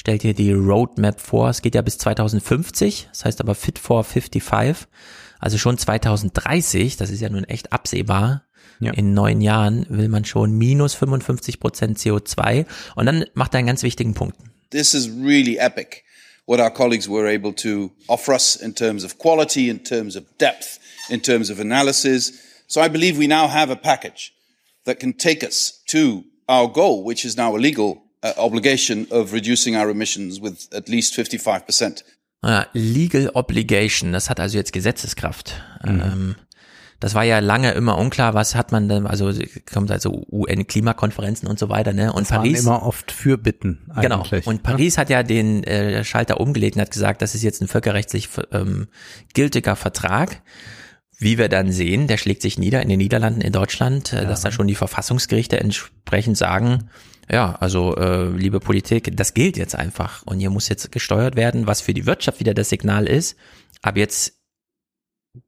[0.00, 1.50] stellt hier die Roadmap vor.
[1.50, 4.88] Es geht ja bis 2050, das heißt aber Fit for 55.
[5.38, 8.46] Also schon 2030, das ist ja nun echt absehbar.
[8.80, 8.94] Ja.
[8.94, 12.64] In neun Jahren will man schon minus 55 Prozent CO2.
[12.96, 14.38] Und dann macht er einen ganz wichtigen Punkt.
[14.70, 16.02] This is really epic
[16.46, 20.24] what our colleagues were able to offer us in terms of quality, in terms of
[20.38, 22.32] depth, in terms of analysis.
[22.68, 24.32] So I believe we now have a package
[24.86, 29.32] that can take us to our goal, which is now a legal uh, obligation of
[29.32, 32.04] reducing our emissions with at least 55%.
[32.42, 35.62] Ja, Legal Obligation, das hat also jetzt Gesetzeskraft.
[35.84, 36.00] Mhm.
[36.00, 36.36] Ähm,
[37.00, 39.32] das war ja lange immer unklar, was hat man denn, also
[39.72, 42.12] kommt also UN-Klimakonferenzen und so weiter, ne?
[42.12, 42.60] Und Das waren Paris.
[42.60, 44.22] immer oft Fürbitten Genau.
[44.44, 47.68] Und Paris hat ja den äh, Schalter umgelegt und hat gesagt, das ist jetzt ein
[47.68, 48.88] völkerrechtlich ähm,
[49.32, 50.42] gültiger Vertrag.
[51.18, 54.42] Wie wir dann sehen, der schlägt sich nieder in den Niederlanden, in Deutschland, äh, dass
[54.42, 56.90] da schon die Verfassungsgerichte entsprechend sagen,
[57.30, 61.66] ja, also äh, liebe Politik, das gilt jetzt einfach und hier muss jetzt gesteuert werden,
[61.66, 63.36] was für die Wirtschaft wieder das Signal ist.
[63.82, 64.40] Aber jetzt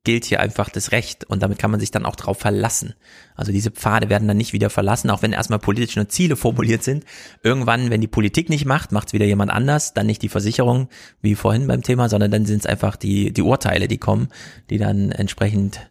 [0.04, 2.94] gilt hier einfach das Recht und damit kann man sich dann auch drauf verlassen.
[3.34, 6.84] Also diese Pfade werden dann nicht wieder verlassen, auch wenn erstmal politisch nur Ziele formuliert
[6.84, 7.04] sind.
[7.42, 10.88] Irgendwann, wenn die Politik nicht macht, macht es wieder jemand anders, dann nicht die Versicherung,
[11.20, 14.28] wie vorhin beim Thema, sondern dann sind es einfach die, die Urteile, die kommen,
[14.70, 15.90] die dann entsprechend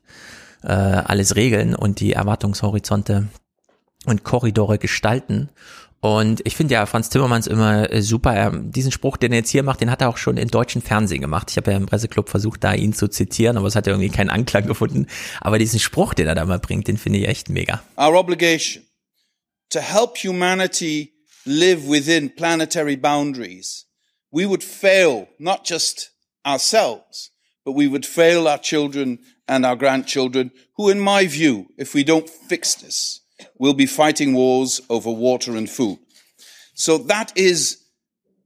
[0.64, 3.28] äh, alles regeln und die Erwartungshorizonte
[4.06, 5.50] und Korridore gestalten.
[6.02, 8.34] Und ich finde ja Franz Timmermans immer äh, super.
[8.34, 10.82] Er, diesen Spruch, den er jetzt hier macht, den hat er auch schon im deutschen
[10.82, 11.52] Fernsehen gemacht.
[11.52, 14.10] Ich habe ja im Presseclub versucht, da ihn zu zitieren, aber es hat ja irgendwie
[14.10, 15.06] keinen Anklang gefunden.
[15.42, 17.84] Aber diesen Spruch, den er da mal bringt, den finde ich echt mega.
[17.98, 18.84] Our obligation
[19.70, 21.14] to help humanity
[21.46, 23.86] live within planetary boundaries.
[24.32, 26.12] We would fail not just
[26.44, 27.32] ourselves,
[27.64, 32.04] but we would fail our children and our grandchildren, who, in my view, if we
[32.04, 33.21] don't fix this,
[33.60, 35.98] will be fighting wars over water and food.
[36.74, 37.92] So that is,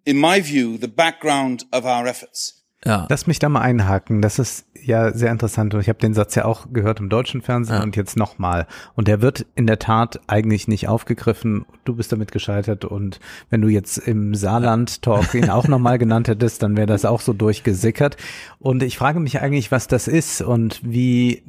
[0.06, 2.62] in my view, the background of our efforts.
[2.84, 3.08] Ja.
[3.10, 4.22] Lass mich da mal einhaken.
[4.22, 7.42] Das ist ja sehr interessant und ich habe den Satz ja auch gehört im deutschen
[7.42, 7.82] Fernsehen Ja.
[7.84, 8.68] und jetzt nochmal.
[8.94, 11.66] Und der wird in der Tat eigentlich nicht aufgegriffen.
[11.84, 13.20] Du bist damit gescheitert und
[13.50, 17.34] wenn du jetzt im Saarland-Talk ihn auch nochmal genannt hättest, dann wäre das auch so
[17.34, 18.18] durchgesickert.
[18.60, 21.42] Und ich frage mich eigentlich, was das ist und wie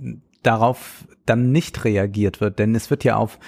[0.42, 3.38] darauf dann nicht reagiert wird, denn es wird ja auf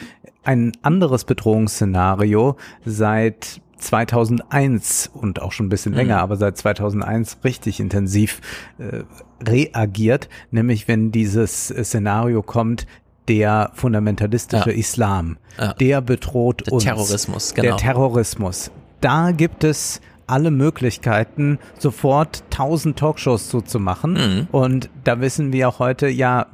[0.44, 5.98] ein anderes Bedrohungsszenario seit 2001 und auch schon ein bisschen Mhm.
[5.98, 8.40] länger, aber seit 2001 richtig intensiv
[8.78, 9.02] äh,
[9.46, 12.86] reagiert, nämlich wenn dieses Szenario kommt,
[13.28, 14.76] der fundamentalistische Ja.
[14.76, 15.74] Islam, Ja.
[15.74, 16.84] der bedroht Der uns.
[16.84, 17.76] Terrorismus, Der genau.
[17.76, 18.70] Terrorismus.
[19.00, 24.12] Da gibt es alle Möglichkeiten, sofort tausend Talkshows zuzumachen.
[24.14, 24.48] Mhm.
[24.50, 26.46] Und da wissen wir auch heute, ja,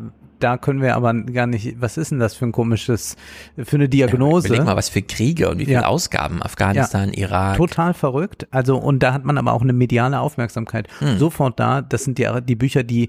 [0.45, 3.17] da können wir aber gar nicht, was ist denn das für ein komisches,
[3.57, 4.47] für eine Diagnose?
[4.49, 5.87] Überleg mal, was für Kriege und wie viele Ja.
[5.87, 6.43] Ausgaben.
[6.43, 7.57] Afghanistan, Irak.
[7.57, 8.47] Total verrückt.
[8.51, 11.19] Also, und da hat man aber auch eine mediale Aufmerksamkeit Hm.
[11.19, 11.81] sofort da.
[11.83, 13.09] Das sind die, die Bücher, die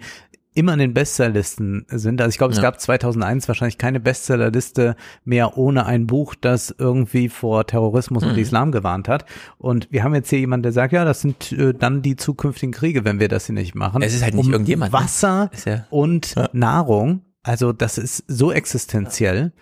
[0.57, 2.21] immer in den Bestsellerlisten sind.
[2.21, 2.63] Also ich glaube, es Ja.
[2.63, 4.95] gab 2001 wahrscheinlich keine Bestsellerliste
[5.25, 8.39] mehr ohne ein Buch, das irgendwie vor Terrorismus und Mhm.
[8.39, 9.25] Islam gewarnt hat.
[9.57, 12.71] Und wir haben jetzt hier jemanden, der sagt, ja, das sind äh, dann die zukünftigen
[12.71, 14.01] Kriege, wenn wir das hier nicht machen.
[14.01, 14.97] Es ist halt nicht um irgendjemand, ne?
[14.97, 17.19] Wasser ja- und Nahrung.
[17.45, 19.53] Also das ist so existenziell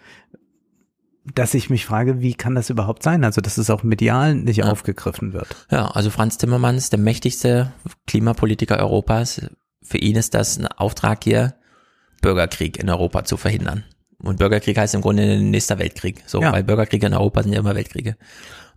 [1.25, 3.23] dass ich mich frage, wie kann das überhaupt sein?
[3.23, 5.47] Also, dass es auch medial nicht aufgegriffen wird.
[5.71, 7.71] Ja, also Franz Timmermans, der mächtigste
[8.07, 9.41] Klimapolitiker Europas.
[9.81, 11.55] Für ihn ist das ein Auftrag hier,
[12.21, 13.83] Bürgerkrieg in Europa zu verhindern.
[14.17, 16.23] Und Bürgerkrieg heißt im Grunde nächster Weltkrieg.
[16.25, 16.51] So, Ja.
[16.51, 18.17] weil Bürgerkriege in Europa sind ja immer Weltkriege.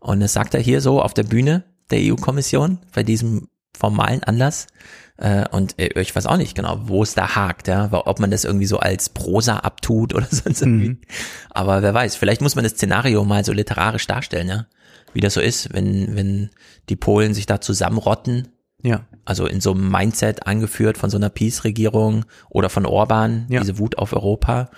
[0.00, 4.66] Und das sagt er hier so auf der Bühne der EU-Kommission bei diesem formalen Anlass.
[5.18, 8.30] Äh, und äh, ich weiß auch nicht genau, wo es da hakt, ja, ob man
[8.30, 10.98] das irgendwie so als Prosa abtut oder sonst irgendwie.
[11.50, 14.66] Aber wer weiß, vielleicht muss man das Szenario mal so literarisch darstellen, ja,
[15.14, 16.50] wie das so ist, wenn wenn
[16.90, 18.48] die Polen sich da zusammenrotten.
[18.82, 19.06] Ja.
[19.24, 23.60] Also in so einem Mindset angeführt von so einer Peace-Regierung oder von Orban, Ja.
[23.60, 24.70] diese Wut auf Europa.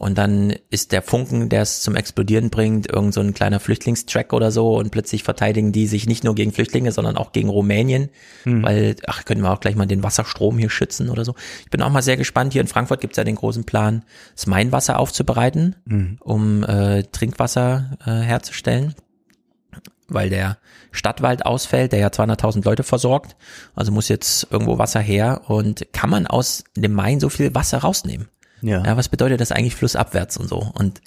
[0.00, 4.32] Und dann ist der Funken, der es zum Explodieren bringt, irgend so ein kleiner Flüchtlingstrack
[4.32, 8.08] oder so und plötzlich verteidigen die sich nicht nur gegen Flüchtlinge, sondern auch gegen Rumänien,
[8.46, 8.62] Mhm.
[8.62, 11.34] weil, ach, können wir auch gleich mal den Wasserstrom hier schützen oder so.
[11.64, 12.54] Ich bin auch mal sehr gespannt.
[12.54, 14.02] Hier in Frankfurt gibt es ja den großen Plan,
[14.34, 16.16] das Mainwasser aufzubereiten, Mhm.
[16.20, 18.94] um äh, Trinkwasser äh, herzustellen.
[20.12, 20.58] weil der
[20.90, 23.36] Stadtwald ausfällt, der ja 200.000 Leute versorgt.
[23.76, 27.78] Also muss jetzt irgendwo Wasser her und kann man aus dem Main so viel Wasser
[27.78, 28.26] rausnehmen?
[28.62, 28.84] Ja.
[28.84, 30.70] ja was bedeutet das eigentlich flussabwärts und so?
[30.74, 31.00] Und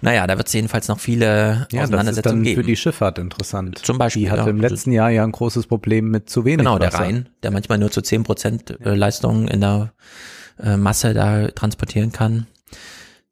[0.00, 2.60] naja, da wird es jedenfalls noch viele ja, Auseinandersetzungen das ist dann geben.
[2.60, 3.78] für die Schifffahrt interessant.
[3.78, 4.22] Zum Beispiel.
[4.22, 4.48] Die hatte ja.
[4.48, 7.04] im letzten Jahr ja ein großes Problem mit zu wenig Genau, der Wasser.
[7.04, 9.92] Rhein, der manchmal nur zu 10 Prozent äh, Leistung in der
[10.62, 12.46] äh, Masse da transportieren kann.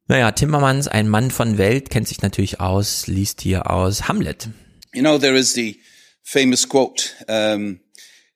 [0.07, 4.49] Naja, Timmermans, ein Mann von Welt, kennt sich natürlich aus, liest hier aus Hamlet.
[4.93, 5.81] You know, there is the
[6.23, 7.81] famous quote um,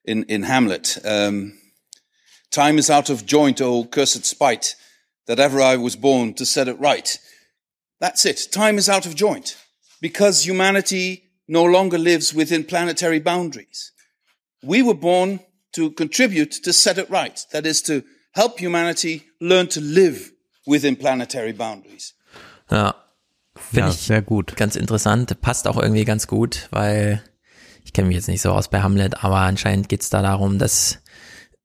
[0.04, 1.54] in, in Hamlet um,
[2.54, 4.76] Time is out of joint, O cursed spite,
[5.26, 7.18] that ever I was born to set it right.
[8.00, 8.48] That's it.
[8.52, 9.56] Time is out of joint
[10.00, 13.92] because humanity no longer lives within planetary boundaries.
[14.62, 15.40] We were born
[15.72, 17.44] to contribute to set it right.
[17.52, 20.32] That is to help humanity learn to live
[20.66, 22.14] within planetary boundaries.
[22.70, 22.94] Ja,
[23.54, 24.56] finde Ja, ich sehr gut.
[24.56, 25.40] ganz interessant.
[25.40, 27.22] Passt auch irgendwie ganz gut, weil
[27.84, 30.98] ich kenne mich jetzt nicht so aus bei Hamlet, aber anscheinend geht's da darum, dass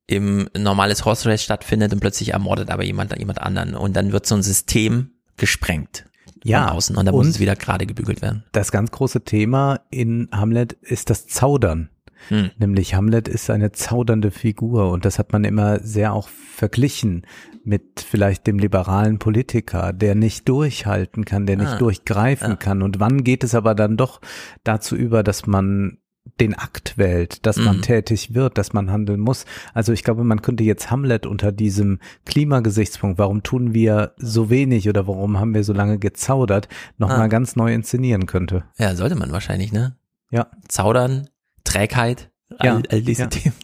[0.10, 4.26] im normales Horse Race stattfindet und plötzlich ermordet aber jemand jemand anderen und dann wird
[4.26, 6.06] so ein System gesprengt
[6.44, 8.44] Ja, von außen und dann muss und- es wieder gerade gebügelt werden.
[8.52, 11.90] Das ganz große Thema in Hamlet ist das Zaudern.
[12.30, 12.50] Hm.
[12.58, 17.26] Nämlich Hamlet ist eine zaudernde Figur und das hat man immer sehr auch verglichen
[17.64, 22.56] mit vielleicht dem liberalen Politiker, der nicht durchhalten kann, der nicht Ah, durchgreifen ja.
[22.58, 22.82] kann.
[22.82, 24.20] Und wann geht es aber dann doch
[24.66, 26.00] dazu über, dass man
[26.40, 27.82] den Akt wählt, dass man Mhm.
[27.82, 29.46] tätig wird, dass man handeln muss.
[29.74, 34.88] Also ich glaube, man könnte jetzt Hamlet unter diesem Klimagesichtspunkt, warum tun wir so wenig
[34.90, 36.68] oder warum haben wir so lange gezaudert,
[36.98, 37.28] nochmal Ah.
[37.28, 38.64] ganz neu inszenieren könnte.
[38.78, 39.96] Ja, sollte man wahrscheinlich, ne?
[40.32, 40.48] Ja.
[40.68, 41.30] Zaudern,
[41.64, 42.30] Trägheit,
[42.62, 43.28] Ja, all, all diese ja.
[43.28, 43.56] Themen.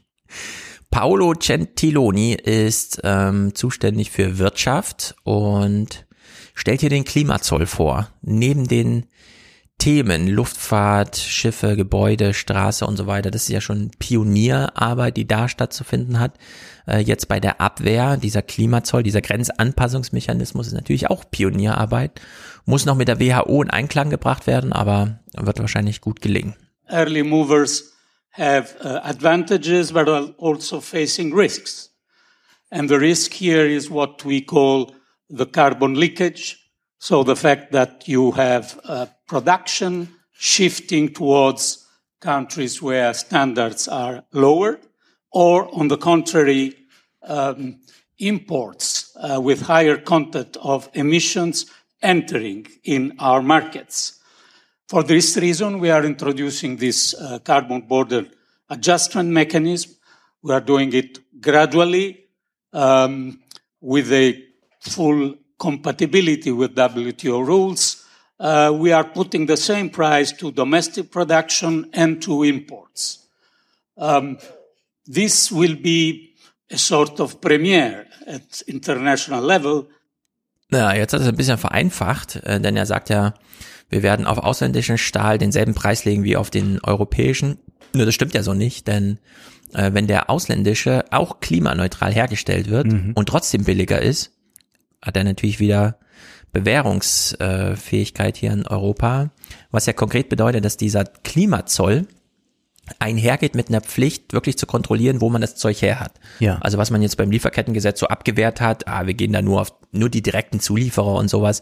[0.92, 6.06] Paolo Gentiloni ist ähm, zuständig für Wirtschaft und
[6.54, 8.10] stellt hier den Klimazoll vor.
[8.22, 9.06] Neben den
[9.78, 13.30] Themen Luftfahrt, Schiffe, Gebäude, Straße und so weiter.
[13.30, 16.38] Das ist ja schon Pionierarbeit, die da stattzufinden hat.
[16.88, 22.20] Äh, jetzt bei der Abwehr, dieser Klimazoll, dieser Grenzanpassungsmechanismus ist natürlich auch Pionierarbeit.
[22.66, 26.56] Muss noch mit der WHO in Einklang gebracht werden, aber wird wahrscheinlich gut gelingen.
[26.90, 27.92] early movers
[28.32, 31.90] have uh, advantages but are also facing risks.
[32.72, 34.94] And the risk here is what we call
[35.30, 36.58] the carbon leakage.
[36.98, 41.86] So the fact that you have uh, production shifting towards
[42.20, 44.80] countries where standards are lower,
[45.32, 46.76] or on the contrary,
[47.24, 47.80] um,
[48.18, 51.66] imports uh, with higher content of emissions
[52.02, 54.20] entering in our markets.
[54.88, 58.28] For this reason, we are introducing this uh, carbon border
[58.70, 59.96] adjustment mechanism.
[60.42, 62.26] We are doing it gradually
[62.72, 63.42] um,
[63.82, 64.44] with a
[64.80, 68.06] full compatibility with WTO rules.
[68.40, 73.28] Uh, we are putting the same price to domestic production and to imports.
[73.98, 74.38] Um,
[75.06, 76.34] this will be
[76.70, 79.88] a sort of premiere at international level
[80.72, 83.34] Ja, jetzt hat er es ein bisschen vereinfacht, äh, denn er sagt ja,
[83.90, 87.60] wir werden auf ausländischen Stahl denselben Preis legen wie auf den europäischen.
[87.94, 89.20] Nur das stimmt ja so nicht, denn
[89.74, 94.32] äh, wenn der ausländische auch klimaneutral hergestellt wird und trotzdem billiger ist,
[95.06, 95.98] hat er natürlich wieder
[96.52, 99.30] Bewährungsfähigkeit hier in Europa,
[99.72, 102.08] was ja konkret bedeutet, dass dieser Klimazoll
[103.00, 106.14] einhergeht mit einer Pflicht, wirklich zu kontrollieren, wo man das Zeug her hat.
[106.40, 106.60] Ja.
[106.62, 109.74] Also was man jetzt beim Lieferkettengesetz so abgewehrt hat, ah, wir gehen da nur auf
[109.92, 111.62] nur die direkten Zulieferer und sowas.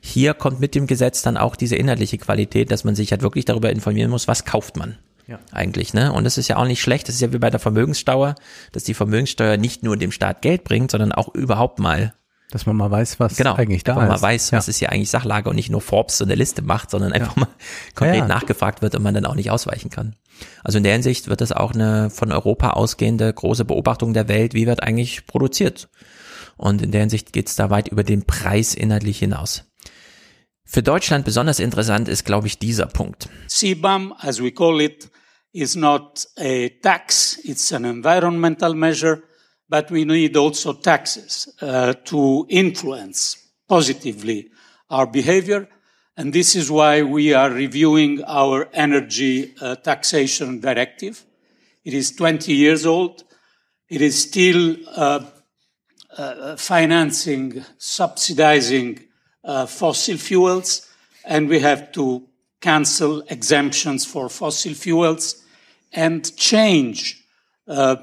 [0.00, 3.44] Hier kommt mit dem Gesetz dann auch diese inhaltliche Qualität, dass man sich halt wirklich
[3.44, 4.96] darüber informieren muss, was kauft man
[5.26, 5.40] Ja.
[5.50, 6.12] eigentlich, ne?
[6.12, 7.08] Und das ist ja auch nicht schlecht.
[7.08, 8.34] Das ist ja wie bei der Vermögenssteuer,
[8.72, 12.14] dass die Vermögenssteuer nicht nur dem Staat Geld bringt, sondern auch überhaupt mal
[12.50, 14.20] Dass man mal weiß, was genau, eigentlich da dass man ist.
[14.20, 14.58] mal weiß, ja.
[14.58, 17.36] was ist hier eigentlich Sachlage und nicht nur Forbes so eine Liste macht, sondern einfach
[17.36, 17.48] mal
[17.94, 18.26] konkret Ja, ja.
[18.26, 20.16] nachgefragt wird und man dann auch nicht ausweichen kann.
[20.64, 24.54] Also in der Hinsicht wird das auch eine von Europa ausgehende große Beobachtung der Welt,
[24.54, 25.88] wie wird eigentlich produziert.
[26.56, 29.64] Und in der Hinsicht geht es da weit über den Preis inhaltlich hinaus.
[30.64, 33.28] Für Deutschland besonders interessant ist, glaube ich, dieser Punkt.
[33.48, 35.10] CBAM, as we call it,
[35.52, 39.22] is not a tax, it's an environmental measure,
[39.70, 43.36] but we need also taxes uh, to influence
[43.68, 44.50] positively
[44.90, 45.68] our behavior.
[46.16, 51.24] And this is why we are reviewing our energy uh, taxation directive.
[51.84, 53.22] It is 20 years old.
[53.88, 55.24] It is still uh,
[56.18, 59.04] uh, financing, subsidizing
[59.44, 60.88] uh, fossil fuels,
[61.24, 62.26] and we have to
[62.60, 65.42] cancel exemptions for fossil fuels
[65.92, 67.24] and change
[67.68, 67.96] uh,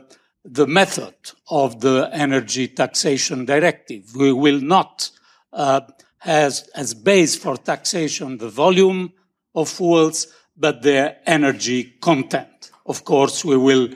[0.49, 1.13] the method
[1.49, 4.15] of the energy taxation directive.
[4.15, 5.11] We will not
[5.51, 5.81] uh,
[6.23, 9.11] as base for taxation the volume
[9.53, 12.71] of fuels, but their energy content.
[12.85, 13.89] Of course, we will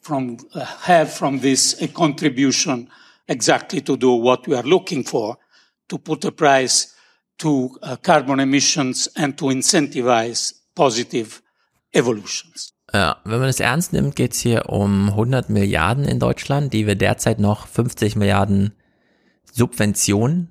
[0.00, 2.88] from, uh, have from this a contribution
[3.26, 5.38] exactly to do what we are looking for,
[5.88, 6.94] to put a price
[7.38, 11.42] to uh, carbon emissions and to incentivize positive
[11.94, 12.72] evolutions.
[12.92, 16.94] Ja, wenn man es ernst nimmt, geht's hier um 100 Milliarden in Deutschland, die wir
[16.94, 18.72] derzeit noch 50 Milliarden
[19.52, 20.50] Subventionen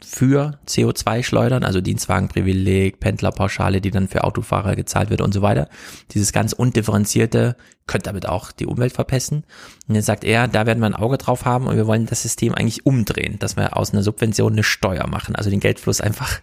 [0.00, 5.68] für CO2 schleudern, also Dienstwagenprivileg, Pendlerpauschale, die dann für Autofahrer gezahlt wird und so weiter.
[6.12, 9.44] Dieses ganz undifferenzierte könnte damit auch die Umwelt verpesten.
[9.88, 12.22] Und jetzt sagt er, da werden wir ein Auge drauf haben und wir wollen das
[12.22, 16.40] System eigentlich umdrehen, dass wir aus einer Subvention eine Steuer machen, also den Geldfluss einfach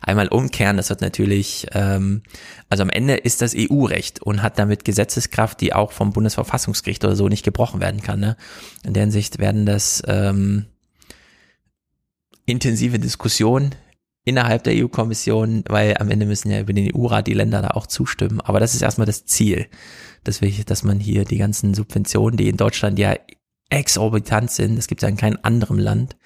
[0.00, 0.76] einmal umkehren.
[0.76, 2.22] Das wird natürlich, ähm,
[2.68, 7.16] also am Ende ist das EU-Recht und hat damit Gesetzeskraft, die auch vom Bundesverfassungsgericht oder
[7.16, 8.20] so nicht gebrochen werden kann.
[8.20, 8.36] Ne?
[8.84, 10.66] In der Hinsicht werden das ähm,
[12.46, 13.74] intensive Diskussionen
[14.24, 17.86] innerhalb der EU-Kommission, weil am Ende müssen ja über den EU-Rat die Länder da auch
[17.86, 18.40] zustimmen.
[18.40, 19.66] Aber das ist erstmal das Ziel,
[20.24, 23.16] dass, wir, dass man hier die ganzen Subventionen, die in Deutschland ja
[23.72, 26.16] exorbitant sind, das gibt es ja in keinem anderen Land,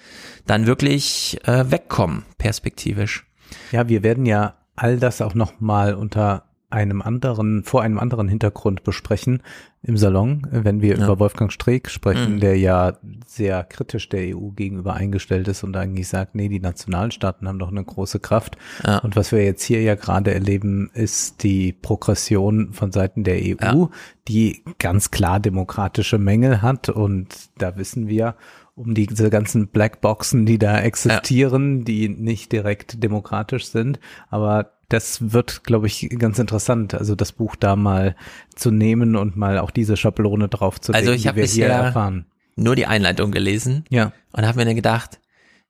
[0.47, 3.26] dann wirklich äh, wegkommen, perspektivisch.
[3.73, 8.83] Ja, wir werden ja all das auch nochmal unter einem anderen, vor einem anderen Hintergrund
[8.83, 9.43] besprechen
[9.83, 11.05] im Salon, wenn wir ja.
[11.05, 12.41] über Wolfgang Streeck sprechen, mhm.
[12.41, 17.47] der ja sehr kritisch der EU gegenüber eingestellt ist und eigentlich sagt, nee, die Nationalstaaten
[17.47, 18.57] haben doch eine große Kraft.
[18.85, 18.99] Ja.
[18.99, 23.55] Und was wir jetzt hier ja gerade erleben, ist die Progression von Seiten der EU,
[23.62, 23.89] ja.
[24.27, 26.89] die ganz klar demokratische Mängel hat.
[26.89, 27.28] Und
[27.59, 28.35] da wissen wir,
[28.77, 33.99] um diese ganzen Blackboxen, die da existieren, die nicht direkt demokratisch sind,
[34.29, 38.15] aber das wird, glaube ich, ganz interessant, also das Buch da mal
[38.55, 42.27] zu nehmen und mal auch diese Schablone drauf zu also ich die wir hier erfahren.
[42.55, 43.85] Nur die Einleitung gelesen.
[43.89, 44.13] Ja.
[44.33, 45.21] Und habe mir dann gedacht,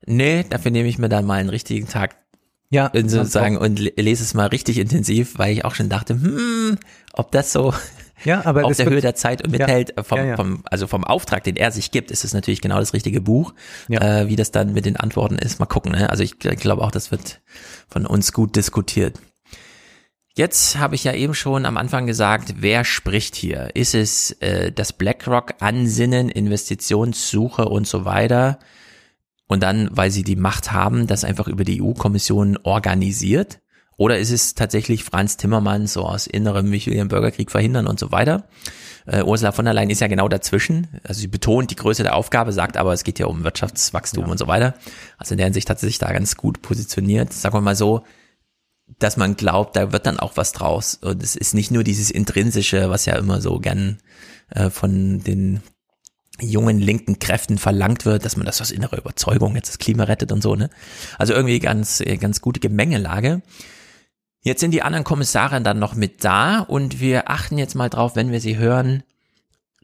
[0.04, 2.16] nee, dafür nehme ich mir dann mal einen richtigen Tag
[2.68, 6.76] ja, sozusagen und lese es mal richtig intensiv, weil ich auch schon dachte, hm,
[7.12, 7.72] ob das so
[8.24, 9.94] ja, aber auf der Höhe der Zeit und mithält.
[9.96, 12.78] Ja, vom, ja, vom, also vom Auftrag, den er sich gibt, ist es natürlich genau
[12.78, 13.54] das richtige Buch.
[13.88, 15.92] Äh, wie das dann mit den Antworten ist, mal gucken.
[15.92, 16.10] Ne?
[16.10, 17.40] Also ich glaube auch, das wird
[17.88, 19.18] von uns gut diskutiert.
[20.34, 23.70] Jetzt habe ich ja eben schon am Anfang gesagt, wer spricht hier?
[23.74, 28.58] Ist es äh, das BlackRock-Ansinnen, Investitionssuche und so weiter?
[29.46, 33.60] Und dann, weil sie die Macht haben, das einfach über die EU-Kommission organisiert?
[33.96, 37.98] Oder ist es tatsächlich Franz Timmermans so aus innerem, ich will den Bürgerkrieg verhindern und
[37.98, 38.44] so weiter?
[39.06, 40.88] Äh, Ursula von der Leyen ist ja genau dazwischen.
[41.04, 44.30] Also sie betont die Größe der Aufgabe, sagt aber, es geht ja um Wirtschaftswachstum ja.
[44.30, 44.74] und so weiter.
[45.16, 47.32] Also in der Hinsicht hat sie sich da ganz gut positioniert.
[47.32, 48.02] Sagen wir mal so,
[48.98, 50.98] dass man glaubt, da wird dann auch was draus.
[51.00, 53.98] Und es ist nicht nur dieses intrinsische, was ja immer so gern
[54.50, 55.62] äh, von den
[56.38, 60.32] jungen linken Kräften verlangt wird, dass man das aus innerer Überzeugung jetzt das Klima rettet
[60.32, 60.68] und so, ne?
[61.16, 63.40] Also irgendwie ganz, ganz gute Gemengelage.
[64.46, 68.14] Jetzt sind die anderen Kommissare dann noch mit da und wir achten jetzt mal drauf,
[68.14, 69.02] wenn wir sie hören,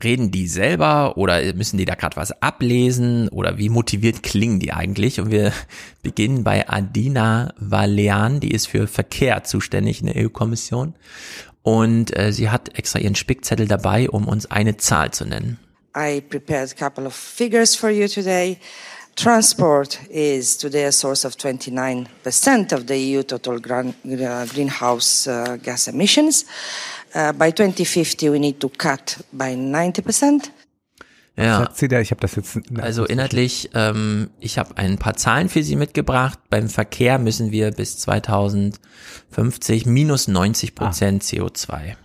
[0.05, 4.73] reden die selber oder müssen die da gerade was ablesen oder wie motiviert klingen die
[4.73, 5.19] eigentlich?
[5.19, 5.53] Und wir
[6.03, 10.95] beginnen bei Adina Valean, die ist für Verkehr zuständig in der EU-Kommission
[11.63, 15.59] und äh, sie hat extra ihren Spickzettel dabei, um uns eine Zahl zu nennen.
[15.97, 18.59] I prepared a couple of figures for you today.
[19.15, 25.87] Transport is today a source of 29% of the EU total uh, greenhouse uh, gas
[25.87, 26.45] emissions.
[27.15, 30.51] Uh, by 2050, we need to cut by 90%.
[31.37, 31.59] Ja.
[31.59, 32.01] Sagt sie da?
[32.01, 32.59] Ich habe das jetzt.
[32.79, 36.39] Also inhaltlich, ähm, ich habe ein paar Zahlen für Sie mitgebracht.
[36.51, 41.27] Beim Verkehr müssen wir bis 2050 minus 90 Prozent ah.
[41.27, 41.97] CO2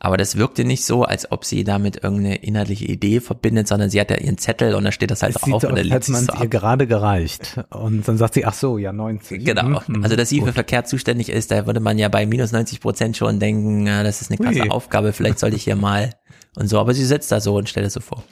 [0.00, 4.00] aber das wirkte nicht so, als ob sie damit irgendeine inhaltliche Idee verbindet, sondern sie
[4.00, 5.64] hat ja ihren Zettel und da steht das halt es auf.
[5.64, 7.60] Und dann hat man es ihr gerade gereicht.
[7.70, 9.44] Und dann sagt sie, ach so, ja, 90.
[9.44, 9.80] Genau.
[9.86, 10.04] Mhm.
[10.04, 10.48] Also, dass sie Gut.
[10.48, 14.04] für Verkehr zuständig ist, da würde man ja bei minus 90 Prozent schon denken, ja,
[14.04, 14.70] das ist eine krasse Ui.
[14.70, 16.14] Aufgabe, vielleicht sollte ich hier mal
[16.54, 16.78] und so.
[16.78, 18.22] Aber sie sitzt da so und stellt es so vor.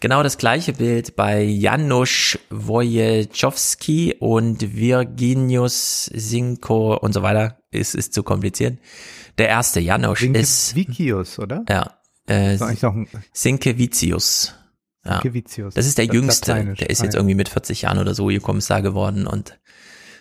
[0.00, 7.58] Genau das gleiche Bild bei Janusz Wojciechowski und Virginius Sinko und so weiter.
[7.70, 8.78] Es ist zu kompliziert.
[9.38, 10.74] Der erste, Janosch, Sinke ist.
[10.74, 11.64] Vikius, oder?
[11.68, 11.94] Ja.
[12.26, 12.58] Äh,
[13.32, 14.54] Sinkevicius.
[15.04, 15.22] Ja.
[15.74, 16.74] Das ist der das Jüngste.
[16.78, 19.58] Der ist jetzt irgendwie mit 40 Jahren oder so EU-Kommissar geworden und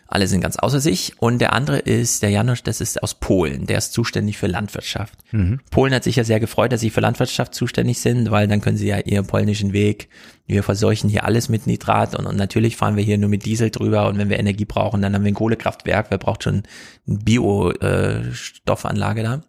[0.10, 1.14] alle sind ganz außer sich.
[1.20, 3.68] Und der andere ist der Janusz, das ist aus Polen.
[3.68, 5.14] Der ist zuständig für Landwirtschaft.
[5.32, 5.60] Mhm.
[5.70, 8.78] Polen hat sich ja sehr gefreut, dass sie für Landwirtschaft zuständig sind, weil dann können
[8.78, 10.10] sie ja ihren polnischen Weg,
[10.48, 13.70] wir verseuchen hier alles mit Nitrat und, und natürlich fahren wir hier nur mit Diesel
[13.70, 16.08] drüber und wenn wir Energie brauchen, dann haben wir ein Kohlekraftwerk.
[16.10, 16.64] Wer braucht schon
[17.08, 19.42] eine Biostoffanlage da?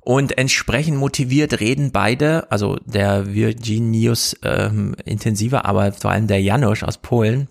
[0.00, 6.82] Und entsprechend motiviert reden beide, also der Virginius ähm, intensiver, aber vor allem der Janusz
[6.82, 7.48] aus Polen,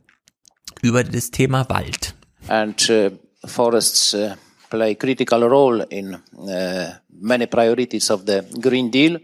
[0.82, 2.13] über das Thema Wald.
[2.50, 3.10] And uh,
[3.48, 4.36] forests uh,
[4.70, 9.20] play a critical role in uh, many priorities of the Green Deal.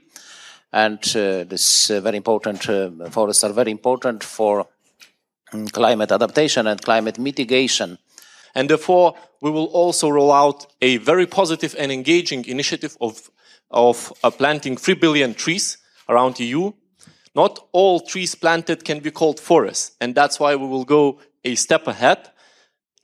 [0.72, 4.68] And uh, this uh, very important, uh, forests are very important for
[5.52, 7.98] um, climate adaptation and climate mitigation.
[8.54, 13.30] And therefore, we will also roll out a very positive and engaging initiative of,
[13.72, 16.72] of planting 3 billion trees around the EU.
[17.36, 19.96] Not all trees planted can be called forests.
[20.02, 22.30] And that's why we will go a step ahead,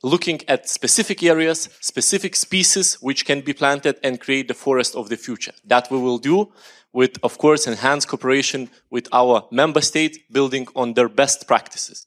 [0.06, 5.08] looking at specific areas, specific species which can be planted and create the forest of
[5.08, 5.52] the future.
[5.64, 6.52] That we will do
[6.92, 12.06] with, of course, enhanced cooperation with our member states, building on their best practices.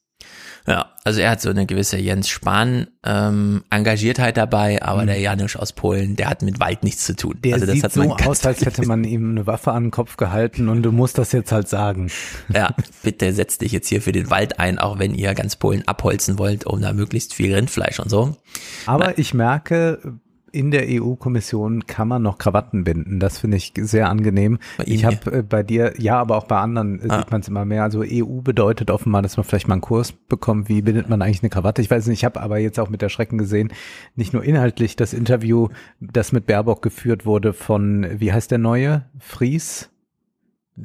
[0.70, 5.08] Ja, also er hat so eine gewisse Jens Spahn ähm, Engagiertheit dabei, aber mhm.
[5.08, 7.40] der Janusz aus Polen, der hat mit Wald nichts zu tun.
[7.44, 9.92] Der also das sieht hat so aus, als hätte man ihm eine Waffe an den
[9.92, 12.12] Kopf gehalten und du musst das jetzt halt sagen.
[12.54, 15.88] Ja, bitte setz dich jetzt hier für den Wald ein, auch wenn ihr ganz Polen
[15.88, 18.38] abholzen wollt, um da möglichst viel Rindfleisch und so.
[18.86, 20.20] Aber Na, ich merke,
[20.52, 23.20] in der EU-Kommission kann man noch Krawatten binden.
[23.20, 24.60] Das finde ich sehr angenehm.
[24.86, 27.20] ich habe äh, bei dir, ja, aber auch bei anderen äh, ah.
[27.20, 27.84] sieht man es immer mehr.
[27.84, 30.70] Also EU bedeutet offenbar, dass man vielleicht mal einen Kurs bekommt.
[30.70, 31.82] Wie bindet man eigentlich eine Krawatte?
[31.82, 33.72] Ich weiß nicht, ich habe aber jetzt auch mit der Schrecken gesehen,
[34.16, 35.70] nicht nur inhaltlich das Interview,
[36.00, 39.06] das mit Baerbock geführt wurde von, wie heißt der neue?
[39.20, 39.90] Fries?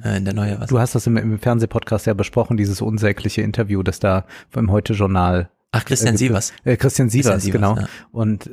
[0.02, 0.68] Äh, der neue was?
[0.68, 5.51] Du hast das im, im Fernsehpodcast ja besprochen, dieses unsägliche Interview, das da vom Heute-Journal
[5.77, 6.53] Ach, Christian äh, Sievers.
[6.62, 7.77] Äh, Christian Sievers, Christian Sievers genau.
[7.77, 7.89] Ja.
[8.12, 8.49] Und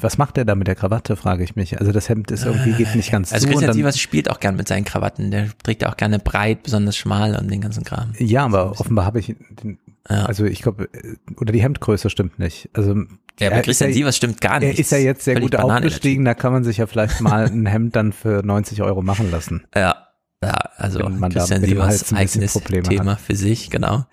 [0.00, 1.78] was macht er da mit der Krawatte, frage ich mich.
[1.78, 3.50] Also das Hemd ist irgendwie, geht nicht ganz also zu.
[3.50, 5.30] Also Christian Sievers spielt auch gern mit seinen Krawatten.
[5.30, 8.12] Der trägt ja auch gerne breit, besonders schmal und den ganzen Kram.
[8.18, 9.78] Ja, aber so offenbar habe ich, den,
[10.08, 10.24] ja.
[10.24, 12.70] also ich glaube, äh, oder die Hemdgröße stimmt nicht.
[12.72, 12.94] Also
[13.40, 14.74] ja, aber Christian ja, Sievers stimmt gar nicht.
[14.74, 17.20] Er ist ja jetzt sehr Völlig gut Banane aufgestiegen, da kann man sich ja vielleicht
[17.20, 19.64] mal ein Hemd dann für 90 Euro machen lassen.
[19.74, 20.03] Ja,
[20.46, 22.54] ja, also man Christian Sievers eigenes
[22.88, 23.20] Thema hat.
[23.20, 24.06] für sich, genau.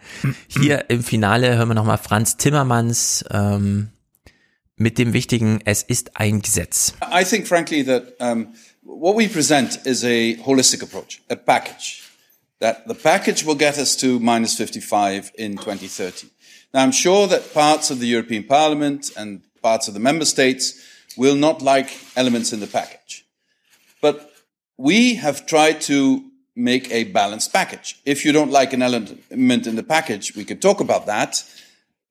[0.48, 3.90] Hier im Finale hören wir nochmal Franz Timmermans ähm,
[4.76, 6.94] mit dem wichtigen, es ist ein Gesetz.
[7.12, 8.54] I think frankly that um,
[8.84, 12.04] what we present is a holistic approach, a package.
[12.60, 16.28] That the package will get us to minus 55 in 2030.
[16.74, 20.76] Now I'm sure that parts of the European Parliament and parts of the member states
[21.18, 23.26] will not like elements in the package.
[24.02, 24.31] But
[24.82, 26.24] we have tried to
[26.56, 28.02] make a balanced package.
[28.04, 31.44] If you don't like an element in the package, we could talk about that,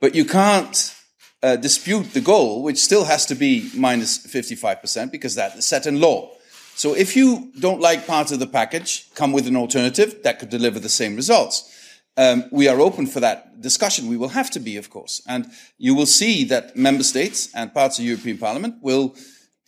[0.01, 0.95] but you can't
[1.43, 5.85] uh, dispute the goal, which still has to be minus 55% because that is set
[5.85, 6.31] in law.
[6.77, 10.49] So if you don't like part of the package, come with an alternative that could
[10.49, 11.77] deliver the same results.
[12.17, 14.07] Um, we are open for that discussion.
[14.07, 15.23] We will have to be, of course.
[15.27, 19.17] And you will see that member states and parts of the European Parliament will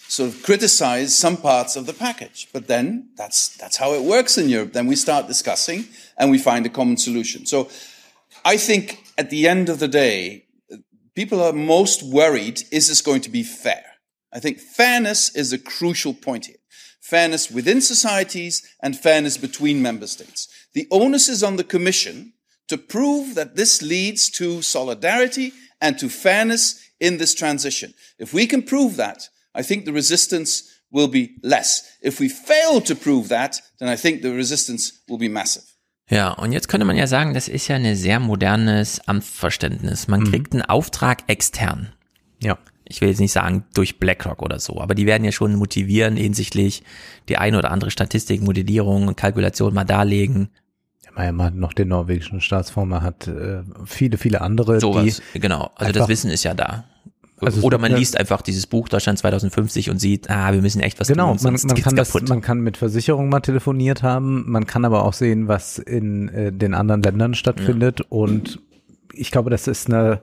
[0.09, 2.49] sort of criticize some parts of the package.
[2.53, 4.73] But then that's, that's how it works in Europe.
[4.73, 5.87] Then we start discussing
[6.19, 7.47] and we find a common solution.
[7.47, 7.69] So
[8.45, 10.47] I think at the end of the day,
[11.15, 13.85] people are most worried, is this going to be fair?
[14.33, 16.57] I think fairness is a crucial point here.
[17.01, 20.49] Fairness within societies and fairness between member states.
[20.73, 22.33] The onus is on the Commission
[22.69, 27.93] to prove that this leads to solidarity and to fairness in this transition.
[28.19, 31.99] If we can prove that, I think the resistance will be less.
[32.03, 35.65] If we fail to prove that, then I think the resistance will be massive.
[36.09, 40.09] Ja, und jetzt könnte man ja sagen, das ist ja ein sehr modernes Amtsverständnis.
[40.09, 40.31] Man mhm.
[40.31, 41.93] kriegt einen Auftrag extern.
[42.43, 42.59] Ja.
[42.85, 46.17] Ich will jetzt nicht sagen durch BlackRock oder so, aber die werden ja schon motivieren
[46.17, 46.83] hinsichtlich
[47.29, 50.51] die eine oder andere Statistik, Modellierung und Kalkulation mal darlegen.
[51.17, 54.81] Ja, man hat noch den norwegischen Staatsfonds, man hat äh, viele, viele andere.
[54.81, 55.71] Sowas, genau.
[55.77, 56.85] Also das Wissen ist ja da.
[57.43, 61.01] Also Oder man liest einfach dieses Buch Deutschland 2050 und sieht, ah, wir müssen echt
[61.01, 61.39] was genau, tun.
[61.39, 65.05] Genau, man, man kann das, man kann mit Versicherungen mal telefoniert haben, man kann aber
[65.05, 68.07] auch sehen, was in äh, den anderen Ländern stattfindet ja.
[68.09, 68.61] und
[69.13, 70.23] ich glaube, das ist eine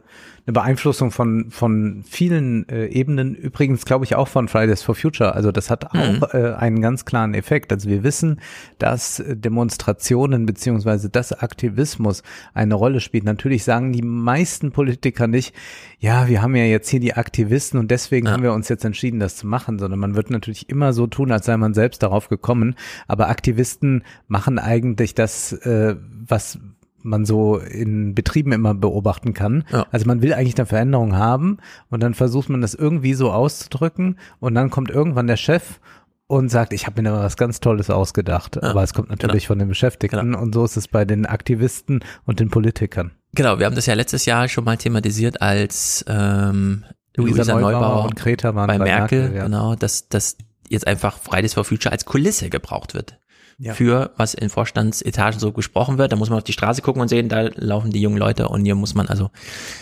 [0.50, 5.36] eine Beeinflussung von, von vielen äh, Ebenen, übrigens glaube ich auch von Fridays for Future.
[5.36, 6.00] Also das hat mhm.
[6.24, 7.72] auch äh, einen ganz klaren Effekt.
[7.72, 8.42] Also wir wissen,
[8.80, 12.24] dass Demonstrationen beziehungsweise das Aktivismus
[12.56, 13.26] eine Rolle spielt.
[13.26, 15.54] Natürlich sagen die meisten Politiker nicht,
[16.00, 18.34] ja, wir haben ja jetzt hier die Aktivisten und deswegen ja.
[18.34, 21.32] haben wir uns jetzt entschieden, das zu machen, sondern man wird natürlich immer so tun,
[21.32, 22.76] als sei man selbst darauf gekommen.
[23.08, 25.96] Aber Aktivisten machen eigentlich das, äh,
[26.28, 26.58] was
[27.02, 29.64] man so in Betrieben immer beobachten kann.
[29.72, 29.86] Ja.
[29.92, 31.58] Also man will eigentlich eine Veränderung haben
[31.90, 35.80] und dann versucht man das irgendwie so auszudrücken und dann kommt irgendwann der Chef
[36.28, 38.58] und sagt, ich habe mir da was ganz Tolles ausgedacht.
[38.58, 39.48] Ja, Aber es kommt natürlich genau.
[39.48, 40.42] von den Beschäftigten genau.
[40.42, 43.12] und so ist es bei den Aktivisten und den Politikern.
[43.34, 46.84] Genau, wir haben das ja letztes Jahr schon mal thematisiert, als ähm,
[47.16, 49.44] Luisa, Luisa Neubauer, Neubauer, und Greta waren bei, bei Merkel, Merkel ja.
[49.46, 50.38] genau, dass, dass
[50.68, 53.19] jetzt einfach Fridays for Future als Kulisse gebraucht wird
[53.60, 53.74] ja.
[53.74, 56.12] für was in Vorstandsetagen so gesprochen wird.
[56.12, 58.66] Da muss man auf die Straße gucken und sehen, da laufen die jungen Leute und
[58.66, 59.30] hier muss man also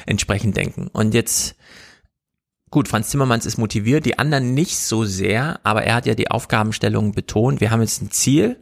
[0.05, 0.87] entsprechend denken.
[0.91, 1.55] Und jetzt
[2.71, 6.29] gut, Franz Timmermans ist motiviert, die anderen nicht so sehr, aber er hat ja die
[6.31, 7.61] Aufgabenstellung betont.
[7.61, 8.57] Wir haben jetzt ein Ziel,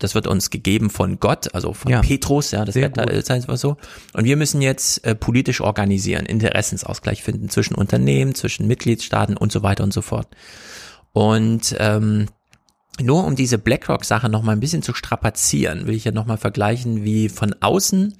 [0.00, 2.00] das wird uns gegeben von Gott, also von Ja.
[2.00, 3.76] Petrus, ja, das wird da einfach so.
[4.12, 9.62] Und wir müssen jetzt äh, politisch organisieren, Interessensausgleich finden zwischen Unternehmen, zwischen Mitgliedstaaten und so
[9.62, 10.28] weiter und so fort.
[11.12, 12.26] Und ähm,
[13.00, 16.36] nur um diese BlackRock-Sache noch mal ein bisschen zu strapazieren, will ich ja noch mal
[16.36, 18.14] vergleichen, wie von außen,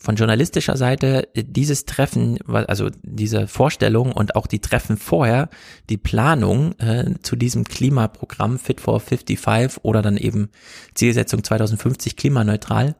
[0.00, 5.50] von journalistischer Seite dieses Treffen, also diese Vorstellung und auch die Treffen vorher,
[5.90, 10.48] die Planung äh, zu diesem Klimaprogramm Fit for 55 oder dann eben
[10.94, 12.96] Zielsetzung 2050 klimaneutral,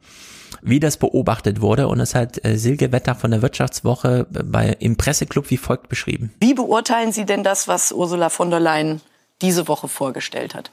[0.60, 1.88] wie das beobachtet wurde.
[1.88, 5.88] Und das hat äh, Silke Wetter von der Wirtschaftswoche äh, bei, im Presseclub wie folgt
[5.88, 6.34] beschrieben.
[6.40, 9.00] Wie beurteilen Sie denn das, was Ursula von der Leyen
[9.42, 10.70] diese Woche vorgestellt hat?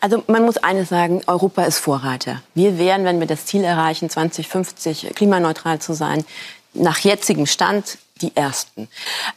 [0.00, 2.42] Also man muss eines sagen, Europa ist Vorreiter.
[2.54, 6.24] Wir wären, wenn wir das Ziel erreichen, 2050 klimaneutral zu sein,
[6.72, 8.88] nach jetzigem Stand die Ersten.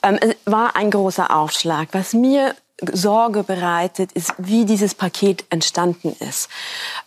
[0.01, 1.89] Ähm, es war ein großer Aufschlag.
[1.93, 2.55] Was mir
[2.91, 6.49] Sorge bereitet, ist, wie dieses Paket entstanden ist.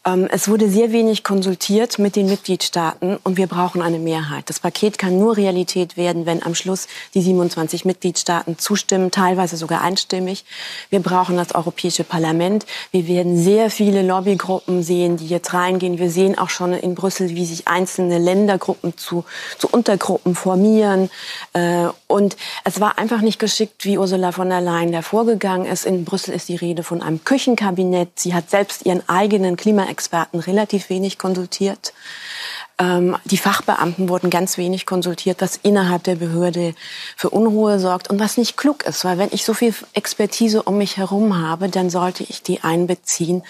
[0.04, 4.48] Ähm, es wurde sehr wenig konsultiert mit den Mitgliedstaaten und wir brauchen eine Mehrheit.
[4.48, 9.80] Das Paket kann nur Realität werden, wenn am Schluss die 27 Mitgliedstaaten zustimmen, teilweise sogar
[9.82, 10.44] einstimmig.
[10.88, 12.64] Wir brauchen das Europäische Parlament.
[12.92, 15.98] Wir werden sehr viele Lobbygruppen sehen, die jetzt reingehen.
[15.98, 19.24] Wir sehen auch schon in Brüssel, wie sich einzelne Ländergruppen zu,
[19.58, 21.10] zu Untergruppen formieren.
[21.54, 25.84] Äh, Und es war einfach nicht geschickt, wie Ursula von der Leyen da vorgegangen ist.
[25.86, 28.18] In Brüssel ist die Rede von einem Küchenkabinett.
[28.18, 31.92] Sie hat selbst ihren eigenen Klimaexperten relativ wenig konsultiert.
[32.78, 36.74] Ähm, die Fachbeamten wurden ganz wenig konsultiert, was innerhalb der Behörde
[37.16, 40.76] für Unruhe sorgt und was nicht klug ist, weil wenn ich so viel Expertise um
[40.76, 43.42] mich herum habe, dann sollte ich die einbeziehen.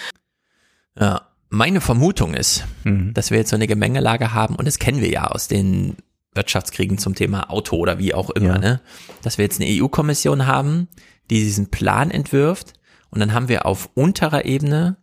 [0.98, 5.08] Ja, meine Vermutung ist, dass wir jetzt so eine Gemengelage haben, und das kennen wir
[5.10, 5.96] ja aus den
[6.34, 8.58] Wirtschaftskriegen zum Thema Auto oder wie auch immer, Ja.
[8.58, 8.80] ne?
[9.22, 10.88] dass wir jetzt eine EU-Kommission haben,
[11.30, 12.72] die diesen Plan entwirft,
[13.10, 14.96] und dann haben wir auf unterer Ebene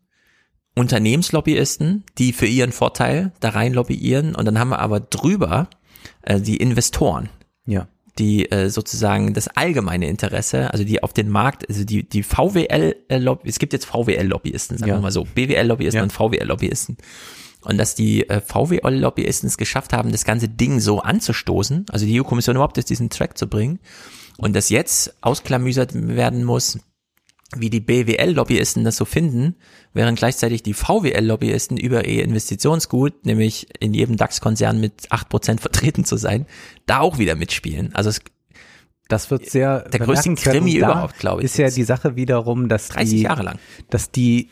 [0.76, 5.70] Unternehmenslobbyisten, die für ihren Vorteil da rein lobbyieren, und dann haben wir aber drüber
[6.24, 7.30] äh, die Investoren,
[7.66, 7.88] Ja.
[8.20, 12.96] die äh, sozusagen das allgemeine Interesse, also die auf den Markt, also die, die VWL,
[13.08, 14.98] äh, es gibt jetzt VWL-Lobbyisten, sagen Ja.
[14.98, 16.04] wir mal so, BWL-Lobbyisten Ja.
[16.04, 16.98] und VWL-Lobbyisten.
[17.64, 22.20] Und dass die äh, VWL-Lobbyisten es geschafft haben, das ganze Ding so anzustoßen, also die
[22.22, 23.80] EU-Kommission überhaupt auf diesen Track zu bringen,
[24.38, 26.80] und dass jetzt ausklamüsert werden muss,
[27.56, 29.56] wie die BWL-Lobbyisten das so finden,
[29.94, 36.18] während gleichzeitig die VWL-Lobbyisten über ihr Investitionsgut, nämlich in jedem DAX-Konzern mit 8% vertreten zu
[36.18, 36.48] sein,
[36.86, 37.94] da auch wieder mitspielen.
[37.94, 38.22] Also es,
[39.08, 40.34] Das wird sehr Der größte.
[40.36, 43.60] Krimi überhaupt, glaube ich, Ist ja die Sache wiederum, dass 30 die, Jahre lang.
[43.90, 44.50] dass die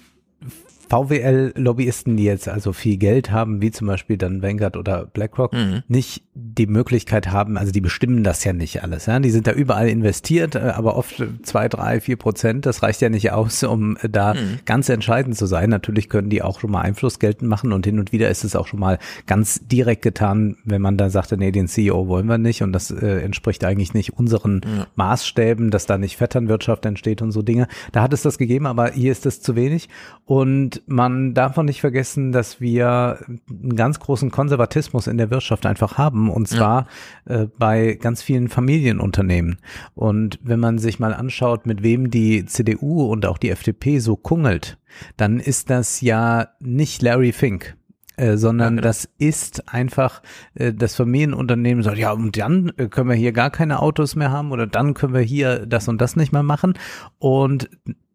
[0.92, 5.84] VWL-Lobbyisten, die jetzt also viel Geld haben, wie zum Beispiel dann Vanguard oder BlackRock, Mhm.
[5.88, 9.06] nicht die Möglichkeit haben, also die bestimmen das ja nicht alles.
[9.06, 9.20] Ja?
[9.20, 13.10] Die sind da überall investiert, äh, aber oft zwei, drei, vier Prozent, das reicht ja
[13.10, 14.60] nicht aus, um äh, da Mhm.
[14.66, 15.70] ganz entscheidend zu sein.
[15.70, 18.56] Natürlich können die auch schon mal Einfluss geltend machen und hin und wieder ist es
[18.56, 18.98] auch schon mal
[19.28, 22.92] ganz direkt getan, wenn man da sagte, nee, den CEO wollen wir nicht und das
[22.92, 24.62] äh, entspricht eigentlich nicht unseren
[24.96, 27.68] Maßstäben, dass da nicht Vetternwirtschaft entsteht und so Dinge.
[27.92, 29.90] Da hat es das gegeben, aber hier ist es zu wenig
[30.26, 33.20] und man darf auch nicht vergessen, dass wir
[33.50, 36.88] einen ganz großen Konservatismus in der Wirtschaft einfach haben und zwar
[37.26, 39.58] äh, bei ganz vielen Familienunternehmen.
[39.96, 44.16] Und wenn man sich mal anschaut, mit wem die CDU und auch die FDP so
[44.16, 44.78] kungelt,
[45.18, 47.76] dann ist das ja nicht Larry Fink.
[48.18, 50.22] Äh, sondern das ist einfach
[50.54, 54.32] äh, das Familienunternehmen sagt, ja, und dann äh, können wir hier gar keine Autos mehr
[54.32, 56.78] haben oder dann können wir hier das und das nicht mehr machen.
[57.18, 57.70] Und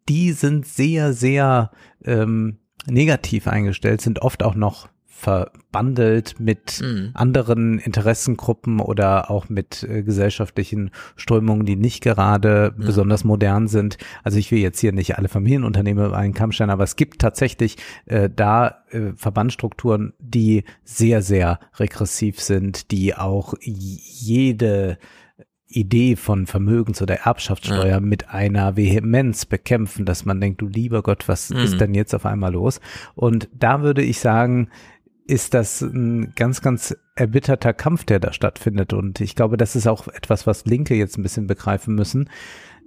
[0.09, 1.71] die sind sehr, sehr
[2.03, 4.87] ähm, negativ eingestellt, sind oft auch noch
[5.19, 7.09] verbandelt mit Mhm.
[7.15, 13.97] anderen Interessengruppen oder auch mit äh, gesellschaftlichen Strömungen, die nicht gerade besonders modern sind.
[14.23, 17.19] Also ich will jetzt hier nicht alle Familienunternehmen über einen Kamm stellen, aber es gibt
[17.19, 24.99] tatsächlich äh, da äh, Verbandstrukturen, die sehr, sehr regressiv sind, die auch jede
[25.69, 27.99] Idee von Vermögens- oder Erbschaftssteuer Ja.
[27.99, 31.57] mit einer Vehemenz bekämpfen, dass man denkt, du lieber Gott, was Mhm.
[31.57, 32.79] ist denn jetzt auf einmal los?
[33.15, 34.69] Und da würde ich sagen,
[35.25, 38.93] ist das ein ganz, ganz erbitterter Kampf, der da stattfindet.
[38.93, 42.29] Und ich glaube, das ist auch etwas, was Linke jetzt ein bisschen begreifen müssen.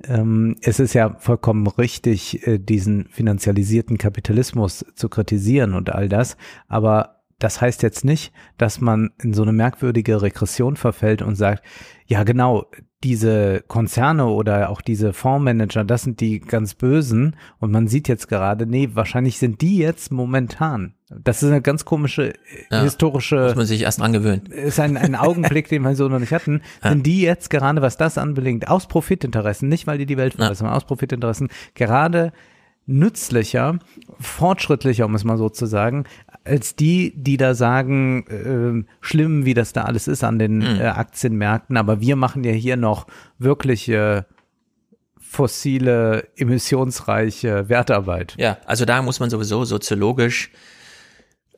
[0.04, 6.38] Ähm, es ist ja vollkommen richtig, äh, diesen finanzialisierten Kapitalismus zu kritisieren und all das.
[6.68, 11.64] Aber das heißt jetzt nicht, dass man in so eine merkwürdige Regression verfällt und sagt,
[12.06, 12.66] ja genau,
[13.02, 18.28] diese Konzerne oder auch diese Fondsmanager, das sind die ganz bösen und man sieht jetzt
[18.28, 20.94] gerade, nee, wahrscheinlich sind die jetzt momentan.
[21.08, 22.36] Das ist eine ganz komische äh,
[22.70, 24.44] Ja, historische Muss man sich erst dran gewöhnen.
[24.46, 26.90] ist ein, ein Augenblick, den wir so noch nicht hatten, Ja.
[26.90, 30.56] sind die jetzt gerade, was das anbelangt, aus Profitinteressen, nicht weil die die Welt verbessern,
[30.56, 32.32] sondern aus Profitinteressen, gerade
[32.86, 33.78] nützlicher,
[34.18, 36.04] fortschrittlicher, um es mal so zu sagen,
[36.44, 38.26] als die, die da sagen,
[38.86, 40.80] äh, schlimm, wie das da alles ist an den Mhm.
[40.80, 43.06] äh, Aktienmärkten, aber wir machen ja hier noch
[43.38, 44.26] wirkliche
[45.18, 48.34] fossile, emissionsreiche Wertarbeit.
[48.38, 50.50] Ja, also da muss man sowieso soziologisch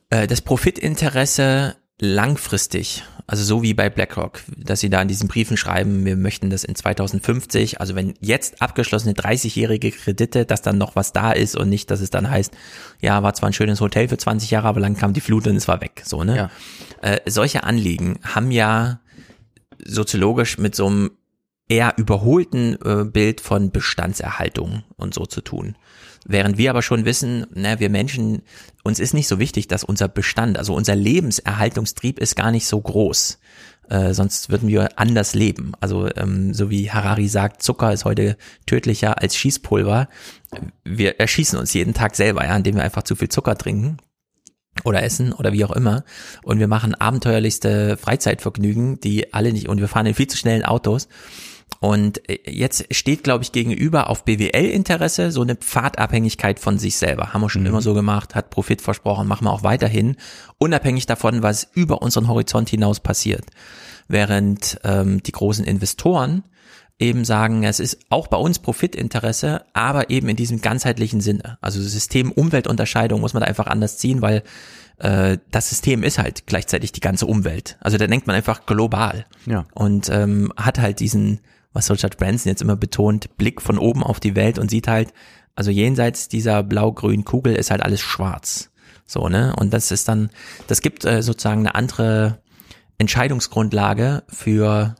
[0.09, 5.57] äh, das Profitinteresse langfristig, also so wie bei BlackRock, dass sie da in diesen Briefen
[5.57, 10.95] schreiben, wir möchten das in 2050, also wenn jetzt abgeschlossene 30-jährige Kredite, dass dann noch
[10.95, 12.53] was da ist und nicht, dass es dann heißt,
[12.99, 15.55] ja, war zwar ein schönes Hotel für 20 Jahre, aber dann kam die Flut und
[15.55, 16.49] es war weg, so, ne?
[17.01, 18.99] Äh, solche Anliegen haben ja
[19.85, 21.11] soziologisch mit so einem
[21.69, 25.75] eher überholten äh, Bild von Bestandserhaltung und so zu tun.
[26.25, 28.43] Während wir aber schon wissen, ne, wir Menschen,
[28.83, 32.79] uns ist nicht so wichtig, dass unser Bestand, also unser Lebenserhaltungstrieb ist gar nicht so
[32.79, 33.39] groß.
[33.89, 35.73] Äh, sonst würden wir anders leben.
[35.79, 40.09] Also ähm, so wie Harari sagt, Zucker ist heute tödlicher als Schießpulver.
[40.83, 43.97] Wir erschießen uns jeden Tag selber, ja, indem wir einfach zu viel Zucker trinken
[44.83, 46.03] oder essen oder wie auch immer
[46.43, 50.65] und wir machen abenteuerlichste Freizeitvergnügen, die alle nicht und wir fahren in viel zu schnellen
[50.65, 51.07] Autos
[51.83, 56.95] und äh, jetzt steht glaube ich gegenüber auf BWL Interesse so eine Pfadabhängigkeit von sich
[56.95, 57.33] selber.
[57.33, 60.15] Haben wir schon immer so gemacht, hat Profit versprochen, machen wir auch weiterhin,
[60.59, 63.43] unabhängig davon, was über unseren Horizont hinaus passiert.
[64.07, 66.43] Während ähm, die großen Investoren
[66.99, 71.57] eben sagen, es ist auch bei uns Profitinteresse, aber eben in diesem ganzheitlichen Sinne.
[71.59, 74.43] Also System-Umwelt-Unterscheidung muss man da einfach anders ziehen, weil
[74.99, 77.77] äh, das System ist halt gleichzeitig die ganze Umwelt.
[77.81, 79.65] Also da denkt man einfach global Ja.
[79.73, 81.41] und ähm, hat halt diesen,
[81.73, 85.13] was Richard Branson jetzt immer betont, Blick von oben auf die Welt und sieht halt,
[85.55, 88.71] also jenseits dieser blau-grünen Kugel ist halt alles schwarz.
[89.05, 89.53] So, ne?
[89.57, 90.29] Und das ist dann,
[90.67, 92.39] das gibt äh, sozusagen eine andere
[92.97, 94.95] Entscheidungsgrundlage für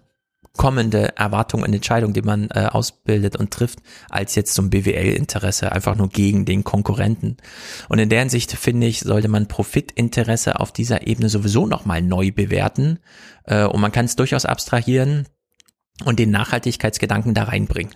[0.55, 3.79] kommende Erwartungen und Entscheidungen, die man äh, ausbildet und trifft,
[4.09, 7.37] als jetzt ein BWL-Interesse, einfach nur gegen den Konkurrenten.
[7.89, 12.31] Und in der Hinsicht finde ich, sollte man Profitinteresse auf dieser Ebene sowieso nochmal neu
[12.31, 12.99] bewerten.
[13.45, 15.27] Äh, und man kann es durchaus abstrahieren
[16.05, 17.95] und den Nachhaltigkeitsgedanken da reinbringen.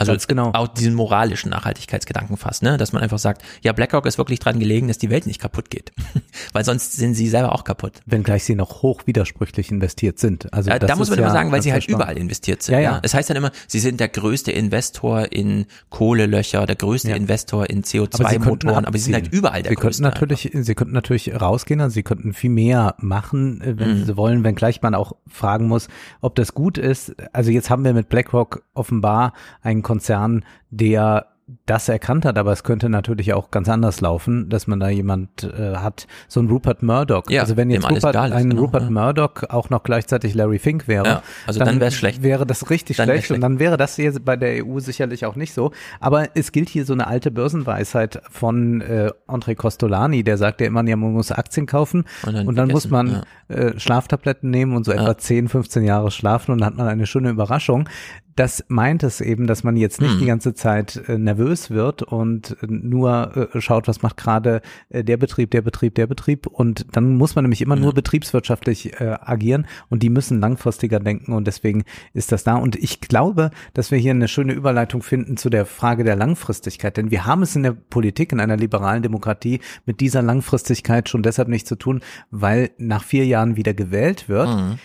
[0.00, 0.50] Also Ganz genau.
[0.54, 2.76] auch diesen moralischen Nachhaltigkeitsgedanken fast, ne?
[2.78, 5.68] Dass man einfach sagt, ja, BlackRock ist wirklich dran gelegen, dass die Welt nicht kaputt
[5.70, 5.92] geht.
[6.54, 8.00] weil sonst sind sie selber auch kaputt.
[8.06, 10.52] Wenngleich sie noch hoch widersprüchlich investiert sind.
[10.54, 12.72] Also Ja, da muss man ja immer sagen, weil sie halt überall investiert sind.
[12.74, 13.00] Ja, Ja, ja.
[13.02, 17.16] Es heißt dann immer, sie sind der größte Investor in Kohlelöcher, der größte Ja.
[17.16, 20.02] Investor in Aber sie könnten CO2-Motoren, aber sie sind halt überall der sie größte.
[20.02, 24.04] Könnten natürlich, sie könnten natürlich rausgehen, also sie könnten viel mehr machen, äh, wenn Mhm.
[24.06, 25.88] sie wollen, wenngleich man auch fragen muss,
[26.22, 27.14] ob das gut ist.
[27.34, 31.26] Also jetzt haben wir mit BlackRock offenbar einen Konzern, der
[31.66, 35.44] das erkannt hat, aber es könnte natürlich auch ganz anders laufen, dass man da jemand
[35.44, 37.24] äh, hat, so ein Rupert Murdoch.
[37.28, 38.90] Ja, also wenn jetzt Rupert, ist, ein genau, Rupert ja.
[38.90, 42.22] Murdoch auch noch gleichzeitig Larry Fink wäre, Ja, also dann wär's schlecht.
[42.22, 43.42] Wäre das richtig Dann wär's schlecht, und schlecht.
[43.42, 45.72] dann wäre das hier bei der EU sicherlich auch nicht so.
[45.98, 50.66] Aber es gilt hier so eine alte Börsenweisheit von äh, André Costolani, der sagt ja
[50.66, 54.76] immer, ja, man muss Aktien kaufen Und dann und dann muss man äh, Schlaftabletten nehmen
[54.76, 57.88] und so etwa 10, 15 Jahre schlafen und dann hat man eine schöne Überraschung.
[58.36, 60.18] Das meint es eben, dass man jetzt nicht Hm.
[60.18, 65.02] die ganze Zeit äh, nervös wird und äh, nur äh, schaut, was macht gerade äh,
[65.04, 66.46] der Betrieb, der Betrieb, der Betrieb.
[66.46, 71.32] Und dann muss man nämlich immer nur betriebswirtschaftlich äh, agieren und die müssen langfristiger denken
[71.32, 72.56] und deswegen ist das da.
[72.56, 76.96] Und ich glaube, dass wir hier eine schöne Überleitung finden zu der Frage der Langfristigkeit,
[76.96, 81.22] denn wir haben es in der Politik, in einer liberalen Demokratie mit dieser Langfristigkeit schon
[81.22, 82.00] deshalb nicht zu tun,
[82.30, 84.48] weil nach vier Jahren wieder gewählt wird.
[84.48, 84.78] Mhm.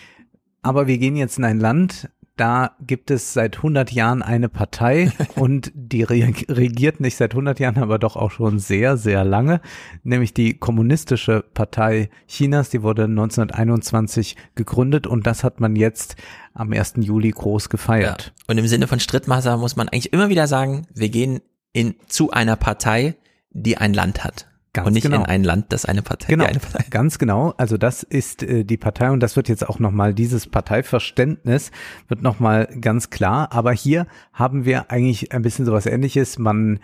[0.62, 5.10] Aber wir gehen jetzt in ein Land, da gibt es seit 100 Jahren eine Partei
[5.36, 9.60] und die re regiert nicht seit 100 Jahren, aber doch auch schon sehr, sehr lange,
[10.02, 12.70] nämlich die Kommunistische Partei Chinas.
[12.70, 16.16] Die wurde 1921 gegründet und das hat man jetzt
[16.52, 16.94] am 1.
[16.98, 18.32] Juli groß gefeiert.
[18.46, 21.40] Und im Sinne von Strittmacher muss man eigentlich immer wieder sagen, wir gehen
[21.72, 23.16] in, zu einer Partei,
[23.50, 24.46] die ein Land hat.
[24.76, 25.18] Ganz und nicht genau.
[25.18, 26.84] in ein Land, das eine Partei, Genau, eine Partei.
[26.90, 27.54] ganz genau.
[27.56, 31.70] Also das ist äh, die Partei und das wird jetzt auch nochmal, dieses Parteiverständnis
[32.08, 33.52] wird nochmal ganz klar.
[33.52, 36.38] Aber hier haben wir eigentlich ein bisschen sowas ähnliches.
[36.38, 36.80] Man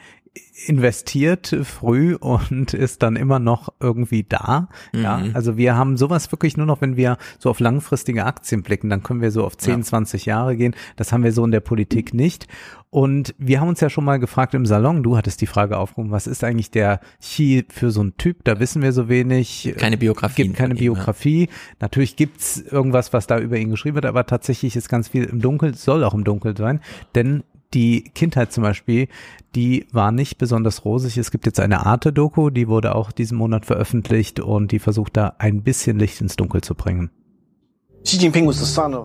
[0.66, 4.68] investiert früh und ist dann immer noch irgendwie da.
[4.94, 5.30] Ja, Mhm.
[5.34, 9.02] also wir haben sowas wirklich nur noch, wenn wir so auf langfristige Aktien blicken, dann
[9.02, 9.82] können wir so auf 10, Ja.
[9.82, 10.74] 20 Jahre gehen.
[10.96, 12.46] Das haben wir so in der Politik nicht.
[12.94, 16.10] Und wir haben uns ja schon mal gefragt im Salon, du hattest die Frage aufgerufen,
[16.10, 18.44] was ist eigentlich der Xi für so ein Typ?
[18.44, 19.72] Da wissen wir so wenig.
[19.78, 20.92] Keine Biografien Gibt keine von ihm, ja.
[20.92, 21.48] Biografie.
[21.80, 25.40] Natürlich gibt's irgendwas, was da über ihn geschrieben wird, aber tatsächlich ist ganz viel im
[25.40, 26.80] Dunkeln, soll auch im Dunkeln sein,
[27.14, 29.08] denn die Kindheit zum Beispiel,
[29.54, 31.16] die war nicht besonders rosig.
[31.16, 35.36] Es gibt jetzt eine Arte-Doku, die wurde auch diesen Monat veröffentlicht und die versucht da
[35.38, 37.10] ein bisschen Licht ins Dunkel zu bringen.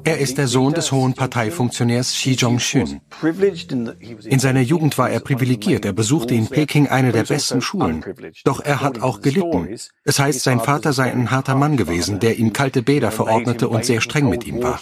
[0.03, 3.01] Er ist der Sohn des hohen Parteifunktionärs Xi Zhongxun.
[4.23, 5.85] In seiner Jugend war er privilegiert.
[5.85, 8.03] Er besuchte in Peking eine der besten Schulen.
[8.43, 9.69] Doch er hat auch gelitten.
[10.03, 13.85] Es heißt, sein Vater sei ein harter Mann gewesen, der ihm kalte Bäder verordnete und
[13.85, 14.79] sehr streng mit ihm war.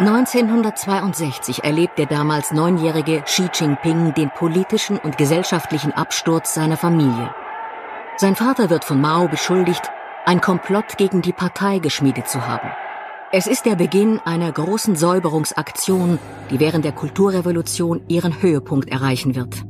[0.00, 7.32] 1962 erlebt der damals neunjährige Xi Jinping den politischen und gesellschaftlichen Absturz seiner Familie.
[8.16, 9.90] Sein Vater wird von Mao beschuldigt,
[10.24, 12.70] ein Komplott gegen die Partei geschmiedet zu haben.
[13.30, 16.18] Es ist der Beginn einer großen Säuberungsaktion,
[16.50, 19.64] die während der Kulturrevolution ihren Höhepunkt erreichen wird.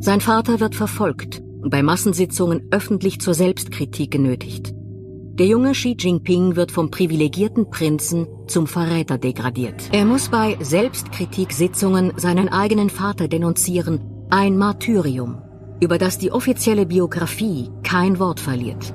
[0.00, 4.74] Sein Vater wird verfolgt und bei Massensitzungen öffentlich zur Selbstkritik genötigt.
[4.74, 9.88] Der junge Xi Jinping wird vom privilegierten Prinzen zum Verräter degradiert.
[9.92, 15.43] Er muss bei Selbstkritiksitzungen seinen eigenen Vater denunzieren, ein Martyrium,
[15.80, 18.94] über das die offizielle Biografie kein Wort verliert.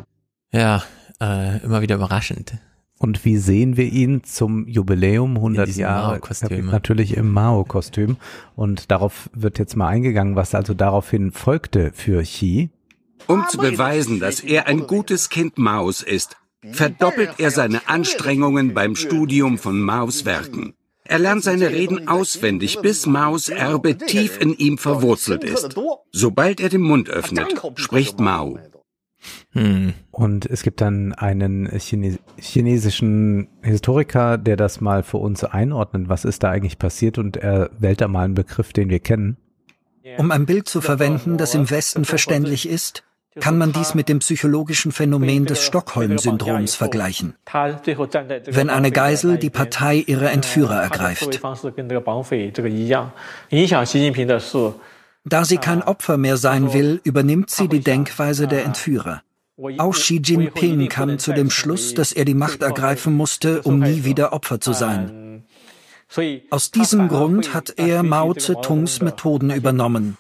[0.52, 0.84] Ja,
[1.22, 2.54] äh, immer wieder überraschend.
[2.98, 6.20] Und wie sehen wir ihn zum Jubiläum 100 diesem Jahre?
[6.64, 8.18] Natürlich im Mao-Kostüm.
[8.56, 12.70] Und darauf wird jetzt mal eingegangen, was also daraufhin folgte für Xi.
[13.28, 16.36] Um zu beweisen, dass er ein gutes Kind Maos ist,
[16.72, 20.74] verdoppelt er seine Anstrengungen beim Studium von Maos Werken.
[21.10, 25.76] Er lernt seine Reden auswendig, bis Maos Erbe tief in ihm verwurzelt ist.
[26.12, 28.60] Sobald er den Mund öffnet, spricht Mao.
[29.54, 29.96] Hm.
[30.12, 36.10] Und es gibt dann einen Chine chinesischen Historiker, der das mal für uns einordnet.
[36.10, 37.18] Was ist da eigentlich passiert?
[37.18, 39.38] Und er wählt da mal einen Begriff, den wir kennen.
[40.18, 43.04] Um ein Bild zu verwenden, das im Westen verständlich ist,
[43.40, 47.36] kann man dies mit dem psychologischen Phänomen des Stockholm-Syndroms vergleichen.
[48.46, 51.42] Wenn eine Geisel die Partei ihrer Entführer ergreift.
[55.26, 59.22] Da sie kein Opfer mehr sein will, übernimmt sie die Denkweise der Entführer.
[59.78, 64.06] Auch Xi Jinping kam zu dem Schluss, dass er die Macht ergreifen musste, um nie
[64.06, 65.44] wieder Opfer zu sein.
[66.50, 70.18] Aus diesem Grund hat er Mao Zedongs Methoden übernommen.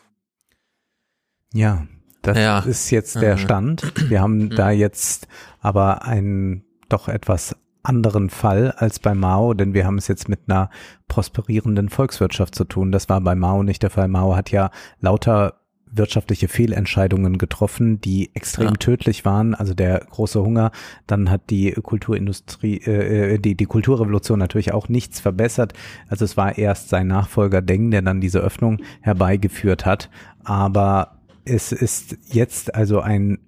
[1.53, 1.87] Ja,
[2.21, 2.59] das Ja.
[2.59, 3.39] ist jetzt der Mhm.
[3.39, 3.93] Stand.
[4.09, 5.27] Wir haben da jetzt
[5.61, 10.41] aber einen doch etwas anderen Fall als bei Mao, denn wir haben es jetzt mit
[10.47, 10.69] einer
[11.07, 12.91] prosperierenden Volkswirtschaft zu tun.
[12.91, 14.07] Das war bei Mao nicht der Fall.
[14.07, 15.55] Mao hat ja lauter
[15.91, 18.73] wirtschaftliche Fehlentscheidungen getroffen, die extrem Ja.
[18.73, 19.55] tödlich waren.
[19.55, 20.71] Also der große Hunger,
[21.07, 25.73] dann hat die Kulturindustrie, äh, äh, die, die Kulturrevolution natürlich auch nichts verbessert.
[26.07, 30.09] Also es war erst sein Nachfolger Deng, der dann diese Öffnung herbeigeführt hat.
[30.43, 31.18] Aber
[31.49, 33.39] es ist jetzt also ein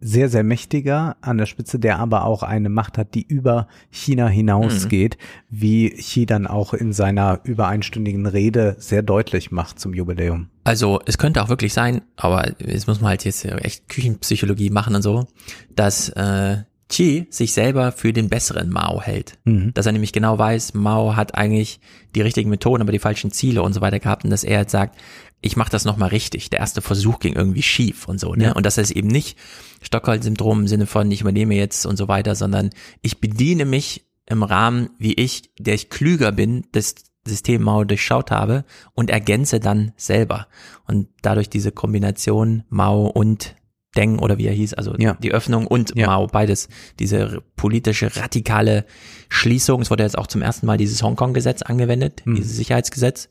[0.00, 4.28] sehr, sehr mächtiger an der Spitze, der aber auch eine Macht hat, die über China
[4.28, 5.18] hinausgeht,
[5.50, 10.50] wie Xi dann auch in seiner über einstündigen Rede sehr deutlich macht zum Jubiläum.
[10.62, 14.94] Also es könnte auch wirklich sein, aber jetzt muss man halt jetzt echt Küchenpsychologie machen
[14.94, 15.26] und so,
[15.74, 19.38] dass äh, Xi sich selber für den besseren Mao hält.
[19.44, 19.72] Mhm.
[19.74, 21.80] Dass er nämlich genau weiß, Mao hat eigentlich
[22.14, 24.72] die richtigen Methoden, aber die falschen Ziele und so weiter gehabt und dass er jetzt
[24.72, 24.98] sagt,
[25.40, 26.50] ich mache das nochmal richtig.
[26.50, 28.44] Der erste Versuch ging irgendwie schief und so, ne?
[28.44, 28.52] Ja.
[28.52, 29.38] Und dass er es eben nicht
[29.82, 32.70] Stockholm-Syndrom im Sinne von ich übernehme jetzt und so weiter, sondern
[33.02, 36.94] ich bediene mich im Rahmen, wie ich, der ich klüger bin, das
[37.26, 40.48] System Mao durchschaut habe und ergänze dann selber.
[40.86, 43.54] Und dadurch diese Kombination Mao und
[43.96, 45.14] Deng oder wie er hieß, also Ja.
[45.14, 46.68] die Öffnung und Mao, beides,
[46.98, 48.84] diese politische radikale
[49.28, 49.80] Schließung.
[49.82, 52.36] Es wurde jetzt auch zum ersten Mal dieses Hongkong-Gesetz angewendet, Mhm.
[52.36, 53.28] dieses Sicherheitsgesetz.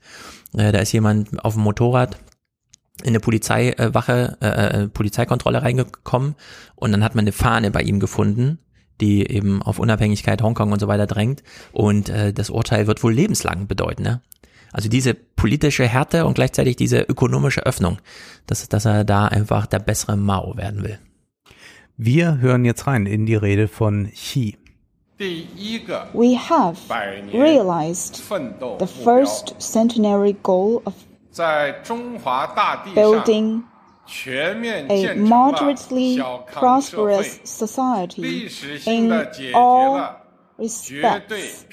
[0.57, 2.17] Äh, da ist jemand auf dem Motorrad
[3.03, 6.35] in eine Polizeiwache, äh, äh, Polizeikontrolle reingekommen
[6.75, 8.57] und dann hat man eine Fahne bei ihm gefunden,
[8.99, 13.13] die eben auf Unabhängigkeit Hongkong und so weiter drängt und äh, das Urteil wird wohl
[13.13, 14.01] lebenslang bedeuten.
[14.01, 14.21] Ne?
[14.77, 17.97] Also diese politische Härte und gleichzeitig diese ökonomische Öffnung,
[18.45, 20.99] dass, dass er da einfach der bessere Mao werden will.
[21.97, 24.55] Wir hören jetzt rein in die Rede von Xi.
[25.17, 26.77] We have
[27.33, 28.21] realized
[28.77, 30.93] the first centenary goal of
[32.93, 33.63] building
[34.27, 36.21] a moderately
[36.53, 38.47] prosperous society
[38.85, 39.11] in
[39.55, 40.26] all
[40.57, 41.65] respects.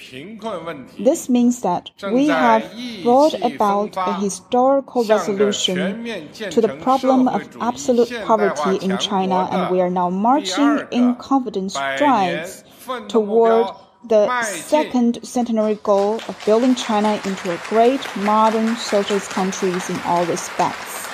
[0.99, 2.63] This means that we have
[3.03, 6.05] brought about a historical resolution
[6.51, 11.73] to the problem of absolute poverty in China, and we are now marching in confident
[11.73, 12.65] strides
[13.09, 13.67] toward
[14.09, 20.25] the second centenary goal of building China into a great modern socialist country in all
[20.27, 21.09] respects.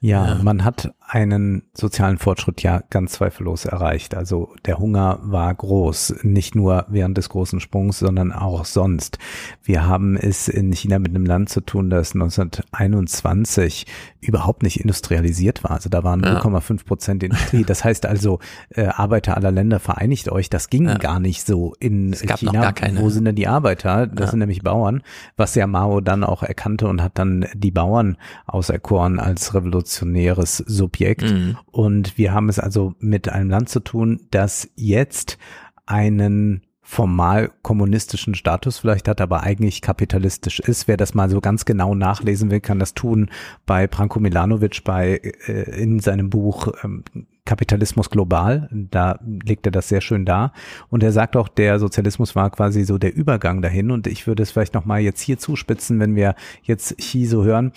[0.00, 4.14] Ja, man hat einen sozialen Fortschritt ja ganz zweifellos erreicht.
[4.14, 9.18] Also der Hunger war groß, nicht nur während des großen Sprungs, sondern auch sonst.
[9.62, 13.86] Wir haben es in China mit einem Land zu tun, das 1921
[14.20, 15.72] überhaupt nicht industrialisiert war.
[15.72, 16.40] Also da waren ja.
[16.40, 17.62] 0,5 Prozent Industrie.
[17.64, 20.50] Das heißt also, äh, Arbeiter aller Länder vereinigt euch.
[20.50, 20.98] Das ging ja.
[20.98, 22.62] gar nicht so in China.
[23.00, 24.08] Wo sind denn die Arbeiter?
[24.08, 24.30] Das ja.
[24.32, 25.02] sind nämlich Bauern,
[25.36, 30.95] was ja Mao dann auch erkannte und hat dann die Bauern auserkoren als revolutionäres Subjekt
[30.96, 31.30] Objekt.
[31.30, 31.56] Mhm.
[31.70, 35.38] Und wir haben es also mit einem Land zu tun, das jetzt
[35.84, 40.86] einen formal kommunistischen Status vielleicht hat, aber eigentlich kapitalistisch ist.
[40.86, 43.28] Wer das mal so ganz genau nachlesen will, kann das tun
[43.66, 47.02] bei Branko Milanovic bei äh, in seinem Buch ähm,
[47.44, 48.68] Kapitalismus global.
[48.72, 50.52] Da legt er das sehr schön dar.
[50.88, 53.90] Und er sagt auch, der Sozialismus war quasi so der Übergang dahin.
[53.90, 57.44] Und ich würde es vielleicht noch mal jetzt hier zuspitzen, wenn wir jetzt Xi so
[57.44, 57.72] hören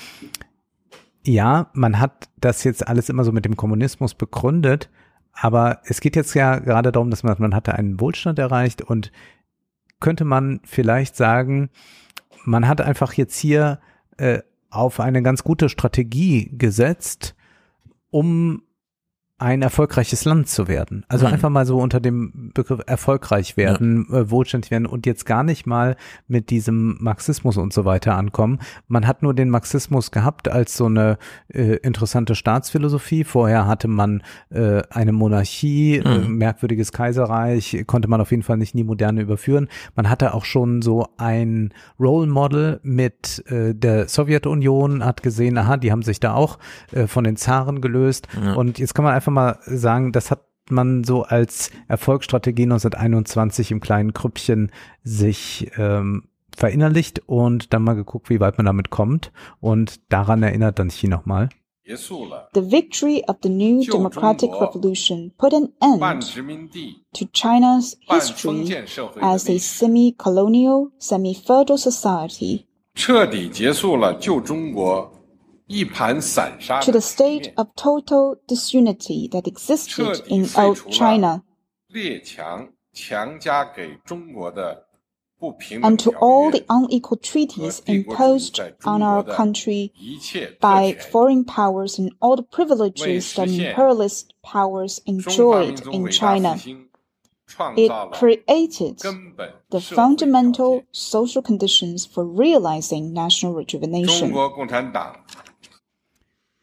[1.25, 4.89] ja, man hat das jetzt alles immer so mit dem Kommunismus begründet,
[5.33, 9.11] aber es geht jetzt ja gerade darum, dass man, man hatte einen Wohlstand erreicht und
[9.99, 11.69] könnte man vielleicht sagen,
[12.45, 13.79] man hat einfach jetzt hier
[14.17, 14.39] äh,
[14.69, 17.35] auf eine ganz gute Strategie gesetzt,
[18.11, 18.63] um
[19.39, 21.05] ein erfolgreiches Land zu werden.
[21.07, 21.33] Also mhm.
[21.33, 24.19] einfach mal so unter dem Begriff erfolgreich werden, ja.
[24.19, 25.95] äh, wohlständig werden und jetzt gar nicht mal
[26.27, 28.59] mit diesem Marxismus und so weiter ankommen.
[28.87, 33.23] Man hat nur den Marxismus gehabt als so eine äh, interessante Staatsphilosophie.
[33.23, 36.35] Vorher hatte man äh, eine Monarchie, mhm.
[36.35, 39.69] merkwürdiges Kaiserreich, konnte man auf jeden Fall nicht in die Moderne überführen.
[39.95, 45.77] Man hatte auch schon so ein Role Model mit äh, der Sowjetunion, hat gesehen, aha,
[45.77, 46.59] die haben sich da auch
[46.91, 48.53] äh, von den Zaren gelöst ja.
[48.53, 53.70] und jetzt kann man einfach einfach mal sagen, das hat man so als Erfolgsstrategie 1921
[53.70, 59.32] im kleinen Krüppchen sich ähm, verinnerlicht und dann mal geguckt, wie weit man damit kommt.
[59.60, 61.48] Und daran erinnert dann Xi nochmal.
[61.86, 66.00] The victory of the new democratic revolution put an end
[67.12, 68.86] to China's history
[69.20, 72.64] as a semi-colonial, semi-feudal society.
[72.94, 75.10] 彻底结束了旧中国
[75.69, 81.43] to the state of total disunity that existed in old China,
[85.81, 89.93] and to all the unequal treaties imposed on our country
[90.59, 96.57] by foreign powers and all the privileges that imperialist powers enjoyed in China.
[97.75, 98.99] It created
[99.71, 104.31] the fundamental social conditions for realizing national rejuvenation.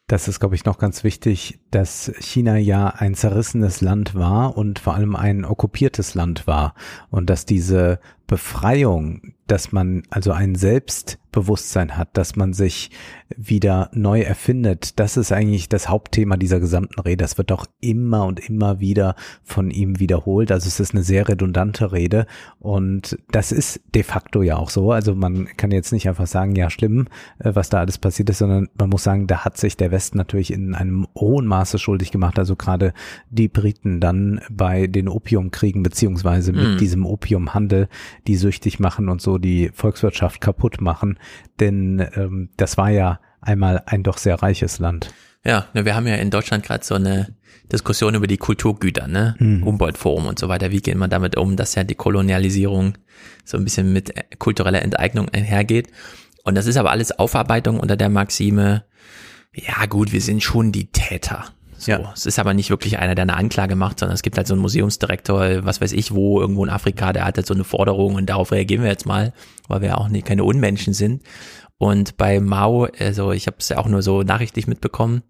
[0.08, 4.78] Das ist, glaube ich, noch ganz wichtig, dass China ja ein zerrissenes Land war und
[4.78, 6.74] vor allem ein okkupiertes Land war
[7.10, 12.90] und dass diese Befreiung, dass man also ein Selbstbewusstsein hat, dass man sich
[13.36, 17.24] wieder neu erfindet, das ist eigentlich das Hauptthema dieser gesamten Rede.
[17.24, 20.52] Das wird auch immer und immer wieder von ihm wiederholt.
[20.52, 22.26] Also es ist eine sehr redundante Rede
[22.60, 24.92] und das ist de facto ja auch so.
[24.92, 27.08] Also man kann jetzt nicht einfach sagen, ja schlimm,
[27.38, 30.18] äh, was da alles passiert ist, sondern man muss sagen, da hat sich der Westen
[30.18, 32.38] natürlich in einem hohen Maße schuldig gemacht.
[32.38, 32.92] Also gerade
[33.30, 36.78] die Briten dann bei den Opiumkriegen beziehungsweise mit mhm.
[36.78, 37.88] diesem Opiumhandel,
[38.26, 41.18] die süchtig machen und so die Volkswirtschaft kaputt machen.
[41.60, 45.12] Denn ähm, das war ja einmal ein doch sehr reiches Land.
[45.44, 47.34] Ja, ne, wir haben ja in Deutschland gerade so eine
[47.70, 49.36] Diskussion über die Kulturgüter, ne?
[49.38, 49.64] Mhm.
[49.64, 50.70] Humboldt-Forum und so weiter.
[50.70, 52.98] Wie geht man damit um, dass ja die Kolonialisierung
[53.44, 55.88] so ein bisschen mit kultureller Enteignung einhergeht?
[56.44, 58.84] Und das ist aber alles Aufarbeitung unter der Maxime,
[59.52, 61.46] ja gut, wir sind schon die Täter.
[61.78, 62.12] So, ja.
[62.14, 64.54] Es ist aber nicht wirklich einer, der eine Anklage macht, sondern es gibt halt so
[64.54, 68.14] einen Museumsdirektor, was weiß ich, wo irgendwo in Afrika, der hat halt so eine Forderung
[68.14, 69.32] und darauf reagieren wir jetzt mal,
[69.68, 71.22] weil wir auch nicht keine Unmenschen sind.
[71.78, 75.22] Und bei Mao, also ich habe es ja auch nur so nachrichtlich mitbekommen,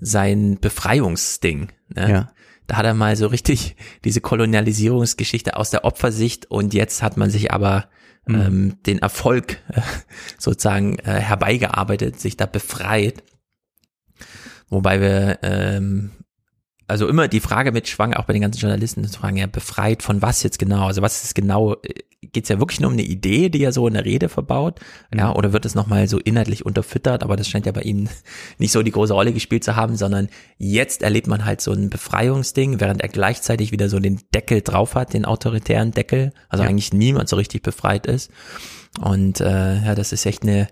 [0.00, 1.68] sein Befreiungsding.
[1.94, 2.10] Ne?
[2.10, 2.32] Ja.
[2.66, 7.30] Da hat er mal so richtig diese Kolonialisierungsgeschichte aus der Opfersicht und jetzt hat man
[7.30, 7.86] sich aber
[8.26, 8.34] mhm.
[8.34, 9.80] ähm, den Erfolg äh,
[10.38, 13.22] sozusagen äh, herbeigearbeitet, sich da befreit.
[14.72, 16.12] Wobei wir ähm,
[16.88, 20.02] also immer die Frage mit schwang, auch bei den ganzen Journalisten zu fragen, ja, befreit
[20.02, 20.86] von was jetzt genau?
[20.86, 21.76] Also was ist genau,
[22.32, 24.80] geht's ja wirklich nur um eine Idee, die er so in der Rede verbaut?
[25.14, 25.36] Ja, mhm.
[25.36, 27.22] oder wird es nochmal so inhaltlich unterfüttert?
[27.22, 28.08] Aber das scheint ja bei ihm
[28.58, 31.90] nicht so die große Rolle gespielt zu haben, sondern jetzt erlebt man halt so ein
[31.90, 36.70] Befreiungsding, während er gleichzeitig wieder so den Deckel drauf hat, den autoritären Deckel, also ja.
[36.70, 38.30] eigentlich niemand so richtig befreit ist.
[39.00, 40.68] Und äh, ja, das ist echt eine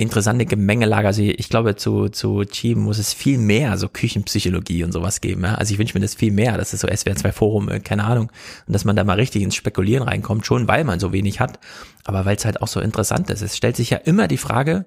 [0.00, 1.06] interessante Gemengelage.
[1.06, 5.44] Also ich glaube, zu, zu Chi muss es viel mehr so Küchenpsychologie und sowas geben.
[5.44, 5.56] Ja?
[5.56, 6.56] Also ich wünsche mir das viel mehr.
[6.56, 8.30] Das ist so SWR2 Forum, äh, keine Ahnung.
[8.66, 11.60] Und dass man da mal richtig ins Spekulieren reinkommt, schon weil man so wenig hat,
[12.04, 13.42] aber weil es halt auch so interessant ist.
[13.42, 14.86] Es stellt sich ja immer die Frage,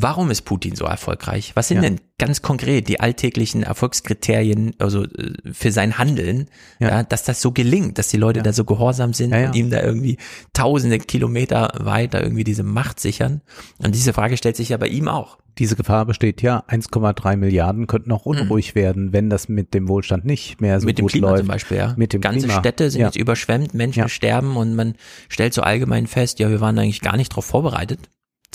[0.00, 1.52] Warum ist Putin so erfolgreich?
[1.56, 1.82] Was sind ja.
[1.82, 6.88] denn ganz konkret die alltäglichen Erfolgskriterien, also äh, für sein Handeln, ja.
[6.88, 9.82] ja dass das so gelingt, dass die Leute da so gehorsam sind und ihm da
[9.82, 10.18] irgendwie
[10.52, 13.40] tausende Kilometer weiter irgendwie diese Macht sichern?
[13.78, 15.38] Und diese Frage stellt sich ja bei ihm auch.
[15.58, 18.78] Diese Gefahr besteht ja, 1,3 Milliarden könnten auch unruhig mhm.
[18.78, 21.40] werden, wenn das mit dem Wohlstand nicht mehr so mit gut dem Klima läuft.
[21.40, 21.94] zum Beispiel, ja.
[21.96, 22.60] Mit dem Ganze Klima.
[22.60, 24.94] Städte sind jetzt überschwemmt, Menschen sterben und man
[25.28, 27.98] stellt so allgemein fest, ja, wir waren eigentlich gar nicht darauf vorbereitet.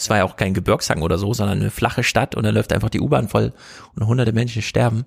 [0.04, 2.74] Das war ja auch kein Gebirgshang oder so, sondern eine flache Stadt und da läuft
[2.74, 3.54] einfach die U-Bahn voll
[3.96, 5.06] und hunderte Menschen sterben.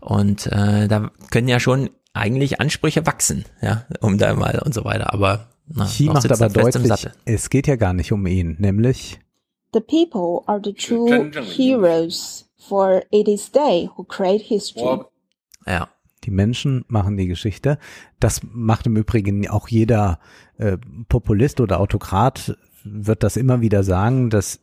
[0.00, 4.86] Und äh, da können ja schon eigentlich Ansprüche wachsen, ja, um da mal und so
[4.86, 5.12] weiter.
[5.12, 9.20] Aber na, Xi macht aber deutlich, es geht ja gar nicht um ihn, nämlich
[9.74, 15.02] The people are the true heroes, for it is they who create history.
[15.66, 15.88] Ja.
[16.24, 17.78] Die Menschen machen die Geschichte.
[18.18, 20.18] Das macht im Übrigen auch jeder
[20.56, 20.76] äh,
[21.08, 24.60] Populist oder Autokrat wird das immer wieder sagen, dass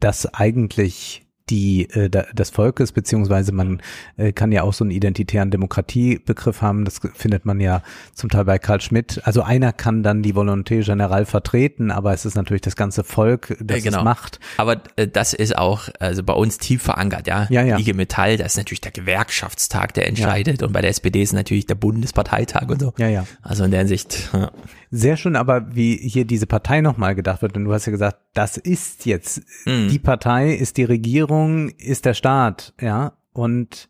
[0.00, 3.80] das eigentlich die äh, des Volkes, beziehungsweise man
[4.16, 7.82] äh, kann ja auch so einen identitären Demokratiebegriff haben, das findet man ja
[8.14, 9.20] zum Teil bei Karl Schmidt.
[9.24, 13.56] Also einer kann dann die Volonté Générale vertreten, aber es ist natürlich das ganze Volk,
[13.60, 13.98] das äh, genau.
[13.98, 14.40] es macht.
[14.56, 17.46] Aber äh, das ist auch also bei uns tief verankert, ja.
[17.50, 17.78] Ja, ja.
[17.78, 20.66] IG Metall, das ist natürlich der Gewerkschaftstag, der entscheidet ja.
[20.66, 22.92] und bei der SPD ist natürlich der Bundesparteitag und so.
[22.98, 23.26] Ja, ja.
[23.42, 24.30] Also in der Hinsicht.
[24.32, 24.50] Ja.
[24.90, 28.18] Sehr schön, aber wie hier diese Partei nochmal gedacht wird, und du hast ja gesagt,
[28.32, 29.88] das ist jetzt, mhm.
[29.88, 31.37] die Partei ist die Regierung,
[31.78, 33.88] ist der Staat, ja, und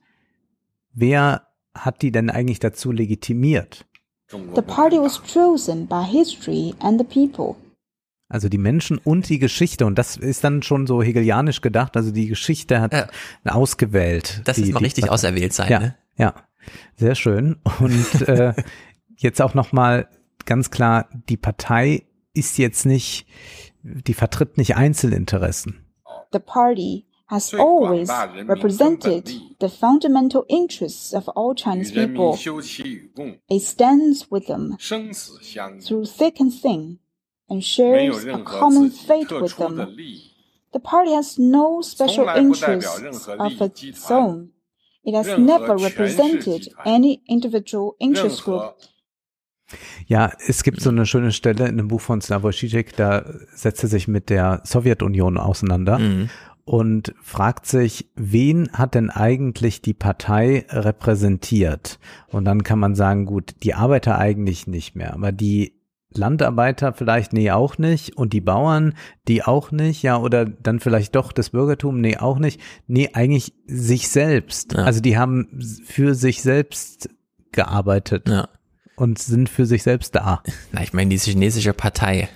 [0.93, 3.87] wer hat die denn eigentlich dazu legitimiert?
[4.31, 7.57] The party was chosen by history and the people.
[8.29, 9.87] Also die Menschen und die Geschichte.
[9.87, 11.97] Und das ist dann schon so hegelianisch gedacht.
[11.97, 13.09] Also die Geschichte hat ja.
[13.47, 14.43] ausgewählt.
[14.45, 15.15] Das die, ist noch richtig Partei.
[15.15, 15.71] auserwählt sein.
[15.71, 15.97] Ja, ne?
[16.19, 16.35] ja,
[16.97, 17.57] sehr schön.
[17.81, 18.53] Und äh,
[19.17, 20.09] jetzt auch nochmal
[20.45, 22.05] ganz klar, die Partei
[22.35, 23.27] ist jetzt nicht,
[23.83, 25.87] die vertritt nicht Einzelinteressen.
[26.31, 28.09] The party has always
[28.45, 32.39] represented the fundamental interests of all Chinese people.
[33.49, 36.99] It stands with them through thick and thin
[37.51, 39.97] and shares a common fate with them.
[40.73, 44.51] The party has no special interests of its own.
[45.05, 48.77] It has never represented any individual interest group
[50.07, 53.25] ja, es gibt so eine schöne Stelle in einem Buch von Slavoj Žižek, da
[53.55, 56.31] setzt er sich mit der Sowjetunion auseinander mhm.
[56.69, 61.99] Und fragt sich, wen hat denn eigentlich die Partei repräsentiert?
[62.29, 65.81] Und dann kann man sagen, gut, die Arbeiter eigentlich nicht mehr, aber die
[66.13, 68.19] Landarbeiter vielleicht, nee, auch nicht.
[68.19, 68.95] Und die Bauern,
[69.29, 72.61] die auch nicht, ja, oder dann vielleicht doch das Bürgertum, nee, auch nicht.
[72.87, 74.75] Nee, eigentlich sich selbst.
[74.75, 74.85] Ja.
[74.85, 75.49] Also die haben
[75.87, 77.09] für sich selbst
[77.53, 78.29] gearbeitet.
[78.29, 78.49] Ja
[78.97, 80.43] und sind für sich selbst da.
[80.73, 82.29] Na, ich meine, diese chinesische Partei,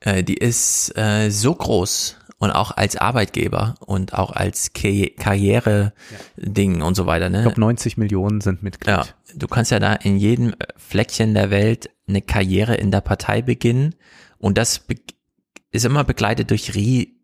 [0.00, 6.84] äh, die ist äh, so groß und auch als Arbeitgeber und auch als Karriere-Ding ja.
[6.84, 7.30] und so weiter.
[7.30, 7.38] Ne?
[7.38, 8.88] Ich glaube, 90 Millionen sind Mitglied.
[8.88, 13.42] Ja, du kannst ja da in jedem Fleckchen der Welt eine Karriere in der Partei
[13.42, 13.94] beginnen
[14.38, 14.82] und das
[15.72, 16.72] ist immer begleitet durch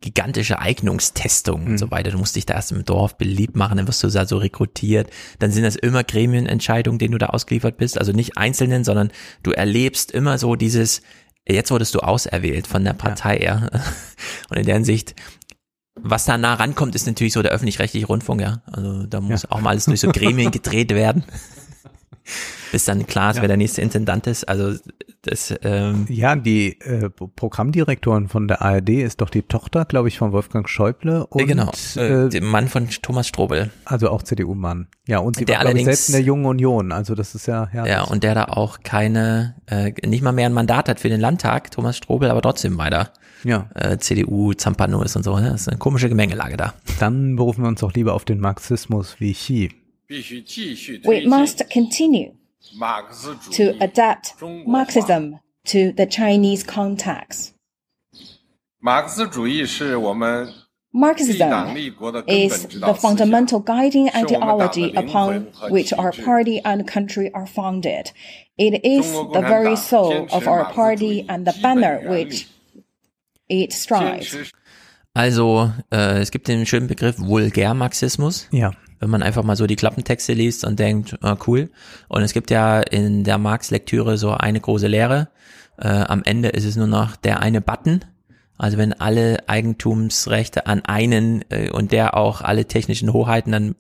[0.01, 1.71] gigantische Eignungstestungen mhm.
[1.73, 1.91] und so mhm.
[1.93, 2.11] weiter.
[2.11, 5.11] Du musst dich da erst im Dorf beliebt machen, dann wirst du da so rekrutiert.
[5.39, 7.97] Dann sind das immer Gremienentscheidungen, denen du da ausgeliefert bist.
[7.97, 9.13] Also nicht einzelnen, sondern
[9.45, 11.03] du erlebst immer so dieses,
[11.49, 13.69] jetzt wurdest du auserwählt von der Partei, ja.
[13.73, 13.81] ja.
[14.51, 15.15] Und in der Hinsicht,
[15.95, 18.63] was da nah rankommt, ist natürlich so der öffentlich-rechtliche Rundfunk, ja.
[18.67, 19.51] Also da muss ja.
[19.51, 21.25] auch mal alles durch so Gremien gedreht werden
[22.73, 23.43] bis dann klar ist, ja.
[23.43, 24.49] wer der nächste Intendant ist.
[24.49, 24.79] Also
[25.23, 30.19] das ähm ja, die äh, Programmdirektorin von der ARD ist doch die Tochter, glaube ich,
[30.19, 33.71] von Wolfgang Schäuble und genau, äh, der Mann von Thomas Strobel.
[33.85, 34.89] Also auch CDU-Mann.
[35.07, 36.93] Ja, und sie der war allerdings, selbst in der Jungen Union.
[36.93, 37.93] Also das ist ja herrlich.
[37.93, 41.21] Ja, und der da auch keine, äh, nicht mal mehr ein Mandat hat für den
[41.21, 43.13] Landtag, Thomas Strobel, aber trotzdem weiter
[43.45, 43.69] ja.
[43.75, 45.39] äh, CDU Zampano ist und so.
[45.39, 45.51] Ne?
[45.51, 46.75] Das ist eine komische Gemengelage da.
[46.99, 49.71] Dann berufen wir uns doch lieber auf den Marxismus wie Xi.
[50.09, 52.33] We must continue
[53.53, 57.55] to adapt Marxism to the Chinese context.
[60.93, 61.77] Marxism
[62.27, 68.11] is the fundamental guiding ideology upon which our party and country are founded.
[68.59, 72.49] It is the very soul of our party and the banner which
[73.49, 74.53] it strives.
[75.15, 78.47] Also, äh, es gibt den schönen Begriff Vulgärmarxismus.
[78.53, 81.71] Ja, Wenn man einfach mal so die Klappentexte liest und denkt, ah, cool.
[82.09, 85.29] Und es gibt ja in der Marx-Lektüre so eine große Lehre.
[85.79, 88.05] Äh, am Ende ist es nur noch der eine Button.
[88.59, 93.75] Also wenn alle Eigentumsrechte an einen äh, und der auch alle technischen Hoheiten, dann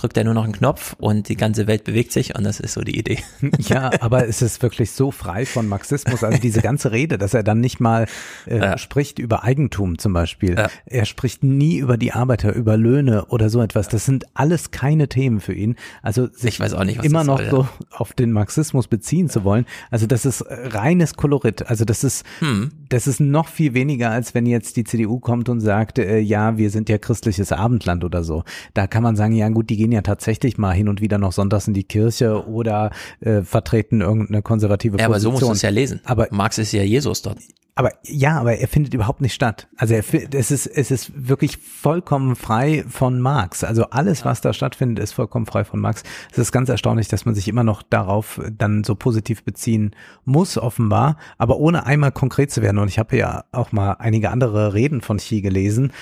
[0.00, 2.72] drückt er nur noch einen Knopf und die ganze Welt bewegt sich und das ist
[2.74, 3.18] so die Idee.
[3.60, 7.42] Ja, aber es ist wirklich so frei von Marxismus, also diese ganze Rede, dass er
[7.42, 8.06] dann nicht mal
[8.46, 8.78] äh, ja.
[8.78, 10.56] spricht über Eigentum zum Beispiel.
[10.56, 10.68] Ja.
[10.86, 13.88] Er spricht nie über die Arbeiter, über Löhne oder so etwas.
[13.88, 15.76] Das sind alles keine Themen für ihn.
[16.02, 17.68] Also sich ich weiß auch nicht, immer noch soll, so ja.
[17.90, 19.66] auf den Marxismus beziehen zu wollen.
[19.90, 21.68] Also das ist reines Kolorit.
[21.68, 22.72] Also das ist, hm.
[22.88, 26.56] das ist noch viel weniger, als wenn jetzt die CDU kommt und sagt, äh, ja,
[26.56, 28.44] wir sind ja christliches Abendland oder so.
[28.74, 31.32] Da kann man sagen, ja gut, die gehen ja tatsächlich mal hin und wieder noch
[31.32, 35.32] sonntags in die Kirche oder äh, vertreten irgendeine konservative ja, Position.
[35.32, 36.00] aber so muss es ja lesen.
[36.04, 37.38] Aber Marx ist ja Jesus dort.
[37.74, 39.68] Aber ja, aber er findet überhaupt nicht statt.
[39.76, 43.64] Also er, es ist es ist wirklich vollkommen frei von Marx.
[43.64, 46.02] Also alles, was da stattfindet, ist vollkommen frei von Marx.
[46.32, 50.58] Es ist ganz erstaunlich, dass man sich immer noch darauf dann so positiv beziehen muss,
[50.58, 52.78] offenbar, aber ohne einmal konkret zu werden.
[52.78, 55.92] Und ich habe ja auch mal einige andere Reden von Xi gelesen,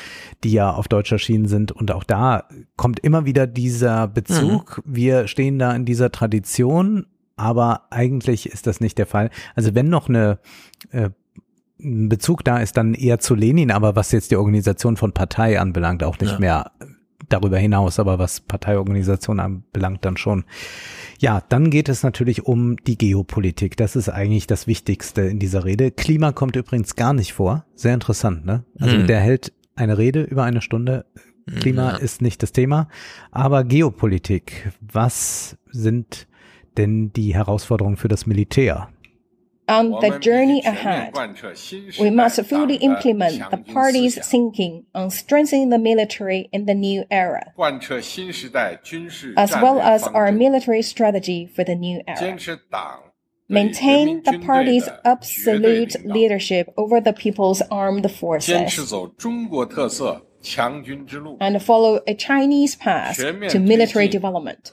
[0.45, 1.71] die ja auf Deutsch erschienen sind.
[1.73, 2.45] Und auch da
[2.77, 4.83] kommt immer wieder dieser Bezug.
[4.85, 4.95] Mhm.
[4.97, 7.07] Wir stehen da in dieser Tradition
[7.39, 9.31] aber eigentlich ist das nicht der Fall.
[9.55, 10.41] Also wenn noch eine
[10.91, 11.11] äh,
[11.81, 15.61] ein Bezug da ist dann eher zu Lenin, aber was jetzt die Organisation von Partei
[15.61, 16.39] anbelangt, auch nicht ja.
[16.39, 16.73] mehr
[17.29, 20.45] darüber hinaus, aber was Parteiorganisation anbelangt, dann schon.
[21.19, 23.77] Ja, dann geht es natürlich um die Geopolitik.
[23.77, 25.91] Das ist eigentlich das Wichtigste in dieser Rede.
[25.91, 27.65] Klima kommt übrigens gar nicht vor.
[27.75, 28.65] Sehr interessant, ne?
[28.81, 29.07] Also hm.
[29.07, 31.07] der hält eine Rede über eine Stunde.
[31.61, 31.97] Klima ja.
[31.97, 32.89] ist nicht das Thema.
[33.31, 36.29] Aber Geopolitik, was sind
[36.77, 38.89] denn die Herausforderungen für das Militär?
[39.69, 41.15] On the journey ahead,
[42.01, 47.53] we must fully implement the party's thinking on strengthening the military in the new era,
[49.37, 52.39] as well as our military strategy for the new era.
[53.51, 58.93] Maintain the party's absolute leadership over the people's armed forces.
[61.41, 64.73] and follow a Chinese path to military development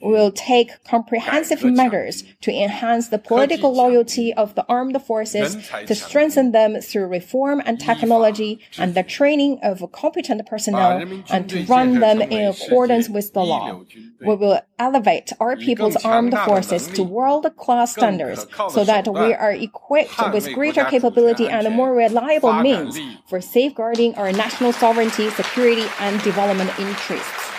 [0.00, 6.52] will take comprehensive measures to enhance the political loyalty of the armed forces, to strengthen
[6.52, 12.22] them through reform and technology and the training of competent personnel, and to run them
[12.22, 13.82] in accordance with the law.
[14.20, 20.18] We will elevate our people's armed forces to world-class standards so that we are equipped
[20.32, 26.70] with greater capability and more reliable means for safeguarding our national sovereignty, security, and development
[26.78, 27.51] interests.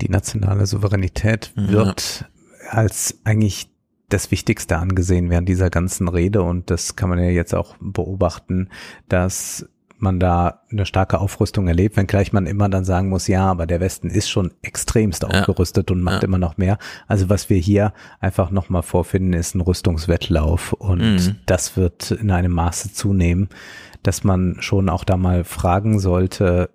[0.00, 2.26] Die nationale Souveränität wird
[2.60, 2.68] ja.
[2.68, 3.70] als eigentlich
[4.08, 8.68] das Wichtigste angesehen während dieser ganzen Rede und das kann man ja jetzt auch beobachten,
[9.08, 9.66] dass
[9.98, 13.80] man da eine starke Aufrüstung erlebt, wenngleich man immer dann sagen muss, ja, aber der
[13.80, 15.28] Westen ist schon extremst ja.
[15.28, 16.28] aufgerüstet und macht ja.
[16.28, 16.78] immer noch mehr.
[17.08, 21.36] Also was wir hier einfach nochmal vorfinden, ist ein Rüstungswettlauf und mhm.
[21.46, 23.48] das wird in einem Maße zunehmen,
[24.02, 26.70] dass man schon auch da mal fragen sollte,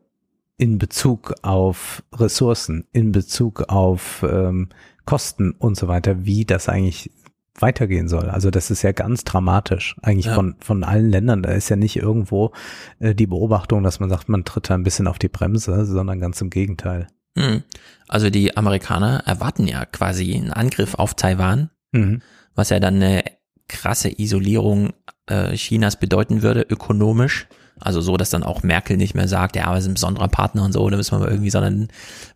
[0.59, 4.67] in Bezug auf Ressourcen, in Bezug auf ähm,
[5.05, 7.11] Kosten und so weiter, wie das eigentlich
[7.55, 8.29] weitergehen soll.
[8.29, 10.35] Also das ist ja ganz dramatisch eigentlich ja.
[10.35, 11.43] von von allen Ländern.
[11.43, 12.51] Da ist ja nicht irgendwo
[12.99, 16.19] äh, die Beobachtung, dass man sagt, man tritt da ein bisschen auf die Bremse, sondern
[16.19, 17.07] ganz im Gegenteil.
[17.35, 17.63] Mhm.
[18.09, 22.21] Also die Amerikaner erwarten ja quasi einen Angriff auf Taiwan, mhm.
[22.53, 23.23] was ja dann eine
[23.69, 24.91] krasse Isolierung
[25.27, 27.47] äh, Chinas bedeuten würde, ökonomisch.
[27.80, 30.64] Also so, dass dann auch Merkel nicht mehr sagt, ja, wir sind ein besonderer Partner
[30.64, 31.88] und so, da müssen wir mal irgendwie, sondern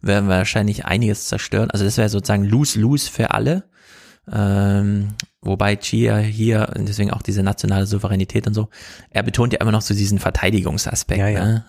[0.02, 1.72] werden wir wahrscheinlich einiges zerstören.
[1.72, 3.64] Also das wäre sozusagen lose-lose für alle.
[4.32, 5.10] Ähm,
[5.42, 8.70] wobei Chia hier, deswegen auch diese nationale Souveränität und so,
[9.10, 11.46] er betont ja immer noch so diesen Verteidigungsaspekt, ja, ja.
[11.46, 11.66] Ne?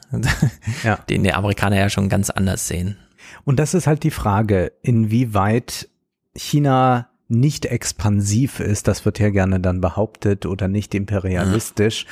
[0.85, 0.97] ja.
[1.09, 2.97] den die Amerikaner ja schon ganz anders sehen.
[3.45, 5.89] Und das ist halt die Frage, inwieweit
[6.37, 12.07] China nicht expansiv ist, das wird ja gerne dann behauptet, oder nicht imperialistisch,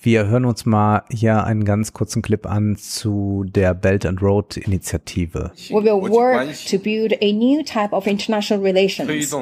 [0.00, 4.56] wir hören uns mal hier einen ganz kurzen Clip an zu der Belt and Road
[4.56, 5.50] Initiative.
[5.70, 9.32] We will work to build a new type of international relations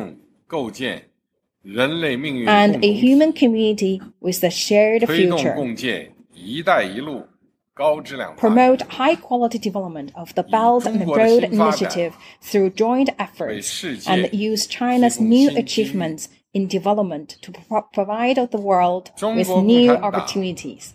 [2.47, 5.55] and a human community with a shared future.
[8.39, 14.67] Promote high quality development of the Belt and Road Initiative through joint efforts and use
[14.67, 20.95] China's new achievements in development to pro provide the world with new opportunities.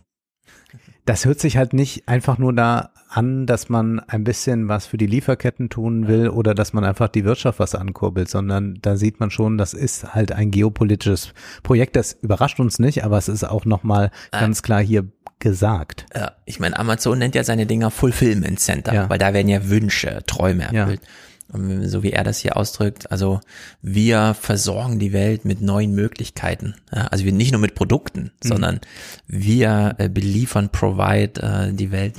[1.05, 4.97] das hört sich halt nicht einfach nur da an, dass man ein bisschen was für
[4.97, 9.19] die Lieferketten tun will oder dass man einfach die Wirtschaft was ankurbelt, sondern da sieht
[9.19, 11.95] man schon, das ist halt ein geopolitisches Projekt.
[11.95, 15.05] Das überrascht uns nicht, aber es ist auch nochmal äh, ganz klar hier
[15.39, 16.05] gesagt.
[16.15, 19.09] Ja, ich meine, Amazon nennt ja seine Dinger Fulfillment Center, ja.
[19.09, 21.01] weil da werden ja Wünsche, Träume erfüllt.
[21.03, 21.09] Ja
[21.53, 23.11] so wie er das hier ausdrückt.
[23.11, 23.41] Also
[23.81, 26.75] wir versorgen die Welt mit neuen Möglichkeiten.
[26.89, 28.47] Also wir nicht nur mit Produkten, mhm.
[28.47, 28.81] sondern
[29.27, 32.15] wir äh, beliefern, provide äh, die Welt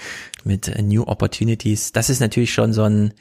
[0.44, 1.92] mit New Opportunities.
[1.92, 3.12] Das ist natürlich schon so ein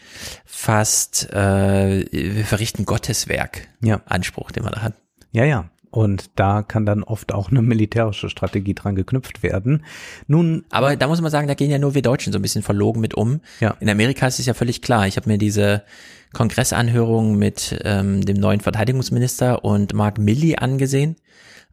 [0.45, 4.01] fast äh, wir verrichten Gotteswerk ja.
[4.06, 4.93] Anspruch, den man da hat.
[5.32, 5.69] Ja, ja.
[5.95, 9.85] Und da kann dann oft auch eine militärische Strategie dran geknüpft werden.
[10.27, 12.64] Nun, aber da muss man sagen, da gehen ja nur wir Deutschen so ein bisschen
[12.64, 13.40] verlogen mit um.
[13.61, 13.77] Ja.
[13.80, 15.07] In Amerika ist es ja völlig klar.
[15.07, 15.83] Ich habe mir diese
[16.33, 21.15] Kongressanhörung mit ähm, dem neuen Verteidigungsminister und Mark Milley angesehen.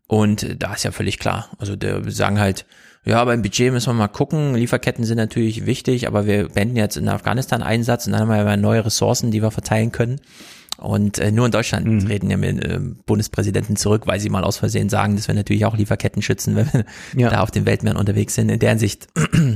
[0.06, 1.48] Und da ist ja völlig klar.
[1.58, 2.64] Also der sagen halt,
[3.04, 4.54] ja, beim Budget müssen wir mal gucken.
[4.54, 8.56] Lieferketten sind natürlich wichtig, aber wir beenden jetzt in Afghanistan-Einsatz und dann haben wir ja
[8.56, 10.20] neue Ressourcen, die wir verteilen können.
[10.82, 12.06] Und äh, nur in Deutschland mhm.
[12.06, 15.64] reden ja mit äh, Bundespräsidenten zurück, weil sie mal aus Versehen sagen, dass wir natürlich
[15.64, 16.84] auch Lieferketten schützen, wenn wir
[17.16, 17.30] ja.
[17.30, 18.48] da auf den Weltmeeren unterwegs sind.
[18.48, 19.08] In der Hinsicht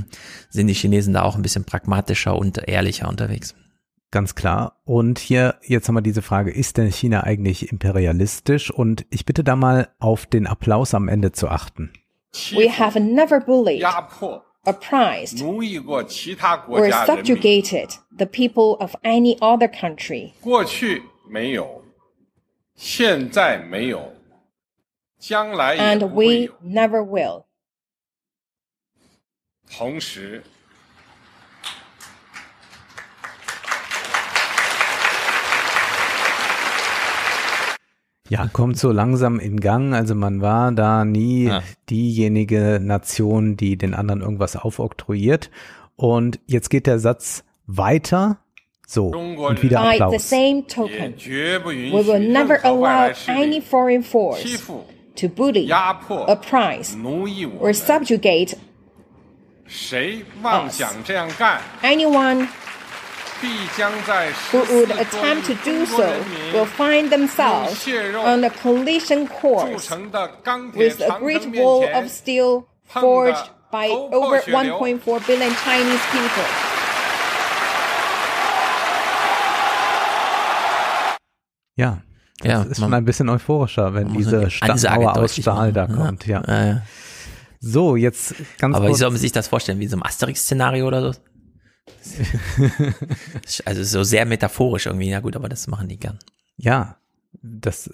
[0.51, 3.55] sind die Chinesen da auch ein bisschen pragmatischer und ehrlicher unterwegs.
[4.11, 4.81] Ganz klar.
[4.85, 8.71] Und hier, jetzt haben wir diese Frage, ist denn China eigentlich imperialistisch?
[8.71, 11.93] Und ich bitte da mal auf den Applaus am Ende zu achten.
[12.53, 13.83] We have never bullied,
[14.65, 20.35] oppressed, or subjugated the people of any other country.
[21.26, 21.84] 过去没有，
[22.76, 24.14] 现在没有，
[25.20, 26.54] 将来也不会有。
[26.54, 27.46] And we never will.
[29.70, 30.44] 同时。
[38.30, 39.94] Ja, kommt so langsam in Gang.
[39.94, 41.62] Also man war da nie ja.
[41.90, 45.52] diejenige Nation, die den anderen irgendwas aufoktroyiert.
[45.98, 48.38] Und jetzt geht der Satz weiter.
[48.89, 50.13] So, und wieder Applaus.
[50.13, 54.63] By the same token, we will never allow any foreign force
[55.17, 56.97] to bully, oppress,
[57.59, 58.55] or subjugate
[60.45, 60.81] us.
[61.83, 62.49] Anyone
[64.53, 71.17] who would attempt to do so will find themselves on a collision course with a
[71.19, 76.66] great wall of steel forged by over 1.4 billion Chinese people.
[81.77, 82.03] Ja,
[82.39, 86.27] das ja, ist schon ein bisschen euphorischer, wenn diese Stadtmauer aus Stahl da kommt.
[86.27, 86.43] Ja.
[86.47, 86.67] ja.
[86.67, 86.83] ja.
[87.61, 89.81] So, jetzt ganz Aber wie soll man sich das vorstellen?
[89.81, 91.19] Wie so ein Asterix-Szenario oder so?
[93.65, 96.19] also so sehr metaphorisch irgendwie, ja gut, aber das machen die gern.
[96.57, 96.97] Ja,
[97.43, 97.91] das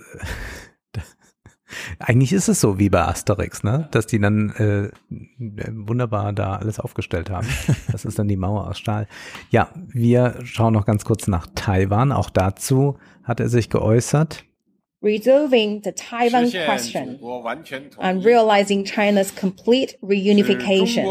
[1.98, 3.88] eigentlich ist es so wie bei Asterix, ne?
[3.90, 4.90] Dass die dann äh,
[5.38, 7.48] wunderbar da alles aufgestellt haben.
[7.90, 9.06] Das ist dann die Mauer aus Stahl.
[9.50, 12.12] Ja, wir schauen noch ganz kurz nach Taiwan.
[12.12, 14.44] Auch dazu hat er sich geäußert.
[15.02, 17.18] Resolving the Taiwan question
[17.98, 21.04] and realizing China's complete reunification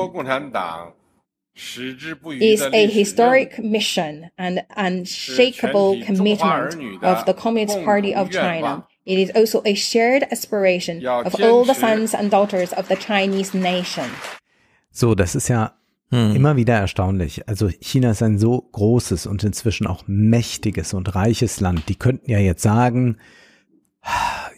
[2.39, 8.87] is a historic mission and unshakable commitment of the Communist Party of China.
[9.03, 13.57] It is also a shared aspiration of all the sons and daughters of the Chinese
[13.57, 14.05] nation.
[14.91, 15.73] So, das ist ja
[16.09, 16.35] hm.
[16.35, 17.47] immer wieder erstaunlich.
[17.47, 21.89] Also China ist ein so großes und inzwischen auch mächtiges und reiches Land.
[21.89, 23.17] Die könnten ja jetzt sagen,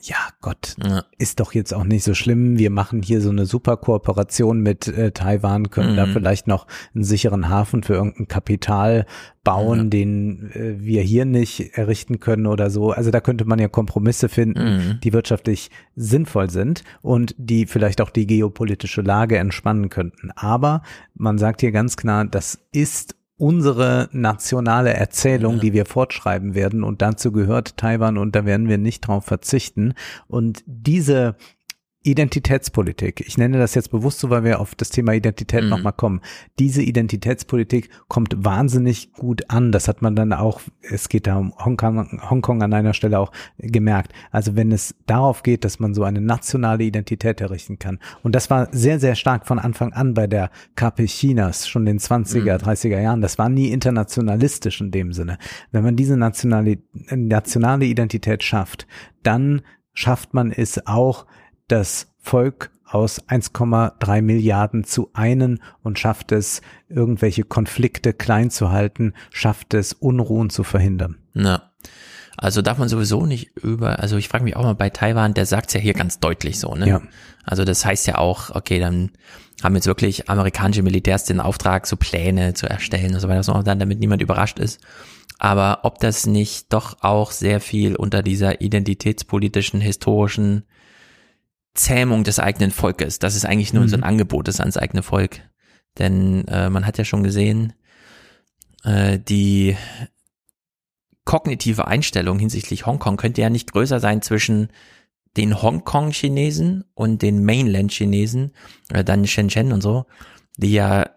[0.08, 1.04] ja Gott, ja.
[1.18, 2.58] ist doch jetzt auch nicht so schlimm.
[2.58, 5.98] Wir machen hier so eine super Kooperation mit äh, Taiwan, können mhm.
[5.98, 9.06] da vielleicht noch einen sicheren Hafen für irgendein Kapital
[9.44, 9.86] bauen, ja.
[9.86, 12.92] den äh, wir hier nicht errichten können oder so.
[12.92, 15.00] Also da könnte man ja Kompromisse finden, mhm.
[15.02, 20.32] die wirtschaftlich sinnvoll sind und die vielleicht auch die geopolitische Lage entspannen könnten.
[20.32, 20.82] Aber
[21.16, 25.60] man sagt hier ganz klar, das ist unsere nationale Erzählung, ja.
[25.60, 26.82] die wir fortschreiben werden.
[26.82, 29.96] Und dazu gehört Taiwan und da werden wir nicht drauf verzichten.
[30.28, 31.36] Und diese
[32.06, 35.70] Identitätspolitik, ich nenne das jetzt bewusst so, weil wir auf das Thema Identität mhm.
[35.70, 36.20] nochmal kommen.
[36.60, 39.72] Diese Identitätspolitik kommt wahnsinnig gut an.
[39.72, 43.32] Das hat man dann auch, es geht da um Hongkong, Hongkong an einer Stelle auch
[43.58, 44.12] gemerkt.
[44.32, 48.00] Also wenn es darauf geht, dass man so eine nationale Identität errichten kann.
[48.22, 51.98] Und das war sehr, sehr stark von Anfang an bei der KP Chinas, schon in
[51.98, 52.70] den 20er, mhm.
[52.70, 53.22] 30er Jahren.
[53.22, 55.38] Das war nie internationalistisch in dem Sinne.
[55.72, 56.80] Wenn man diese nationale,
[57.12, 58.88] nationale Identität schafft,
[59.24, 59.62] dann
[59.94, 61.26] schafft man es auch,
[61.74, 69.14] das Volk aus 1,3 Milliarden zu einen und schafft es, irgendwelche Konflikte klein zu halten,
[69.32, 71.18] schafft es, Unruhen zu verhindern.
[71.34, 71.72] Ja.
[72.38, 75.48] Also darf man sowieso nicht über, also ich frage mich auch mal bei Taiwan, der
[75.48, 76.88] sagt es ja hier ganz deutlich so, ne?
[76.88, 77.02] Ja.
[77.44, 79.12] Also das heißt ja auch, okay, dann
[79.64, 83.60] haben jetzt wirklich amerikanische Militärs den Auftrag, so Pläne zu erstellen und so weiter, so,
[83.64, 84.80] dann, damit niemand überrascht ist.
[85.40, 90.66] Aber ob das nicht doch auch sehr viel unter dieser identitätspolitischen, historischen
[91.74, 93.88] Zähmung des eigenen Volkes, das ist eigentlich nur mhm.
[93.88, 94.06] so ein mhm.
[94.08, 95.42] Angebot ist ans eigene Volk.
[96.00, 97.74] Denn äh, man hat ja schon gesehen,
[98.84, 99.76] äh, die
[101.26, 104.70] kognitive Einstellung hinsichtlich Hongkong könnte ja nicht größer sein zwischen
[105.38, 108.52] den Hongkong-Chinesen und den Mainland-Chinesen,
[108.92, 110.06] oder dann Shenzhen und so,
[110.58, 111.10] die ja,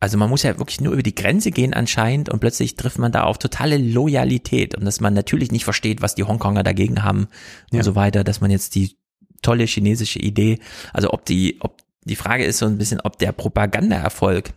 [0.00, 3.12] also man muss ja wirklich nur über die Grenze gehen anscheinend und plötzlich trifft man
[3.12, 7.28] da auf totale Loyalität und dass man natürlich nicht versteht, was die Hongkonger dagegen haben
[7.70, 7.78] ja.
[7.78, 8.96] und so weiter, dass man jetzt die
[9.42, 10.58] tolle chinesische Idee,
[10.92, 14.52] also ob die, ob die Frage ist so ein bisschen, ob der Propagandaerfolg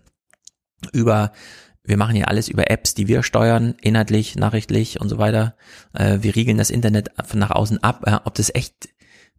[0.93, 1.31] über
[1.83, 5.55] wir machen hier alles über Apps, die wir steuern, inhaltlich, nachrichtlich und so weiter.
[5.93, 8.03] Äh, wir riegeln das Internet von nach außen ab.
[8.05, 8.89] Äh, ob das echt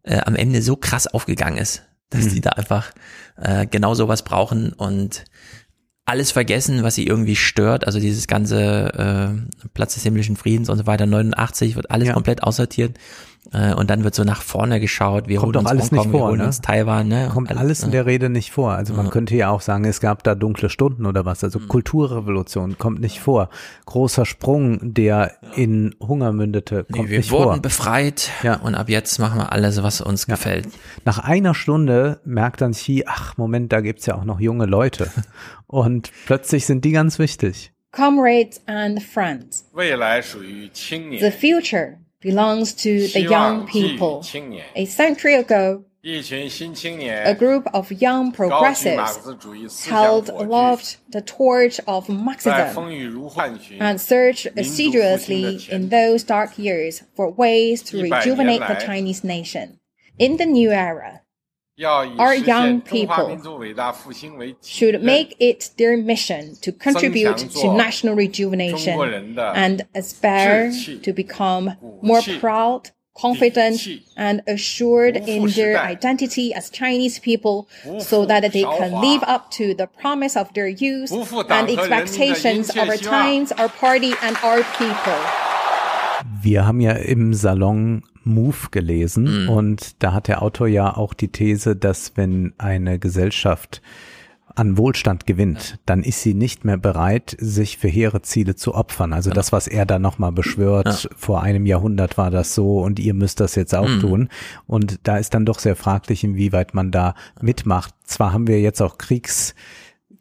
[0.03, 2.29] äh, am Ende so krass aufgegangen ist, dass mhm.
[2.31, 2.91] die da einfach
[3.37, 5.23] äh, genau sowas brauchen und
[6.05, 7.87] alles vergessen, was sie irgendwie stört.
[7.87, 12.13] Also dieses ganze äh, Platz des himmlischen Friedens und so weiter, 89 wird alles ja.
[12.13, 12.97] komplett aussortiert.
[13.51, 16.19] Äh, und dann wird so nach vorne geschaut, wir Kommt holen uns alles Hongkong, nicht
[16.19, 16.45] vor, wir ne?
[16.45, 17.07] uns Taiwan.
[17.07, 17.29] Ne?
[17.31, 18.71] Kommt alles, alles in der Rede nicht vor.
[18.71, 19.11] Also man ja.
[19.11, 21.43] könnte ja auch sagen, es gab da dunkle Stunden oder was.
[21.43, 21.67] Also mhm.
[21.67, 23.49] Kulturrevolution kommt nicht vor.
[23.85, 27.39] Großer Sprung, der in Hunger mündete, kommt nee, wir nicht vor.
[27.41, 28.55] Wir wurden befreit ja.
[28.55, 30.35] und ab jetzt machen wir alles, was uns ja.
[30.35, 30.67] gefällt.
[31.05, 35.09] Nach einer Stunde merkt dann Xi, ach Moment, da gibt's ja auch noch junge Leute.
[35.67, 37.71] und plötzlich sind die ganz wichtig.
[37.91, 39.65] Comrades and friends.
[41.19, 44.25] The future belongs to the young people.
[44.75, 52.77] A century ago, a group of young progressives held aloft the torch of Marxism
[53.79, 59.79] and searched assiduously in those dark years for ways to rejuvenate the Chinese nation.
[60.19, 61.21] In the new era,
[61.81, 63.39] our young people
[64.61, 70.71] should make it their mission to contribute to national rejuvenation and aspire
[71.01, 77.67] to become more proud, confident, and assured in their identity as Chinese people
[77.99, 81.11] so that they can live up to the promise of their youth
[81.49, 85.17] and expectations of our times, our party, and our people.
[86.41, 89.49] Wir haben ja im Salon Move gelesen mhm.
[89.49, 93.81] und da hat der Autor ja auch die These, dass wenn eine Gesellschaft
[94.55, 99.13] an Wohlstand gewinnt, dann ist sie nicht mehr bereit, sich für hehre Ziele zu opfern.
[99.13, 101.09] Also das, was er da nochmal beschwört, ja.
[101.15, 103.99] vor einem Jahrhundert war das so und ihr müsst das jetzt auch mhm.
[103.99, 104.29] tun.
[104.67, 107.95] Und da ist dann doch sehr fraglich, inwieweit man da mitmacht.
[108.03, 109.55] Zwar haben wir jetzt auch Kriegs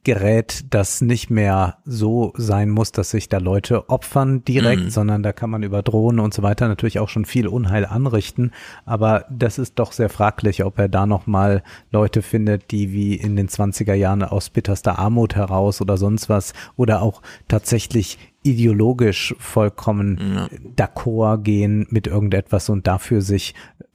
[0.05, 4.91] Gerät, das nicht mehr so sein muss, dass sich da Leute opfern direkt, mhm.
[4.91, 8.51] sondern da kann man über Drohnen und so weiter natürlich auch schon viel Unheil anrichten.
[8.85, 13.37] Aber das ist doch sehr fraglich, ob er da nochmal Leute findet, die wie in
[13.37, 20.19] den 20er Jahren aus bitterster Armut heraus oder sonst was oder auch tatsächlich ideologisch vollkommen
[20.35, 20.49] ja.
[20.77, 23.55] d'accord gehen mit irgendetwas und dafür sich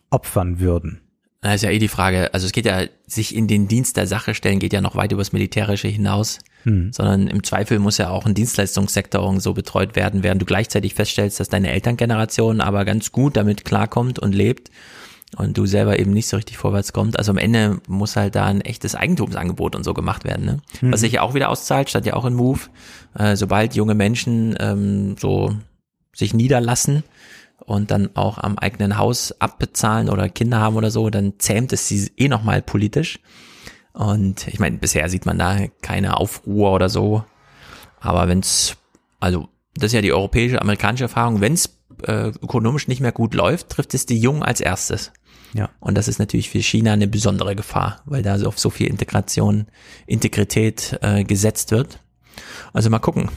[0.09, 1.01] opfern würden.
[1.41, 4.07] Da ist ja eh die Frage, also es geht ja, sich in den Dienst der
[4.07, 6.91] Sache stellen, geht ja noch weit übers Militärische hinaus, hm.
[6.91, 11.39] sondern im Zweifel muss ja auch ein Dienstleistungssektor so betreut werden, während du gleichzeitig feststellst,
[11.39, 14.71] dass deine Elterngeneration aber ganz gut damit klarkommt und lebt
[15.35, 17.19] und du selber eben nicht so richtig vorwärts kommt.
[17.19, 20.45] Also am Ende muss halt da ein echtes Eigentumsangebot und so gemacht werden.
[20.45, 20.59] Ne?
[20.81, 20.93] Mhm.
[20.93, 22.61] Was sich ja auch wieder auszahlt, stand ja auch in Move,
[23.17, 25.55] äh, sobald junge Menschen ähm, so
[26.15, 27.03] sich niederlassen,
[27.67, 31.89] und dann auch am eigenen Haus abbezahlen oder Kinder haben oder so, dann zähmt es
[31.89, 33.19] sie eh nochmal politisch.
[33.91, 37.25] Und ich meine, bisher sieht man da keine Aufruhr oder so.
[37.99, 38.77] Aber wenn es,
[39.19, 43.33] also das ist ja die europäische, amerikanische Erfahrung, wenn es äh, ökonomisch nicht mehr gut
[43.33, 45.11] läuft, trifft es die Jungen als erstes.
[45.53, 45.69] Ja.
[45.81, 48.87] Und das ist natürlich für China eine besondere Gefahr, weil da so auf so viel
[48.87, 49.67] Integration,
[50.05, 51.99] Integrität äh, gesetzt wird.
[52.71, 53.29] Also mal gucken.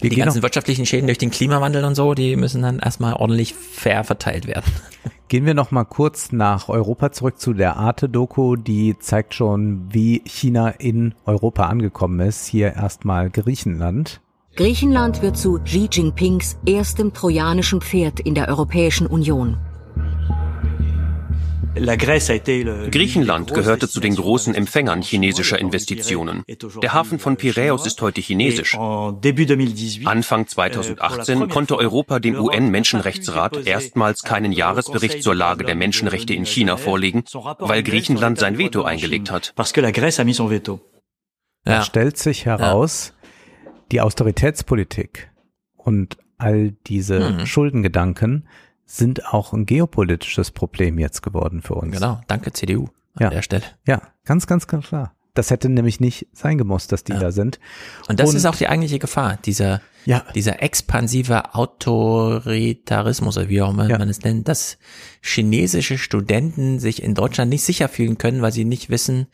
[0.00, 3.54] Wir die ganzen wirtschaftlichen Schäden durch den Klimawandel und so, die müssen dann erstmal ordentlich
[3.54, 4.70] fair verteilt werden.
[5.28, 10.22] Gehen wir noch mal kurz nach Europa zurück zu der Arte-Doku, die zeigt schon, wie
[10.24, 12.46] China in Europa angekommen ist.
[12.46, 14.20] Hier erstmal Griechenland.
[14.54, 19.58] Griechenland wird zu Xi Jinpings erstem trojanischen Pferd in der Europäischen Union.
[22.90, 26.42] Griechenland gehörte zu den großen Empfängern chinesischer Investitionen.
[26.82, 28.76] Der Hafen von Piräus ist heute chinesisch.
[30.04, 36.76] Anfang 2018 konnte Europa dem UN-Menschenrechtsrat erstmals keinen Jahresbericht zur Lage der Menschenrechte in China
[36.76, 37.24] vorlegen,
[37.58, 39.54] weil Griechenland sein Veto eingelegt hat.
[41.64, 43.12] Da stellt sich heraus,
[43.92, 45.30] die Austeritätspolitik
[45.76, 47.46] und all diese mhm.
[47.46, 48.48] Schuldengedanken
[48.86, 51.92] sind auch ein geopolitisches Problem jetzt geworden für uns.
[51.92, 53.30] Genau, danke CDU an ja.
[53.30, 53.64] der Stelle.
[53.86, 55.12] Ja, ganz, ganz, ganz klar.
[55.34, 57.18] Das hätte nämlich nicht sein gemusst, dass die ja.
[57.18, 57.60] da sind.
[58.08, 60.24] Und das Und, ist auch die eigentliche Gefahr, dieser, ja.
[60.34, 63.98] dieser expansive Autoritarismus, oder wie auch immer ja.
[63.98, 64.78] man es nennt, dass
[65.20, 69.26] chinesische Studenten sich in Deutschland nicht sicher fühlen können, weil sie nicht wissen,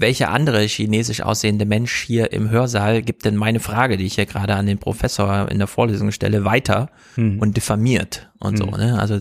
[0.00, 4.26] welcher andere chinesisch aussehende Mensch hier im Hörsaal gibt denn meine Frage, die ich hier
[4.26, 7.38] gerade an den Professor in der Vorlesung stelle, weiter hm.
[7.38, 8.70] und diffamiert und hm.
[8.70, 8.98] so, ne?
[8.98, 9.20] Also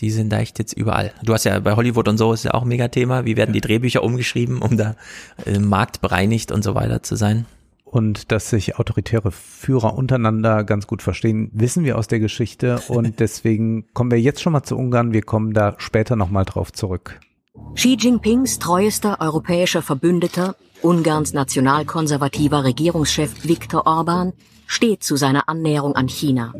[0.00, 1.12] die sind da echt jetzt überall.
[1.22, 3.24] Du hast ja bei Hollywood und so ist ja auch ein Megathema.
[3.24, 4.96] Wie werden die Drehbücher umgeschrieben, um da
[5.46, 7.46] äh, marktbereinigt und so weiter zu sein?
[7.84, 12.80] Und dass sich autoritäre Führer untereinander ganz gut verstehen, wissen wir aus der Geschichte.
[12.88, 15.12] Und deswegen kommen wir jetzt schon mal zu Ungarn.
[15.12, 17.20] Wir kommen da später nochmal drauf zurück.
[17.74, 24.32] Xi Jinpings treuester europäischer Verbündeter, Ungarns nationalkonservativer Regierungschef Viktor Orban,
[24.66, 26.54] steht zu seiner Annäherung an China.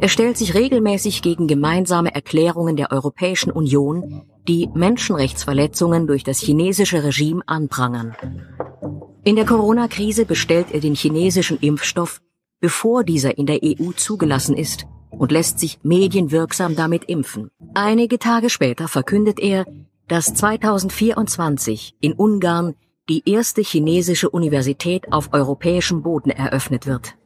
[0.00, 7.04] Er stellt sich regelmäßig gegen gemeinsame Erklärungen der Europäischen Union, die Menschenrechtsverletzungen durch das chinesische
[7.04, 8.14] Regime anprangern.
[9.24, 12.20] In der Corona-Krise bestellt er den chinesischen Impfstoff,
[12.60, 17.50] bevor dieser in der EU zugelassen ist und lässt sich medienwirksam damit impfen.
[17.74, 19.64] Einige Tage später verkündet er,
[20.08, 22.74] dass 2024 in Ungarn
[23.08, 27.16] die erste chinesische Universität auf europäischem Boden eröffnet wird.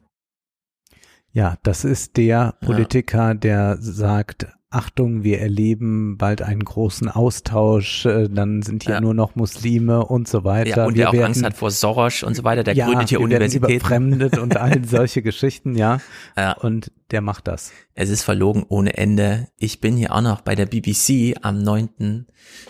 [1.31, 8.27] Ja, das ist der Politiker, der sagt, Achtung, wir erleben bald einen großen Austausch, äh,
[8.27, 9.01] dann sind hier ja.
[9.01, 10.77] nur noch Muslime und so weiter.
[10.77, 12.85] Ja, und wir der auch werden, Angst hat vor Soros und so weiter, der ja,
[12.85, 13.73] gründet hier Universitäten.
[13.73, 16.01] überfremdet und all solche Geschichten, ja.
[16.35, 16.51] ja.
[16.51, 17.71] Und der macht das.
[17.93, 19.47] Es ist verlogen ohne Ende.
[19.57, 22.25] Ich bin hier auch noch bei der BBC am 9.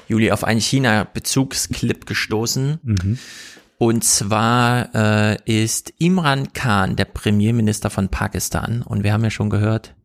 [0.07, 2.77] Juli auf einen China-Bezugsclip gestoßen.
[2.83, 3.17] Mhm.
[3.79, 8.83] Und zwar äh, ist Imran Khan der Premierminister von Pakistan.
[8.83, 9.95] Und wir haben ja schon gehört,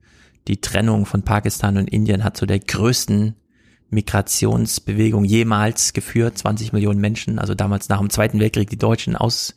[0.48, 3.34] die Trennung von Pakistan und Indien hat zu der größten
[3.90, 6.38] Migrationsbewegung jemals geführt.
[6.38, 9.54] 20 Millionen Menschen, also damals nach dem Zweiten Weltkrieg die Deutschen aus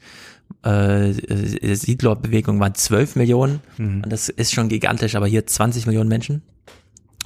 [0.64, 3.62] äh, äh Siedlerbewegung waren 12 Millionen.
[3.78, 4.04] Mhm.
[4.04, 6.44] Und das ist schon gigantisch, aber hier 20 Millionen Menschen.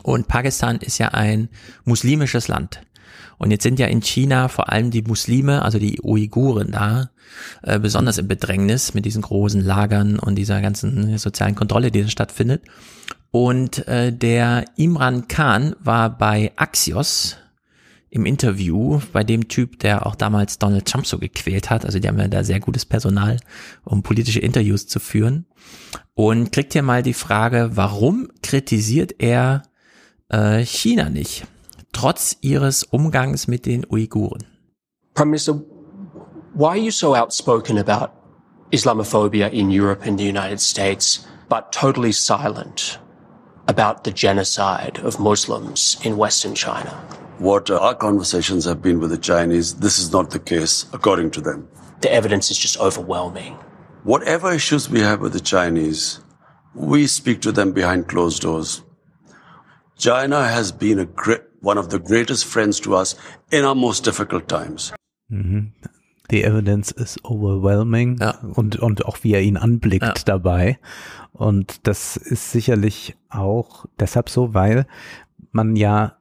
[0.04, 1.50] Und Pakistan ist ja ein
[1.84, 2.82] muslimisches Land.
[3.38, 7.10] Und jetzt sind ja in China vor allem die Muslime, also die Uiguren da,
[7.64, 12.10] äh, besonders im Bedrängnis mit diesen großen Lagern und dieser ganzen sozialen Kontrolle, die da
[12.10, 12.64] stattfindet.
[13.32, 17.38] Und äh, der Imran Khan war bei Axios
[18.10, 21.86] im Interview bei dem Typ, der auch damals Donald Trump so gequält hat.
[21.86, 23.38] Also die haben ja da sehr gutes Personal,
[23.86, 25.46] um politische Interviews zu führen.
[26.16, 29.62] Und kriegt hier mal die Frage, warum kritisiert er
[30.30, 31.46] äh, China nicht?
[31.92, 34.46] trotz ihres Umgangs mit den Uiguren.
[35.14, 35.62] Prime Minister,
[36.54, 38.12] why are you so outspoken about
[38.72, 43.00] Islamophobia in Europe and the United States, but totally silent
[43.70, 46.90] about the genocide of Muslims in Western China?
[47.38, 51.42] What our conversations have been with the Chinese, this is not the case, according to
[51.42, 51.68] them.
[52.02, 53.54] The evidence is just overwhelming.
[54.04, 56.20] Whatever issues we have with the Chinese,
[56.74, 58.82] we speak to them behind closed doors.
[59.98, 63.16] China has been a great, one of the greatest friends to us
[63.52, 64.92] in our most difficult times.
[65.32, 65.72] Mhm.
[66.30, 68.40] The evidence is overwhelming ja.
[68.54, 70.14] und, und auch wie er ihn anblickt ja.
[70.26, 70.78] dabei.
[71.32, 74.86] Und das ist sicherlich auch deshalb so, weil
[75.52, 76.18] man ja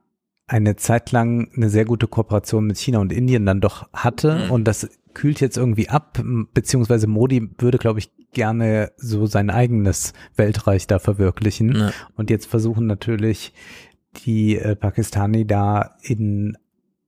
[0.46, 4.50] eine Zeit lang eine sehr gute Kooperation mit China und Indien dann doch hatte mhm.
[4.50, 6.22] und das kühlt jetzt irgendwie ab,
[6.54, 11.74] beziehungsweise Modi würde, glaube ich, gerne so sein eigenes Weltreich da verwirklichen.
[11.74, 11.90] Ja.
[12.16, 13.52] Und jetzt versuchen natürlich
[14.24, 16.56] die äh, Pakistani da in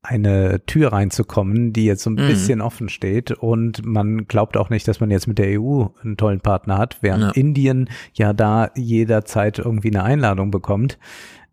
[0.02, 2.28] eine Tür reinzukommen, die jetzt so ein mhm.
[2.28, 6.16] bisschen offen steht und man glaubt auch nicht, dass man jetzt mit der EU einen
[6.16, 7.30] tollen Partner hat, während ja.
[7.30, 10.98] Indien ja da jederzeit irgendwie eine Einladung bekommt.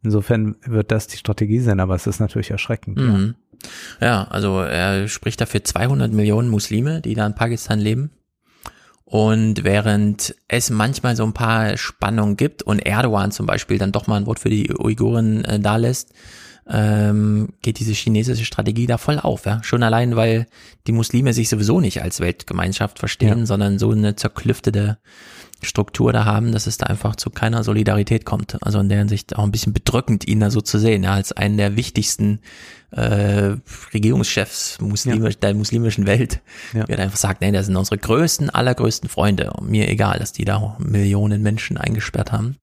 [0.01, 2.97] Insofern wird das die Strategie sein, aber es ist natürlich erschreckend.
[2.97, 3.35] Mhm.
[3.99, 4.07] Ja.
[4.07, 8.11] ja, also er spricht dafür 200 Millionen Muslime, die da in Pakistan leben.
[9.03, 14.07] Und während es manchmal so ein paar Spannungen gibt und Erdogan zum Beispiel dann doch
[14.07, 16.13] mal ein Wort für die Uiguren äh, da lässt,
[16.69, 19.45] ähm, geht diese chinesische Strategie da voll auf.
[19.45, 19.63] Ja?
[19.63, 20.47] Schon allein, weil
[20.85, 23.45] die Muslime sich sowieso nicht als Weltgemeinschaft verstehen, ja.
[23.45, 24.97] sondern so eine zerklüftete
[25.63, 28.61] Struktur da haben, dass es da einfach zu keiner Solidarität kommt.
[28.61, 31.31] Also in der Hinsicht auch ein bisschen bedrückend, ihn da so zu sehen, ja, als
[31.31, 32.39] einen der wichtigsten
[32.91, 33.55] äh,
[33.93, 35.39] Regierungschefs muslimisch, ja.
[35.41, 36.41] der muslimischen Welt,
[36.73, 36.83] ja.
[36.83, 39.51] der einfach sagt, nee, das sind unsere größten, allergrößten Freunde.
[39.53, 42.57] Und mir egal, dass die da Millionen Menschen eingesperrt haben.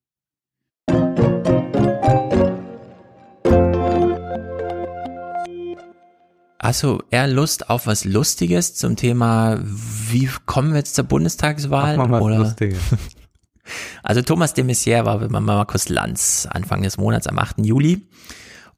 [6.65, 11.95] Hast du eher Lust auf was Lustiges zum Thema, wie kommen wir jetzt zur Bundestagswahl?
[11.95, 12.79] Mach mal was Lustiges.
[14.03, 17.65] Also Thomas de Maizière war bei Markus Lanz Anfang des Monats am 8.
[17.65, 18.07] Juli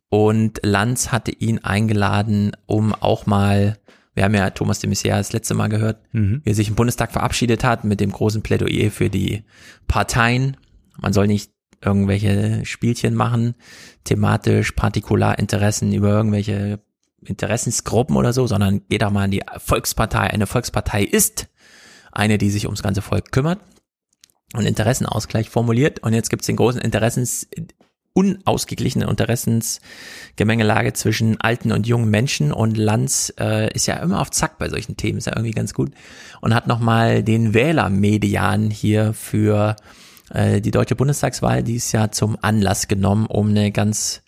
[0.08, 3.78] und Lanz hatte ihn eingeladen, um auch mal
[4.14, 6.40] wir haben ja Thomas de Maizière das letzte Mal gehört, mhm.
[6.46, 9.44] wie er sich im Bundestag verabschiedet hat mit dem großen Plädoyer für die
[9.88, 10.56] Parteien.
[11.02, 11.52] Man soll nicht
[11.82, 13.56] irgendwelche Spielchen machen,
[14.06, 16.80] thematisch Partikularinteressen über irgendwelche
[17.24, 20.28] Interessensgruppen oder so, sondern geht da mal an die Volkspartei.
[20.28, 21.48] Eine Volkspartei ist
[22.12, 23.60] eine, die sich ums ganze Volk kümmert
[24.54, 26.00] und Interessenausgleich formuliert.
[26.00, 27.48] Und jetzt gibt es den großen Interessens,
[28.14, 34.58] unausgeglichenen Interessensgemengelage zwischen alten und jungen Menschen und Lanz äh, ist ja immer auf Zack
[34.58, 35.92] bei solchen Themen, ist ja irgendwie ganz gut
[36.42, 39.76] und hat nochmal den Wählermedian hier für
[40.32, 44.24] äh, die deutsche Bundestagswahl dieses Jahr zum Anlass genommen, um eine ganz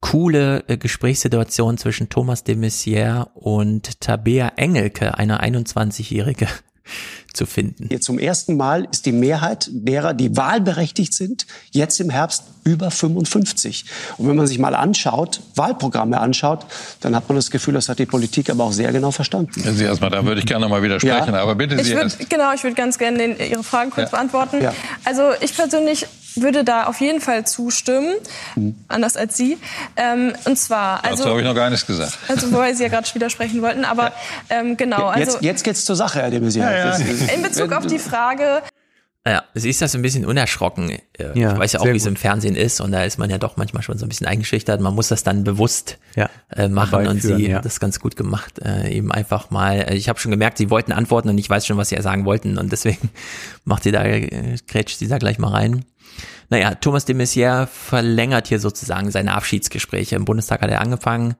[0.00, 6.48] coole äh, Gesprächssituation zwischen Thomas de Maizière und Tabea Engelke, eine 21-jährige
[7.32, 7.86] zu finden.
[7.88, 12.90] Hier zum ersten Mal ist die Mehrheit derer, die wahlberechtigt sind, jetzt im Herbst über
[12.90, 13.84] 55.
[14.18, 16.66] Und wenn man sich mal anschaut, Wahlprogramme anschaut,
[17.00, 19.60] dann hat man das Gefühl, das hat die Politik aber auch sehr genau verstanden.
[19.60, 21.42] Sie erstmal, da würde ich gerne mal widersprechen, ja.
[21.42, 24.16] aber bitte ich Sie würd, Genau, ich würde ganz gerne den, Ihre Fragen kurz ja.
[24.16, 24.60] beantworten.
[24.60, 24.74] Ja.
[25.04, 26.06] Also ich persönlich
[26.36, 28.14] würde da auf jeden Fall zustimmen,
[28.56, 28.74] mhm.
[28.88, 29.58] anders als Sie.
[29.96, 32.18] Ähm, und zwar, also Dazu habe ich noch gar nichts gesagt.
[32.28, 34.12] Also wobei Sie ja gerade widersprechen wollten, aber
[34.48, 35.08] ähm, genau.
[35.08, 36.98] Also jetzt, jetzt geht's zur Sache, Herr de Maizière.
[36.98, 38.62] Ja, In Bezug auf die Frage,
[39.26, 40.90] ja, sie ist ja so ein bisschen unerschrocken.
[40.90, 43.28] Äh, ja, ich weiß ja auch, wie es im Fernsehen ist und da ist man
[43.28, 44.80] ja doch manchmal schon so ein bisschen eingeschüchtert.
[44.80, 47.58] Man muss das dann bewusst ja, äh, machen und sie ja.
[47.58, 48.58] hat das ganz gut gemacht.
[48.64, 51.66] Äh, eben einfach mal, äh, ich habe schon gemerkt, sie wollten antworten und ich weiß
[51.66, 53.10] schon, was sie ja sagen wollten und deswegen
[53.64, 55.84] macht sie da, äh, grätscht sie da gleich mal rein.
[56.50, 60.16] Naja, Thomas de Maizière verlängert hier sozusagen seine Abschiedsgespräche.
[60.16, 61.36] Im Bundestag hat er angefangen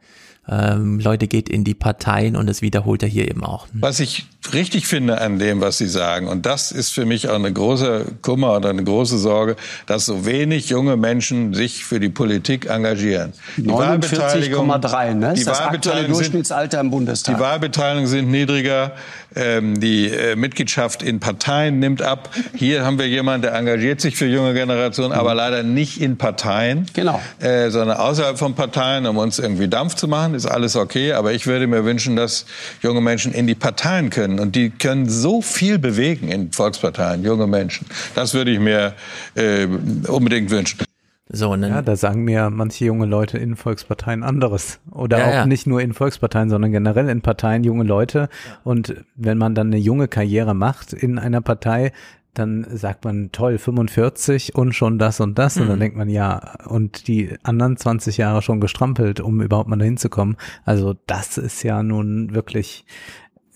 [0.50, 3.68] ähm, Leute geht in die Parteien und das wiederholt er hier eben auch.
[3.72, 7.36] Was ich richtig finde an dem, was Sie sagen, und das ist für mich auch
[7.36, 9.54] eine große Kummer oder eine große Sorge,
[9.86, 13.32] dass so wenig junge Menschen sich für die Politik engagieren.
[13.58, 15.34] 49,3, ne?
[15.34, 17.36] Die das aktuelle Durchschnittsalter im Bundestag.
[17.36, 18.92] Die Wahlbeteiligungen sind niedriger,
[19.36, 22.30] ähm, die äh, Mitgliedschaft in Parteien nimmt ab.
[22.54, 26.86] Hier haben wir jemanden, der engagiert sich für junge Generationen, aber leider nicht in Parteien,
[26.92, 27.20] genau.
[27.40, 31.32] äh, sondern außerhalb von Parteien, um uns irgendwie Dampf zu machen ist alles okay, aber
[31.32, 32.46] ich würde mir wünschen, dass
[32.82, 34.38] junge Menschen in die Parteien können.
[34.38, 37.86] Und die können so viel bewegen in Volksparteien, junge Menschen.
[38.14, 38.94] Das würde ich mir
[39.34, 39.66] äh,
[40.06, 40.89] unbedingt wünschen.
[41.32, 41.68] So, ne?
[41.68, 44.80] Ja, da sagen mir manche junge Leute in Volksparteien anderes.
[44.90, 45.46] Oder ja, auch ja.
[45.46, 48.28] nicht nur in Volksparteien, sondern generell in Parteien junge Leute.
[48.64, 51.92] Und wenn man dann eine junge Karriere macht in einer Partei,
[52.34, 55.56] dann sagt man, toll, 45 und schon das und das.
[55.56, 55.62] Mhm.
[55.62, 55.80] Und dann mhm.
[55.80, 60.08] denkt man, ja, und die anderen 20 Jahre schon gestrampelt, um überhaupt mal dahin zu
[60.08, 60.36] kommen.
[60.64, 62.84] Also das ist ja nun wirklich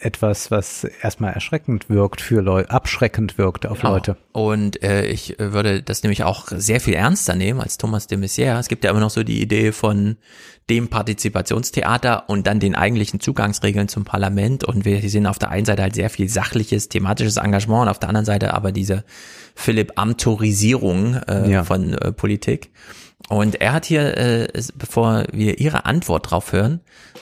[0.05, 3.95] etwas, was erstmal erschreckend wirkt für Leute, abschreckend wirkt auf genau.
[3.95, 4.17] Leute.
[4.33, 8.59] Und äh, ich würde das nämlich auch sehr viel ernster nehmen als Thomas de Maizière.
[8.59, 10.17] Es gibt ja immer noch so die Idee von
[10.71, 14.65] dem Partizipationstheater und dann den eigentlichen Zugangsregeln zum Parlament.
[14.65, 17.99] Und wir sehen auf der einen Seite halt sehr viel sachliches, thematisches Engagement und auf
[17.99, 19.05] der anderen Seite aber diese
[19.55, 21.65] Philipp Amtorisierung äh, ja.
[21.65, 22.71] von äh, Politik.
[23.29, 26.81] Und er hat hier, äh, bevor wir Ihre Antwort drauf hören,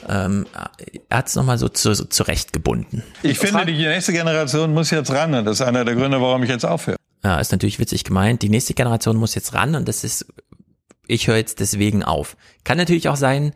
[0.09, 0.45] ähm,
[1.09, 3.03] er hat es nochmal so, zu, so zurechtgebunden.
[3.21, 6.43] Ich finde, die nächste Generation muss jetzt ran und das ist einer der Gründe, warum
[6.43, 6.97] ich jetzt aufhöre.
[7.23, 8.41] Ja, ist natürlich witzig gemeint.
[8.41, 10.25] Die nächste Generation muss jetzt ran und das ist,
[11.07, 12.35] ich höre jetzt deswegen auf.
[12.65, 13.53] Kann natürlich auch sein,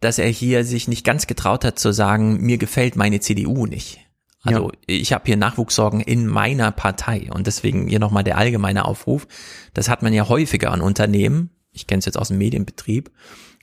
[0.00, 4.00] dass er hier sich nicht ganz getraut hat zu sagen, mir gefällt meine CDU nicht.
[4.44, 4.78] Also ja.
[4.86, 9.26] ich habe hier Nachwuchssorgen in meiner Partei und deswegen hier nochmal der allgemeine Aufruf.
[9.74, 13.10] Das hat man ja häufiger an Unternehmen, ich kenne es jetzt aus dem Medienbetrieb,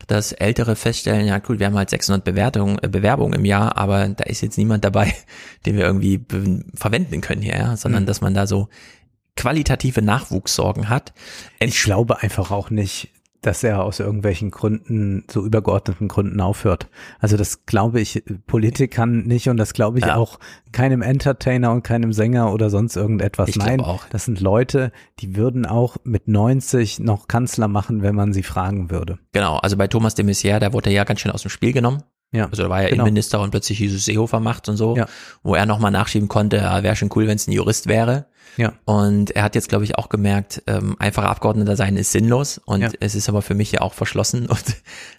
[0.08, 4.08] dass Ältere feststellen, ja cool, wir haben halt 600 Bewertungen, äh, Bewerbungen im Jahr, aber
[4.09, 5.14] da ist jetzt niemand dabei,
[5.66, 6.24] den wir irgendwie
[6.75, 7.77] verwenden können hier, ja?
[7.77, 8.08] sondern mhm.
[8.08, 8.69] dass man da so
[9.35, 11.14] qualitative Nachwuchssorgen hat.
[11.59, 13.11] Ich glaube einfach auch nicht,
[13.45, 16.88] dass er aus irgendwelchen Gründen, so übergeordneten Gründen aufhört.
[17.19, 20.15] Also das glaube ich Politikern nicht und das glaube ich ja.
[20.15, 20.40] auch
[20.72, 23.49] keinem Entertainer und keinem Sänger oder sonst irgendetwas.
[23.49, 24.06] Ich Nein, auch.
[24.09, 28.90] das sind Leute, die würden auch mit 90 noch Kanzler machen, wenn man sie fragen
[28.90, 29.19] würde.
[29.32, 31.72] Genau, also bei Thomas de Maizière, da wurde er ja ganz schön aus dem Spiel
[31.74, 32.03] genommen.
[32.35, 33.03] Ja, also da war er genau.
[33.03, 35.07] Innenminister und plötzlich hieß es Seehofer macht und so, ja.
[35.43, 38.25] wo er nochmal nachschieben konnte, ja, wäre schon cool, wenn es ein Jurist wäre.
[38.57, 38.73] Ja.
[38.85, 42.81] Und er hat jetzt, glaube ich, auch gemerkt, ähm, einfacher Abgeordneter sein ist sinnlos und
[42.81, 42.89] ja.
[42.99, 44.45] es ist aber für mich ja auch verschlossen.
[44.55, 44.64] Und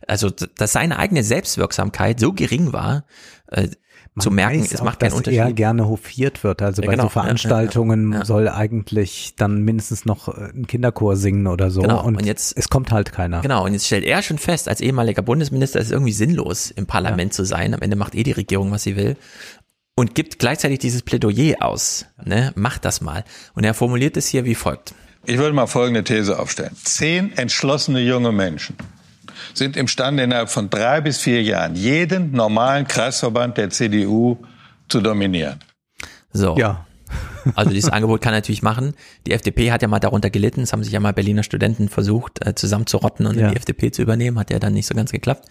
[0.06, 3.04] also, dass seine eigene Selbstwirksamkeit so gering war,
[3.48, 3.68] äh,
[4.16, 5.38] man zu merken, es macht keinen Unterschied.
[5.38, 6.62] er gerne hofiert wird.
[6.62, 7.04] Also ja, bei genau.
[7.04, 11.82] so Veranstaltungen ja, ja, soll eigentlich dann mindestens noch äh, ein Kinderchor singen oder so.
[11.82, 12.02] Genau.
[12.02, 13.42] Und, und, jetzt es kommt halt keiner.
[13.42, 13.64] Genau.
[13.64, 17.32] Und jetzt stellt er schon fest, als ehemaliger Bundesminister, es ist irgendwie sinnlos, im Parlament
[17.34, 17.74] zu sein.
[17.74, 19.16] Am Ende macht eh die Regierung, was sie will.
[19.94, 22.06] und gibt gleichzeitig dieses Plädoyer aus.
[22.24, 22.52] Ne?
[22.54, 23.24] Macht das mal.
[23.54, 24.94] Und er formuliert es hier wie folgt.
[25.24, 26.72] Ich würde mal folgende These aufstellen.
[26.84, 28.76] Zehn entschlossene junge Menschen
[29.54, 34.38] sind imstande, innerhalb von drei bis vier Jahren jeden normalen Kreisverband der CDU
[34.88, 35.60] zu dominieren.
[36.32, 36.56] So.
[36.56, 36.86] Ja.
[37.54, 38.94] Also dieses Angebot kann er natürlich machen.
[39.24, 40.62] Die FDP hat ja mal darunter gelitten.
[40.62, 43.50] Es haben sich ja mal Berliner Studenten versucht, äh, zusammenzurotten und ja.
[43.50, 44.36] die FDP zu übernehmen.
[44.36, 45.48] Hat ja dann nicht so ganz geklappt.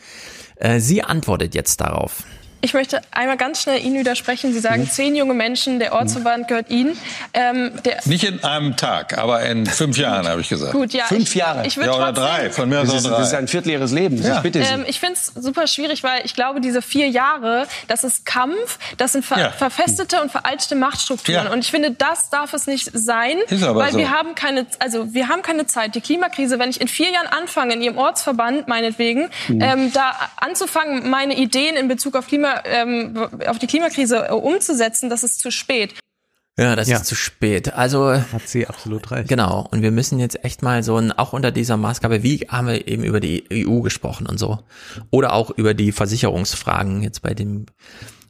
[0.58, 2.26] Äh, sie antwortet jetzt darauf.
[2.66, 4.52] Ich möchte einmal ganz schnell Ihnen widersprechen.
[4.52, 4.90] Sie sagen, mhm.
[4.90, 6.98] zehn junge Menschen, der Ortsverband gehört Ihnen.
[7.32, 7.74] Ähm,
[8.06, 10.72] Nicht in einem Tag, aber in fünf Jahren, habe ich gesagt.
[10.72, 11.06] Gut, ja.
[11.06, 11.68] Fünf ich, Jahre?
[11.68, 13.18] Ich ja, oder drei, von mir aus das, ist, drei.
[13.20, 14.38] das ist ein Viertel Ihres Lebens, ja.
[14.38, 14.74] ich bitte Sie.
[14.74, 18.80] Ähm, ich finde es super schwierig, weil ich glaube, diese vier Jahre, das ist Kampf,
[18.98, 19.52] das sind ver ja.
[19.52, 21.46] verfestete und veraltete Machtstrukturen.
[21.46, 21.52] Ja.
[21.52, 24.00] Und ich finde, das darf es nicht sein, ist aber weil so.
[24.00, 25.94] wir haben keine, also wir haben keine Zeit.
[25.94, 29.62] Die Klimakrise, wenn ich in vier Jahren anfange, in Ihrem Ortsverband meinetwegen, mhm.
[29.62, 33.18] ähm, da anzufangen, meine Ideen in Bezug auf Klima ähm,
[33.48, 35.96] auf die Klimakrise umzusetzen, das ist zu spät.
[36.58, 36.98] Ja, das ja.
[36.98, 37.74] ist zu spät.
[37.74, 39.28] Also hat sie absolut recht.
[39.28, 39.68] Genau.
[39.72, 42.88] Und wir müssen jetzt echt mal so ein, auch unter dieser Maßgabe, wie haben wir
[42.88, 44.60] eben über die EU gesprochen und so,
[45.12, 47.66] oder auch über die Versicherungsfragen jetzt bei dem,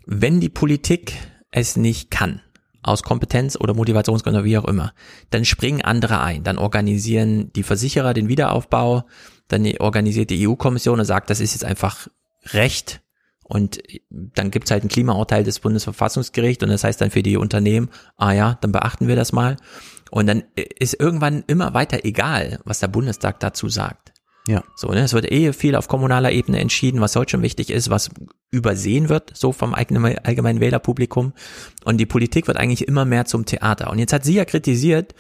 [0.08, 1.14] wenn die Politik
[1.52, 2.42] es nicht kann,
[2.82, 4.94] aus Kompetenz oder Motivationsgründen wie auch immer,
[5.30, 9.04] dann springen andere ein, dann organisieren die Versicherer den Wiederaufbau,
[9.48, 12.08] dann organisiert die EU-Kommission und sagt, das ist jetzt einfach
[12.54, 13.02] Recht
[13.48, 17.90] und dann gibt's halt ein Klimaurteil des Bundesverfassungsgerichts und das heißt dann für die Unternehmen,
[18.18, 19.58] ah ja, dann beachten wir das mal.
[20.10, 24.14] Und dann ist irgendwann immer weiter egal, was der Bundestag dazu sagt.
[24.48, 24.64] Ja.
[24.76, 27.90] So, ne, es wird eh viel auf kommunaler Ebene entschieden, was heute schon wichtig ist,
[27.90, 28.10] was
[28.52, 31.34] übersehen wird, so vom eigenen, allgemeinen Wählerpublikum.
[31.84, 33.90] Und die Politik wird eigentlich immer mehr zum Theater.
[33.90, 35.16] Und jetzt hat sie ja kritisiert,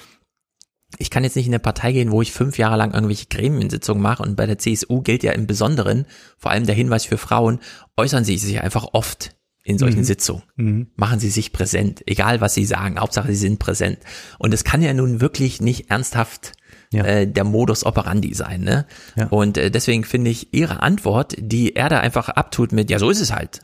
[0.97, 4.01] ich kann jetzt nicht in eine Partei gehen, wo ich fünf Jahre lang irgendwelche Gremiensitzungen
[4.01, 6.05] mache und bei der CSU gilt ja im Besonderen,
[6.37, 7.59] vor allem der Hinweis für Frauen,
[7.97, 10.05] äußern sie sich einfach oft in solchen mhm.
[10.05, 10.43] Sitzungen.
[10.55, 10.87] Mhm.
[10.95, 13.97] Machen sie sich präsent, egal was sie sagen, Hauptsache sie sind präsent.
[14.37, 16.53] Und es kann ja nun wirklich nicht ernsthaft
[16.93, 17.03] ja.
[17.03, 18.61] äh, der Modus operandi sein.
[18.61, 18.85] Ne?
[19.15, 19.27] Ja.
[19.27, 23.09] Und äh, deswegen finde ich ihre Antwort, die er da einfach abtut mit, ja so
[23.09, 23.61] ist es halt.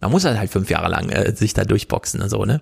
[0.00, 2.60] Man muss halt, halt fünf Jahre lang äh, sich da durchboxen und so, ne?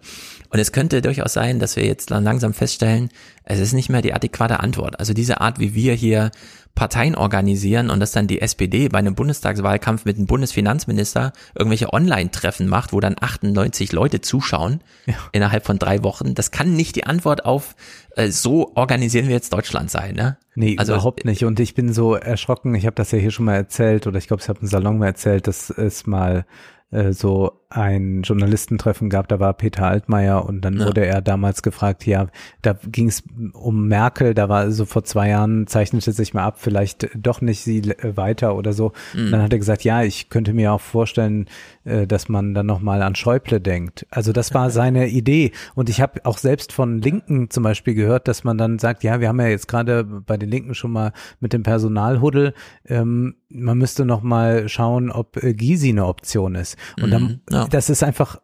[0.51, 3.09] Und es könnte durchaus sein, dass wir jetzt langsam feststellen,
[3.45, 4.99] es ist nicht mehr die adäquate Antwort.
[4.99, 6.31] Also diese Art, wie wir hier
[6.75, 12.69] Parteien organisieren und dass dann die SPD bei einem Bundestagswahlkampf mit dem Bundesfinanzminister irgendwelche Online-Treffen
[12.69, 15.15] macht, wo dann 98 Leute zuschauen ja.
[15.33, 16.35] innerhalb von drei Wochen.
[16.35, 17.75] Das kann nicht die Antwort auf
[18.17, 20.37] äh, so organisieren wir jetzt Deutschland sein, ne?
[20.55, 21.45] Nee, also, überhaupt nicht.
[21.45, 24.27] Und ich bin so erschrocken, ich habe das ja hier schon mal erzählt oder ich
[24.27, 26.45] glaube, ich habe im Salon mal erzählt, dass es mal
[26.91, 30.87] äh, so ein Journalistentreffen gab, da war Peter Altmaier und dann ja.
[30.87, 32.27] wurde er damals gefragt, ja,
[32.63, 36.57] da ging es um Merkel, da war so vor zwei Jahren zeichnete sich mal ab,
[36.59, 38.93] vielleicht doch nicht sie äh, weiter oder so.
[39.15, 39.31] Mhm.
[39.31, 41.47] Dann hat er gesagt, ja, ich könnte mir auch vorstellen,
[41.85, 44.05] äh, dass man dann nochmal an Schäuble denkt.
[44.11, 45.53] Also das war seine Idee.
[45.77, 49.21] Und ich habe auch selbst von Linken zum Beispiel gehört, dass man dann sagt, ja,
[49.21, 52.53] wir haben ja jetzt gerade bei den Linken schon mal mit dem Personalhuddel,
[52.89, 56.77] ähm, man müsste noch mal schauen, ob äh, Gysi eine Option ist.
[57.01, 57.60] Und mhm, dann, ja.
[57.69, 58.41] Das ist einfach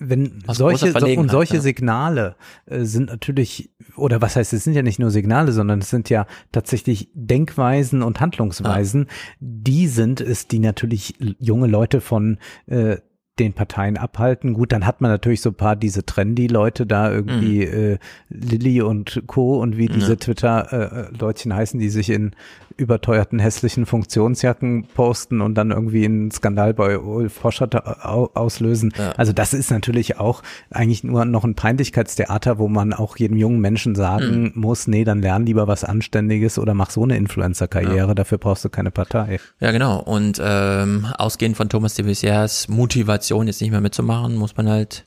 [0.00, 1.60] wenn Aus solche so, und solche ja.
[1.60, 5.90] Signale äh, sind natürlich oder was heißt es sind ja nicht nur Signale, sondern es
[5.90, 9.14] sind ja tatsächlich Denkweisen und Handlungsweisen, ja.
[9.40, 12.96] die sind es, die natürlich junge Leute von äh,
[13.38, 14.52] den Parteien abhalten.
[14.52, 17.72] Gut, dann hat man natürlich so ein paar diese Trendy-Leute da irgendwie mhm.
[17.94, 19.60] äh, Lilly und Co.
[19.60, 20.16] und wie diese ja.
[20.16, 22.32] Twitter-Leutchen äh, heißen, die sich in
[22.76, 28.92] überteuerten hässlichen Funktionsjacken posten und dann irgendwie einen Skandal bei Ulf Hoschert auslösen.
[28.96, 29.12] Ja.
[29.12, 33.60] Also das ist natürlich auch eigentlich nur noch ein Peinlichkeitstheater, wo man auch jedem jungen
[33.60, 34.52] Menschen sagen mhm.
[34.54, 38.14] muss, nee, dann lern lieber was Anständiges oder mach so eine Influencer-Karriere, ja.
[38.14, 39.38] dafür brauchst du keine Partei.
[39.60, 40.00] Ja, genau.
[40.00, 45.06] Und ähm, ausgehend von Thomas de Maizières Motivation, jetzt nicht mehr mitzumachen, muss man halt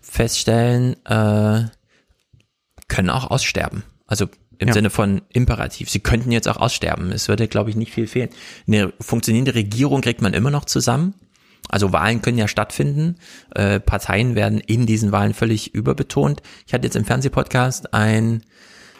[0.00, 1.64] feststellen, äh,
[2.88, 3.84] können auch aussterben.
[4.06, 4.26] Also
[4.58, 4.74] im ja.
[4.74, 5.90] Sinne von Imperativ.
[5.90, 7.10] Sie könnten jetzt auch aussterben.
[7.12, 8.30] Es würde, glaube ich, nicht viel fehlen.
[8.66, 11.14] Eine funktionierende Regierung kriegt man immer noch zusammen.
[11.68, 13.16] Also Wahlen können ja stattfinden.
[13.54, 16.42] Äh, Parteien werden in diesen Wahlen völlig überbetont.
[16.66, 18.42] Ich hatte jetzt im Fernsehpodcast ein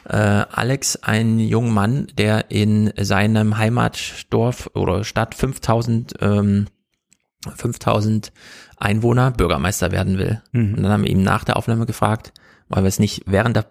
[0.09, 6.67] äh, Alex, einen jungen Mann, der in seinem Heimatdorf oder Stadt 5000 ähm,
[7.53, 8.33] 5000
[8.77, 10.43] Einwohner Bürgermeister werden will.
[10.53, 10.75] Mhm.
[10.75, 12.33] Und dann haben wir ihm nach der Aufnahme gefragt,
[12.69, 13.67] weil wir es nicht während der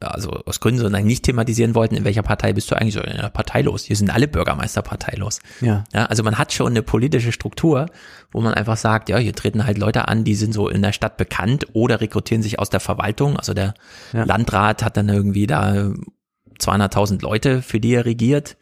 [0.00, 3.28] also aus Gründen, sondern nicht thematisieren wollten, in welcher Partei bist du eigentlich so, ja,
[3.30, 3.84] parteilos.
[3.84, 5.40] Hier sind alle Bürgermeister parteilos.
[5.60, 5.84] Ja.
[5.92, 6.04] ja.
[6.06, 7.86] Also man hat schon eine politische Struktur,
[8.30, 10.92] wo man einfach sagt, ja, hier treten halt Leute an, die sind so in der
[10.92, 13.38] Stadt bekannt oder rekrutieren sich aus der Verwaltung.
[13.38, 13.74] Also der
[14.12, 14.24] ja.
[14.24, 15.90] Landrat hat dann irgendwie da
[16.60, 18.56] 200.000 Leute, für die er regiert.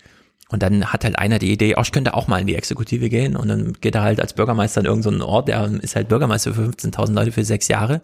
[0.51, 3.09] Und dann hat halt einer die Idee, oh, ich könnte auch mal in die Exekutive
[3.09, 3.37] gehen.
[3.37, 6.63] Und dann geht er halt als Bürgermeister in irgendeinen Ort, der ist halt Bürgermeister für
[6.63, 8.03] 15.000 Leute für sechs Jahre.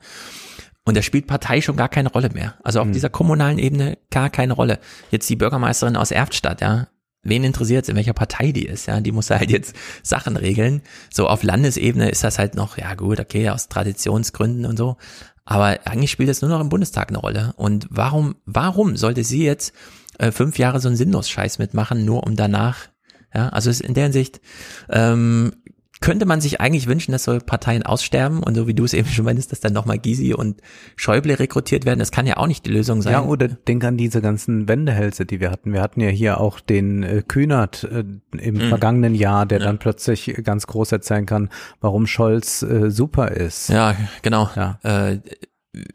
[0.85, 2.55] Und da spielt Partei schon gar keine Rolle mehr.
[2.65, 2.93] Also auf mhm.
[2.93, 4.79] dieser kommunalen Ebene gar keine Rolle.
[5.11, 6.89] Jetzt die Bürgermeisterin aus Erftstadt, ja.
[7.23, 8.99] Wen interessiert in welcher Partei die ist, ja?
[9.01, 10.81] Die muss halt jetzt Sachen regeln.
[11.13, 14.97] So auf Landesebene ist das halt noch, ja gut, okay, aus Traditionsgründen und so.
[15.45, 17.53] Aber eigentlich spielt das nur noch im Bundestag eine Rolle.
[17.57, 19.75] Und warum, warum sollte sie jetzt
[20.19, 22.89] äh, fünf Jahre so einen Sinnlos-Scheiß mitmachen, nur um danach,
[23.35, 24.41] ja, also in der Hinsicht,
[24.89, 25.53] ähm,
[26.01, 29.09] könnte man sich eigentlich wünschen, dass so Parteien aussterben und so wie du es eben
[29.09, 30.63] schon meinst, dass dann nochmal Gysi und
[30.97, 31.99] Schäuble rekrutiert werden.
[31.99, 33.13] Das kann ja auch nicht die Lösung sein.
[33.13, 35.75] Ja, oder denk an diese ganzen Wendehälse, die wir hatten.
[35.75, 38.05] Wir hatten ja hier auch den äh, Kühnert äh,
[38.39, 38.69] im mhm.
[38.71, 39.67] vergangenen Jahr, der ja.
[39.67, 43.69] dann plötzlich ganz groß erzählen kann, warum Scholz äh, super ist.
[43.69, 44.49] Ja, genau.
[44.57, 44.79] Ja.
[44.83, 45.19] Äh,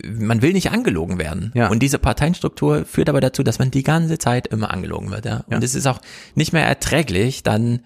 [0.03, 1.51] man will nicht angelogen werden.
[1.53, 1.67] Ja.
[1.67, 5.25] Und diese Parteienstruktur führt aber dazu, dass man die ganze Zeit immer angelogen wird.
[5.25, 5.43] Ja?
[5.47, 5.99] Und es ist auch
[6.33, 7.81] nicht mehr erträglich, dann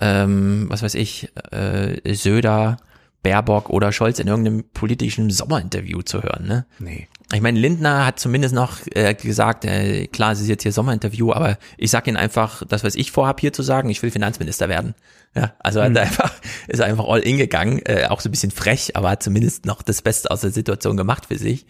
[0.00, 2.78] ähm, was weiß ich, äh, Söder,
[3.22, 6.46] Baerbock oder Scholz in irgendeinem politischen Sommerinterview zu hören.
[6.46, 6.66] Ne?
[6.78, 7.08] Nee.
[7.32, 11.32] Ich meine, Lindner hat zumindest noch äh, gesagt, äh, klar, es ist jetzt hier Sommerinterview,
[11.32, 14.68] aber ich sag Ihnen einfach, das, was ich vorhab hier zu sagen, ich will Finanzminister
[14.68, 14.94] werden.
[15.38, 15.84] Ja, also mhm.
[15.84, 16.34] hat einfach,
[16.66, 19.82] ist einfach all in gegangen, äh, auch so ein bisschen frech, aber hat zumindest noch
[19.82, 21.66] das Beste aus der Situation gemacht für sich.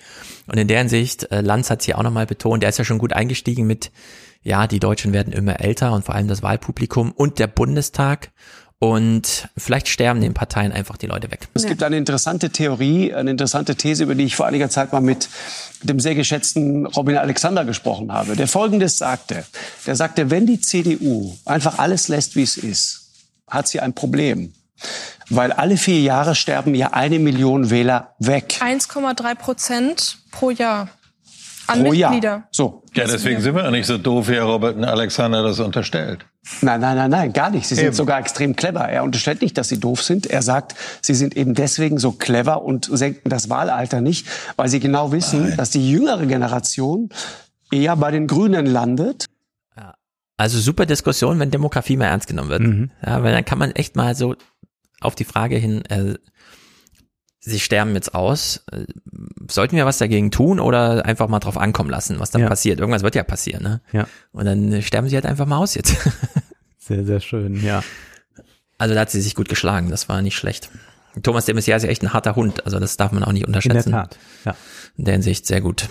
[0.47, 2.85] Und in der Hinsicht, äh, Lanz hat es hier auch nochmal betont, der ist ja
[2.85, 3.91] schon gut eingestiegen mit
[4.43, 8.31] ja, die Deutschen werden immer älter und vor allem das Wahlpublikum und der Bundestag.
[8.81, 11.49] Und vielleicht sterben den Parteien einfach die Leute weg.
[11.55, 15.01] Es gibt eine interessante Theorie, eine interessante These, über die ich vor einiger Zeit mal
[15.01, 15.29] mit
[15.83, 19.45] dem sehr geschätzten Robin Alexander gesprochen habe, der Folgendes sagte.
[19.85, 23.08] Der sagte, wenn die CDU einfach alles lässt, wie es ist,
[23.49, 24.52] hat sie ein Problem.
[25.31, 28.59] Weil alle vier Jahre sterben ja eine Million Wähler weg.
[28.60, 30.89] 1,3 Prozent pro Jahr
[31.68, 32.28] an pro Mitglieder.
[32.28, 32.49] Jahr.
[32.51, 32.83] So.
[32.94, 36.25] Ja, deswegen sind wir ja nicht so doof, wie Herr Robert und Alexander das unterstellt.
[36.62, 37.67] Nein, nein, nein, nein, gar nicht.
[37.67, 37.94] Sie sind eben.
[37.94, 38.89] sogar extrem clever.
[38.89, 40.27] Er unterstellt nicht, dass sie doof sind.
[40.27, 44.81] Er sagt, sie sind eben deswegen so clever und senken das Wahlalter nicht, weil sie
[44.81, 45.57] genau wissen, nein.
[45.57, 47.10] dass die jüngere Generation
[47.70, 49.27] eher bei den Grünen landet.
[50.39, 52.62] Also super Diskussion, wenn Demografie mehr ernst genommen wird.
[52.62, 52.91] Mhm.
[53.05, 54.36] Ja, weil dann kann man echt mal so
[55.00, 56.15] auf die Frage hin äh,
[57.41, 58.65] sie sterben jetzt aus.
[58.70, 58.84] Äh,
[59.50, 62.49] sollten wir was dagegen tun oder einfach mal drauf ankommen lassen, was dann ja.
[62.49, 62.81] passiert?
[62.81, 63.81] Irgendwas wird ja passieren, ne?
[63.92, 64.07] Ja.
[64.33, 65.97] Und dann sterben sie halt einfach mal aus jetzt.
[66.78, 67.83] sehr, sehr schön, ja.
[68.76, 70.70] Also da hat sie sich gut geschlagen, das war nicht schlecht.
[71.23, 73.47] Thomas de Maizière ist ja echt ein harter Hund, also das darf man auch nicht
[73.47, 73.91] unterschätzen.
[73.91, 74.55] In der Tat, ja.
[74.97, 75.89] In der Hinsicht sehr gut.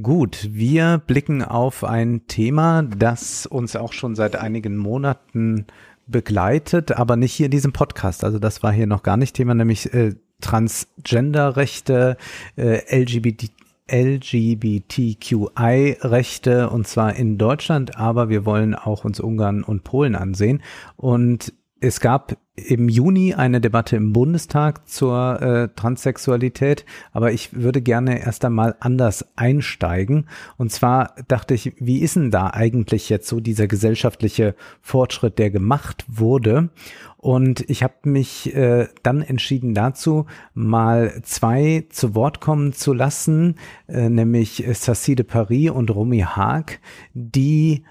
[0.00, 5.66] Gut, wir blicken auf ein Thema, das uns auch schon seit einigen Monaten
[6.06, 8.24] begleitet, aber nicht hier in diesem Podcast.
[8.24, 12.16] Also das war hier noch gar nicht Thema, nämlich äh, Transgender-Rechte,
[12.56, 13.50] äh, LGBT,
[13.90, 20.62] LGBTQI-Rechte und zwar in Deutschland, aber wir wollen auch uns Ungarn und Polen ansehen.
[20.96, 27.80] Und es gab im Juni eine Debatte im Bundestag zur äh, Transsexualität, aber ich würde
[27.80, 30.26] gerne erst einmal anders einsteigen.
[30.58, 35.50] Und zwar dachte ich, wie ist denn da eigentlich jetzt so dieser gesellschaftliche Fortschritt, der
[35.50, 36.68] gemacht wurde?
[37.16, 43.56] Und ich habe mich äh, dann entschieden dazu, mal zwei zu Wort kommen zu lassen,
[43.88, 46.78] äh, nämlich Sassi de Paris und Romy Haag,
[47.14, 47.84] die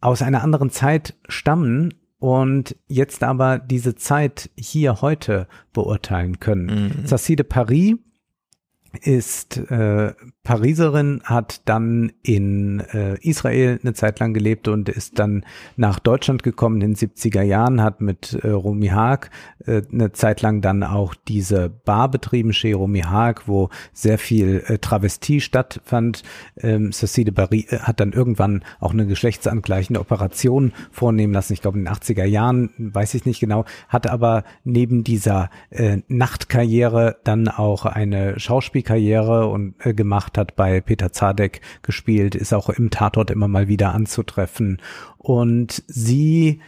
[0.00, 6.92] aus einer anderen Zeit stammen, und jetzt aber diese Zeit hier heute beurteilen können.
[7.00, 7.06] Mhm.
[7.06, 7.94] Sassi de Paris
[9.02, 10.12] ist äh,
[10.42, 15.44] Pariserin, hat dann in äh, Israel eine Zeit lang gelebt und ist dann
[15.76, 19.30] nach Deutschland gekommen in den 70er Jahren, hat mit äh, Romy Haag
[19.66, 24.64] äh, eine Zeit lang dann auch diese Bar betrieben, Chez Romy Haag, wo sehr viel
[24.66, 26.22] äh, Travestie stattfand.
[26.56, 31.62] Ähm, Cécile de Barry äh, hat dann irgendwann auch eine geschlechtsangleichende Operation vornehmen lassen, ich
[31.62, 37.18] glaube in den 80er Jahren, weiß ich nicht genau, hat aber neben dieser äh, Nachtkarriere
[37.24, 38.40] dann auch eine
[38.80, 43.68] Schauspielkarriere und äh, gemacht hat, bei Peter Zadek gespielt, ist auch im Tatort immer mal
[43.68, 44.78] wieder anzutreffen.
[45.18, 46.60] Und sie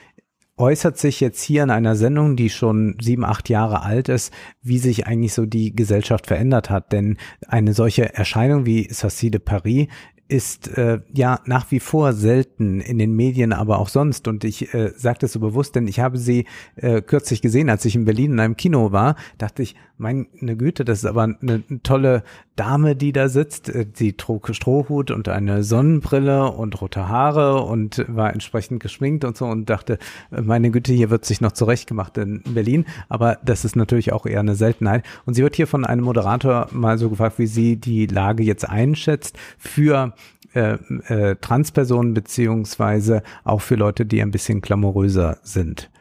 [0.57, 4.32] äußert sich jetzt hier in einer Sendung, die schon sieben, acht Jahre alt ist,
[4.62, 6.92] wie sich eigentlich so die Gesellschaft verändert hat.
[6.92, 7.16] Denn
[7.49, 9.89] eine solche Erscheinung wie Sassi de Paris
[10.28, 14.28] ist äh, ja nach wie vor selten in den Medien, aber auch sonst.
[14.28, 17.84] Und ich äh, sage das so bewusst, denn ich habe sie äh, kürzlich gesehen, als
[17.84, 21.62] ich in Berlin in einem Kino war, dachte ich, meine Güte, das ist aber eine
[21.82, 22.24] tolle
[22.56, 23.68] Dame, die da sitzt.
[23.68, 29.36] Äh, sie trug Strohhut und eine Sonnenbrille und rote Haare und war entsprechend geschminkt und
[29.36, 29.98] so und dachte,
[30.31, 32.84] meine Güte, hier wird sich noch zurechtgemacht in Berlin.
[33.08, 35.05] Aber das ist natürlich auch eher eine Seltenheit.
[35.24, 38.68] Und sie wird hier von einem Moderator mal so gefragt, wie sie die Lage jetzt
[38.68, 40.14] einschätzt für
[40.55, 45.91] äh, äh, Transpersonen beziehungsweise auch für Leute, die ein bisschen glamouröser sind.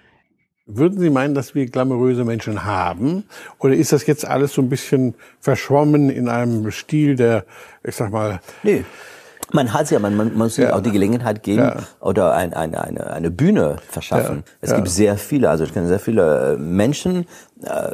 [0.67, 3.23] Würden Sie meinen, dass wir glamouröse Menschen haben?
[3.59, 7.45] Oder ist das jetzt alles so ein bisschen verschwommen in einem Stil, der,
[7.83, 8.39] ich sag mal.
[8.63, 8.85] Nee.
[9.53, 10.73] Man hat ja, man, man muss ja.
[10.73, 11.75] auch die Gelegenheit geben ja.
[11.99, 14.43] oder ein, ein, eine, eine Bühne verschaffen.
[14.45, 14.53] Ja.
[14.61, 17.25] Es gibt sehr viele, also ich kenne sehr viele Menschen, äh,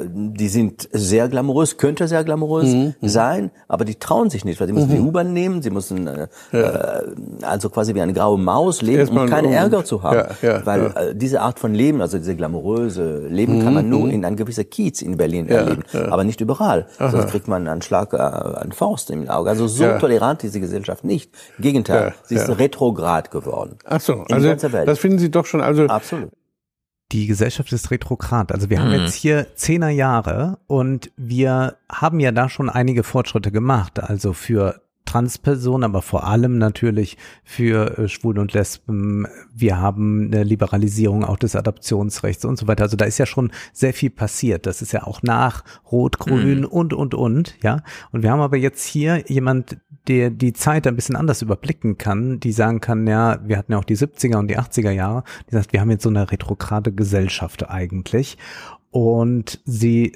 [0.09, 3.07] die sind sehr glamourös, könnte sehr glamourös mhm, mhm.
[3.07, 4.95] sein, aber die trauen sich nicht, weil sie müssen mhm.
[4.95, 6.59] die U-Bahn nehmen, sie müssen äh, ja.
[6.59, 7.03] äh,
[7.41, 10.65] also quasi wie eine graue Maus leben, Erstmal um keinen Ärger zu haben, ja, ja,
[10.65, 14.11] weil äh, diese Art von Leben, also diese glamouröse Leben, kann man mhm, nur mhm.
[14.11, 16.87] in ein gewisser Kiez in Berlin erleben, aber nicht überall.
[16.97, 17.11] Aha.
[17.11, 19.49] Sonst kriegt man einen Schlag, äh, einen Faust im Auge.
[19.49, 21.31] Also so tolerant ist die Gesellschaft nicht.
[21.57, 23.77] Im Gegenteil, sie ist retrograd geworden.
[23.85, 26.29] Ach so, also das finden Sie doch schon, also absolut
[27.11, 28.51] die Gesellschaft ist retrograd.
[28.51, 28.83] Also wir mhm.
[28.83, 33.99] haben jetzt hier zehner Jahre und wir haben ja da schon einige Fortschritte gemacht.
[34.01, 39.25] Also für Transpersonen, aber vor allem natürlich für äh, Schwulen und Lesben.
[39.55, 42.83] Wir haben eine Liberalisierung auch des Adoptionsrechts und so weiter.
[42.83, 44.65] Also da ist ja schon sehr viel passiert.
[44.65, 46.65] Das ist ja auch nach Rot, Grün mhm.
[46.65, 47.81] und, und, und, ja.
[48.11, 49.77] Und wir haben aber jetzt hier jemand,
[50.07, 53.77] der die Zeit ein bisschen anders überblicken kann, die sagen kann, ja, wir hatten ja
[53.77, 56.91] auch die 70er und die 80er Jahre, die sagt, wir haben jetzt so eine retrograde
[56.91, 58.37] Gesellschaft eigentlich.
[58.91, 60.13] Und sie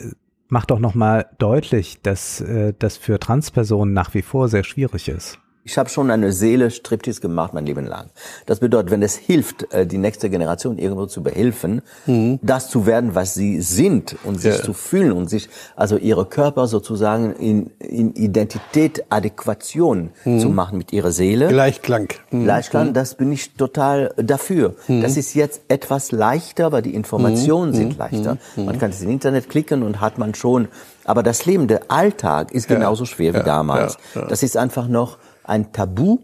[0.52, 5.40] macht auch nochmal deutlich, dass äh, das für Transpersonen nach wie vor sehr schwierig ist.
[5.64, 8.10] Ich habe schon eine Seele Striptease gemacht mein Leben lang.
[8.48, 12.40] Das bedeutet, wenn es hilft, äh, die nächste Generation irgendwo zu behelfen, mhm.
[12.42, 14.64] das zu werden, was sie sind und sich ja.
[14.64, 20.40] zu fühlen und sich, also ihre Körper sozusagen in, in Identität, Adäquation mhm.
[20.40, 21.48] zu machen mit ihrer Seele.
[21.50, 22.10] Gleichklang.
[22.32, 22.44] Mhm.
[22.44, 22.94] Gleichklang, mhm.
[22.94, 24.76] das bin ich total dafür.
[24.88, 25.02] Mhm.
[25.02, 27.76] Das ist jetzt etwas leichter, weil die Informationen mhm.
[27.76, 28.38] sind leichter.
[28.56, 30.70] Man kann es im Internet klicken und hat man schon,
[31.06, 33.40] aber das Leben, der Alltag ist genauso schwer ja.
[33.40, 33.98] wie damals.
[34.16, 34.26] Ja.
[34.26, 36.20] Das ist einfach noch ein Tabu.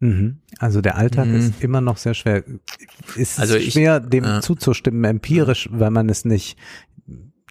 [0.00, 0.42] Mhm.
[0.58, 1.36] Also der Alltag mhm.
[1.36, 2.44] ist immer noch sehr schwer.
[3.16, 6.56] Ist also schwer, ich, dem äh, zuzustimmen, empirisch, weil man es nicht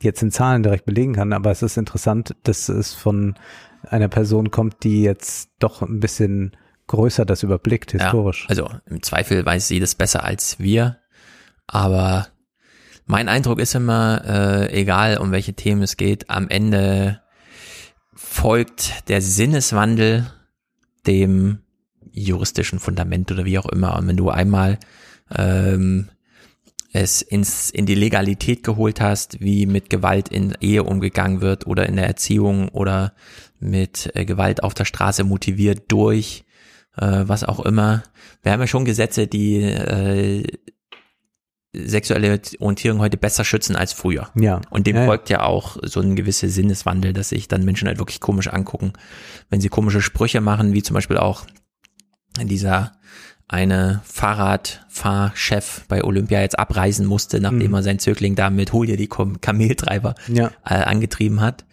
[0.02, 3.36] jetzt in Zahlen direkt belegen kann, aber es ist interessant, dass es von
[3.82, 6.56] einer Person kommt, die jetzt doch ein bisschen
[6.88, 8.44] größer das überblickt, historisch.
[8.44, 10.98] Ja, also im Zweifel weiß sie das besser als wir,
[11.66, 12.28] aber
[13.06, 17.22] mein Eindruck ist immer, äh, egal um welche Themen es geht, am Ende
[18.14, 20.32] folgt der Sinneswandel
[21.08, 21.60] dem
[22.12, 23.98] juristischen Fundament oder wie auch immer.
[23.98, 24.80] Und wenn du einmal
[25.36, 26.10] ähm,
[26.94, 31.88] es ins, in die Legalität geholt hast, wie mit Gewalt in Ehe umgegangen wird oder
[31.88, 33.14] in der Erziehung oder
[33.60, 36.46] mit äh, Gewalt auf der Straße motiviert durch
[36.98, 38.04] äh, was auch immer.
[38.42, 40.44] Wir haben ja schon Gesetze, die äh,
[41.86, 44.30] sexuelle Orientierung heute besser schützen als früher.
[44.36, 44.62] Ja.
[44.70, 48.00] Und dem ja, folgt ja auch so ein gewisser Sinneswandel, dass sich dann Menschen halt
[48.00, 48.94] wirklich komisch angucken,
[49.50, 51.46] wenn sie komische Sprüche machen, wie zum Beispiel auch
[52.42, 52.94] dieser
[53.48, 57.76] eine Fahrradfahrchef bei Olympia jetzt abreisen musste, nachdem mhm.
[57.76, 60.52] er sein Zögling da mit Hol dir die Kameltreiber ja.
[60.66, 61.66] äh, angetrieben hat.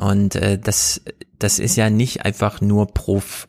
[0.00, 1.02] Und äh, das,
[1.38, 3.48] das ist ja nicht einfach nur Prof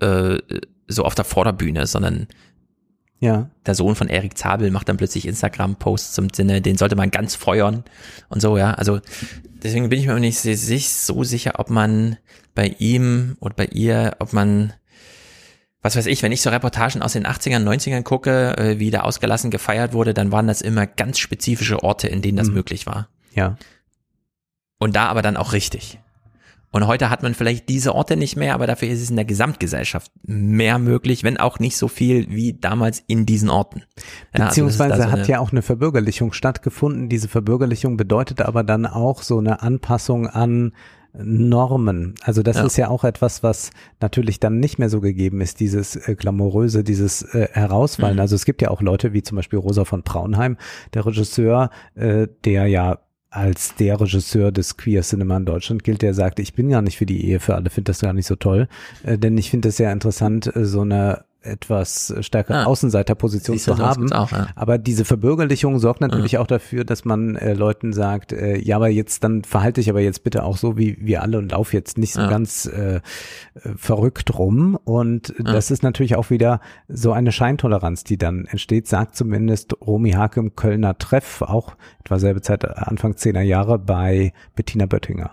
[0.00, 0.38] äh,
[0.86, 2.26] so auf der Vorderbühne, sondern
[3.20, 3.50] ja.
[3.66, 7.34] Der Sohn von Erik Zabel macht dann plötzlich Instagram-Posts zum Sinne, den sollte man ganz
[7.34, 7.84] feuern
[8.30, 8.72] und so, ja.
[8.72, 9.00] Also
[9.62, 12.16] deswegen bin ich mir nicht so sicher, ob man
[12.54, 14.72] bei ihm oder bei ihr, ob man,
[15.82, 19.02] was weiß ich, wenn ich so Reportagen aus den 80ern, 90ern gucke, äh, wie da
[19.02, 22.54] ausgelassen gefeiert wurde, dann waren das immer ganz spezifische Orte, in denen das mhm.
[22.54, 23.08] möglich war.
[23.34, 23.56] Ja.
[24.78, 25.98] Und da aber dann auch richtig.
[26.72, 29.24] Und heute hat man vielleicht diese Orte nicht mehr, aber dafür ist es in der
[29.24, 33.82] Gesamtgesellschaft mehr möglich, wenn auch nicht so viel wie damals in diesen Orten.
[34.34, 37.08] Ja, also Beziehungsweise also so hat ja auch eine Verbürgerlichung stattgefunden.
[37.08, 40.72] Diese Verbürgerlichung bedeutet aber dann auch so eine Anpassung an
[41.12, 42.14] Normen.
[42.22, 42.64] Also das ja.
[42.64, 46.84] ist ja auch etwas, was natürlich dann nicht mehr so gegeben ist, dieses äh, glamouröse,
[46.84, 48.14] dieses äh, Herausfallen.
[48.16, 48.20] Mhm.
[48.20, 50.56] Also es gibt ja auch Leute wie zum Beispiel Rosa von Braunheim,
[50.94, 53.00] der Regisseur, äh, der ja
[53.30, 56.98] als der Regisseur des Queer Cinema in Deutschland gilt, der sagt, ich bin gar nicht
[56.98, 58.68] für die Ehe für alle, finde das gar nicht so toll,
[59.04, 63.78] äh, denn ich finde es sehr interessant, äh, so eine etwas stärkere ah, Außenseiterposition zu
[63.78, 64.12] haben.
[64.12, 64.48] Auch, ja.
[64.56, 66.40] Aber diese Verbürgerlichung sorgt natürlich ja.
[66.40, 70.00] auch dafür, dass man äh, Leuten sagt, äh, ja, aber jetzt dann verhalte ich aber
[70.00, 72.28] jetzt bitte auch so wie wir alle und lauf jetzt nicht so ja.
[72.28, 73.00] ganz äh,
[73.76, 74.78] verrückt rum.
[74.84, 80.12] Und das ist natürlich auch wieder so eine Scheintoleranz, die dann entsteht, sagt zumindest Romy
[80.12, 85.30] Hake im Kölner Treff, auch etwa selbe Zeit, Anfang zehner Jahre bei Bettina Böttinger.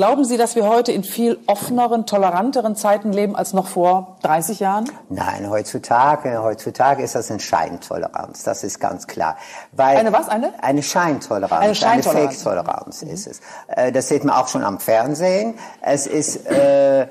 [0.00, 4.58] Glauben Sie, dass wir heute in viel offeneren, toleranteren Zeiten leben als noch vor 30
[4.58, 4.90] Jahren?
[5.10, 9.36] Nein, heutzutage, heutzutage ist das eine Scheintoleranz, das ist ganz klar.
[9.72, 10.54] Weil eine was, eine?
[10.62, 12.16] Eine Scheintoleranz, eine, Scheintoleranz.
[12.16, 13.10] eine Fake-Toleranz mhm.
[13.10, 13.40] ist es.
[13.66, 15.58] Äh, das sieht man auch schon am Fernsehen.
[15.82, 16.46] Es ist...
[16.46, 17.08] Äh,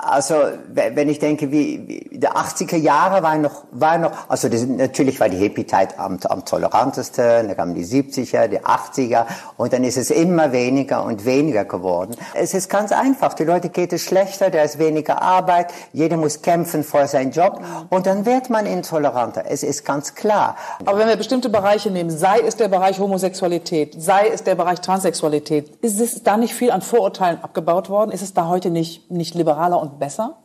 [0.00, 0.34] Also
[0.68, 5.18] wenn ich denke, wie, wie der 80er Jahre war noch, war noch, also das, natürlich
[5.18, 9.96] war die Hippie-Zeit am, am tolerantesten, dann kamen die 70er, die 80er und dann ist
[9.96, 12.14] es immer weniger und weniger geworden.
[12.34, 16.42] Es ist ganz einfach, die Leute geht es schlechter, da ist weniger Arbeit, jeder muss
[16.42, 17.60] kämpfen vor seinem Job
[17.90, 19.46] und dann wird man intoleranter.
[19.48, 20.54] Es ist ganz klar.
[20.86, 24.80] Aber wenn wir bestimmte Bereiche nehmen, sei es der Bereich Homosexualität, sei es der Bereich
[24.80, 28.12] Transsexualität, ist es da nicht viel an Vorurteilen abgebaut worden?
[28.12, 30.38] Ist es da heute nicht, nicht liberaler und besser?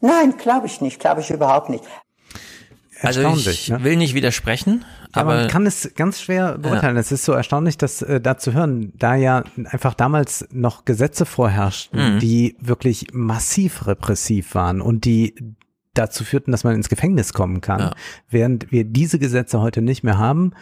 [0.00, 1.84] Nein, glaube ich nicht, glaube ich überhaupt nicht.
[3.00, 3.84] Also ich ne?
[3.84, 6.96] will nicht widersprechen, aber ja, man kann es ganz schwer beurteilen.
[6.96, 7.00] Ja.
[7.00, 11.24] Es ist so erstaunlich, das äh, da zu hören, da ja einfach damals noch Gesetze
[11.24, 12.18] vorherrschten, mhm.
[12.18, 15.34] die wirklich massiv repressiv waren und die
[15.94, 17.94] dazu führten, dass man ins Gefängnis kommen kann, ja.
[18.30, 20.52] während wir diese Gesetze heute nicht mehr haben,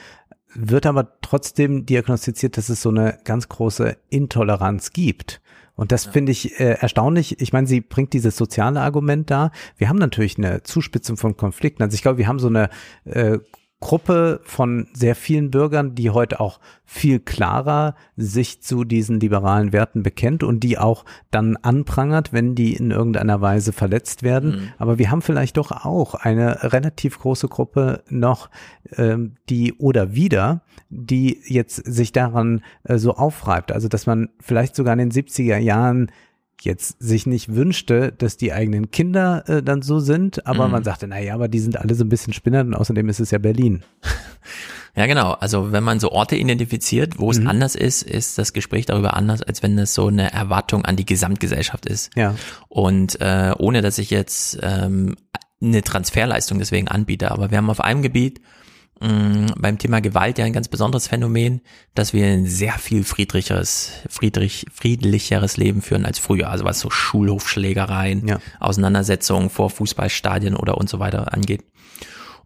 [0.54, 5.40] wird aber trotzdem diagnostiziert, dass es so eine ganz große Intoleranz gibt.
[5.76, 6.12] Und das ja.
[6.12, 7.40] finde ich äh, erstaunlich.
[7.40, 9.52] Ich meine, sie bringt dieses soziale Argument da.
[9.76, 11.82] Wir haben natürlich eine Zuspitzung von Konflikten.
[11.82, 12.70] Also ich glaube, wir haben so eine
[13.04, 13.38] äh,
[13.80, 20.02] Gruppe von sehr vielen Bürgern, die heute auch viel klarer sich zu diesen liberalen Werten
[20.02, 24.50] bekennt und die auch dann anprangert, wenn die in irgendeiner Weise verletzt werden.
[24.50, 24.68] Mhm.
[24.78, 28.48] Aber wir haben vielleicht doch auch eine relativ große Gruppe noch,
[28.96, 33.72] ähm, die oder wieder, die jetzt sich daran äh, so aufreibt.
[33.72, 36.10] Also dass man vielleicht sogar in den 70er Jahren
[36.62, 40.72] jetzt sich nicht wünschte, dass die eigenen Kinder äh, dann so sind, aber mhm.
[40.72, 43.30] man sagte, naja, aber die sind alle so ein bisschen Spinner und außerdem ist es
[43.30, 43.84] ja Berlin.
[44.96, 45.32] Ja, genau.
[45.32, 47.48] Also wenn man so Orte identifiziert, wo es mhm.
[47.48, 51.04] anders ist, ist das Gespräch darüber anders, als wenn es so eine Erwartung an die
[51.04, 52.16] Gesamtgesellschaft ist.
[52.16, 52.34] Ja.
[52.68, 55.16] Und äh, ohne dass ich jetzt ähm,
[55.60, 58.40] eine Transferleistung deswegen anbiete, aber wir haben auf einem Gebiet
[59.00, 61.60] mh, mm, beim Thema Gewalt ja ein ganz besonderes Phänomen,
[61.94, 66.50] dass wir ein sehr viel friedlicheres, friedrich, friedlicheres Leben führen als früher.
[66.50, 68.38] Also was so Schulhofschlägereien, ja.
[68.60, 71.64] Auseinandersetzungen vor Fußballstadien oder und so weiter angeht.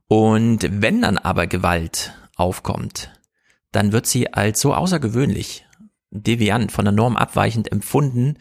[0.09, 3.13] Und wenn dann aber Gewalt aufkommt,
[3.73, 5.67] dann wird sie als so außergewöhnlich,
[6.11, 8.37] deviant, von der Norm abweichend empfunden,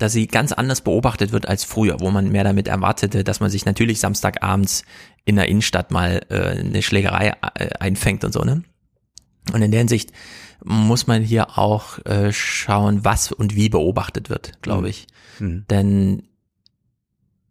[0.00, 3.50] dass sie ganz anders beobachtet wird als früher, wo man mehr damit erwartete, dass man
[3.50, 4.84] sich natürlich Samstagabends
[5.24, 8.62] in der Innenstadt mal äh, eine Schlägerei äh, einfängt und so, ne?
[9.52, 10.12] Und in der Hinsicht
[10.62, 14.88] muss man hier auch äh, schauen, was und wie beobachtet wird, glaube mhm.
[14.88, 15.06] ich.
[15.38, 15.64] Mhm.
[15.70, 16.22] Denn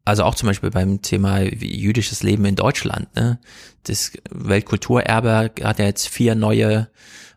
[0.05, 3.15] also auch zum Beispiel beim Thema jüdisches Leben in Deutschland.
[3.15, 3.39] Ne?
[3.83, 6.89] Das Weltkulturerbe hat ja jetzt vier neue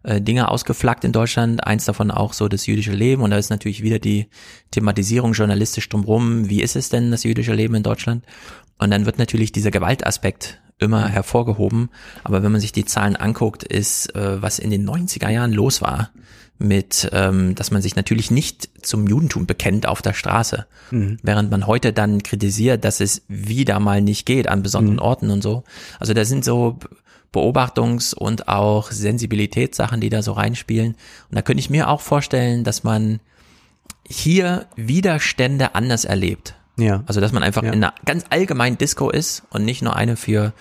[0.02, 3.50] äh, Dinge ausgeflaggt in Deutschland, eins davon auch so das jüdische Leben und da ist
[3.50, 4.28] natürlich wieder die
[4.70, 8.24] Thematisierung journalistisch drumherum, wie ist es denn das jüdische Leben in Deutschland?
[8.78, 11.90] Und dann wird natürlich dieser Gewaltaspekt immer hervorgehoben,
[12.24, 15.80] aber wenn man sich die Zahlen anguckt, ist, äh, was in den 90er Jahren los
[15.80, 16.10] war,
[16.62, 21.18] mit, ähm, dass man sich natürlich nicht zum Judentum bekennt auf der Straße, mhm.
[21.22, 25.02] während man heute dann kritisiert, dass es wieder mal nicht geht an besonderen mhm.
[25.02, 25.64] Orten und so.
[25.98, 26.78] Also da sind so
[27.32, 30.92] Beobachtungs- und auch Sensibilitätssachen, die da so reinspielen.
[30.92, 33.20] Und da könnte ich mir auch vorstellen, dass man
[34.06, 36.54] hier Widerstände anders erlebt.
[36.76, 37.02] Ja.
[37.06, 37.72] Also dass man einfach ja.
[37.72, 40.52] in einer ganz allgemeinen Disco ist und nicht nur eine für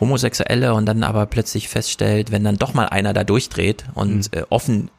[0.00, 4.38] Homosexuelle und dann aber plötzlich feststellt, wenn dann doch mal einer da durchdreht und mhm.
[4.38, 4.90] äh, offen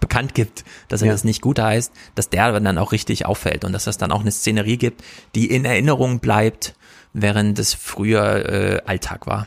[0.00, 1.12] bekannt gibt, dass er ja.
[1.12, 4.20] das nicht gut heißt, dass der dann auch richtig auffällt und dass das dann auch
[4.20, 6.74] eine Szenerie gibt, die in Erinnerung bleibt,
[7.12, 9.46] während es früher äh, Alltag war.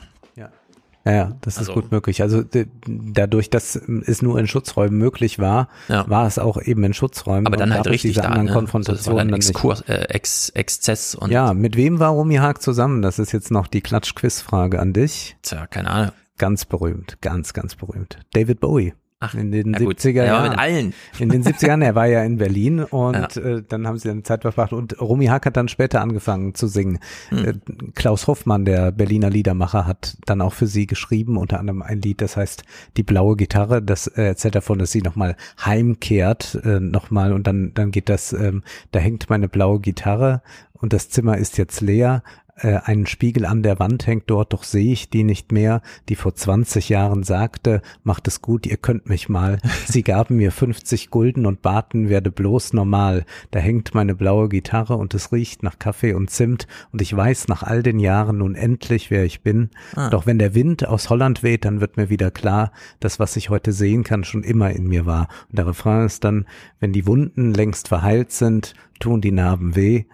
[1.06, 2.22] Ja, ja, das also, ist gut möglich.
[2.22, 2.44] Also
[2.86, 6.10] dadurch, dass es nur in Schutzräumen möglich war, ja.
[6.10, 7.46] war es auch eben in Schutzräumen.
[7.46, 8.54] Aber dann halt richtig diese da, anderen ne?
[8.54, 9.30] Konfrontationen.
[9.30, 13.02] Das war dann äh, Ex, Exzess und ja, mit wem war Romy Haag zusammen?
[13.02, 15.36] Das ist jetzt noch die Klatsch-Quiz-Frage an dich.
[15.42, 16.12] Tja, keine Ahnung.
[16.38, 18.20] Ganz berühmt, ganz, ganz berühmt.
[18.34, 18.94] David Bowie.
[19.24, 20.50] Ach, in den 70er Jahren.
[20.50, 20.94] mit allen.
[21.18, 23.42] In den 70er Jahren, er war ja in Berlin und ja.
[23.42, 26.68] äh, dann haben sie eine Zeit verbracht und Romy Hack hat dann später angefangen zu
[26.68, 27.00] singen.
[27.30, 27.46] Hm.
[27.46, 27.54] Äh,
[27.96, 32.22] Klaus Hoffmann, der Berliner Liedermacher, hat dann auch für sie geschrieben, unter anderem ein Lied,
[32.22, 32.64] das heißt
[32.98, 37.72] Die blaue Gitarre, das äh, erzählt davon, dass sie nochmal heimkehrt, äh, nochmal und dann,
[37.74, 40.42] dann geht das, ähm, da hängt meine blaue Gitarre
[40.74, 42.24] und das Zimmer ist jetzt leer,
[42.56, 46.16] äh, einen Spiegel an der Wand hängt dort, doch sehe ich die nicht mehr, die
[46.16, 49.58] vor 20 Jahren sagte, macht es gut, ihr könnt mich mal.
[49.86, 53.26] Sie gaben mir 50 Gulden und baten, werde bloß normal.
[53.52, 57.48] Da hängt meine blaue Gitarre und es riecht nach Kaffee und Zimt und ich weiß
[57.48, 59.70] nach all den Jahren nun endlich, wer ich bin.
[59.96, 60.10] Ah.
[60.10, 63.50] Doch wenn der Wind aus Holland weht, dann wird mir wieder klar, dass was ich
[63.50, 65.28] heute sehen kann, schon immer in mir war.
[65.50, 66.46] Und der Refrain ist dann,
[66.80, 70.06] wenn die Wunden längst verheilt sind, tun die Narben weh,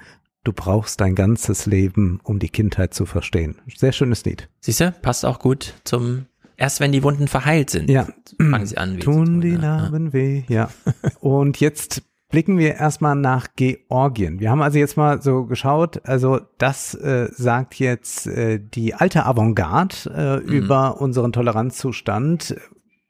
[0.44, 3.58] Du brauchst dein ganzes Leben, um die Kindheit zu verstehen.
[3.76, 4.50] Sehr schönes Lied.
[4.62, 8.06] Siehst du, passt auch gut zum Erst wenn die Wunden verheilt sind, ja.
[8.38, 9.00] fangen sie an.
[9.00, 10.14] Tun tun, die Narben ja.
[10.14, 10.70] weh, ja.
[11.22, 12.02] Und jetzt
[12.32, 14.40] Blicken wir erstmal nach Georgien.
[14.40, 19.26] Wir haben also jetzt mal so geschaut, also das äh, sagt jetzt äh, die alte
[19.26, 20.54] Avantgarde äh, mhm.
[20.54, 22.56] über unseren Toleranzzustand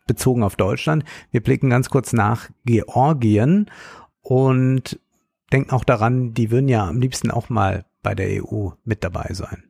[0.07, 1.03] bezogen auf Deutschland.
[1.31, 3.69] Wir blicken ganz kurz nach Georgien
[4.21, 4.97] und
[5.51, 9.29] denken auch daran, die würden ja am liebsten auch mal bei der EU mit dabei
[9.31, 9.63] sein.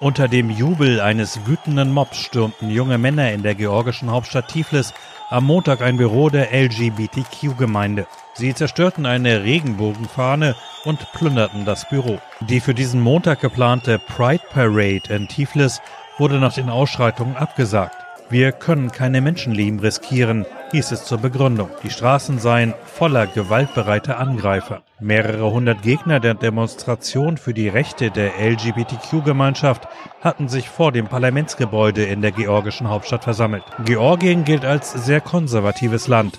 [0.00, 4.94] Unter dem Jubel eines wütenden Mobs stürmten junge Männer in der georgischen Hauptstadt Tiflis
[5.28, 8.06] am Montag ein Büro der LGBTQ-Gemeinde.
[8.34, 10.54] Sie zerstörten eine Regenbogenfahne
[10.84, 12.20] und plünderten das Büro.
[12.40, 15.82] Die für diesen Montag geplante Pride Parade in Tiflis
[16.16, 17.96] wurde nach den Ausschreitungen abgesagt.
[18.30, 21.70] Wir können keine Menschenleben riskieren, hieß es zur Begründung.
[21.82, 24.82] Die Straßen seien voller gewaltbereiter Angreifer.
[25.00, 29.88] Mehrere hundert Gegner der Demonstration für die Rechte der LGBTQ-Gemeinschaft
[30.20, 33.64] hatten sich vor dem Parlamentsgebäude in der georgischen Hauptstadt versammelt.
[33.86, 36.38] Georgien gilt als sehr konservatives Land.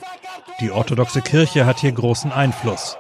[0.60, 3.00] Die orthodoxe Kirche hat hier großen Einfluss.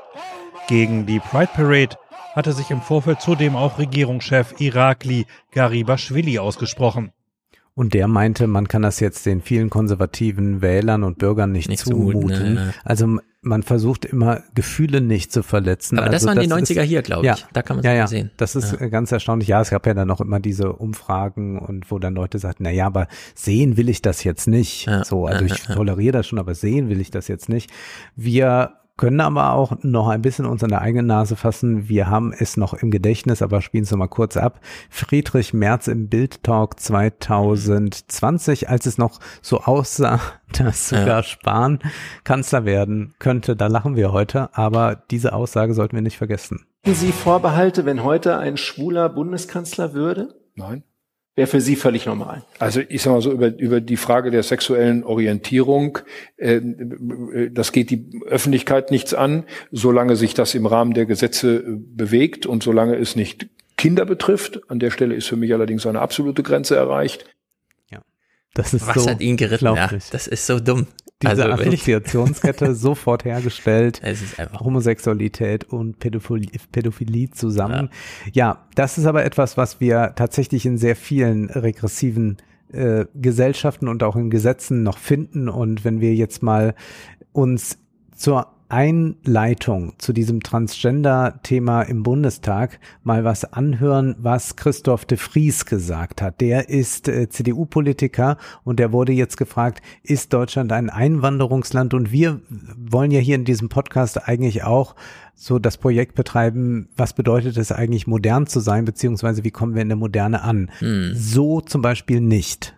[0.67, 1.95] Gegen die Pride Parade
[2.33, 7.11] hatte sich im Vorfeld zudem auch Regierungschef Irakli Garibashvili ausgesprochen.
[7.79, 11.85] Und der meinte, man kann das jetzt den vielen konservativen Wählern und Bürgern nicht, nicht
[11.85, 12.19] zumuten.
[12.23, 12.73] zumuten ne, ne.
[12.83, 15.97] Also man versucht immer Gefühle nicht zu verletzen.
[15.97, 17.39] Aber das also waren das die 90er ist, hier, glaube ich.
[17.39, 18.31] Ja, da kann man es ja, ja, sehen.
[18.35, 18.89] Das ist ja.
[18.89, 19.47] ganz erstaunlich.
[19.47, 22.69] Ja, es gab ja dann noch immer diese Umfragen und wo dann Leute sagten, na
[22.69, 24.89] ja, aber sehen will ich das jetzt nicht.
[25.05, 27.71] So, also ich toleriere das schon, aber sehen will ich das jetzt nicht.
[28.13, 31.87] Wir können aber auch noch ein bisschen uns an der eigenen Nase fassen.
[31.87, 34.59] Wir haben es noch im Gedächtnis, aber spielen es nochmal kurz ab.
[34.89, 40.19] Friedrich Merz im Bildtalk 2020, als es noch so aussah,
[40.51, 41.23] dass sogar ja.
[41.23, 41.79] Spahn
[42.25, 43.55] Kanzler werden könnte.
[43.55, 46.65] Da lachen wir heute, aber diese Aussage sollten wir nicht vergessen.
[46.83, 50.35] Sie Vorbehalte, wenn heute ein schwuler Bundeskanzler würde?
[50.55, 50.83] Nein
[51.39, 52.43] wäre für Sie völlig normal.
[52.59, 55.99] Also ich sage mal so über, über die Frage der sexuellen Orientierung,
[56.35, 56.59] äh,
[57.49, 62.45] das geht die Öffentlichkeit nichts an, solange sich das im Rahmen der Gesetze äh, bewegt
[62.45, 64.59] und solange es nicht Kinder betrifft.
[64.69, 67.23] An der Stelle ist für mich allerdings eine absolute Grenze erreicht.
[67.89, 68.01] Ja,
[68.53, 69.73] das ist Was so hat ihn geritten?
[69.73, 70.87] Ja, das ist so dumm
[71.21, 73.99] diese also, Assoziationskette sofort hergestellt.
[74.03, 77.89] Es ist einfach Homosexualität und Pädophilie, Pädophilie zusammen.
[78.25, 78.31] Ja.
[78.33, 82.37] ja, das ist aber etwas, was wir tatsächlich in sehr vielen regressiven
[82.71, 85.49] äh, Gesellschaften und auch in Gesetzen noch finden.
[85.49, 86.73] Und wenn wir jetzt mal
[87.33, 87.79] uns
[88.15, 96.21] zur Einleitung zu diesem Transgender-Thema im Bundestag mal was anhören, was Christoph de Vries gesagt
[96.21, 96.39] hat.
[96.39, 101.93] Der ist äh, CDU-Politiker und der wurde jetzt gefragt, ist Deutschland ein Einwanderungsland?
[101.93, 102.41] Und wir
[102.77, 104.95] wollen ja hier in diesem Podcast eigentlich auch
[105.35, 109.81] so das Projekt betreiben, was bedeutet es eigentlich modern zu sein, beziehungsweise wie kommen wir
[109.81, 110.69] in der Moderne an?
[110.79, 111.13] Hm.
[111.15, 112.75] So zum Beispiel nicht.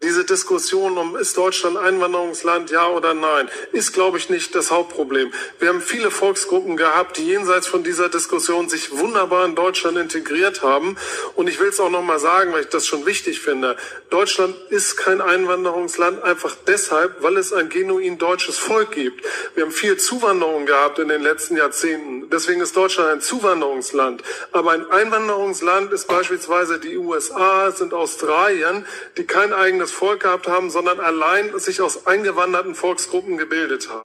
[0.00, 5.32] Diese Diskussion um, ist Deutschland Einwanderungsland, ja oder nein, ist, glaube ich, nicht das Hauptproblem.
[5.58, 10.62] Wir haben viele Volksgruppen gehabt, die jenseits von dieser Diskussion sich wunderbar in Deutschland integriert
[10.62, 10.96] haben.
[11.34, 13.76] Und ich will es auch nochmal sagen, weil ich das schon wichtig finde.
[14.08, 19.24] Deutschland ist kein Einwanderungsland einfach deshalb, weil es ein genuin deutsches Volk gibt.
[19.56, 22.30] Wir haben viel Zuwanderung gehabt in den letzten Jahrzehnten.
[22.30, 24.22] Deswegen ist Deutschland ein Zuwanderungsland.
[24.52, 28.86] Aber ein Einwanderungsland ist beispielsweise die USA, sind Australien,
[29.16, 34.04] die kein eigenes eigenes Volk gehabt haben, sondern allein sich aus eingewanderten Volksgruppen gebildet haben.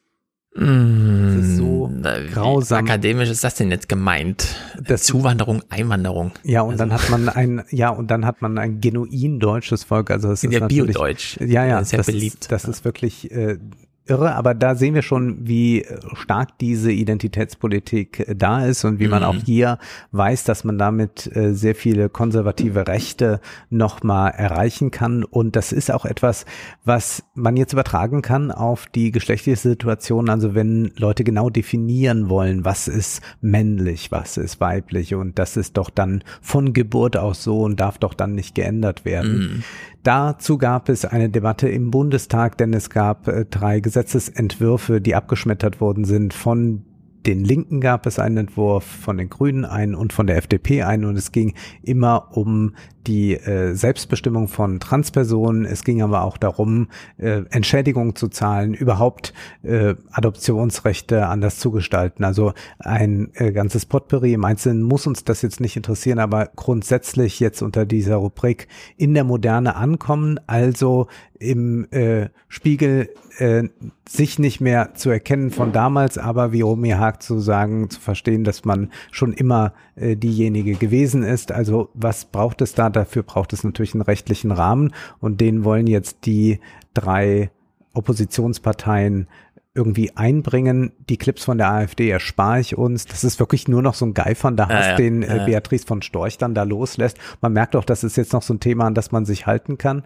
[0.55, 1.89] Mm, das ist so
[2.33, 2.85] grausam.
[2.85, 4.55] Akademisch ist das denn jetzt gemeint?
[4.79, 6.31] Das, Zuwanderung, Einwanderung.
[6.43, 6.85] Ja, und also.
[6.85, 10.11] dann hat man ein, ja, und dann hat man ein genuin deutsches Volk.
[10.11, 11.37] Also es ist ja Biodeutsch.
[11.39, 12.41] Ja, ja, das ist, ja das beliebt.
[12.41, 13.57] Ist, das ist wirklich äh,
[14.05, 19.05] irre, aber da sehen wir schon, wie stark diese Identitätspolitik äh, da ist und wie
[19.05, 19.11] mhm.
[19.11, 19.77] man auch hier
[20.11, 25.23] weiß, dass man damit äh, sehr viele konservative Rechte nochmal erreichen kann.
[25.23, 26.45] Und das ist auch etwas,
[26.83, 30.29] was man jetzt übertragen kann auf die geschlechtliche Situation.
[30.29, 35.77] Also wenn Leute genau definieren wollen, was ist männlich, was ist weiblich und das ist
[35.77, 39.37] doch dann von Geburt aus so und darf doch dann nicht geändert werden.
[39.37, 39.63] Mhm
[40.03, 45.79] Dazu gab es eine Debatte im Bundestag, denn es gab äh, drei Gesetzesentwürfe, die abgeschmettert
[45.79, 46.83] worden sind von
[47.27, 51.05] den Linken gab es einen Entwurf, von den Grünen einen und von der FDP einen.
[51.05, 52.75] Und es ging immer um
[53.07, 55.65] die äh, Selbstbestimmung von Transpersonen.
[55.65, 59.33] Es ging aber auch darum, äh, Entschädigungen zu zahlen, überhaupt
[59.63, 62.23] äh, Adoptionsrechte anders zu gestalten.
[62.23, 64.33] Also ein äh, ganzes Potpourri.
[64.33, 68.67] Im Einzelnen muss uns das jetzt nicht interessieren, aber grundsätzlich jetzt unter dieser Rubrik
[68.97, 71.07] in der Moderne ankommen, also
[71.39, 73.63] im äh, Spiegel äh,
[74.07, 78.43] sich nicht mehr zu erkennen von damals, aber wie Romy Haag zu sagen, zu verstehen,
[78.43, 81.51] dass man schon immer äh, diejenige gewesen ist.
[81.51, 82.89] Also was braucht es da?
[82.93, 86.59] Dafür braucht es natürlich einen rechtlichen Rahmen und den wollen jetzt die
[86.93, 87.51] drei
[87.93, 89.27] Oppositionsparteien
[89.75, 90.91] irgendwie einbringen.
[91.09, 93.05] Die Clips von der AfD erspare ich uns.
[93.05, 94.95] Das ist wirklich nur noch so ein geifernder Hass, ja, ja.
[94.95, 97.17] den äh, Beatrice von Storch dann da loslässt.
[97.41, 99.77] Man merkt auch, das ist jetzt noch so ein Thema, an das man sich halten
[99.77, 100.05] kann.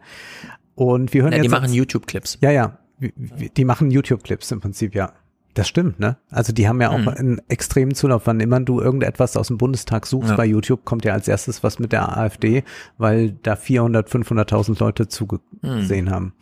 [0.75, 1.45] Und wir hören ja, jetzt.
[1.45, 2.37] Die machen YouTube-Clips.
[2.41, 2.77] Ja, ja.
[2.99, 5.13] Die machen YouTube-Clips im Prinzip, ja.
[5.57, 6.17] Das stimmt, ne?
[6.29, 7.07] Also die haben ja auch mhm.
[7.07, 8.21] einen extremen Zulauf.
[8.25, 10.35] Wann immer du irgendetwas aus dem Bundestag suchst ja.
[10.35, 12.63] bei YouTube, kommt ja als erstes was mit der AfD,
[12.99, 16.11] weil da 400, 500.000 Leute zugesehen mhm.
[16.11, 16.33] haben.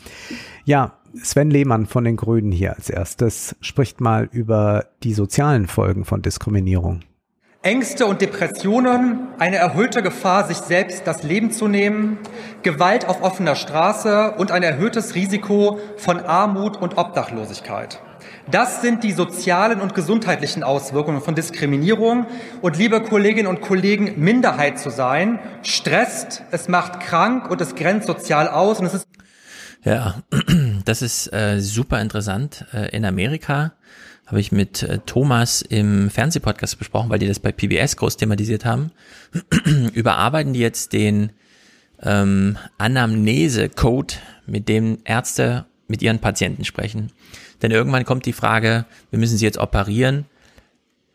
[0.66, 6.04] Ja, Sven Lehmann von den Grünen hier als erstes spricht mal über die sozialen Folgen
[6.04, 7.00] von Diskriminierung.
[7.62, 12.18] Ängste und Depressionen, eine erhöhte Gefahr, sich selbst das Leben zu nehmen,
[12.64, 18.02] Gewalt auf offener Straße und ein erhöhtes Risiko von Armut und Obdachlosigkeit.
[18.52, 22.28] Das sind die sozialen und gesundheitlichen Auswirkungen von Diskriminierung.
[22.62, 28.08] Und liebe Kolleginnen und Kollegen, Minderheit zu sein, stresst, es macht krank und es grenzt
[28.08, 28.80] sozial aus.
[28.80, 29.08] Und es ist
[29.84, 30.22] ja,
[30.86, 32.66] das ist äh, super interessant.
[32.74, 33.74] Äh, in Amerika
[34.26, 38.66] habe ich mit äh, Thomas im Fernsehpodcast besprochen, weil die das bei PBS groß thematisiert
[38.66, 38.92] haben.
[39.94, 41.32] Überarbeiten die jetzt den
[42.02, 44.16] ähm, Anamnese-Code,
[44.48, 47.12] mit dem Ärzte mit ihren Patienten sprechen.
[47.66, 50.26] Denn irgendwann kommt die Frage, wir müssen sie jetzt operieren.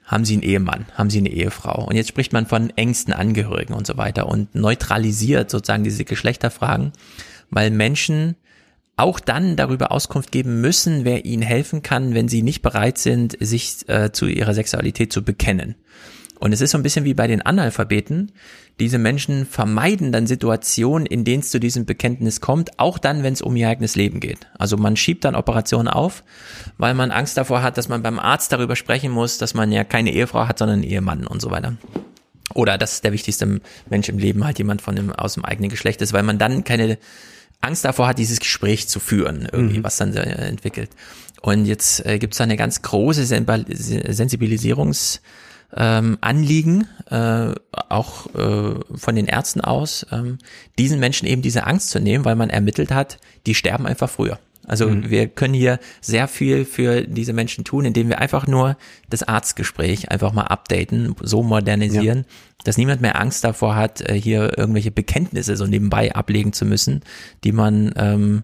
[0.04, 0.86] Haben sie einen Ehemann?
[0.94, 1.84] Haben sie eine Ehefrau?
[1.84, 6.90] Und jetzt spricht man von engsten Angehörigen und so weiter und neutralisiert sozusagen diese Geschlechterfragen,
[7.50, 8.34] weil Menschen
[8.96, 13.36] auch dann darüber Auskunft geben müssen, wer ihnen helfen kann, wenn sie nicht bereit sind,
[13.38, 15.76] sich äh, zu ihrer Sexualität zu bekennen.
[16.40, 18.32] Und es ist so ein bisschen wie bei den Analphabeten.
[18.80, 23.34] Diese Menschen vermeiden dann Situationen, in denen es zu diesem Bekenntnis kommt, auch dann, wenn
[23.34, 24.46] es um ihr eigenes Leben geht.
[24.58, 26.24] Also man schiebt dann Operationen auf,
[26.78, 29.84] weil man Angst davor hat, dass man beim Arzt darüber sprechen muss, dass man ja
[29.84, 31.76] keine Ehefrau hat, sondern einen Ehemann und so weiter.
[32.54, 33.60] Oder dass der wichtigste
[33.90, 36.64] Mensch im Leben halt jemand von dem, aus dem eigenen Geschlecht ist, weil man dann
[36.64, 36.96] keine
[37.60, 39.84] Angst davor hat, dieses Gespräch zu führen, irgendwie, mhm.
[39.84, 40.88] was dann entwickelt.
[41.42, 45.20] Und jetzt äh, gibt es da eine ganz große Sensibilisierungs-
[45.76, 50.38] ähm, Anliegen, äh, auch äh, von den Ärzten aus, ähm,
[50.78, 54.38] diesen Menschen eben diese Angst zu nehmen, weil man ermittelt hat, die sterben einfach früher.
[54.66, 55.10] Also mhm.
[55.10, 58.76] wir können hier sehr viel für diese Menschen tun, indem wir einfach nur
[59.08, 62.24] das Arztgespräch einfach mal updaten, so modernisieren, ja.
[62.64, 67.02] dass niemand mehr Angst davor hat, äh, hier irgendwelche Bekenntnisse so nebenbei ablegen zu müssen,
[67.42, 68.42] die man ähm,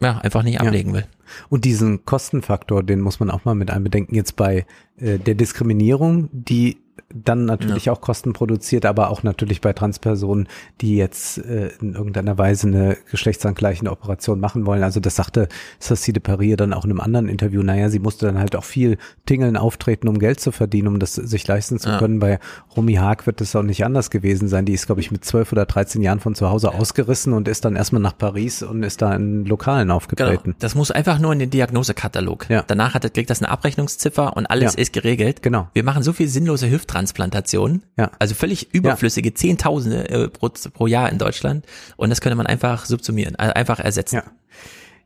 [0.00, 0.96] ja, einfach nicht ablegen ja.
[0.96, 1.06] will.
[1.48, 6.28] Und diesen Kostenfaktor, den muss man auch mal mit einbedenken jetzt bei äh, der Diskriminierung,
[6.32, 6.78] die
[7.12, 7.92] dann natürlich ja.
[7.92, 10.48] auch Kosten produziert, aber auch natürlich bei Transpersonen,
[10.80, 14.82] die jetzt äh, in irgendeiner Weise eine geschlechtsangleichende Operation machen wollen.
[14.82, 15.48] Also das sagte
[15.80, 17.62] Cecile Parier dann auch in einem anderen Interview.
[17.62, 21.14] Naja, sie musste dann halt auch viel Tingeln auftreten, um Geld zu verdienen, um das
[21.14, 21.98] sich leisten zu ja.
[21.98, 22.18] können.
[22.18, 22.38] Bei
[22.76, 24.64] Romy Haag wird es auch nicht anders gewesen sein.
[24.64, 27.64] Die ist, glaube ich, mit zwölf oder dreizehn Jahren von zu Hause ausgerissen und ist
[27.64, 30.42] dann erstmal nach Paris und ist da in Lokalen aufgetreten.
[30.44, 30.56] Genau.
[30.58, 32.50] Das muss einfach nur in den Diagnosekatalog.
[32.50, 32.64] Ja.
[32.66, 35.42] Danach hat, kriegt das eine Abrechnungsziffer und alles ist geregelt.
[35.42, 35.68] Genau.
[35.74, 37.82] Wir machen so viel sinnlose Hüfttransplantationen Transplantation.
[37.96, 38.12] Ja.
[38.18, 39.34] Also völlig überflüssige ja.
[39.34, 41.66] Zehntausende äh, pro, pro Jahr in Deutschland.
[41.96, 44.16] Und das könnte man einfach subsumieren, also einfach ersetzen.
[44.16, 44.24] Ja.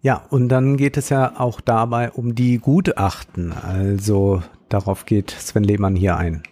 [0.00, 3.52] Ja, und dann geht es ja auch dabei um die Gutachten.
[3.52, 6.44] Also darauf geht Sven Lehmann hier ein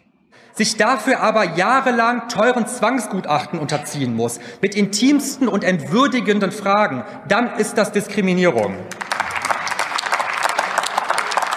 [0.56, 7.76] sich dafür aber jahrelang teuren Zwangsgutachten unterziehen muss, mit intimsten und entwürdigenden Fragen, dann ist
[7.76, 8.74] das Diskriminierung.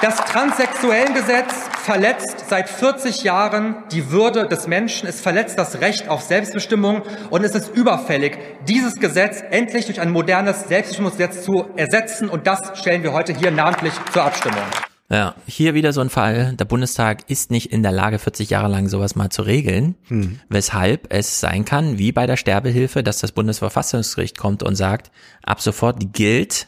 [0.01, 6.21] Das Transsexuellengesetz verletzt seit 40 Jahren die Würde des Menschen, es verletzt das Recht auf
[6.21, 7.01] Selbstbestimmung
[7.31, 8.37] und es ist überfällig,
[8.67, 13.49] dieses Gesetz endlich durch ein modernes Selbstbestimmungsgesetz zu ersetzen und das stellen wir heute hier
[13.49, 14.61] namentlich zur Abstimmung.
[15.09, 16.53] Ja, hier wieder so ein Fall.
[16.59, 20.39] Der Bundestag ist nicht in der Lage, 40 Jahre lang sowas mal zu regeln, hm.
[20.47, 25.09] weshalb es sein kann, wie bei der Sterbehilfe, dass das Bundesverfassungsgericht kommt und sagt,
[25.41, 26.67] ab sofort gilt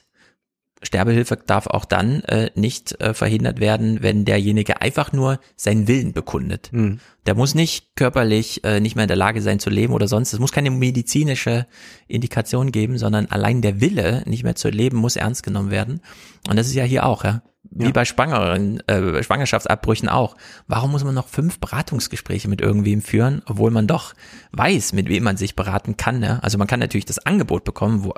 [0.84, 6.14] Sterbehilfe darf auch dann äh, nicht äh, verhindert werden, wenn derjenige einfach nur seinen Willen
[6.14, 6.70] bekundet.
[6.72, 7.00] Mhm.
[7.28, 10.34] Der muss nicht körperlich äh, nicht mehr in der Lage sein zu leben oder sonst.
[10.34, 11.68] Es muss keine medizinische
[12.08, 16.02] Indikation geben, sondern allein der Wille, nicht mehr zu leben, muss ernst genommen werden.
[16.50, 17.44] Und das ist ja hier auch, ja.
[17.74, 17.92] Wie ja.
[17.92, 20.36] bei Schwangeren, äh, Schwangerschaftsabbrüchen auch.
[20.68, 24.14] Warum muss man noch fünf Beratungsgespräche mit irgendwem führen, obwohl man doch
[24.52, 26.22] weiß, mit wem man sich beraten kann?
[26.22, 26.40] Ja?
[26.40, 28.14] Also man kann natürlich das Angebot bekommen, wo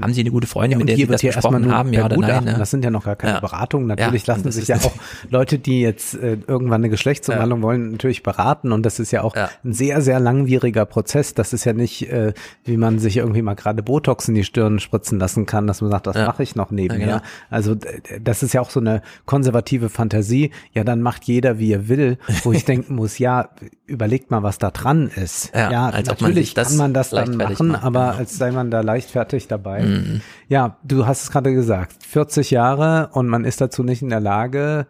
[0.00, 1.92] haben Sie eine gute Freundin, ja, mit der Sie das besprochen haben?
[1.92, 2.44] Ja oder nein?
[2.44, 2.54] Ne?
[2.58, 3.40] Das sind ja noch gar keine ja.
[3.40, 3.88] Beratungen.
[3.88, 4.94] Natürlich ja, lassen sich ja auch
[5.28, 8.72] Leute, die jetzt äh, irgendwann eine Geschlechtsumwandlung wollen, natürlich beraten.
[8.72, 11.34] Und das ist ja auch ein sehr, sehr langwieriger Prozess.
[11.34, 12.32] Das ist ja nicht, äh,
[12.64, 15.90] wie man sich irgendwie mal gerade Botox in die Stirn spritzen lassen kann, dass man
[15.90, 17.06] sagt, das mache ich noch nebenher.
[17.06, 17.20] Genau.
[17.50, 17.76] Also
[18.18, 20.52] das ist ja auch so eine konservative Fantasie.
[20.72, 22.16] Ja, dann macht jeder, wie er will.
[22.44, 23.50] Wo ich denken muss, ja,
[23.84, 25.50] überlegt mal, was da dran ist.
[25.54, 28.18] Ja, natürlich man kann man das dann machen, macht, aber genau.
[28.18, 29.81] als sei man da leichtfertig dabei.
[29.82, 30.20] Mhm.
[30.48, 34.20] Ja, du hast es gerade gesagt, 40 Jahre und man ist dazu nicht in der
[34.20, 34.86] Lage,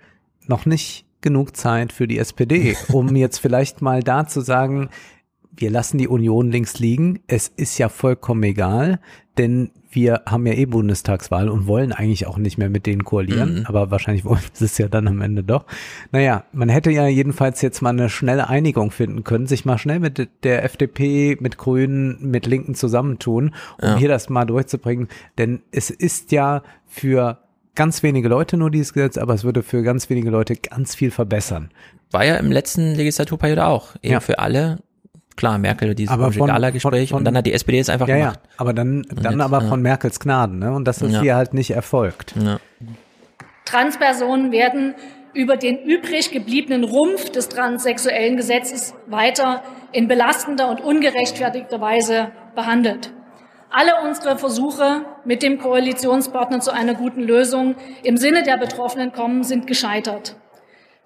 [0.47, 4.91] noch nicht genug Zeit für die SPD, um jetzt vielleicht mal da zu sagen,
[5.55, 7.21] wir lassen die Union links liegen.
[7.27, 9.01] Es ist ja vollkommen egal,
[9.39, 13.61] denn wir haben ja eh Bundestagswahl und wollen eigentlich auch nicht mehr mit denen koalieren,
[13.61, 13.67] mhm.
[13.67, 15.67] aber wahrscheinlich wollen sie es ja dann am Ende doch.
[16.11, 20.01] Naja, man hätte ja jedenfalls jetzt mal eine schnelle Einigung finden können, sich mal schnell
[20.01, 23.97] mit der FDP, mit Grünen, mit Linken zusammentun, um ja.
[23.97, 27.39] hier das mal durchzubringen, denn es ist ja für
[27.75, 31.11] ganz wenige Leute nur dieses Gesetz, aber es würde für ganz wenige Leute ganz viel
[31.11, 31.71] verbessern.
[32.11, 33.97] War ja im letzten Legislaturperiode auch.
[34.03, 34.21] Eben ja.
[34.21, 34.81] für alle
[35.36, 38.41] klar, Merkel, dieses Gala-Gespräch und dann hat die SPD es einfach ja, gemacht.
[38.43, 40.73] Ja, aber dann, dann jetzt, aber von Merkels Gnaden, ne?
[40.73, 41.20] Und das ist ja.
[41.20, 42.35] hier halt nicht erfolgt.
[42.36, 42.59] Ja.
[43.65, 44.94] Transpersonen werden
[45.35, 49.62] über den übrig gebliebenen Rumpf des transsexuellen Gesetzes weiter
[49.93, 53.12] in belastender und ungerechtfertigter Weise behandelt.
[53.70, 59.44] Alle unsere Versuche, mit dem Koalitionspartner zu einer guten Lösung im Sinne der Betroffenen kommen,
[59.44, 60.36] sind gescheitert.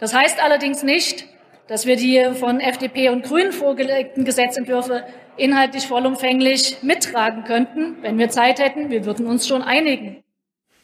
[0.01, 1.27] Das heißt allerdings nicht,
[1.69, 5.05] dass wir die von FDP und Grünen vorgelegten Gesetzentwürfe
[5.37, 7.97] inhaltlich vollumfänglich mittragen könnten.
[8.03, 10.23] Wenn wir Zeit hätten, wir würden uns schon einigen.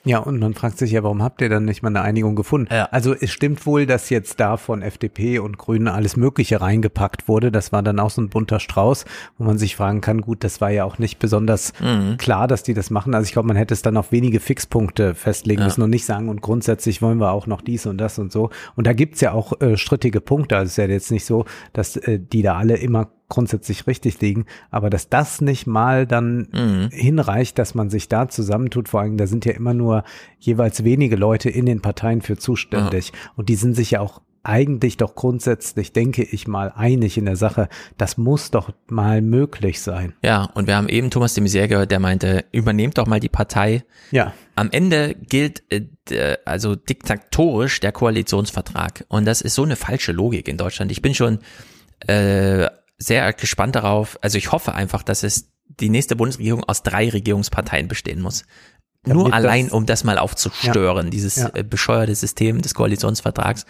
[0.05, 2.73] Ja, und man fragt sich ja, warum habt ihr dann nicht mal eine Einigung gefunden?
[2.73, 2.89] Ja.
[2.91, 7.53] Also es stimmt wohl, dass jetzt da von FDP und Grünen alles Mögliche reingepackt wurde.
[7.53, 9.05] Das war dann auch so ein bunter Strauß,
[9.39, 12.17] wo man sich fragen kann, gut, das war ja auch nicht besonders mhm.
[12.17, 13.15] klar, dass die das machen.
[13.15, 15.67] Also ich glaube, man hätte es dann auf wenige Fixpunkte festlegen ja.
[15.67, 18.51] müssen und nicht sagen, und grundsätzlich wollen wir auch noch dies und das und so.
[18.75, 20.57] Und da gibt's ja auch äh, strittige Punkte.
[20.57, 24.21] Also es ist ja jetzt nicht so, dass äh, die da alle immer grundsätzlich richtig
[24.21, 26.89] liegen, aber dass das nicht mal dann mhm.
[26.91, 30.05] hinreicht, dass man sich da zusammentut, vor allem da sind ja immer nur
[30.39, 33.31] jeweils wenige Leute in den Parteien für zuständig ja.
[33.37, 37.37] und die sind sich ja auch eigentlich doch grundsätzlich, denke ich mal, einig in der
[37.37, 37.69] Sache.
[37.97, 40.15] Das muss doch mal möglich sein.
[40.23, 43.29] Ja, und wir haben eben Thomas de Maizière gehört, der meinte, übernehmt doch mal die
[43.29, 43.85] Partei.
[44.11, 44.35] Ja.
[44.57, 49.05] Am Ende gilt äh, also diktatorisch der Koalitionsvertrag.
[49.09, 50.91] Und das ist so eine falsche Logik in Deutschland.
[50.91, 51.39] Ich bin schon
[52.09, 52.67] äh,
[53.03, 54.19] sehr gespannt darauf.
[54.23, 58.45] Also ich hoffe einfach, dass es die nächste Bundesregierung aus drei Regierungsparteien bestehen muss.
[59.05, 61.51] Damit Nur allein, um das mal aufzustören, ja, dieses ja.
[61.55, 63.67] Äh, bescheuerte System des Koalitionsvertrags.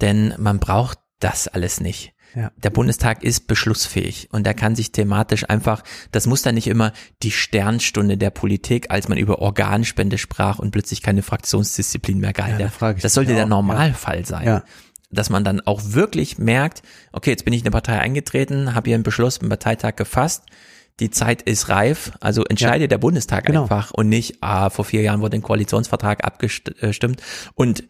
[0.00, 2.12] Denn man braucht das alles nicht.
[2.34, 2.52] Ja.
[2.62, 5.82] Der Bundestag ist beschlussfähig und er kann sich thematisch einfach,
[6.12, 10.70] das muss dann nicht immer die Sternstunde der Politik, als man über Organspende sprach und
[10.70, 12.60] plötzlich keine Fraktionsdisziplin mehr galt.
[12.60, 14.62] Ja, das sollte der Normalfall sein.
[15.10, 18.90] Dass man dann auch wirklich merkt, okay, jetzt bin ich in eine Partei eingetreten, habe
[18.90, 20.44] hier einen Beschluss im Parteitag gefasst,
[20.98, 23.62] die Zeit ist reif, also entscheidet ja, der Bundestag genau.
[23.62, 27.22] einfach und nicht, ah, vor vier Jahren wurde ein Koalitionsvertrag abgestimmt
[27.54, 27.84] und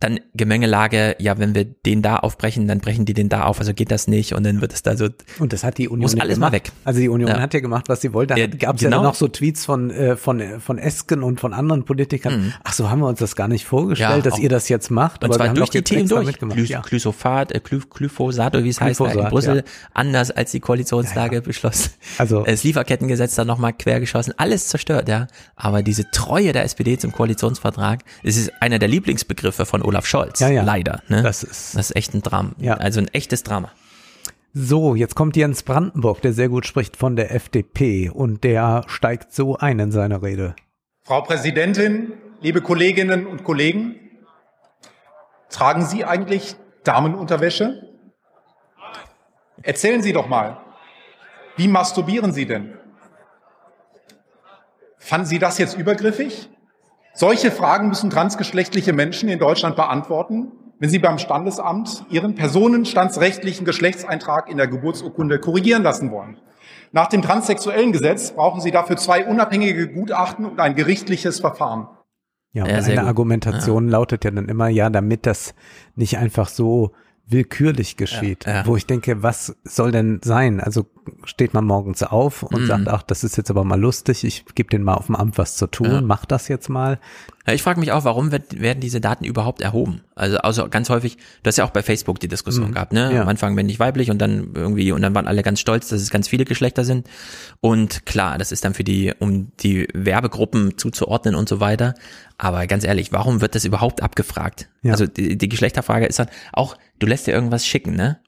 [0.00, 3.74] dann Gemengelage, ja, wenn wir den da aufbrechen, dann brechen die den da auf, also
[3.74, 5.08] geht das nicht und dann wird es da so.
[5.38, 6.52] Und das hat die Union muss alles gemacht.
[6.52, 6.72] mal weg.
[6.84, 7.38] Also die Union ja.
[7.38, 8.34] hat ja gemacht, was sie wollte.
[8.34, 8.98] Da ja, gab es genau.
[8.98, 12.40] ja noch so Tweets von äh, von von Esken und von anderen Politikern.
[12.40, 12.52] Mhm.
[12.64, 15.22] Ach so, haben wir uns das gar nicht vorgestellt, ja, dass ihr das jetzt macht.
[15.22, 16.38] Und zwar durch die Themen durch.
[16.38, 16.72] Glys.
[16.82, 21.90] Glyphosat, äh, Glyphosat oder wie es heißt, in Brüssel anders als die Koalitionslage beschlossen.
[22.16, 25.26] Also das Lieferkettengesetz dann nochmal quergeschossen, alles zerstört, ja.
[25.56, 30.38] Aber diese Treue der SPD zum Koalitionsvertrag, es ist einer der Lieblingsbegriffe von Olaf Scholz.
[30.38, 30.62] Ja, ja.
[30.62, 31.02] Leider.
[31.08, 31.22] Ne?
[31.22, 32.52] Das ist, das ist echt ein Drama.
[32.58, 32.74] Ja.
[32.74, 33.72] Also ein echtes Drama.
[34.52, 39.32] So, jetzt kommt Jens Brandenburg, der sehr gut spricht von der FDP und der steigt
[39.32, 40.54] so ein in seine Rede.
[41.02, 43.96] Frau Präsidentin, liebe Kolleginnen und Kollegen,
[45.48, 46.54] tragen Sie eigentlich
[46.84, 47.82] Damenunterwäsche?
[49.62, 50.60] Erzählen Sie doch mal,
[51.56, 52.74] wie masturbieren Sie denn?
[54.98, 56.48] Fanden Sie das jetzt übergriffig?
[57.20, 64.48] Solche Fragen müssen transgeschlechtliche Menschen in Deutschland beantworten, wenn sie beim Standesamt ihren personenstandsrechtlichen Geschlechtseintrag
[64.48, 66.38] in der Geburtsurkunde korrigieren lassen wollen.
[66.92, 71.88] Nach dem transsexuellen Gesetz brauchen sie dafür zwei unabhängige Gutachten und ein gerichtliches Verfahren.
[72.54, 73.92] Ja, und ja, eine Argumentation ja.
[73.92, 75.54] lautet ja dann immer, ja, damit das
[75.96, 76.92] nicht einfach so
[77.26, 78.66] willkürlich geschieht, ja, ja.
[78.66, 80.58] wo ich denke, was soll denn sein?
[80.58, 80.86] Also
[81.24, 82.66] steht man morgens auf und mm.
[82.66, 85.38] sagt, ach, das ist jetzt aber mal lustig, ich gebe den mal auf dem Amt
[85.38, 86.00] was zu tun, ja.
[86.00, 86.98] mach das jetzt mal.
[87.46, 90.02] Ja, ich frage mich auch, warum wird, werden diese Daten überhaupt erhoben?
[90.14, 92.74] Also, also ganz häufig, du hast ja auch bei Facebook die Diskussion mm.
[92.74, 93.12] gehabt, ne?
[93.14, 93.22] Ja.
[93.22, 96.00] Am Anfang bin ich weiblich und dann irgendwie, und dann waren alle ganz stolz, dass
[96.00, 97.08] es ganz viele Geschlechter sind.
[97.60, 101.94] Und klar, das ist dann für die, um die Werbegruppen zuzuordnen und so weiter.
[102.38, 104.68] Aber ganz ehrlich, warum wird das überhaupt abgefragt?
[104.82, 104.92] Ja.
[104.92, 108.18] Also die, die Geschlechterfrage ist dann auch, du lässt dir irgendwas schicken, ne?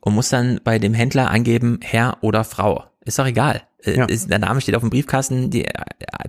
[0.00, 2.84] Und musst dann bei dem Händler angeben, Herr oder Frau.
[3.04, 3.62] Ist doch egal.
[3.82, 4.06] Äh, ja.
[4.06, 5.72] Der Name steht auf dem Briefkasten, die äh,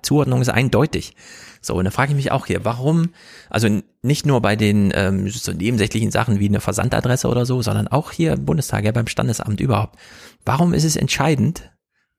[0.02, 1.16] Zuordnung ist eindeutig.
[1.62, 3.10] So, und da frage ich mich auch hier, warum,
[3.50, 3.68] also
[4.02, 8.12] nicht nur bei den ähm, so nebensächlichen Sachen wie eine Versandadresse oder so, sondern auch
[8.12, 10.00] hier im Bundestag, ja beim Standesamt überhaupt.
[10.46, 11.70] Warum ist es entscheidend,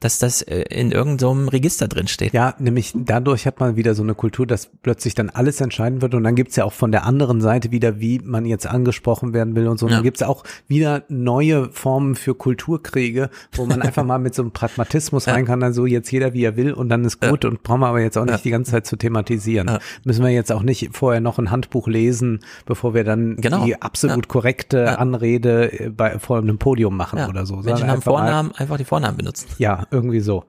[0.01, 2.33] dass das äh, in irgendeinem Register drin steht.
[2.33, 6.15] Ja, nämlich dadurch hat man wieder so eine Kultur, dass plötzlich dann alles entscheiden wird
[6.15, 9.55] und dann gibt's ja auch von der anderen Seite wieder, wie man jetzt angesprochen werden
[9.55, 9.87] will und so.
[9.87, 9.99] Und ja.
[9.99, 14.43] Dann gibt's ja auch wieder neue Formen für Kulturkriege, wo man einfach mal mit so
[14.43, 15.35] einem Pragmatismus ja.
[15.35, 17.51] rein kann, dann so jetzt jeder wie er will und dann ist gut ja.
[17.51, 19.79] und brauchen wir aber jetzt auch nicht die ganze Zeit zu thematisieren.
[20.05, 23.67] Müssen wir jetzt auch nicht vorher noch ein Handbuch lesen, bevor wir dann genau.
[23.67, 27.57] die absolut korrekte Anrede äh, bei, vor einem Podium machen oder so.
[27.57, 29.49] Menschen haben Vornamen, einfach die Vornamen benutzen.
[29.59, 30.45] Ja, irgendwie so.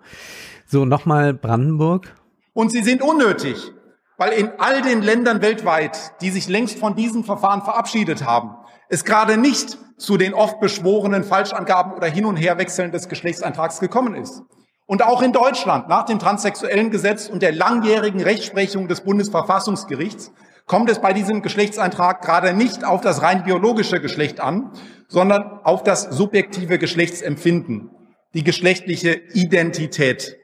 [0.65, 2.15] So, nochmal Brandenburg.
[2.53, 3.71] Und sie sind unnötig,
[4.17, 8.55] weil in all den Ländern weltweit, die sich längst von diesem Verfahren verabschiedet haben,
[8.89, 14.15] es gerade nicht zu den oft beschworenen Falschangaben oder Hin- und Herwechseln des Geschlechtseintrags gekommen
[14.15, 14.43] ist.
[14.85, 20.33] Und auch in Deutschland nach dem transsexuellen Gesetz und der langjährigen Rechtsprechung des Bundesverfassungsgerichts
[20.65, 24.71] kommt es bei diesem Geschlechtseintrag gerade nicht auf das rein biologische Geschlecht an,
[25.07, 27.89] sondern auf das subjektive Geschlechtsempfinden
[28.33, 30.37] die geschlechtliche Identität.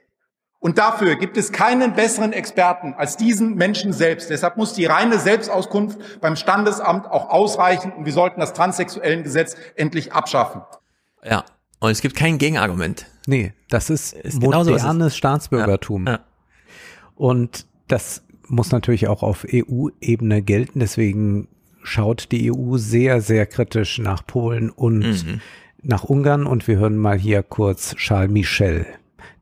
[0.60, 4.28] Und dafür gibt es keinen besseren Experten als diesen Menschen selbst.
[4.28, 9.56] Deshalb muss die reine Selbstauskunft beim Standesamt auch ausreichen und wir sollten das transsexuellen Gesetz
[9.76, 10.62] endlich abschaffen.
[11.22, 11.44] Ja,
[11.78, 13.06] und es gibt kein Gegenargument.
[13.26, 16.06] Nee, das ist, ist modernes Staatsbürgertum.
[16.06, 16.20] Ja, ja.
[17.14, 20.80] Und das muss natürlich auch auf EU-Ebene gelten.
[20.80, 21.46] Deswegen
[21.84, 25.40] schaut die EU sehr, sehr kritisch nach Polen und mhm
[25.82, 28.86] nach Ungarn und wir hören mal hier kurz Charles Michel.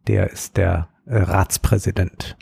[0.07, 2.37] Der ist der äh, Ratspräsident.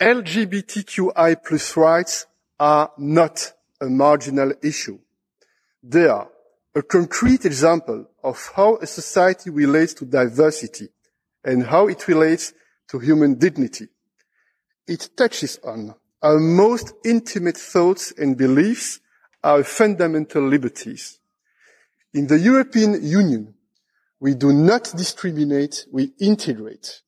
[0.00, 4.98] LGBTQI plus rights are not a marginal issue.
[5.82, 6.30] They are
[6.74, 10.90] a concrete example of how a society relates to diversity
[11.44, 12.54] and how it relates
[12.88, 13.88] to human dignity.
[14.86, 19.00] It touches on our most intimate thoughts and beliefs,
[19.42, 21.19] our fundamental liberties.
[22.12, 23.54] In the European Union,
[24.18, 27.02] we do not discriminate, we integrate.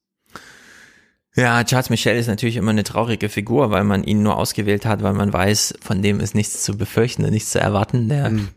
[1.34, 5.02] Ja, Charles Michel ist natürlich immer eine traurige Figur, weil man ihn nur ausgewählt hat,
[5.02, 8.08] weil man weiß, von dem ist nichts zu befürchten und nichts zu erwarten.
[8.08, 8.48] Der mhm.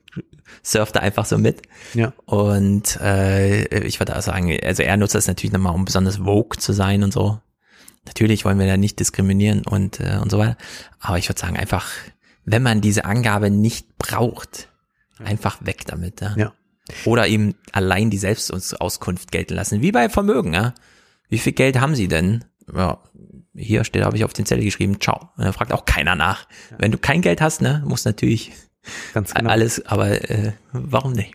[0.62, 1.64] surft da einfach so mit.
[1.94, 2.14] Ja.
[2.26, 6.60] Und äh, ich würde auch sagen, also er nutzt das natürlich nochmal, um besonders vogue
[6.60, 7.40] zu sein und so.
[8.06, 10.58] Natürlich wollen wir da nicht diskriminieren und, äh, und so weiter.
[11.00, 11.90] Aber ich würde sagen, einfach,
[12.44, 14.70] wenn man diese Angabe nicht braucht,
[15.24, 16.36] Einfach weg damit, ja.
[16.38, 16.54] ja.
[17.06, 20.74] Oder eben allein die Selbstauskunft gelten lassen, wie bei Vermögen, ja.
[21.30, 22.46] Wie viel Geld haben Sie denn?
[22.74, 23.00] Ja,
[23.56, 25.30] hier steht, habe ich auf den Zettel geschrieben, ciao.
[25.38, 26.48] Und dann fragt auch keiner nach.
[26.72, 26.78] Ja.
[26.80, 28.52] Wenn du kein Geld hast, ne, muss natürlich
[29.14, 29.50] Ganz genau.
[29.50, 31.34] alles, aber äh, warum nicht?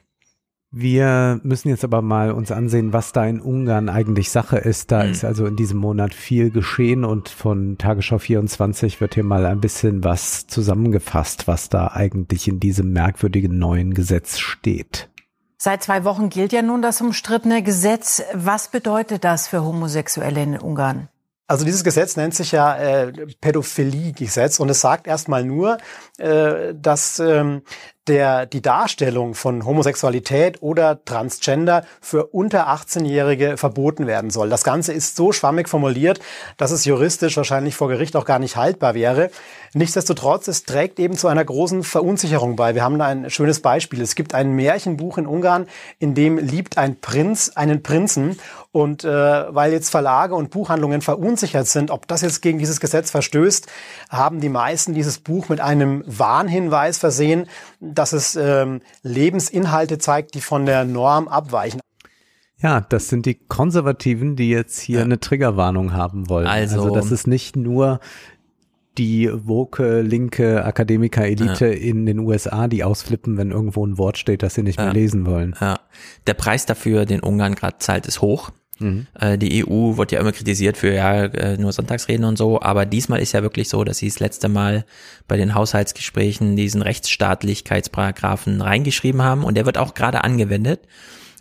[0.73, 4.93] Wir müssen jetzt aber mal uns ansehen, was da in Ungarn eigentlich Sache ist.
[4.93, 5.11] Da mhm.
[5.11, 9.61] ist also in diesem Monat viel geschehen und von Tagesschau 24 wird hier mal ein
[9.61, 15.09] bisschen was zusammengefasst, was da eigentlich in diesem merkwürdigen neuen Gesetz steht.
[15.57, 18.23] Seit zwei Wochen gilt ja nun das umstrittene Gesetz.
[18.33, 21.09] Was bedeutet das für Homosexuelle in Ungarn?
[21.49, 25.79] Also dieses Gesetz nennt sich ja äh, Pädophilie-Gesetz und es sagt erstmal nur,
[26.19, 27.63] äh, dass ähm,
[28.11, 34.51] der, die Darstellung von Homosexualität oder Transgender für unter 18-Jährige verboten werden soll.
[34.51, 36.19] Das Ganze ist so schwammig formuliert,
[36.57, 39.31] dass es juristisch wahrscheinlich vor Gericht auch gar nicht haltbar wäre.
[39.75, 42.75] Nichtsdestotrotz, es trägt eben zu einer großen Verunsicherung bei.
[42.75, 44.03] Wir haben da ein schönes Beispiel.
[44.03, 45.69] Es gibt ein Märchenbuch in Ungarn,
[46.01, 48.37] in dem liebt ein Prinz einen Prinzen.
[48.73, 49.09] Und äh,
[49.55, 53.67] weil jetzt Verlage und Buchhandlungen verunsichert sind, ob das jetzt gegen dieses Gesetz verstößt,
[54.11, 57.49] haben die meisten dieses Buch mit einem Warnhinweis versehen,
[58.01, 61.81] dass es ähm, Lebensinhalte zeigt, die von der Norm abweichen.
[62.63, 65.05] Ja, das sind die Konservativen, die jetzt hier ja.
[65.05, 66.47] eine Triggerwarnung haben wollen.
[66.47, 68.01] Also, also das ist nicht nur
[68.97, 71.73] die woke linke Akademiker-Elite ja.
[71.73, 74.87] in den USA, die ausflippen, wenn irgendwo ein Wort steht, das sie nicht ja.
[74.87, 75.55] mehr lesen wollen.
[75.61, 75.79] Ja.
[76.27, 78.51] Der Preis dafür, den Ungarn gerade zahlt, ist hoch.
[78.81, 79.07] Mhm.
[79.39, 83.21] Die EU wird ja immer kritisiert für ja äh, nur Sonntagsreden und so, aber diesmal
[83.21, 84.85] ist ja wirklich so, dass sie das letzte Mal
[85.29, 90.81] bei den Haushaltsgesprächen diesen Rechtsstaatlichkeitsparagraphen reingeschrieben haben und der wird auch gerade angewendet.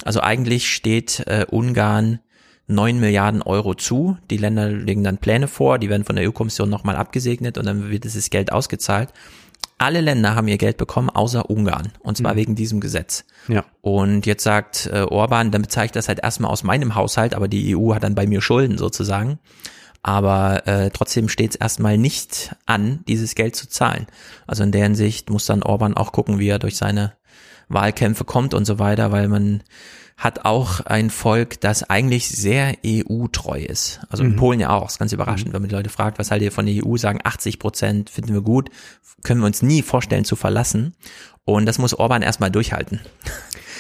[0.03, 2.19] Also eigentlich steht äh, Ungarn
[2.68, 4.18] 9 Milliarden Euro zu.
[4.30, 7.90] Die Länder legen dann Pläne vor, die werden von der EU-Kommission nochmal abgesegnet und dann
[7.90, 9.09] wird dieses Geld ausgezahlt.
[9.80, 11.93] Alle Länder haben ihr Geld bekommen, außer Ungarn.
[12.01, 12.38] Und zwar mhm.
[12.38, 13.25] wegen diesem Gesetz.
[13.48, 13.66] Ja.
[13.82, 17.48] Und jetzt sagt äh, Orban, dann bezahle ich das halt erstmal aus meinem Haushalt, aber
[17.48, 19.40] die EU hat dann bei mir Schulden sozusagen.
[20.03, 24.08] Aber äh, trotzdem steht es erstmal nicht an, dieses Geld zu zahlen.
[24.48, 27.14] Also in der Hinsicht muss dann Orban auch gucken, wie er durch seine
[27.69, 29.64] Wahlkämpfe kommt und so weiter, weil man
[30.19, 34.01] hat auch ein Volk, das eigentlich sehr EU-treu ist.
[34.09, 34.35] Also in mhm.
[34.35, 35.53] Polen ja auch, ist ganz überraschend, mhm.
[35.53, 38.33] wenn man die Leute fragt, was haltet ihr von der EU, sagen 80 Prozent finden
[38.33, 38.69] wir gut,
[39.23, 40.93] können wir uns nie vorstellen zu verlassen.
[41.45, 42.99] Und das muss Orban erstmal durchhalten.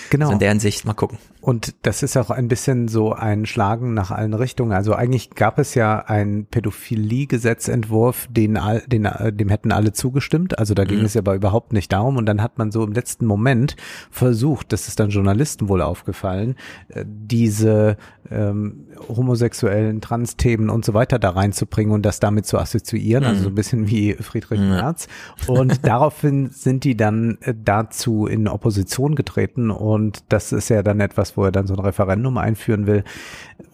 [0.09, 0.25] Genau.
[0.25, 1.17] Also in deren Sicht mal gucken.
[1.41, 4.73] Und das ist auch ein bisschen so ein Schlagen nach allen Richtungen.
[4.73, 10.59] Also eigentlich gab es ja einen Pädophilie-Gesetzentwurf, den, all, den dem hätten alle zugestimmt.
[10.59, 11.05] Also da ging mhm.
[11.05, 12.17] es aber überhaupt nicht darum.
[12.17, 13.77] Und dann hat man so im letzten Moment
[14.11, 16.55] versucht, das ist dann Journalisten wohl aufgefallen,
[16.89, 17.97] äh, diese
[18.29, 23.23] ähm, homosexuellen Trans-Themen und so weiter da reinzubringen und das damit zu assoziieren.
[23.23, 23.29] Mhm.
[23.29, 24.69] Also so ein bisschen wie Friedrich mhm.
[24.69, 25.07] Merz.
[25.47, 29.71] Und daraufhin sind die dann äh, dazu in Opposition getreten.
[29.71, 29.98] Und
[30.29, 33.03] das ist ja dann etwas, wo er dann so ein Referendum einführen will.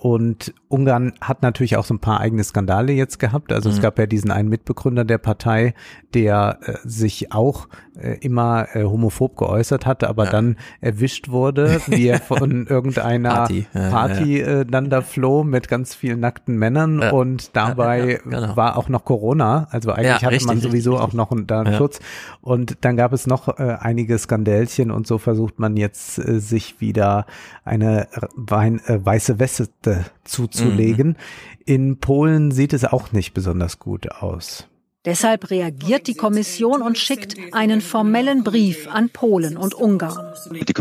[0.06, 3.52] Und Ungarn hat natürlich auch so ein paar eigene Skandale jetzt gehabt.
[3.52, 3.76] Also mhm.
[3.76, 5.74] es gab ja diesen einen Mitbegründer der Partei,
[6.14, 7.68] der äh, sich auch
[8.00, 10.32] äh, immer äh, homophob geäußert hatte, aber ja.
[10.32, 14.48] dann erwischt wurde, wie er von irgendeiner Party, ja, Party ja.
[14.48, 18.56] Äh, dann da floh mit ganz vielen nackten Männern und dabei genau.
[18.56, 19.68] war auch noch Corona.
[19.72, 22.00] Also eigentlich hatte richtig, man sowieso richtig, auch noch einen, da einen Schutz.
[22.42, 26.80] Und dann gab es noch äh, einige Skandälchen und so versucht man jetzt äh, sich
[26.80, 27.26] wieder
[27.64, 29.70] eine Wein, äh, weiße Weste
[30.24, 31.10] zuzulegen.
[31.10, 31.16] Mhm.
[31.66, 34.68] In Polen sieht es auch nicht besonders gut aus.
[35.06, 40.34] Deshalb reagiert die Kommission und schickt einen formellen Brief an Polen und Ungarn.
[40.52, 40.74] Die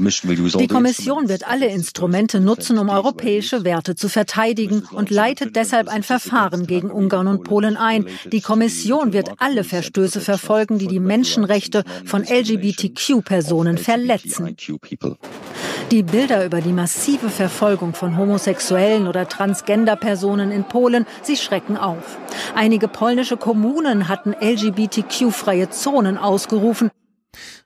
[0.69, 6.67] Kommission wird alle Instrumente nutzen, um europäische Werte zu verteidigen und leitet deshalb ein Verfahren
[6.67, 8.07] gegen Ungarn und Polen ein.
[8.33, 14.57] Die Kommission wird alle Verstöße verfolgen, die die Menschenrechte von LGBTQ-Personen verletzen.
[15.91, 22.19] Die Bilder über die massive Verfolgung von homosexuellen oder Transgender-Personen in Polen, sie schrecken auf.
[22.55, 26.91] Einige polnische Kommunen hatten LGBTQ-freie Zonen ausgerufen.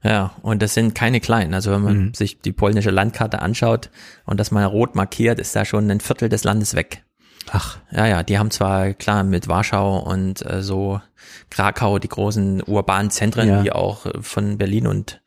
[0.02, 1.52] Ja, und das sind keine kleinen.
[1.52, 2.14] Also wenn man mhm.
[2.14, 3.90] sich die polnische Landkarte anschaut
[4.24, 7.04] und das mal rot markiert, ist da schon ein Viertel des Landes weg.
[7.50, 7.78] Ach.
[7.90, 11.02] Ja, ja, die haben zwar klar mit Warschau und äh, so
[11.50, 13.62] Krakau die großen urbanen Zentren, ja.
[13.62, 15.20] die auch von Berlin und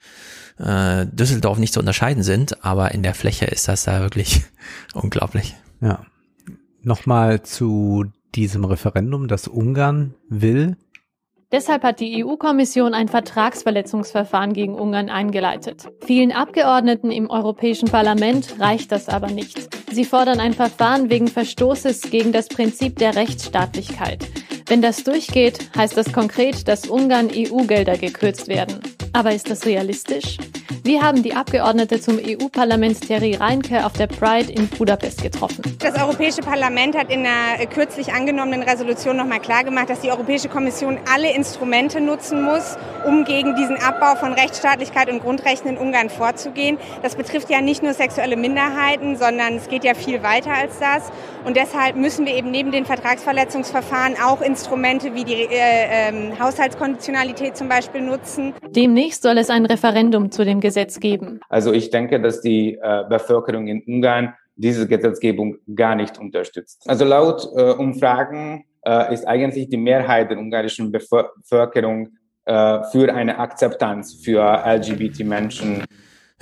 [0.57, 4.41] äh, Düsseldorf nicht zu unterscheiden sind, aber in der Fläche ist das da wirklich
[4.95, 5.55] unglaublich.
[5.81, 6.03] Ja.
[6.81, 10.77] Nochmal zu diesem Referendum, das Ungarn will.
[11.51, 15.83] Deshalb hat die EU-Kommission ein Vertragsverletzungsverfahren gegen Ungarn eingeleitet.
[16.05, 19.69] Vielen Abgeordneten im Europäischen Parlament reicht das aber nicht.
[19.91, 24.25] Sie fordern ein Verfahren wegen Verstoßes gegen das Prinzip der Rechtsstaatlichkeit.
[24.67, 28.79] Wenn das durchgeht, heißt das konkret, dass Ungarn EU-Gelder gekürzt werden.
[29.13, 30.37] Aber ist das realistisch?
[30.83, 35.61] Wir haben die Abgeordnete zum EU-Parlament Terry Reinke auf der Pride in Budapest getroffen.
[35.77, 40.97] Das Europäische Parlament hat in einer kürzlich angenommenen Resolution nochmal klargemacht, dass die Europäische Kommission
[41.13, 46.79] alle Instrumente nutzen muss, um gegen diesen Abbau von Rechtsstaatlichkeit und Grundrechten in Ungarn vorzugehen.
[47.03, 51.11] Das betrifft ja nicht nur sexuelle Minderheiten, sondern es geht ja viel weiter als das.
[51.45, 57.57] Und deshalb müssen wir eben neben den Vertragsverletzungsverfahren auch Instrumente wie die äh, äh, Haushaltskonditionalität
[57.57, 58.53] zum Beispiel nutzen.
[58.69, 61.39] Demnächst soll es ein Referendum zu dem Gesetz geben.
[61.49, 66.83] Also ich denke, dass die äh, Bevölkerung in Ungarn diese Gesetzgebung gar nicht unterstützt.
[66.87, 72.09] Also laut äh, Umfragen äh, ist eigentlich die Mehrheit der ungarischen Bevölkerung
[72.45, 75.83] äh, für eine Akzeptanz für LGBT-Menschen.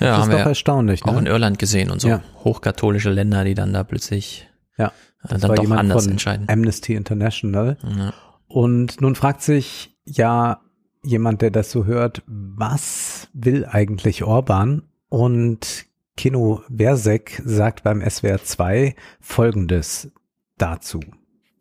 [0.00, 1.04] Ja, das ist haben doch wir erstaunlich.
[1.04, 1.12] Ne?
[1.12, 2.22] Auch in Irland gesehen und so ja.
[2.44, 4.48] hochkatholische Länder, die dann da plötzlich
[4.78, 6.46] ja, äh, das dann doch anders entscheiden.
[6.48, 7.76] Amnesty International.
[7.82, 8.12] Ja.
[8.48, 10.60] Und nun fragt sich ja
[11.02, 14.82] jemand, der das so hört, was will eigentlich Orban?
[15.08, 20.10] Und Kino Versek sagt beim SWR 2 Folgendes
[20.58, 21.00] dazu.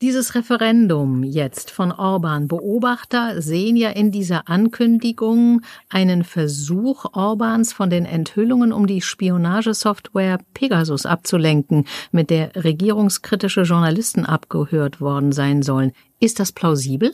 [0.01, 2.47] Dieses Referendum jetzt von Orban.
[2.47, 10.39] Beobachter sehen ja in dieser Ankündigung einen Versuch Orbans von den Enthüllungen um die Spionagesoftware
[10.53, 15.91] Pegasus abzulenken, mit der regierungskritische Journalisten abgehört worden sein sollen.
[16.21, 17.13] Ist das plausibel?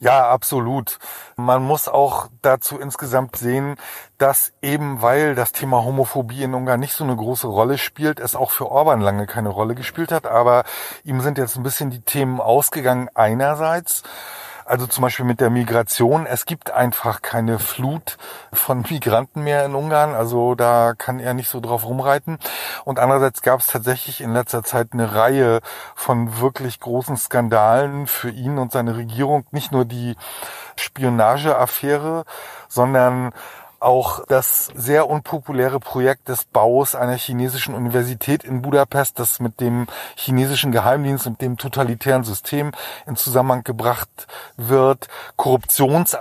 [0.00, 0.98] Ja, absolut.
[1.36, 3.74] Man muss auch dazu insgesamt sehen,
[4.16, 8.36] dass eben weil das Thema Homophobie in Ungarn nicht so eine große Rolle spielt, es
[8.36, 10.24] auch für Orban lange keine Rolle gespielt hat.
[10.26, 10.62] Aber
[11.02, 14.04] ihm sind jetzt ein bisschen die Themen ausgegangen einerseits.
[14.68, 16.26] Also zum Beispiel mit der Migration.
[16.26, 18.18] Es gibt einfach keine Flut
[18.52, 20.14] von Migranten mehr in Ungarn.
[20.14, 22.38] Also da kann er nicht so drauf rumreiten.
[22.84, 25.60] Und andererseits gab es tatsächlich in letzter Zeit eine Reihe
[25.94, 29.46] von wirklich großen Skandalen für ihn und seine Regierung.
[29.52, 30.16] Nicht nur die
[30.76, 32.26] Spionageaffäre,
[32.68, 33.32] sondern
[33.80, 39.86] auch das sehr unpopuläre Projekt des Baus einer chinesischen Universität in Budapest, das mit dem
[40.16, 42.72] chinesischen Geheimdienst und dem totalitären System
[43.06, 44.26] in Zusammenhang gebracht
[44.56, 46.16] wird, Korruptions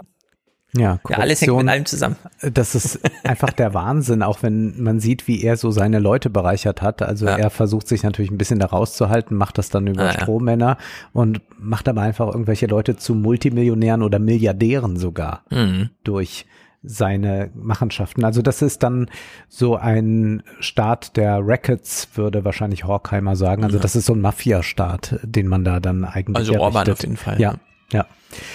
[0.74, 2.18] ja, ja, alles hängt mit allem zusammen.
[2.42, 6.82] Das ist einfach der Wahnsinn, auch wenn man sieht, wie er so seine Leute bereichert
[6.82, 7.02] hat.
[7.02, 7.38] Also ja.
[7.38, 10.78] er versucht sich natürlich ein bisschen da rauszuhalten, macht das dann über ah, Strohmänner ja.
[11.14, 15.90] und macht aber einfach irgendwelche Leute zu Multimillionären oder Milliardären sogar mhm.
[16.04, 16.46] durch
[16.84, 18.24] seine Machenschaften.
[18.24, 19.10] Also das ist dann
[19.50, 23.64] so ein Staat der Rackets, würde wahrscheinlich Horkheimer sagen.
[23.64, 26.76] Also das ist so ein Mafia-Staat, den man da dann eigentlich Also errichtet.
[26.76, 27.42] Orban auf jeden Fall.
[27.42, 27.56] Ja,
[27.92, 28.06] ja.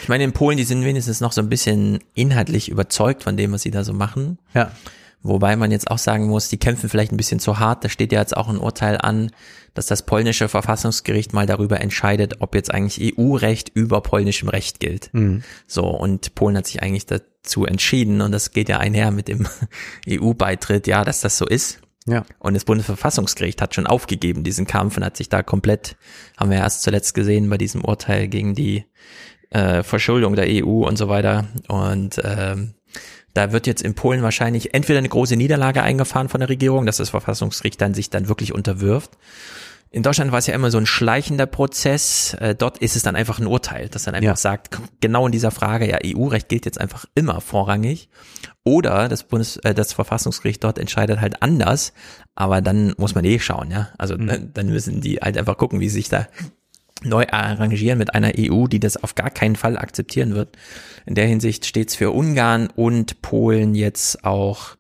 [0.03, 3.53] Ich meine, in Polen, die sind wenigstens noch so ein bisschen inhaltlich überzeugt von dem,
[3.53, 4.39] was sie da so machen.
[4.55, 4.71] Ja.
[5.23, 7.85] Wobei man jetzt auch sagen muss, die kämpfen vielleicht ein bisschen zu hart.
[7.85, 9.31] Da steht ja jetzt auch ein Urteil an,
[9.75, 15.11] dass das polnische Verfassungsgericht mal darüber entscheidet, ob jetzt eigentlich EU-Recht über polnischem Recht gilt.
[15.13, 15.43] Mhm.
[15.67, 19.47] So, und Polen hat sich eigentlich dazu entschieden, und das geht ja einher mit dem
[20.09, 21.81] EU-Beitritt, ja, dass das so ist.
[22.07, 22.25] Ja.
[22.41, 25.97] Und das Bundesverfassungsgericht hat schon aufgegeben, diesen Kampf, und hat sich da komplett,
[26.37, 28.85] haben wir erst zuletzt gesehen bei diesem Urteil gegen die
[29.51, 31.47] äh, Verschuldung der EU und so weiter.
[31.69, 32.75] Und ähm,
[33.35, 36.99] da wird jetzt in Polen wahrscheinlich entweder eine große Niederlage eingefahren von der Regierung, dass
[36.99, 39.13] das Verfassungsgericht dann sich dann wirklich unterwirft.
[39.95, 42.33] In Deutschland war es ja immer so ein schleichender Prozess.
[42.41, 44.37] Äh, dort ist es dann einfach ein Urteil, das dann einfach Ja.
[44.37, 48.09] sagt, genau in dieser Frage, ja, EU-Recht gilt jetzt einfach immer vorrangig.
[48.65, 51.93] Oder das Bundes, äh, das Verfassungsgericht dort entscheidet halt anders,
[52.35, 53.91] aber dann muss man eh schauen, ja.
[53.99, 54.25] Also Mhm.
[54.25, 56.27] ne, dann müssen die halt einfach gucken, wie sich da
[57.05, 60.57] neu arrangieren mit einer EU, die das auf gar keinen Fall akzeptieren wird.
[61.07, 64.77] In der Hinsicht steht es für Ungarn und Polen jetzt auch,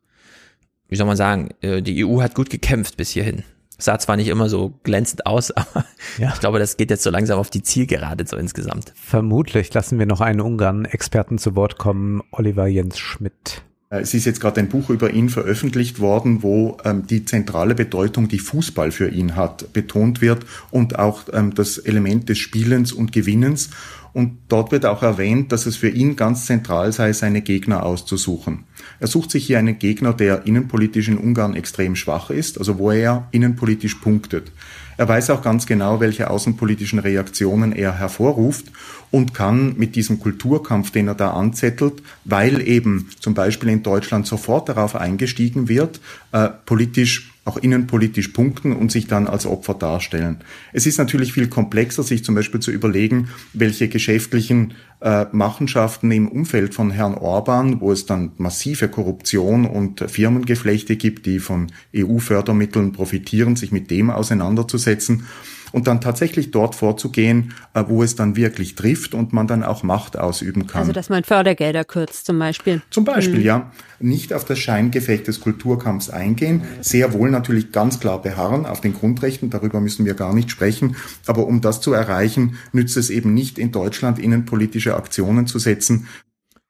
[0.88, 3.42] wie soll man sagen, äh, die EU hat gut gekämpft bis hierhin.
[3.78, 5.84] Sah zwar nicht immer so glänzend aus, aber
[6.18, 6.30] Ja.
[6.34, 8.92] ich glaube, das geht jetzt so langsam auf die Zielgerade so insgesamt.
[8.94, 13.62] Vermutlich lassen wir noch einen Ungarn-Experten zu Wort kommen, Oliver Jens Schmidt.
[13.92, 17.74] Äh, Es ist jetzt gerade ein Buch über ihn veröffentlicht worden, wo ähm, die zentrale
[17.74, 22.92] Bedeutung, die Fußball für ihn hat, betont wird und auch ähm, das Element des Spielens
[22.92, 23.70] und Gewinnens.
[24.14, 28.64] Und dort wird auch erwähnt, dass es für ihn ganz zentral sei, seine Gegner auszusuchen.
[29.00, 32.90] Er sucht sich hier einen Gegner, der innenpolitisch in Ungarn extrem schwach ist, also wo
[32.90, 34.52] er innenpolitisch punktet.
[34.96, 38.66] Er weiß auch ganz genau, welche außenpolitischen Reaktionen er hervorruft
[39.10, 44.26] und kann mit diesem Kulturkampf, den er da anzettelt, weil eben zum Beispiel in Deutschland
[44.26, 46.00] sofort darauf eingestiegen wird,
[46.32, 50.38] äh, politisch auch innenpolitisch punkten und sich dann als Opfer darstellen.
[50.72, 56.28] Es ist natürlich viel komplexer, sich zum Beispiel zu überlegen, welche geschäftlichen äh, Machenschaften im
[56.28, 62.92] Umfeld von Herrn Orban, wo es dann massive Korruption und Firmengeflechte gibt, die von EU-Fördermitteln
[62.92, 65.24] profitieren, sich mit dem auseinanderzusetzen
[65.72, 69.82] und dann tatsächlich dort vorzugehen, äh, wo es dann wirklich trifft und man dann auch
[69.82, 70.80] Macht ausüben kann.
[70.82, 72.82] Also, dass man Fördergelder kürzt zum Beispiel.
[72.90, 73.44] Zum Beispiel, Mhm.
[73.44, 73.72] ja.
[73.98, 78.94] Nicht auf das Scheingefecht des Kulturkampfs eingehen, sehr wohl natürlich ganz klar beharren auf den
[78.94, 83.32] Grundrechten, darüber müssen wir gar nicht sprechen, aber um das zu erreichen, nützt es eben
[83.32, 86.08] nicht in Deutschland innenpolitische Aktionen zu setzen.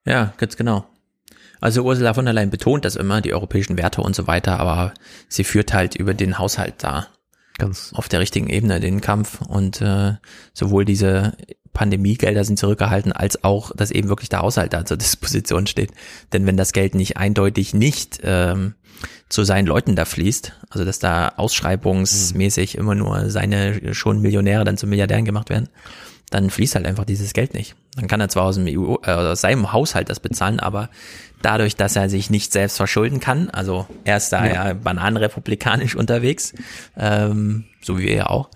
[0.04, 0.84] Ja, ganz genau.
[1.60, 4.92] Also Ursula von der Leyen betont das immer, die europäischen Werte und so weiter, aber
[5.28, 7.06] sie führt halt über den Haushalt da
[7.62, 10.14] ganz auf der richtigen Ebene den Kampf und äh,
[10.52, 11.34] sowohl diese
[11.72, 15.92] Pandemiegelder sind zurückgehalten, als auch, dass eben wirklich der Haushalt da zur Disposition steht.
[16.32, 18.74] Denn wenn das Geld nicht eindeutig nicht ähm,
[19.28, 24.76] zu seinen Leuten da fließt, also dass da ausschreibungsmäßig immer nur seine schon Millionäre dann
[24.76, 25.68] zu Milliardären gemacht werden,
[26.34, 27.74] dann fließt halt einfach dieses Geld nicht.
[27.96, 30.88] Dann kann er zwar aus dem EU, äh, aus seinem Haushalt das bezahlen, aber
[31.42, 34.74] dadurch, dass er sich nicht selbst verschulden kann, also er ist da ja, Ja.
[34.74, 36.54] bananenrepublikanisch unterwegs,
[36.96, 38.48] ähm, so wie wir ja auch,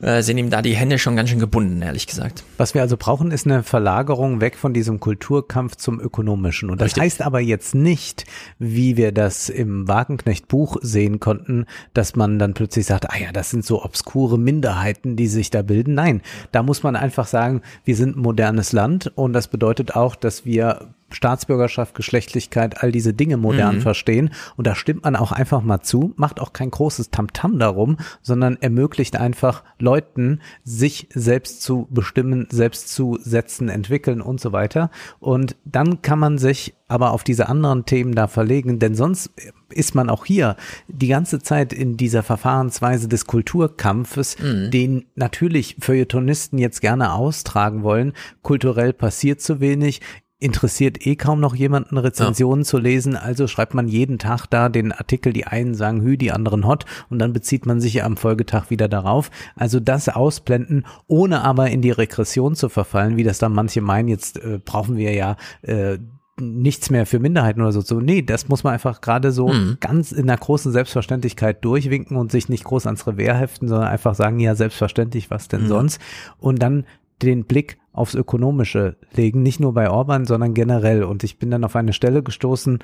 [0.00, 2.44] äh, sind ihm da die Hände schon ganz schön gebunden, ehrlich gesagt.
[2.58, 6.70] Was wir also brauchen, ist eine Verlagerung weg von diesem Kulturkampf zum ökonomischen.
[6.70, 7.02] Und das Richtig.
[7.02, 8.24] heißt aber jetzt nicht,
[8.58, 13.50] wie wir das im Wagenknecht-Buch sehen konnten, dass man dann plötzlich sagt, ah ja, das
[13.50, 15.94] sind so obskure Minderheiten, die sich da bilden.
[15.94, 20.16] Nein, da muss man einfach sagen, wir sind ein modernes Land und das bedeutet auch,
[20.16, 23.80] dass wir Staatsbürgerschaft, Geschlechtlichkeit, all diese Dinge modern Mhm.
[23.80, 24.30] verstehen.
[24.56, 28.56] Und da stimmt man auch einfach mal zu, macht auch kein großes Tamtam darum, sondern
[28.60, 34.90] ermöglicht einfach Leuten, sich selbst zu bestimmen, selbst zu setzen, entwickeln und so weiter.
[35.20, 39.30] Und dann kann man sich aber auf diese anderen Themen da verlegen, denn sonst
[39.70, 44.36] ist man auch hier die ganze Zeit in dieser Verfahrensweise des Kulturkampfes,
[44.70, 48.12] den natürlich Feuilletonisten jetzt gerne austragen wollen.
[48.42, 50.02] Kulturell passiert zu wenig,
[50.44, 54.92] interessiert eh kaum noch jemanden Rezensionen zu lesen, also schreibt man jeden Tag da den
[54.92, 58.70] Artikel, die einen sagen hü, die anderen hot und dann bezieht man sich am Folgetag
[58.70, 59.30] wieder darauf.
[59.56, 64.08] Also das ausblenden, ohne aber in die Regression zu verfallen, wie das dann manche meinen,
[64.08, 65.98] jetzt äh, brauchen wir ja äh,
[66.38, 67.80] nichts mehr für Minderheiten oder so.
[67.80, 68.00] so.
[68.00, 69.76] Nee, das muss man einfach gerade so Mhm.
[69.80, 74.14] ganz in einer großen Selbstverständlichkeit durchwinken und sich nicht groß ans Revers heften, sondern einfach
[74.16, 75.68] sagen, ja, selbstverständlich, was denn Mhm.
[75.68, 76.00] sonst?
[76.38, 76.84] Und dann
[77.22, 81.04] den Blick aufs Ökonomische legen, nicht nur bei Orban, sondern generell.
[81.04, 82.80] Und ich bin dann auf eine Stelle gestoßen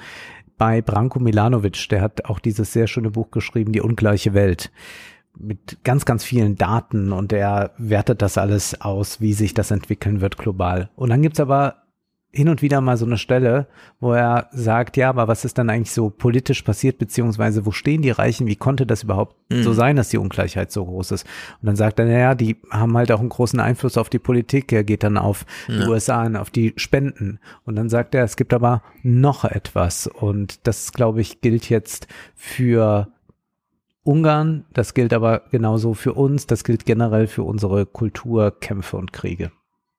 [0.56, 4.70] bei Branko Milanovic, der hat auch dieses sehr schöne Buch geschrieben, Die ungleiche Welt
[5.38, 10.20] mit ganz, ganz vielen Daten und er wertet das alles aus, wie sich das entwickeln
[10.20, 10.90] wird global.
[10.96, 11.76] Und dann gibt's aber
[12.32, 13.66] hin und wieder mal so eine Stelle,
[13.98, 18.02] wo er sagt, ja, aber was ist dann eigentlich so politisch passiert, beziehungsweise wo stehen
[18.02, 19.64] die Reichen, wie konnte das überhaupt mhm.
[19.64, 21.26] so sein, dass die Ungleichheit so groß ist?
[21.60, 24.72] Und dann sagt er, naja, die haben halt auch einen großen Einfluss auf die Politik,
[24.72, 25.80] er geht dann auf ja.
[25.80, 27.40] die USA an, auf die Spenden.
[27.64, 32.06] Und dann sagt er, es gibt aber noch etwas und das, glaube ich, gilt jetzt
[32.36, 33.08] für
[34.04, 39.50] Ungarn, das gilt aber genauso für uns, das gilt generell für unsere Kulturkämpfe und Kriege.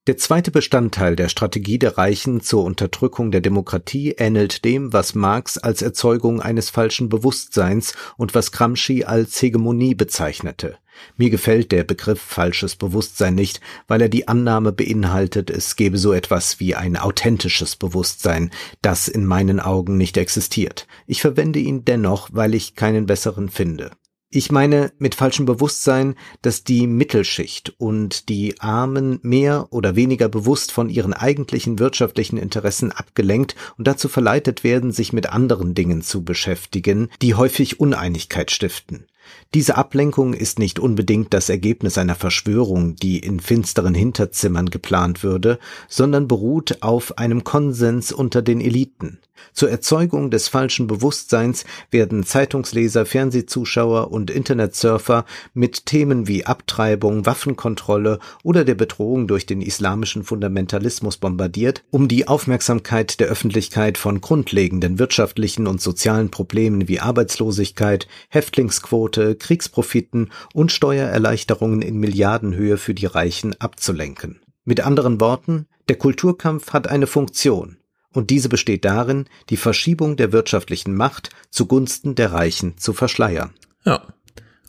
[0.08, 5.60] Der zweite Bestandteil der Strategie der Reichen zur Unterdrückung der Demokratie ähnelt dem, was Marx
[5.60, 10.80] als Erzeugung eines falschen Bewusstseins und was Gramsci als Hegemonie bezeichnete.
[11.18, 16.14] Mir gefällt der Begriff falsches Bewusstsein nicht, weil er die Annahme beinhaltet, es gebe so
[16.14, 18.50] etwas wie ein authentisches Bewusstsein,
[18.82, 20.88] das in meinen Augen nicht existiert.
[21.06, 23.92] Ich verwende ihn dennoch, weil ich keinen besseren finde.
[24.34, 30.72] Ich meine mit falschem Bewusstsein, dass die Mittelschicht und die Armen mehr oder weniger bewusst
[30.72, 36.24] von ihren eigentlichen wirtschaftlichen Interessen abgelenkt und dazu verleitet werden, sich mit anderen Dingen zu
[36.24, 39.06] beschäftigen, die häufig Uneinigkeit stiften.
[39.54, 45.60] Diese Ablenkung ist nicht unbedingt das Ergebnis einer Verschwörung, die in finsteren Hinterzimmern geplant würde,
[45.90, 49.20] sondern beruht auf einem Konsens unter den Eliten.
[49.54, 58.20] Zur Erzeugung des falschen Bewusstseins werden Zeitungsleser, Fernsehzuschauer und Internetsurfer mit Themen wie Abtreibung, Waffenkontrolle
[58.44, 65.00] oder der Bedrohung durch den islamischen Fundamentalismus bombardiert, um die Aufmerksamkeit der Öffentlichkeit von grundlegenden
[65.00, 73.60] wirtschaftlichen und sozialen Problemen wie Arbeitslosigkeit, Häftlingsquote, Kriegsprofiten und Steuererleichterungen in Milliardenhöhe für die Reichen
[73.60, 74.42] abzulenken.
[74.64, 77.78] Mit anderen Worten, der Kulturkampf hat eine Funktion,
[78.14, 83.54] und diese besteht darin, die Verschiebung der wirtschaftlichen Macht zugunsten der Reichen zu verschleiern.
[83.86, 84.02] Ja.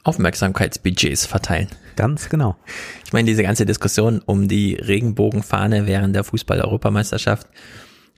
[0.05, 1.69] Aufmerksamkeitsbudgets verteilen.
[1.97, 2.57] Ganz genau.
[3.05, 7.47] Ich meine, diese ganze Diskussion um die Regenbogenfahne während der Fußball-Europameisterschaft,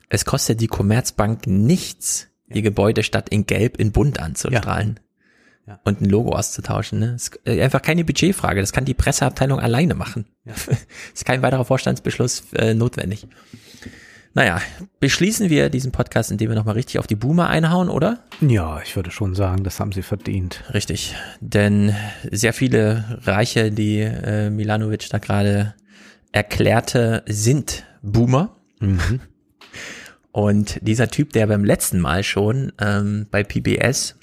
[0.09, 4.97] es kostet die Commerzbank nichts, ihr Gebäude statt in Gelb in Bunt anzustrahlen.
[4.97, 5.05] Ja.
[5.67, 5.81] Ja.
[5.83, 6.99] Und ein Logo auszutauschen.
[6.99, 7.15] Ne?
[7.15, 8.61] ist äh, einfach keine Budgetfrage.
[8.61, 10.27] Das kann die Presseabteilung alleine machen.
[10.45, 10.53] Ja.
[11.15, 13.27] ist kein weiterer Vorstandsbeschluss äh, notwendig.
[14.37, 14.61] Naja,
[14.99, 18.19] beschließen wir diesen Podcast, indem wir nochmal richtig auf die Boomer einhauen, oder?
[18.41, 20.65] Ja, ich würde schon sagen, das haben sie verdient.
[20.75, 21.95] Richtig, denn
[22.33, 25.75] sehr viele Reiche, die äh, Milanovic da gerade
[26.33, 28.57] erklärte, sind Boomer.
[28.81, 29.21] Mhm.
[30.33, 34.17] Und dieser Typ, der beim letzten Mal schon ähm, bei PBS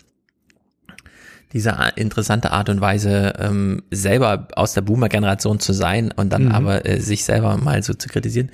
[1.54, 6.52] diese interessante Art und Weise, ähm, selber aus der Boomer-Generation zu sein und dann mhm.
[6.52, 8.52] aber äh, sich selber mal so zu kritisieren.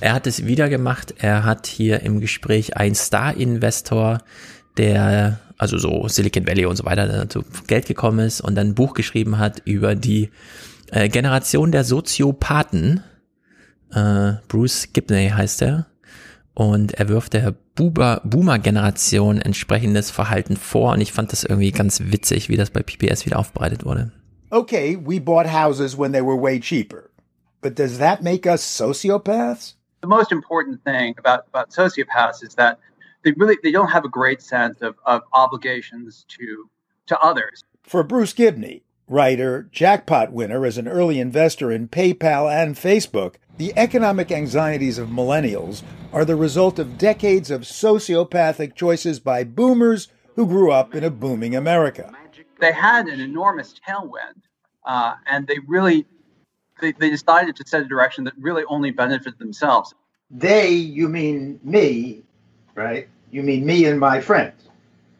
[0.00, 1.14] Er hat es wieder gemacht.
[1.18, 4.18] Er hat hier im Gespräch ein Star-Investor,
[4.76, 8.74] der, also so Silicon Valley und so weiter, zu Geld gekommen ist und dann ein
[8.74, 10.30] Buch geschrieben hat über die
[10.90, 13.02] äh, Generation der Soziopathen.
[13.92, 15.86] Äh, Bruce Gibney heißt er
[16.58, 22.48] und er wirft der Boomer-Generation entsprechendes Verhalten vor und ich fand das irgendwie ganz witzig,
[22.48, 24.10] wie das bei PBS wieder aufbereitet wurde.
[24.50, 27.10] Okay, we bought houses when they were way cheaper.
[27.60, 29.76] But does that make us sociopaths?
[30.00, 32.80] The most important thing about, about sociopaths is that
[33.22, 36.68] they really they don't have a great sense of, of obligations to
[37.06, 37.62] to others.
[37.84, 43.72] For Bruce Gibney, writer, jackpot winner as an early investor in PayPal and Facebook, The
[43.76, 50.46] economic anxieties of millennials are the result of decades of sociopathic choices by boomers who
[50.46, 52.12] grew up in a booming America.
[52.60, 54.42] They had an enormous tailwind,
[54.84, 56.06] uh, and they really
[56.80, 59.92] they, they decided to set a direction that really only benefited themselves.
[60.30, 62.22] They, you mean me,
[62.76, 63.08] right?
[63.32, 64.68] You mean me and my friends.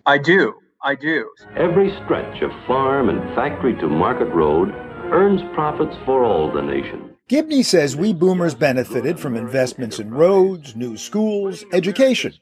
[0.07, 0.55] I do.
[0.82, 1.28] I do.
[1.57, 4.70] Every stretch of farm and factory to market road
[5.12, 7.16] earns profits for all the nation.
[7.28, 12.34] Gibney says we boomers benefited from investments in roads, new schools, education,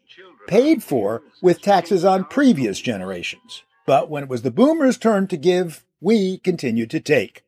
[0.46, 3.64] paid for with taxes on previous generations.
[3.86, 7.42] But when it was the boomers' turn to give, we continued to take.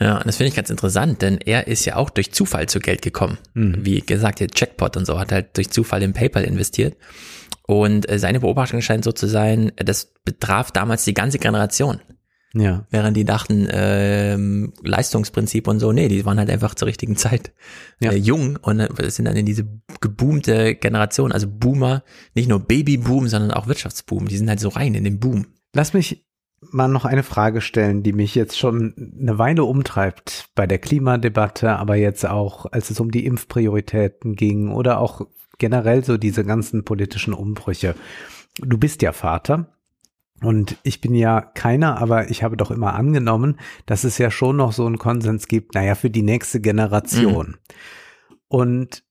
[0.00, 2.80] Ja, und das finde ich ganz interessant, denn er ist ja auch durch Zufall zu
[2.80, 3.38] Geld gekommen.
[3.54, 3.76] Mhm.
[3.84, 6.96] Wie gesagt, der Jackpot und so hat halt durch Zufall in PayPal investiert.
[7.66, 12.00] Und äh, seine Beobachtung scheint so zu sein, das betraf damals die ganze Generation.
[12.54, 12.86] Ja.
[12.90, 17.52] Während die dachten, ähm, Leistungsprinzip und so, nee, die waren halt einfach zur richtigen Zeit
[18.00, 18.12] ja.
[18.12, 19.66] äh, jung und äh, sind dann in diese
[20.00, 22.02] geboomte Generation, also Boomer,
[22.34, 25.46] nicht nur Babyboom, sondern auch Wirtschaftsboom, die sind halt so rein in den Boom.
[25.72, 26.26] Lass mich
[26.70, 31.70] mal noch eine Frage stellen, die mich jetzt schon eine Weile umtreibt bei der Klimadebatte,
[31.70, 35.22] aber jetzt auch, als es um die Impfprioritäten ging oder auch
[35.58, 37.94] generell so diese ganzen politischen Umbrüche.
[38.58, 39.72] Du bist ja Vater
[40.42, 44.56] und ich bin ja keiner, aber ich habe doch immer angenommen, dass es ja schon
[44.56, 47.46] noch so einen Konsens gibt, naja, für die nächste Generation.
[47.46, 47.56] Mhm.
[48.48, 49.04] Und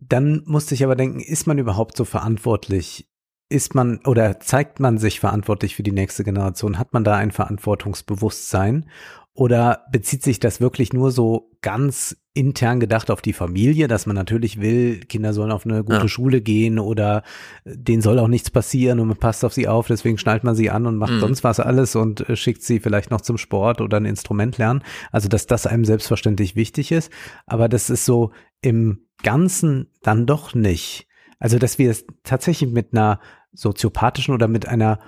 [0.00, 3.08] dann musste ich aber denken, ist man überhaupt so verantwortlich?
[3.48, 6.78] Ist man oder zeigt man sich verantwortlich für die nächste Generation?
[6.78, 8.88] Hat man da ein Verantwortungsbewusstsein?
[9.36, 14.16] Oder bezieht sich das wirklich nur so ganz intern gedacht auf die Familie, dass man
[14.16, 16.08] natürlich will, Kinder sollen auf eine gute ja.
[16.08, 17.22] Schule gehen oder
[17.66, 20.70] denen soll auch nichts passieren und man passt auf sie auf, deswegen schnallt man sie
[20.70, 21.20] an und macht mhm.
[21.20, 24.82] sonst was alles und äh, schickt sie vielleicht noch zum Sport oder ein Instrument lernen.
[25.12, 27.12] Also, dass das einem selbstverständlich wichtig ist.
[27.46, 28.32] Aber das ist so
[28.62, 31.06] im Ganzen dann doch nicht.
[31.38, 33.20] Also, dass wir es tatsächlich mit einer
[33.52, 34.98] soziopathischen oder mit einer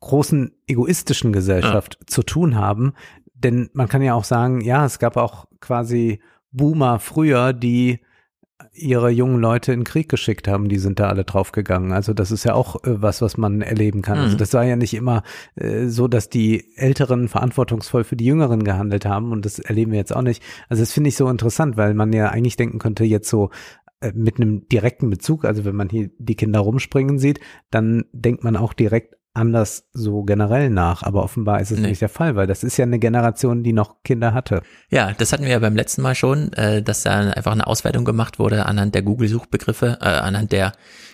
[0.00, 2.06] großen egoistischen Gesellschaft ja.
[2.06, 2.92] zu tun haben,
[3.38, 6.20] denn man kann ja auch sagen, ja, es gab auch quasi
[6.52, 8.00] Boomer früher, die
[8.72, 11.92] ihre jungen Leute in Krieg geschickt haben, die sind da alle draufgegangen.
[11.92, 14.14] Also das ist ja auch äh, was, was man erleben kann.
[14.14, 14.26] Also mhm.
[14.26, 15.22] Also das war ja nicht immer
[15.54, 19.98] äh, so, dass die Älteren verantwortungsvoll für die Jüngeren gehandelt haben und das erleben wir
[19.98, 20.42] jetzt auch nicht.
[20.68, 23.50] Also das finde ich so interessant, weil man ja eigentlich denken könnte, jetzt so
[24.00, 27.40] äh, mit einem direkten Bezug, also wenn man hier die Kinder rumspringen sieht,
[27.70, 31.88] dann denkt man auch direkt anders so generell nach, aber offenbar ist es nee.
[31.88, 34.62] nicht der Fall, weil das ist ja eine Generation, die noch Kinder hatte.
[34.90, 38.04] Ja, das hatten wir ja beim letzten Mal schon, äh, dass da einfach eine Auswertung
[38.04, 40.72] gemacht wurde anhand der Google-Suchbegriffe, äh, anhand der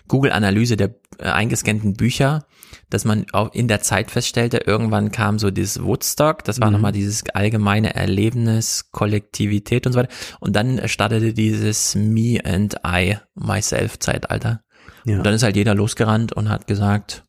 [0.08, 2.46] Google-Analyse der äh, eingescannten Bücher,
[2.90, 6.74] dass man auch in der Zeit feststellte, irgendwann kam so dieses Woodstock, das war mhm.
[6.74, 10.12] nochmal dieses allgemeine Erlebnis, Kollektivität und so weiter.
[10.40, 14.62] Und dann startete dieses Me and I, Myself Zeitalter.
[15.04, 15.16] Ja.
[15.18, 17.24] Und dann ist halt jeder losgerannt und hat gesagt,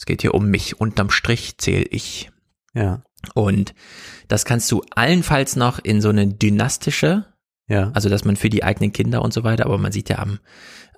[0.00, 0.80] es geht hier um mich.
[0.80, 2.30] Unterm Strich zähle ich.
[2.72, 3.02] Ja.
[3.34, 3.74] Und
[4.28, 7.26] das kannst du allenfalls noch in so eine dynastische,
[7.68, 7.90] ja.
[7.92, 10.38] also dass man für die eigenen Kinder und so weiter, aber man sieht ja am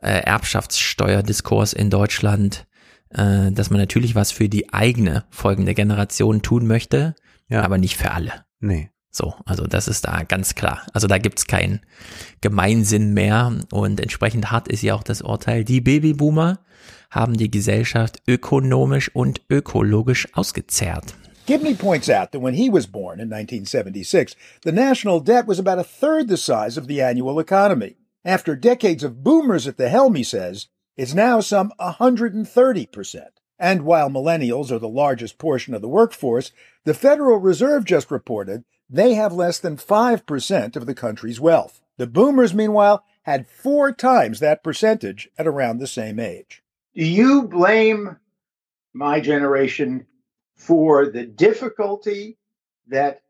[0.02, 2.68] äh, Erbschaftssteuerdiskurs in Deutschland,
[3.10, 7.16] äh, dass man natürlich was für die eigene folgende Generation tun möchte,
[7.48, 7.62] ja.
[7.62, 8.44] aber nicht für alle.
[8.60, 8.91] Nee.
[9.14, 10.80] So, also das ist da ganz klar.
[10.94, 11.80] Also da gibt's keinen
[12.40, 15.64] Gemeinsinn mehr und entsprechend hart ist ja auch das Urteil.
[15.64, 16.60] Die Babyboomer
[17.10, 21.14] haben die Gesellschaft ökonomisch und ökologisch ausgezehrt.
[21.44, 25.78] Gibney points out that when he was born in 1976, the national debt was about
[25.78, 27.96] a third the size of the annual economy.
[28.24, 33.26] After decades of boomers at the helm, he says, it's now some 130%.
[33.58, 36.52] And while millennials are the largest portion of the workforce,
[36.84, 41.80] the Federal Reserve just reported they have less than 5% of the country's wealth.
[41.96, 46.62] The boomers, meanwhile, had four times that percentage at around the same age.
[46.94, 48.18] Do you blame
[48.92, 50.06] my generation
[50.56, 52.36] for the difficulty
[52.88, 53.22] that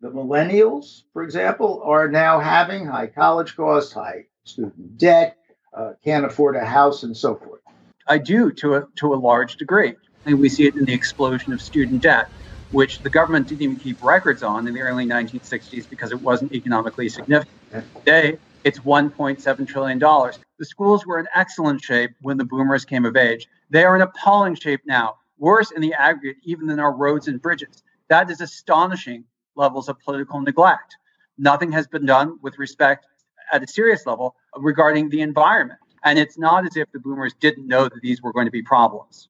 [0.00, 5.36] the millennials, for example, are now having high college costs, high student debt,
[5.74, 7.60] uh, can't afford a house, and so forth?
[8.06, 9.94] I do to a, to a large degree.
[10.24, 12.28] And we see it in the explosion of student debt,
[12.72, 16.52] which the government didn't even keep records on in the early 1960s because it wasn't
[16.52, 17.56] economically significant.
[17.98, 19.98] Today, it's $1.7 trillion.
[19.98, 23.48] The schools were in excellent shape when the boomers came of age.
[23.70, 27.40] They are in appalling shape now, worse in the aggregate even than our roads and
[27.40, 27.82] bridges.
[28.08, 29.24] That is astonishing
[29.56, 30.96] levels of political neglect.
[31.38, 33.06] Nothing has been done with respect
[33.52, 35.80] at a serious level regarding the environment.
[36.04, 38.62] And it's not as if the boomers didn't know that these were going to be
[38.62, 39.28] problems.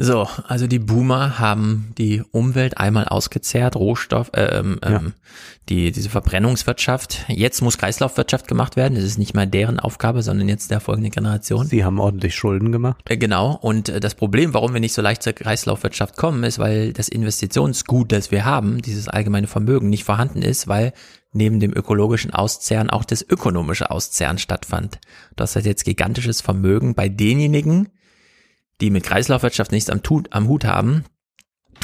[0.00, 4.98] So, also die Boomer haben die Umwelt einmal ausgezehrt, Rohstoff, äh, ähm, ja.
[4.98, 5.14] ähm,
[5.68, 7.24] die diese Verbrennungswirtschaft.
[7.26, 8.94] Jetzt muss Kreislaufwirtschaft gemacht werden.
[8.94, 11.66] Das ist nicht mal deren Aufgabe, sondern jetzt der folgenden Generation.
[11.66, 13.02] Sie haben ordentlich Schulden gemacht.
[13.08, 13.58] Äh, genau.
[13.60, 17.08] Und äh, das Problem, warum wir nicht so leicht zur Kreislaufwirtschaft kommen, ist, weil das
[17.08, 20.92] Investitionsgut, das wir haben, dieses allgemeine Vermögen, nicht vorhanden ist, weil
[21.32, 25.00] neben dem ökologischen Auszehren auch das ökonomische Auszehren stattfand.
[25.34, 27.88] Das hat jetzt gigantisches Vermögen bei denjenigen,
[28.80, 30.00] die mit Kreislaufwirtschaft nichts am,
[30.30, 31.04] am Hut haben.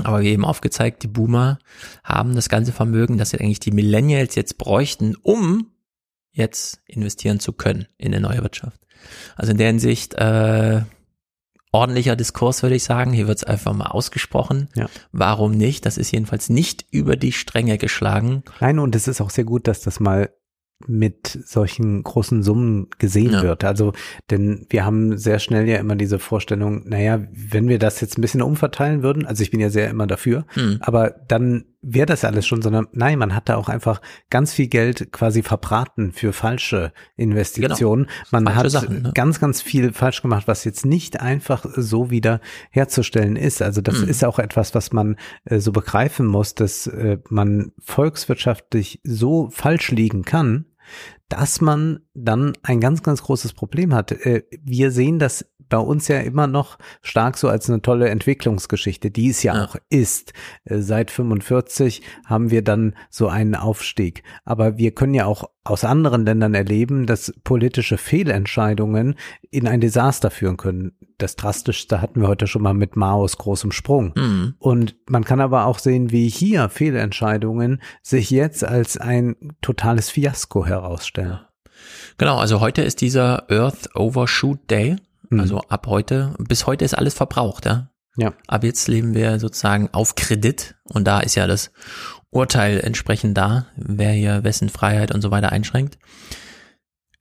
[0.02, 1.58] Aber wie eben aufgezeigt, die Boomer
[2.02, 5.70] haben das ganze Vermögen, das eigentlich die Millennials jetzt bräuchten, um
[6.32, 8.80] jetzt investieren zu können in eine neue Wirtschaft.
[9.36, 10.82] Also in der Hinsicht äh,
[11.74, 13.12] ordentlicher Diskurs, würde ich sagen.
[13.12, 14.68] Hier wird es einfach mal ausgesprochen.
[14.74, 14.88] Ja.
[15.12, 15.86] Warum nicht?
[15.86, 18.44] Das ist jedenfalls nicht über die Stränge geschlagen.
[18.60, 20.30] Nein, und es ist auch sehr gut, dass das mal
[20.86, 23.42] mit solchen großen Summen gesehen ja.
[23.42, 23.64] wird.
[23.64, 23.92] Also,
[24.30, 28.22] denn wir haben sehr schnell ja immer diese Vorstellung, naja, wenn wir das jetzt ein
[28.22, 30.78] bisschen umverteilen würden, also ich bin ja sehr immer dafür, mhm.
[30.80, 34.68] aber dann wäre das alles schon, sondern nein, man hat da auch einfach ganz viel
[34.68, 38.04] Geld quasi verbraten für falsche Investitionen.
[38.04, 38.14] Genau.
[38.30, 39.12] Man falsche hat Sachen, ne?
[39.14, 42.40] ganz, ganz viel falsch gemacht, was jetzt nicht einfach so wieder
[42.70, 43.62] herzustellen ist.
[43.62, 44.08] Also das mhm.
[44.08, 49.90] ist auch etwas, was man äh, so begreifen muss, dass äh, man volkswirtschaftlich so falsch
[49.90, 50.66] liegen kann,
[51.28, 54.12] dass man dann ein ganz, ganz großes Problem hat.
[54.12, 59.10] Äh, wir sehen das bei uns ja immer noch stark so als eine tolle Entwicklungsgeschichte,
[59.10, 59.64] die es ja, ja.
[59.64, 60.32] auch ist.
[60.64, 64.22] Äh, seit 45 haben wir dann so einen Aufstieg.
[64.44, 69.16] Aber wir können ja auch aus anderen Ländern erleben, dass politische Fehlentscheidungen
[69.50, 70.92] in ein Desaster führen können.
[71.18, 74.12] Das drastischste hatten wir heute schon mal mit Maos großem Sprung.
[74.14, 74.54] Mhm.
[74.60, 80.66] Und man kann aber auch sehen, wie hier Fehlentscheidungen sich jetzt als ein totales Fiasko
[80.66, 81.40] herausstellen.
[82.16, 84.98] Genau, also heute ist dieser Earth Overshoot Day.
[85.34, 85.40] Mhm.
[85.40, 87.90] Also ab heute, bis heute ist alles verbraucht, ja.
[88.16, 88.32] Ja.
[88.46, 91.72] Ab jetzt leben wir sozusagen auf Kredit und da ist ja das
[92.30, 95.98] Urteil entsprechend da, wer hier wessen Freiheit und so weiter einschränkt.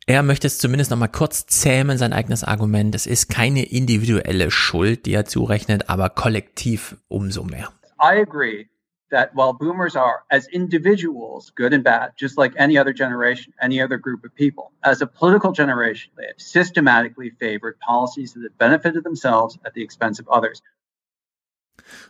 [0.06, 2.93] Er möchte es zumindest nochmal kurz zähmen, sein eigenes Argument.
[2.93, 7.69] Es ist keine individuelle Schuld, die er zurechnet, aber kollektiv umso mehr.
[8.00, 8.67] I agree
[9.14, 13.80] that while boomers are, as individuals, good and bad, just like any other generation, any
[13.80, 18.58] other group of people, as a political generation, they have systematically favored policies that have
[18.58, 20.61] benefited themselves at the expense of others.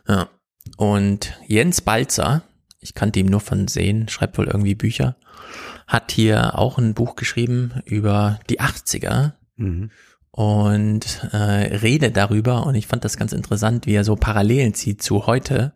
[0.08, 0.28] Ja.
[0.78, 2.42] Und Jens Balzer,
[2.80, 5.16] ich kannte ihn nur von Sehen, schreibt wohl irgendwie Bücher,
[5.86, 9.32] hat hier auch ein Buch geschrieben über die 80er.
[9.56, 9.90] Mhm
[10.36, 11.36] und äh,
[11.76, 15.74] redet darüber und ich fand das ganz interessant, wie er so Parallelen zieht zu heute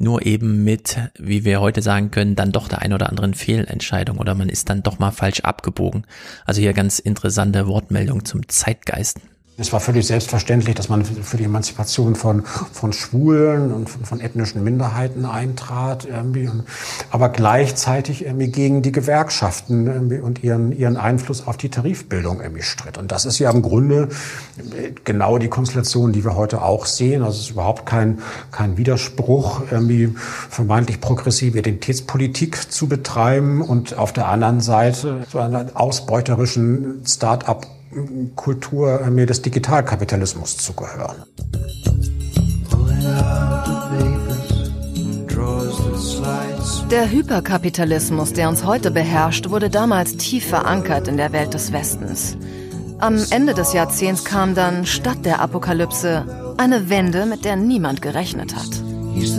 [0.00, 4.18] nur eben mit, wie wir heute sagen können, dann doch der ein oder anderen Fehlentscheidung
[4.18, 6.06] oder man ist dann doch mal falsch abgebogen.
[6.46, 9.20] Also hier ganz interessante Wortmeldung zum Zeitgeist.
[9.60, 14.20] Es war völlig selbstverständlich, dass man für die Emanzipation von, von Schwulen und von, von
[14.20, 16.48] ethnischen Minderheiten eintrat, irgendwie,
[17.10, 22.62] aber gleichzeitig irgendwie gegen die Gewerkschaften irgendwie und ihren, ihren Einfluss auf die Tarifbildung irgendwie
[22.62, 22.96] stritt.
[22.96, 24.08] Und das ist ja im Grunde
[25.04, 27.22] genau die Konstellation, die wir heute auch sehen.
[27.22, 28.20] Also es ist überhaupt kein,
[28.52, 30.14] kein Widerspruch, irgendwie
[30.48, 37.66] vermeintlich progressive Identitätspolitik zu betreiben und auf der anderen Seite so einen ausbeuterischen Start-up
[38.36, 41.16] Kultur mir des Digitalkapitalismus zugehören.
[46.90, 52.36] Der Hyperkapitalismus, der uns heute beherrscht, wurde damals tief verankert in der Welt des Westens.
[52.98, 58.54] Am Ende des Jahrzehnts kam dann statt der Apokalypse eine Wende, mit der niemand gerechnet
[58.54, 58.70] hat.
[59.12, 59.36] He's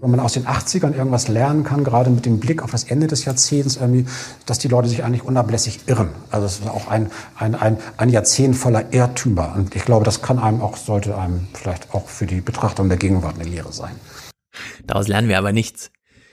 [0.00, 3.06] wenn man aus den 80ern irgendwas lernen kann, gerade mit dem Blick auf das Ende
[3.06, 4.06] des Jahrzehnts, irgendwie,
[4.46, 6.08] dass die Leute sich eigentlich unablässig irren.
[6.30, 9.54] Also es ist auch ein, ein, ein, ein Jahrzehnt voller Irrtümer.
[9.56, 12.98] Und ich glaube, das kann einem auch, sollte einem vielleicht auch für die Betrachtung der
[12.98, 13.94] Gegenwart eine Lehre sein.
[14.86, 15.90] Daraus lernen wir aber nichts.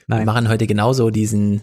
[0.07, 0.19] Nein.
[0.19, 1.61] Wir machen heute genauso diesen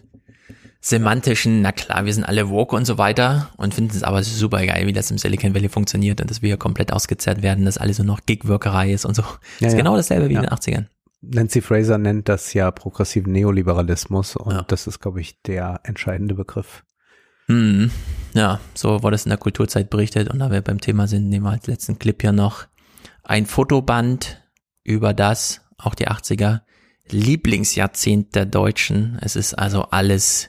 [0.82, 4.64] semantischen, na klar, wir sind alle woke und so weiter und finden es aber super
[4.66, 7.96] geil, wie das im Silicon Valley funktioniert und dass wir komplett ausgezerrt werden, dass alles
[7.96, 9.22] so noch Gigwirkerei ist und so.
[9.22, 9.28] Ja,
[9.60, 9.78] das ist ja.
[9.78, 10.42] genau dasselbe wie ja.
[10.42, 10.84] in den 80ern.
[11.30, 14.62] Nancy Fraser nennt das ja progressiven Neoliberalismus und ja.
[14.62, 16.84] das ist, glaube ich, der entscheidende Begriff.
[17.46, 17.90] Hm.
[18.32, 21.44] Ja, so wurde es in der Kulturzeit berichtet und da wir beim Thema sind, nehmen
[21.44, 22.66] wir als letzten Clip hier noch
[23.22, 24.42] ein Fotoband
[24.82, 26.60] über das, auch die 80er,
[27.10, 29.18] Lieblingsjahrzehnt der Deutschen.
[29.20, 30.48] Es ist also alles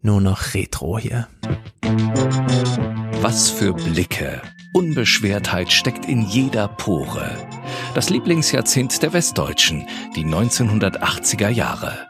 [0.00, 1.28] nur noch Retro hier.
[3.20, 4.42] Was für Blicke.
[4.74, 7.30] Unbeschwertheit steckt in jeder Pore.
[7.94, 9.86] Das Lieblingsjahrzehnt der Westdeutschen,
[10.16, 12.08] die 1980er Jahre.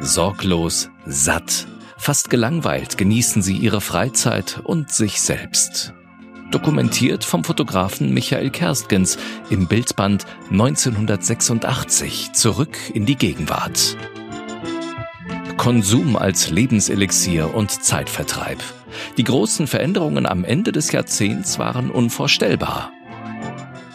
[0.00, 1.66] Sorglos, satt,
[1.98, 5.92] fast gelangweilt genießen sie ihre Freizeit und sich selbst.
[6.50, 9.18] Dokumentiert vom Fotografen Michael Kerstgens
[9.50, 13.98] im Bildband 1986 zurück in die Gegenwart.
[15.58, 18.62] Konsum als Lebenselixier und Zeitvertreib.
[19.16, 22.90] Die großen Veränderungen am Ende des Jahrzehnts waren unvorstellbar.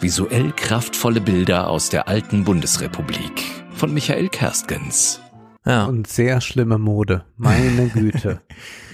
[0.00, 5.20] Visuell kraftvolle Bilder aus der alten Bundesrepublik von Michael Kerstgens.
[5.64, 5.84] Ja.
[5.84, 7.24] Und sehr schlimme Mode.
[7.36, 8.40] Meine Güte.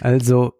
[0.00, 0.54] also,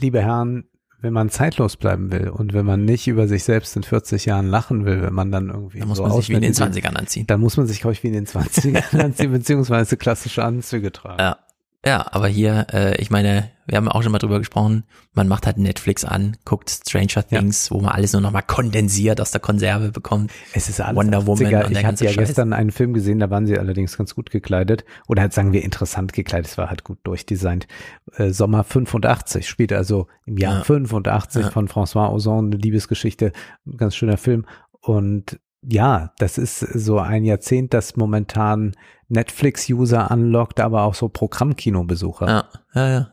[0.00, 0.64] liebe Herren,
[1.00, 4.48] wenn man zeitlos bleiben will und wenn man nicht über sich selbst in 40 Jahren
[4.48, 6.96] lachen will, wenn man dann irgendwie dann muss so man sich wie in den 20ern
[6.96, 7.26] anziehen.
[7.26, 11.20] Dann muss man sich, glaube ich, wie in den 20ern anziehen, beziehungsweise klassische Anzüge tragen.
[11.20, 11.38] Ja.
[11.86, 15.46] Ja, aber hier, äh, ich meine, wir haben auch schon mal drüber gesprochen, man macht
[15.46, 17.76] halt Netflix an, guckt Stranger Things, ja.
[17.76, 20.32] wo man alles nur nochmal kondensiert aus der Konserve bekommt.
[20.54, 21.66] Es ist alles Wonder Woman.
[21.66, 22.28] Und ich hatte ja Scheiß.
[22.28, 24.84] gestern einen Film gesehen, da waren sie allerdings ganz gut gekleidet.
[25.06, 27.68] Oder halt sagen wir interessant gekleidet, es war halt gut durchdesignt.
[28.16, 30.64] Äh, Sommer 85 spielt also im Jahr ja.
[30.64, 31.50] 85 ja.
[31.50, 33.32] von François Ozon, eine Liebesgeschichte,
[33.76, 34.46] ganz schöner Film.
[34.80, 38.74] Und ja, das ist so ein Jahrzehnt, das momentan
[39.08, 42.26] Netflix-User anlockt, aber auch so Programmkinobesucher.
[42.26, 43.12] Ja, ja, ja.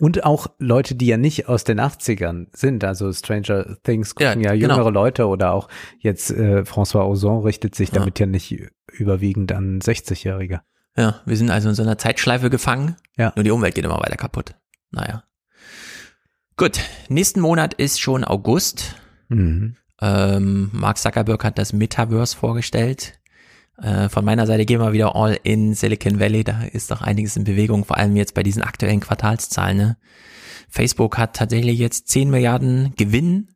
[0.00, 4.52] Und auch Leute, die ja nicht aus den 80ern sind, also Stranger Things gucken ja,
[4.52, 4.90] Ja, jüngere genau.
[4.90, 8.56] Leute oder auch jetzt äh, François Ozon richtet sich damit ja, nicht
[8.90, 10.62] überwiegend an 60-Jährige.
[10.96, 12.96] Ja, wir sind also in so einer Zeitschleife gefangen.
[13.16, 13.32] Ja.
[13.36, 14.54] Nur die Umwelt geht immer weiter kaputt.
[14.90, 15.22] Naja.
[16.56, 18.96] Gut, nächsten Monat ist schon August.
[19.28, 19.76] Mhm.
[20.00, 23.19] Ähm, Mark Zuckerberg hat das Metaverse vorgestellt.
[23.82, 26.44] Äh, von meiner Seite gehen wir wieder all in Silicon Valley.
[26.44, 29.76] Da ist doch einiges in Bewegung, vor allem jetzt bei diesen aktuellen Quartalszahlen.
[29.76, 29.96] Ne?
[30.68, 33.54] Facebook hat tatsächlich jetzt 10 Milliarden Gewinn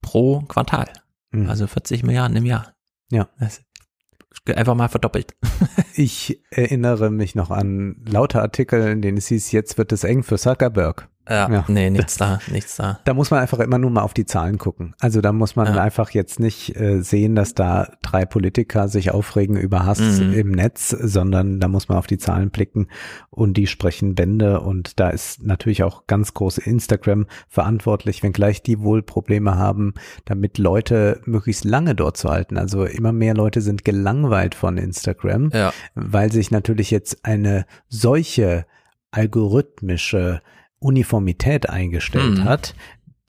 [0.00, 0.88] pro Quartal.
[1.30, 1.48] Mhm.
[1.48, 2.74] Also 40 Milliarden im Jahr.
[3.10, 3.28] Ja.
[3.38, 5.34] Das ist einfach mal verdoppelt.
[5.94, 10.22] Ich erinnere mich noch an lauter Artikel, in denen es hieß, jetzt wird es eng
[10.22, 11.08] für Zuckerberg.
[11.28, 13.00] Ja, nee, nichts da, nichts da.
[13.04, 14.94] Da muss man einfach immer nur mal auf die Zahlen gucken.
[15.00, 15.82] Also da muss man Ja.
[15.82, 20.32] einfach jetzt nicht äh, sehen, dass da drei Politiker sich aufregen über Hass Mhm.
[20.32, 22.88] im Netz, sondern da muss man auf die Zahlen blicken
[23.30, 28.80] und die sprechen Bände und da ist natürlich auch ganz groß Instagram verantwortlich, wenngleich die
[28.80, 32.56] wohl Probleme haben, damit Leute möglichst lange dort zu halten.
[32.56, 35.72] Also immer mehr Leute sind gelangweilt von Instagram, Ja.
[35.94, 38.64] weil sich natürlich jetzt eine solche
[39.10, 40.40] algorithmische
[40.80, 42.44] Uniformität eingestellt Mhm.
[42.44, 42.74] hat,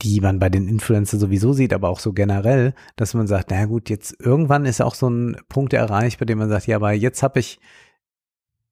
[0.02, 3.66] die man bei den Influencern sowieso sieht, aber auch so generell, dass man sagt, na
[3.66, 6.94] gut, jetzt irgendwann ist auch so ein Punkt erreicht, bei dem man sagt, ja, aber
[6.94, 7.60] jetzt habe ich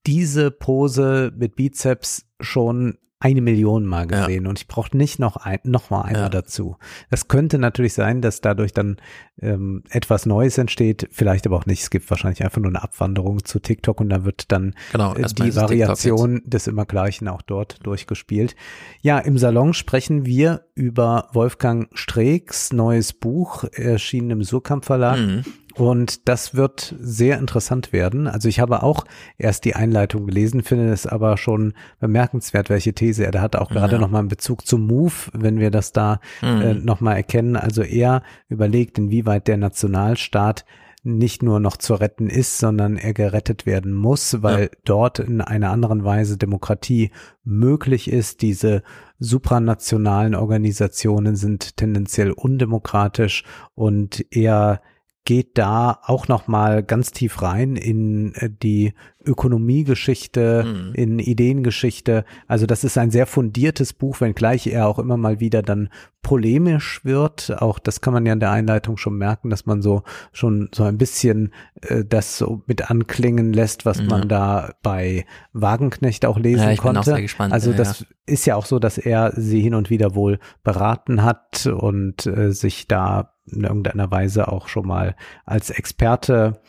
[0.06, 5.58] diese Pose mit Bizeps schon eine Million Mal gesehen und ich brauche nicht noch ein,
[5.64, 6.30] noch mal einmal Ja.
[6.30, 6.78] dazu.
[7.10, 8.98] Es könnte natürlich sein, dass dadurch dann
[9.42, 11.82] ähm, etwas Neues entsteht, vielleicht aber auch nicht.
[11.82, 15.24] Es gibt wahrscheinlich einfach nur eine Abwanderung zu TikTok und da wird dann Genau, äh,
[15.24, 18.56] die Variation des Immergleichen auch dort durchgespielt.
[19.02, 25.18] Ja, im Salon sprechen wir über Wolfgang Streecks neues Buch, erschienen im Surkamp Verlag.
[25.20, 25.44] Mhm.
[25.78, 28.28] Und das wird sehr interessant werden.
[28.28, 29.06] Also ich habe auch
[29.38, 33.56] erst die Einleitung gelesen, finde es aber schon bemerkenswert, welche These er da hat.
[33.56, 34.00] Auch gerade Ja.
[34.02, 36.62] nochmal in Bezug zum Move, wenn wir das da Mhm.
[36.62, 37.56] äh, nochmal erkennen.
[37.56, 40.66] Also er überlegt, inwieweit der Nationalstaat
[41.04, 45.72] nicht nur noch zu retten ist, sondern er gerettet werden muss, weil dort in einer
[45.72, 47.12] anderen Weise Demokratie
[47.46, 48.42] möglich ist.
[48.42, 48.82] Diese
[49.20, 53.44] supranationalen Organisationen sind tendenziell undemokratisch
[53.76, 54.82] und er
[55.28, 58.94] geht da auch noch mal ganz tief rein in äh, die
[59.26, 60.94] Ökonomiegeschichte, Mhm.
[60.96, 62.24] in Ideengeschichte.
[62.48, 65.90] Also das ist ein sehr fundiertes Buch, wenngleich er auch immer mal wieder dann
[66.22, 67.62] polemisch wird.
[67.62, 70.84] Auch das kann man ja in der Einleitung schon merken, dass man so schon so
[70.84, 74.08] ein bisschen äh, das so mit anklingen lässt, was Mhm.
[74.08, 77.00] man da bei Wagenknecht auch lesen Ja, ich bin konnte.
[77.02, 78.06] auch sehr gespannt, Also das ja.
[78.28, 82.54] ist ja auch so, dass er sie hin und wieder wohl beraten hat und äh,
[82.54, 86.62] sich da in irgendeiner Weise auch schon mal als Experte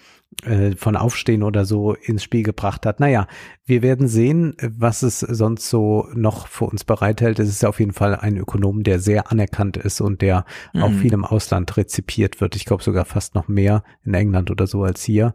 [0.44, 3.00] äh, von Aufstehen oder so ins Spiel gebracht hat.
[3.00, 3.26] Naja,
[3.64, 7.38] wir werden sehen, was es sonst so noch für uns bereithält.
[7.38, 10.98] Es ist auf jeden Fall ein Ökonom, der sehr anerkannt ist und der auch Mhm.
[10.98, 12.54] viel im Ausland rezipiert wird.
[12.56, 15.34] Ich glaube sogar fast noch mehr in England oder so als hier.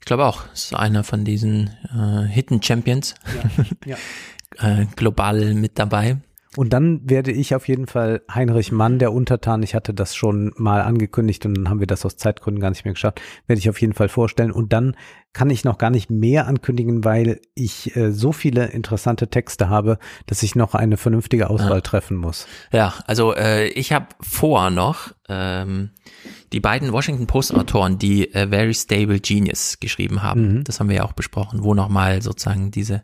[0.00, 3.14] Ich glaube auch, ist einer von diesen äh, Hidden Champions.
[3.86, 3.96] ja.
[4.58, 6.18] äh, global mit dabei.
[6.56, 10.52] Und dann werde ich auf jeden Fall Heinrich Mann, der Untertan, ich hatte das schon
[10.56, 13.68] mal angekündigt und dann haben wir das aus Zeitgründen gar nicht mehr geschafft, werde ich
[13.68, 14.52] auf jeden Fall vorstellen.
[14.52, 14.96] Und dann
[15.32, 19.98] kann ich noch gar nicht mehr ankündigen, weil ich äh, so viele interessante Texte habe,
[20.26, 21.80] dass ich noch eine vernünftige Auswahl Ja.
[21.80, 22.46] treffen muss.
[22.72, 25.90] Ja, also äh, ich habe vor noch ähm,
[26.52, 30.58] die beiden Washington Post Autoren, die äh, Very Stable Genius geschrieben haben.
[30.58, 30.64] Mhm.
[30.64, 33.02] Das haben wir ja auch besprochen, wo nochmal sozusagen diese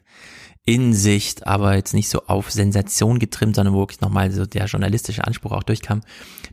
[0.71, 5.25] Insicht, aber jetzt nicht so auf Sensation getrimmt, sondern wo wirklich nochmal so der journalistische
[5.25, 6.01] Anspruch auch durchkam.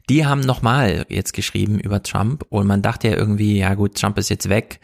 [0.09, 4.17] Die haben nochmal jetzt geschrieben über Trump und man dachte ja irgendwie, ja gut, Trump
[4.17, 4.79] ist jetzt weg.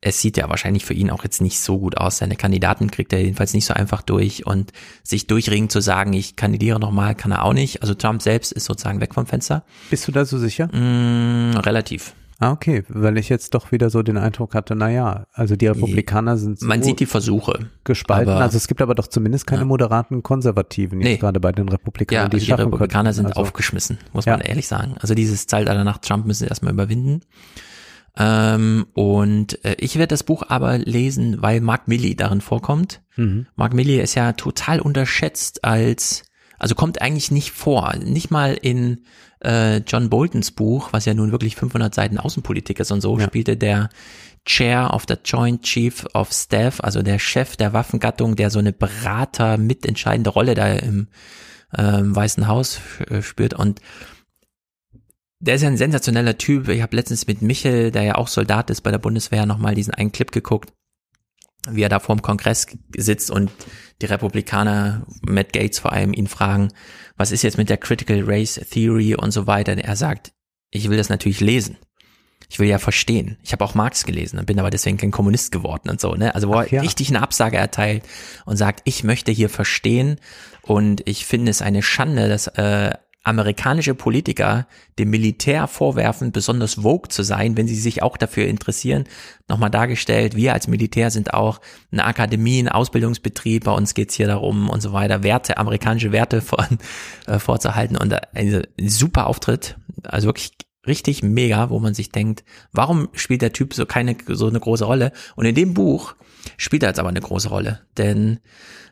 [0.00, 2.18] Es sieht ja wahrscheinlich für ihn auch jetzt nicht so gut aus.
[2.18, 6.36] Seine Kandidaten kriegt er jedenfalls nicht so einfach durch und sich durchringen zu sagen, ich
[6.36, 7.82] kandidiere nochmal, kann er auch nicht.
[7.82, 9.64] Also Trump selbst ist sozusagen weg vom Fenster.
[9.90, 10.68] Bist du da so sicher?
[10.68, 12.14] Mm, relativ.
[12.38, 15.68] Ah, okay, weil ich jetzt doch wieder so den Eindruck hatte, na ja, also die
[15.68, 17.70] Republikaner sind so Man sieht die Versuche.
[17.84, 18.30] gespalten.
[18.34, 19.66] aber- also es gibt aber doch zumindest keine Ja.
[19.66, 21.16] moderaten Konservativen, jetzt Nee.
[21.16, 24.32] gerade bei den Republikanern, Ja, die die, es schaffen Republikaner sind Also- aufgeschmissen, muss Ja.
[24.36, 24.96] man ehrlich sagen.
[25.00, 27.22] Also dieses Zeitalter nach Trump müssen sie erstmal überwinden.
[28.18, 33.02] Ähm, und äh, ich werde das Buch aber lesen, weil Mark Milley darin vorkommt.
[33.16, 33.46] Mhm.
[33.56, 36.22] Mark Milley ist ja total unterschätzt als,
[36.58, 39.02] also kommt eigentlich nicht vor, nicht mal in
[39.40, 43.56] äh, John Boltons Buch, was ja nun wirklich 500 Seiten Außenpolitik ist und so, spielte
[43.56, 43.88] der
[44.44, 48.72] Chair of the Joint Chief of Staff, also der Chef der Waffengattung, der so eine
[48.72, 51.08] Berater mitentscheidende Rolle da im
[51.76, 53.80] ähm, Weißen Haus äh, spürt und
[55.38, 56.68] der ist ja ein sensationeller Typ.
[56.68, 59.92] Ich habe letztens mit Michel, der ja auch Soldat ist bei der Bundeswehr, nochmal diesen
[59.92, 60.72] einen Clip geguckt.
[61.70, 63.50] Wie er da vorm Kongress sitzt und
[64.02, 66.72] die Republikaner, Matt Gates vor allem, ihn fragen,
[67.16, 69.72] was ist jetzt mit der Critical Race Theory und so weiter.
[69.72, 70.32] Und er sagt,
[70.70, 71.78] ich will das natürlich lesen.
[72.48, 73.38] Ich will ja verstehen.
[73.42, 76.14] Ich habe auch Marx gelesen und bin aber deswegen kein Kommunist geworden und so.
[76.14, 76.34] Ne?
[76.34, 76.80] Also wo er ja.
[76.80, 78.04] richtig eine Absage erteilt
[78.44, 80.20] und sagt, ich möchte hier verstehen
[80.62, 82.92] und ich finde es eine Schande, dass äh,
[83.26, 84.68] amerikanische Politiker
[85.00, 89.04] dem Militär vorwerfen, besonders vogue zu sein, wenn sie sich auch dafür interessieren.
[89.48, 94.28] Nochmal dargestellt, wir als Militär sind auch eine Akademie, ein Ausbildungsbetrieb, bei uns geht's hier
[94.28, 96.78] darum und so weiter, Werte, amerikanische Werte von,
[97.26, 100.52] äh, vorzuhalten und ein super Auftritt, also wirklich
[100.86, 104.84] richtig mega, wo man sich denkt, warum spielt der Typ so keine, so eine große
[104.84, 105.10] Rolle?
[105.34, 106.14] Und in dem Buch
[106.58, 108.38] spielt er jetzt aber eine große Rolle, denn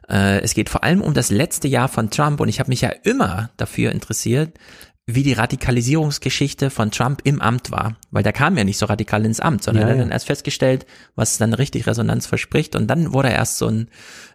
[0.09, 2.81] äh, es geht vor allem um das letzte Jahr von Trump und ich habe mich
[2.81, 4.59] ja immer dafür interessiert,
[5.07, 9.25] wie die Radikalisierungsgeschichte von Trump im Amt war, weil der kam ja nicht so radikal
[9.27, 12.87] ins Amt, sondern ja, er hat dann erst festgestellt, was dann richtig Resonanz verspricht und
[12.87, 13.89] dann wurde er erst so ein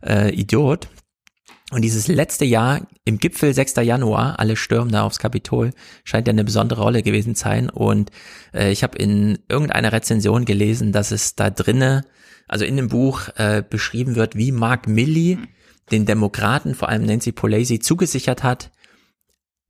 [0.06, 0.88] äh, Idiot.
[1.72, 3.76] Und dieses letzte Jahr im Gipfel 6.
[3.84, 5.70] Januar, alle stürmen da aufs Kapitol,
[6.04, 7.70] scheint ja eine besondere Rolle gewesen sein.
[7.70, 8.10] Und
[8.56, 12.06] äh, ich habe in irgendeiner Rezension gelesen, dass es da drinne,
[12.48, 15.38] also in dem Buch äh, beschrieben wird, wie Mark Milley
[15.92, 18.72] den Demokraten, vor allem Nancy Pelosi, zugesichert hat,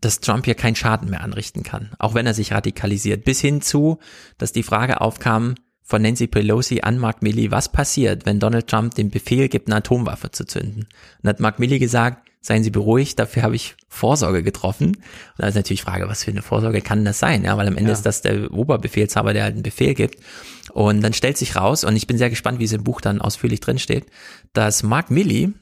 [0.01, 3.25] dass Trump hier keinen Schaden mehr anrichten kann, auch wenn er sich radikalisiert.
[3.25, 3.99] Bis hin zu,
[4.37, 8.95] dass die Frage aufkam von Nancy Pelosi an Mark Milley, was passiert, wenn Donald Trump
[8.95, 10.87] den Befehl gibt, eine Atomwaffe zu zünden?
[11.21, 14.95] Und hat Mark Milley gesagt, seien Sie beruhigt, dafür habe ich Vorsorge getroffen.
[14.95, 15.05] Und
[15.37, 17.43] da ist natürlich die Frage, was für eine Vorsorge kann das sein?
[17.43, 17.93] Ja, weil am Ende ja.
[17.93, 20.23] ist das der Oberbefehlshaber, der halt einen Befehl gibt.
[20.71, 23.19] Und dann stellt sich raus, und ich bin sehr gespannt, wie es im Buch dann
[23.19, 24.05] ausführlich drinsteht,
[24.53, 25.53] dass Mark Milley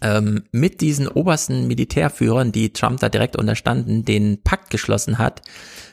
[0.00, 5.42] ähm, mit diesen obersten Militärführern, die Trump da direkt unterstanden, den Pakt geschlossen hat,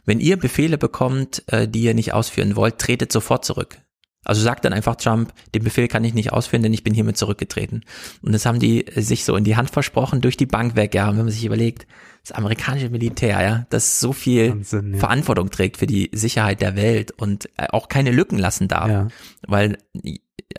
[0.06, 3.80] wenn ihr Befehle bekommt, äh, die ihr nicht ausführen wollt, tretet sofort zurück.
[4.28, 7.16] Also sagt dann einfach Trump, den Befehl kann ich nicht ausführen, denn ich bin hiermit
[7.16, 7.86] zurückgetreten.
[8.22, 11.08] Und das haben die sich so in die Hand versprochen, durch die Bank weg, ja.
[11.08, 11.88] Und wenn man sich überlegt,
[12.24, 15.00] das amerikanische Militär, ja, das so viel Wahnsinn, ja.
[15.00, 18.90] Verantwortung trägt für die Sicherheit der Welt und äh, auch keine Lücken lassen darf.
[18.90, 19.08] Ja.
[19.48, 19.78] Weil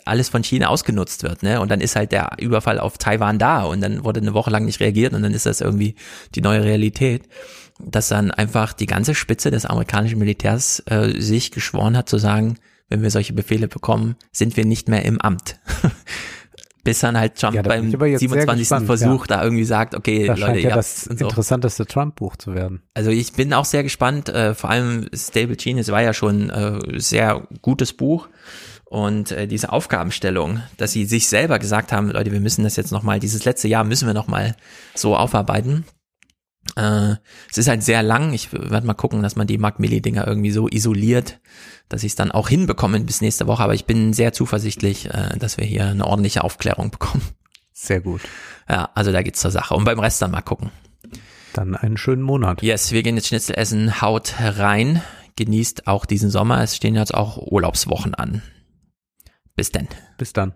[0.05, 1.61] alles von China ausgenutzt wird, ne?
[1.61, 4.65] Und dann ist halt der Überfall auf Taiwan da und dann wurde eine Woche lang
[4.65, 5.95] nicht reagiert und dann ist das irgendwie
[6.35, 7.23] die neue Realität,
[7.79, 12.57] dass dann einfach die ganze Spitze des amerikanischen Militärs äh, sich geschworen hat zu sagen,
[12.89, 15.59] wenn wir solche Befehle bekommen, sind wir nicht mehr im Amt.
[16.83, 18.85] Bis dann halt Trump ja, beim 27.
[18.85, 19.37] Versuch ja.
[19.37, 21.11] da irgendwie sagt, okay, das Leute, ja das so.
[21.11, 22.81] interessanteste Trump-Buch zu werden.
[22.93, 26.79] Also ich bin auch sehr gespannt, äh, vor allem Stable Genius war ja schon äh,
[26.99, 28.29] sehr gutes Buch
[28.89, 32.91] und äh, diese Aufgabenstellung, dass sie sich selber gesagt haben, Leute, wir müssen das jetzt
[32.91, 34.55] nochmal, dieses letzte Jahr müssen wir nochmal
[34.95, 35.85] so aufarbeiten.
[36.75, 37.17] Äh,
[37.51, 38.33] es ist halt sehr lang.
[38.33, 41.39] Ich werde mal gucken, dass man die Mark Milli-Dinger irgendwie so isoliert,
[41.87, 43.61] dass ich es dann auch hinbekomme bis nächste Woche.
[43.61, 47.21] Aber ich bin sehr zuversichtlich, äh, dass wir hier eine ordentliche Aufklärung bekommen.
[47.71, 48.21] Sehr gut.
[48.67, 49.75] Ja, also da geht's zur Sache.
[49.75, 50.71] Und beim Rest dann mal gucken.
[51.53, 52.63] Dann einen schönen Monat.
[52.63, 54.01] Yes, wir gehen jetzt Schnitzel essen.
[54.01, 55.03] Haut rein.
[55.35, 56.63] Genießt auch diesen Sommer.
[56.63, 58.41] Es stehen jetzt auch Urlaubswochen an.
[59.59, 59.89] Bis dann.
[60.17, 60.53] Bis dann.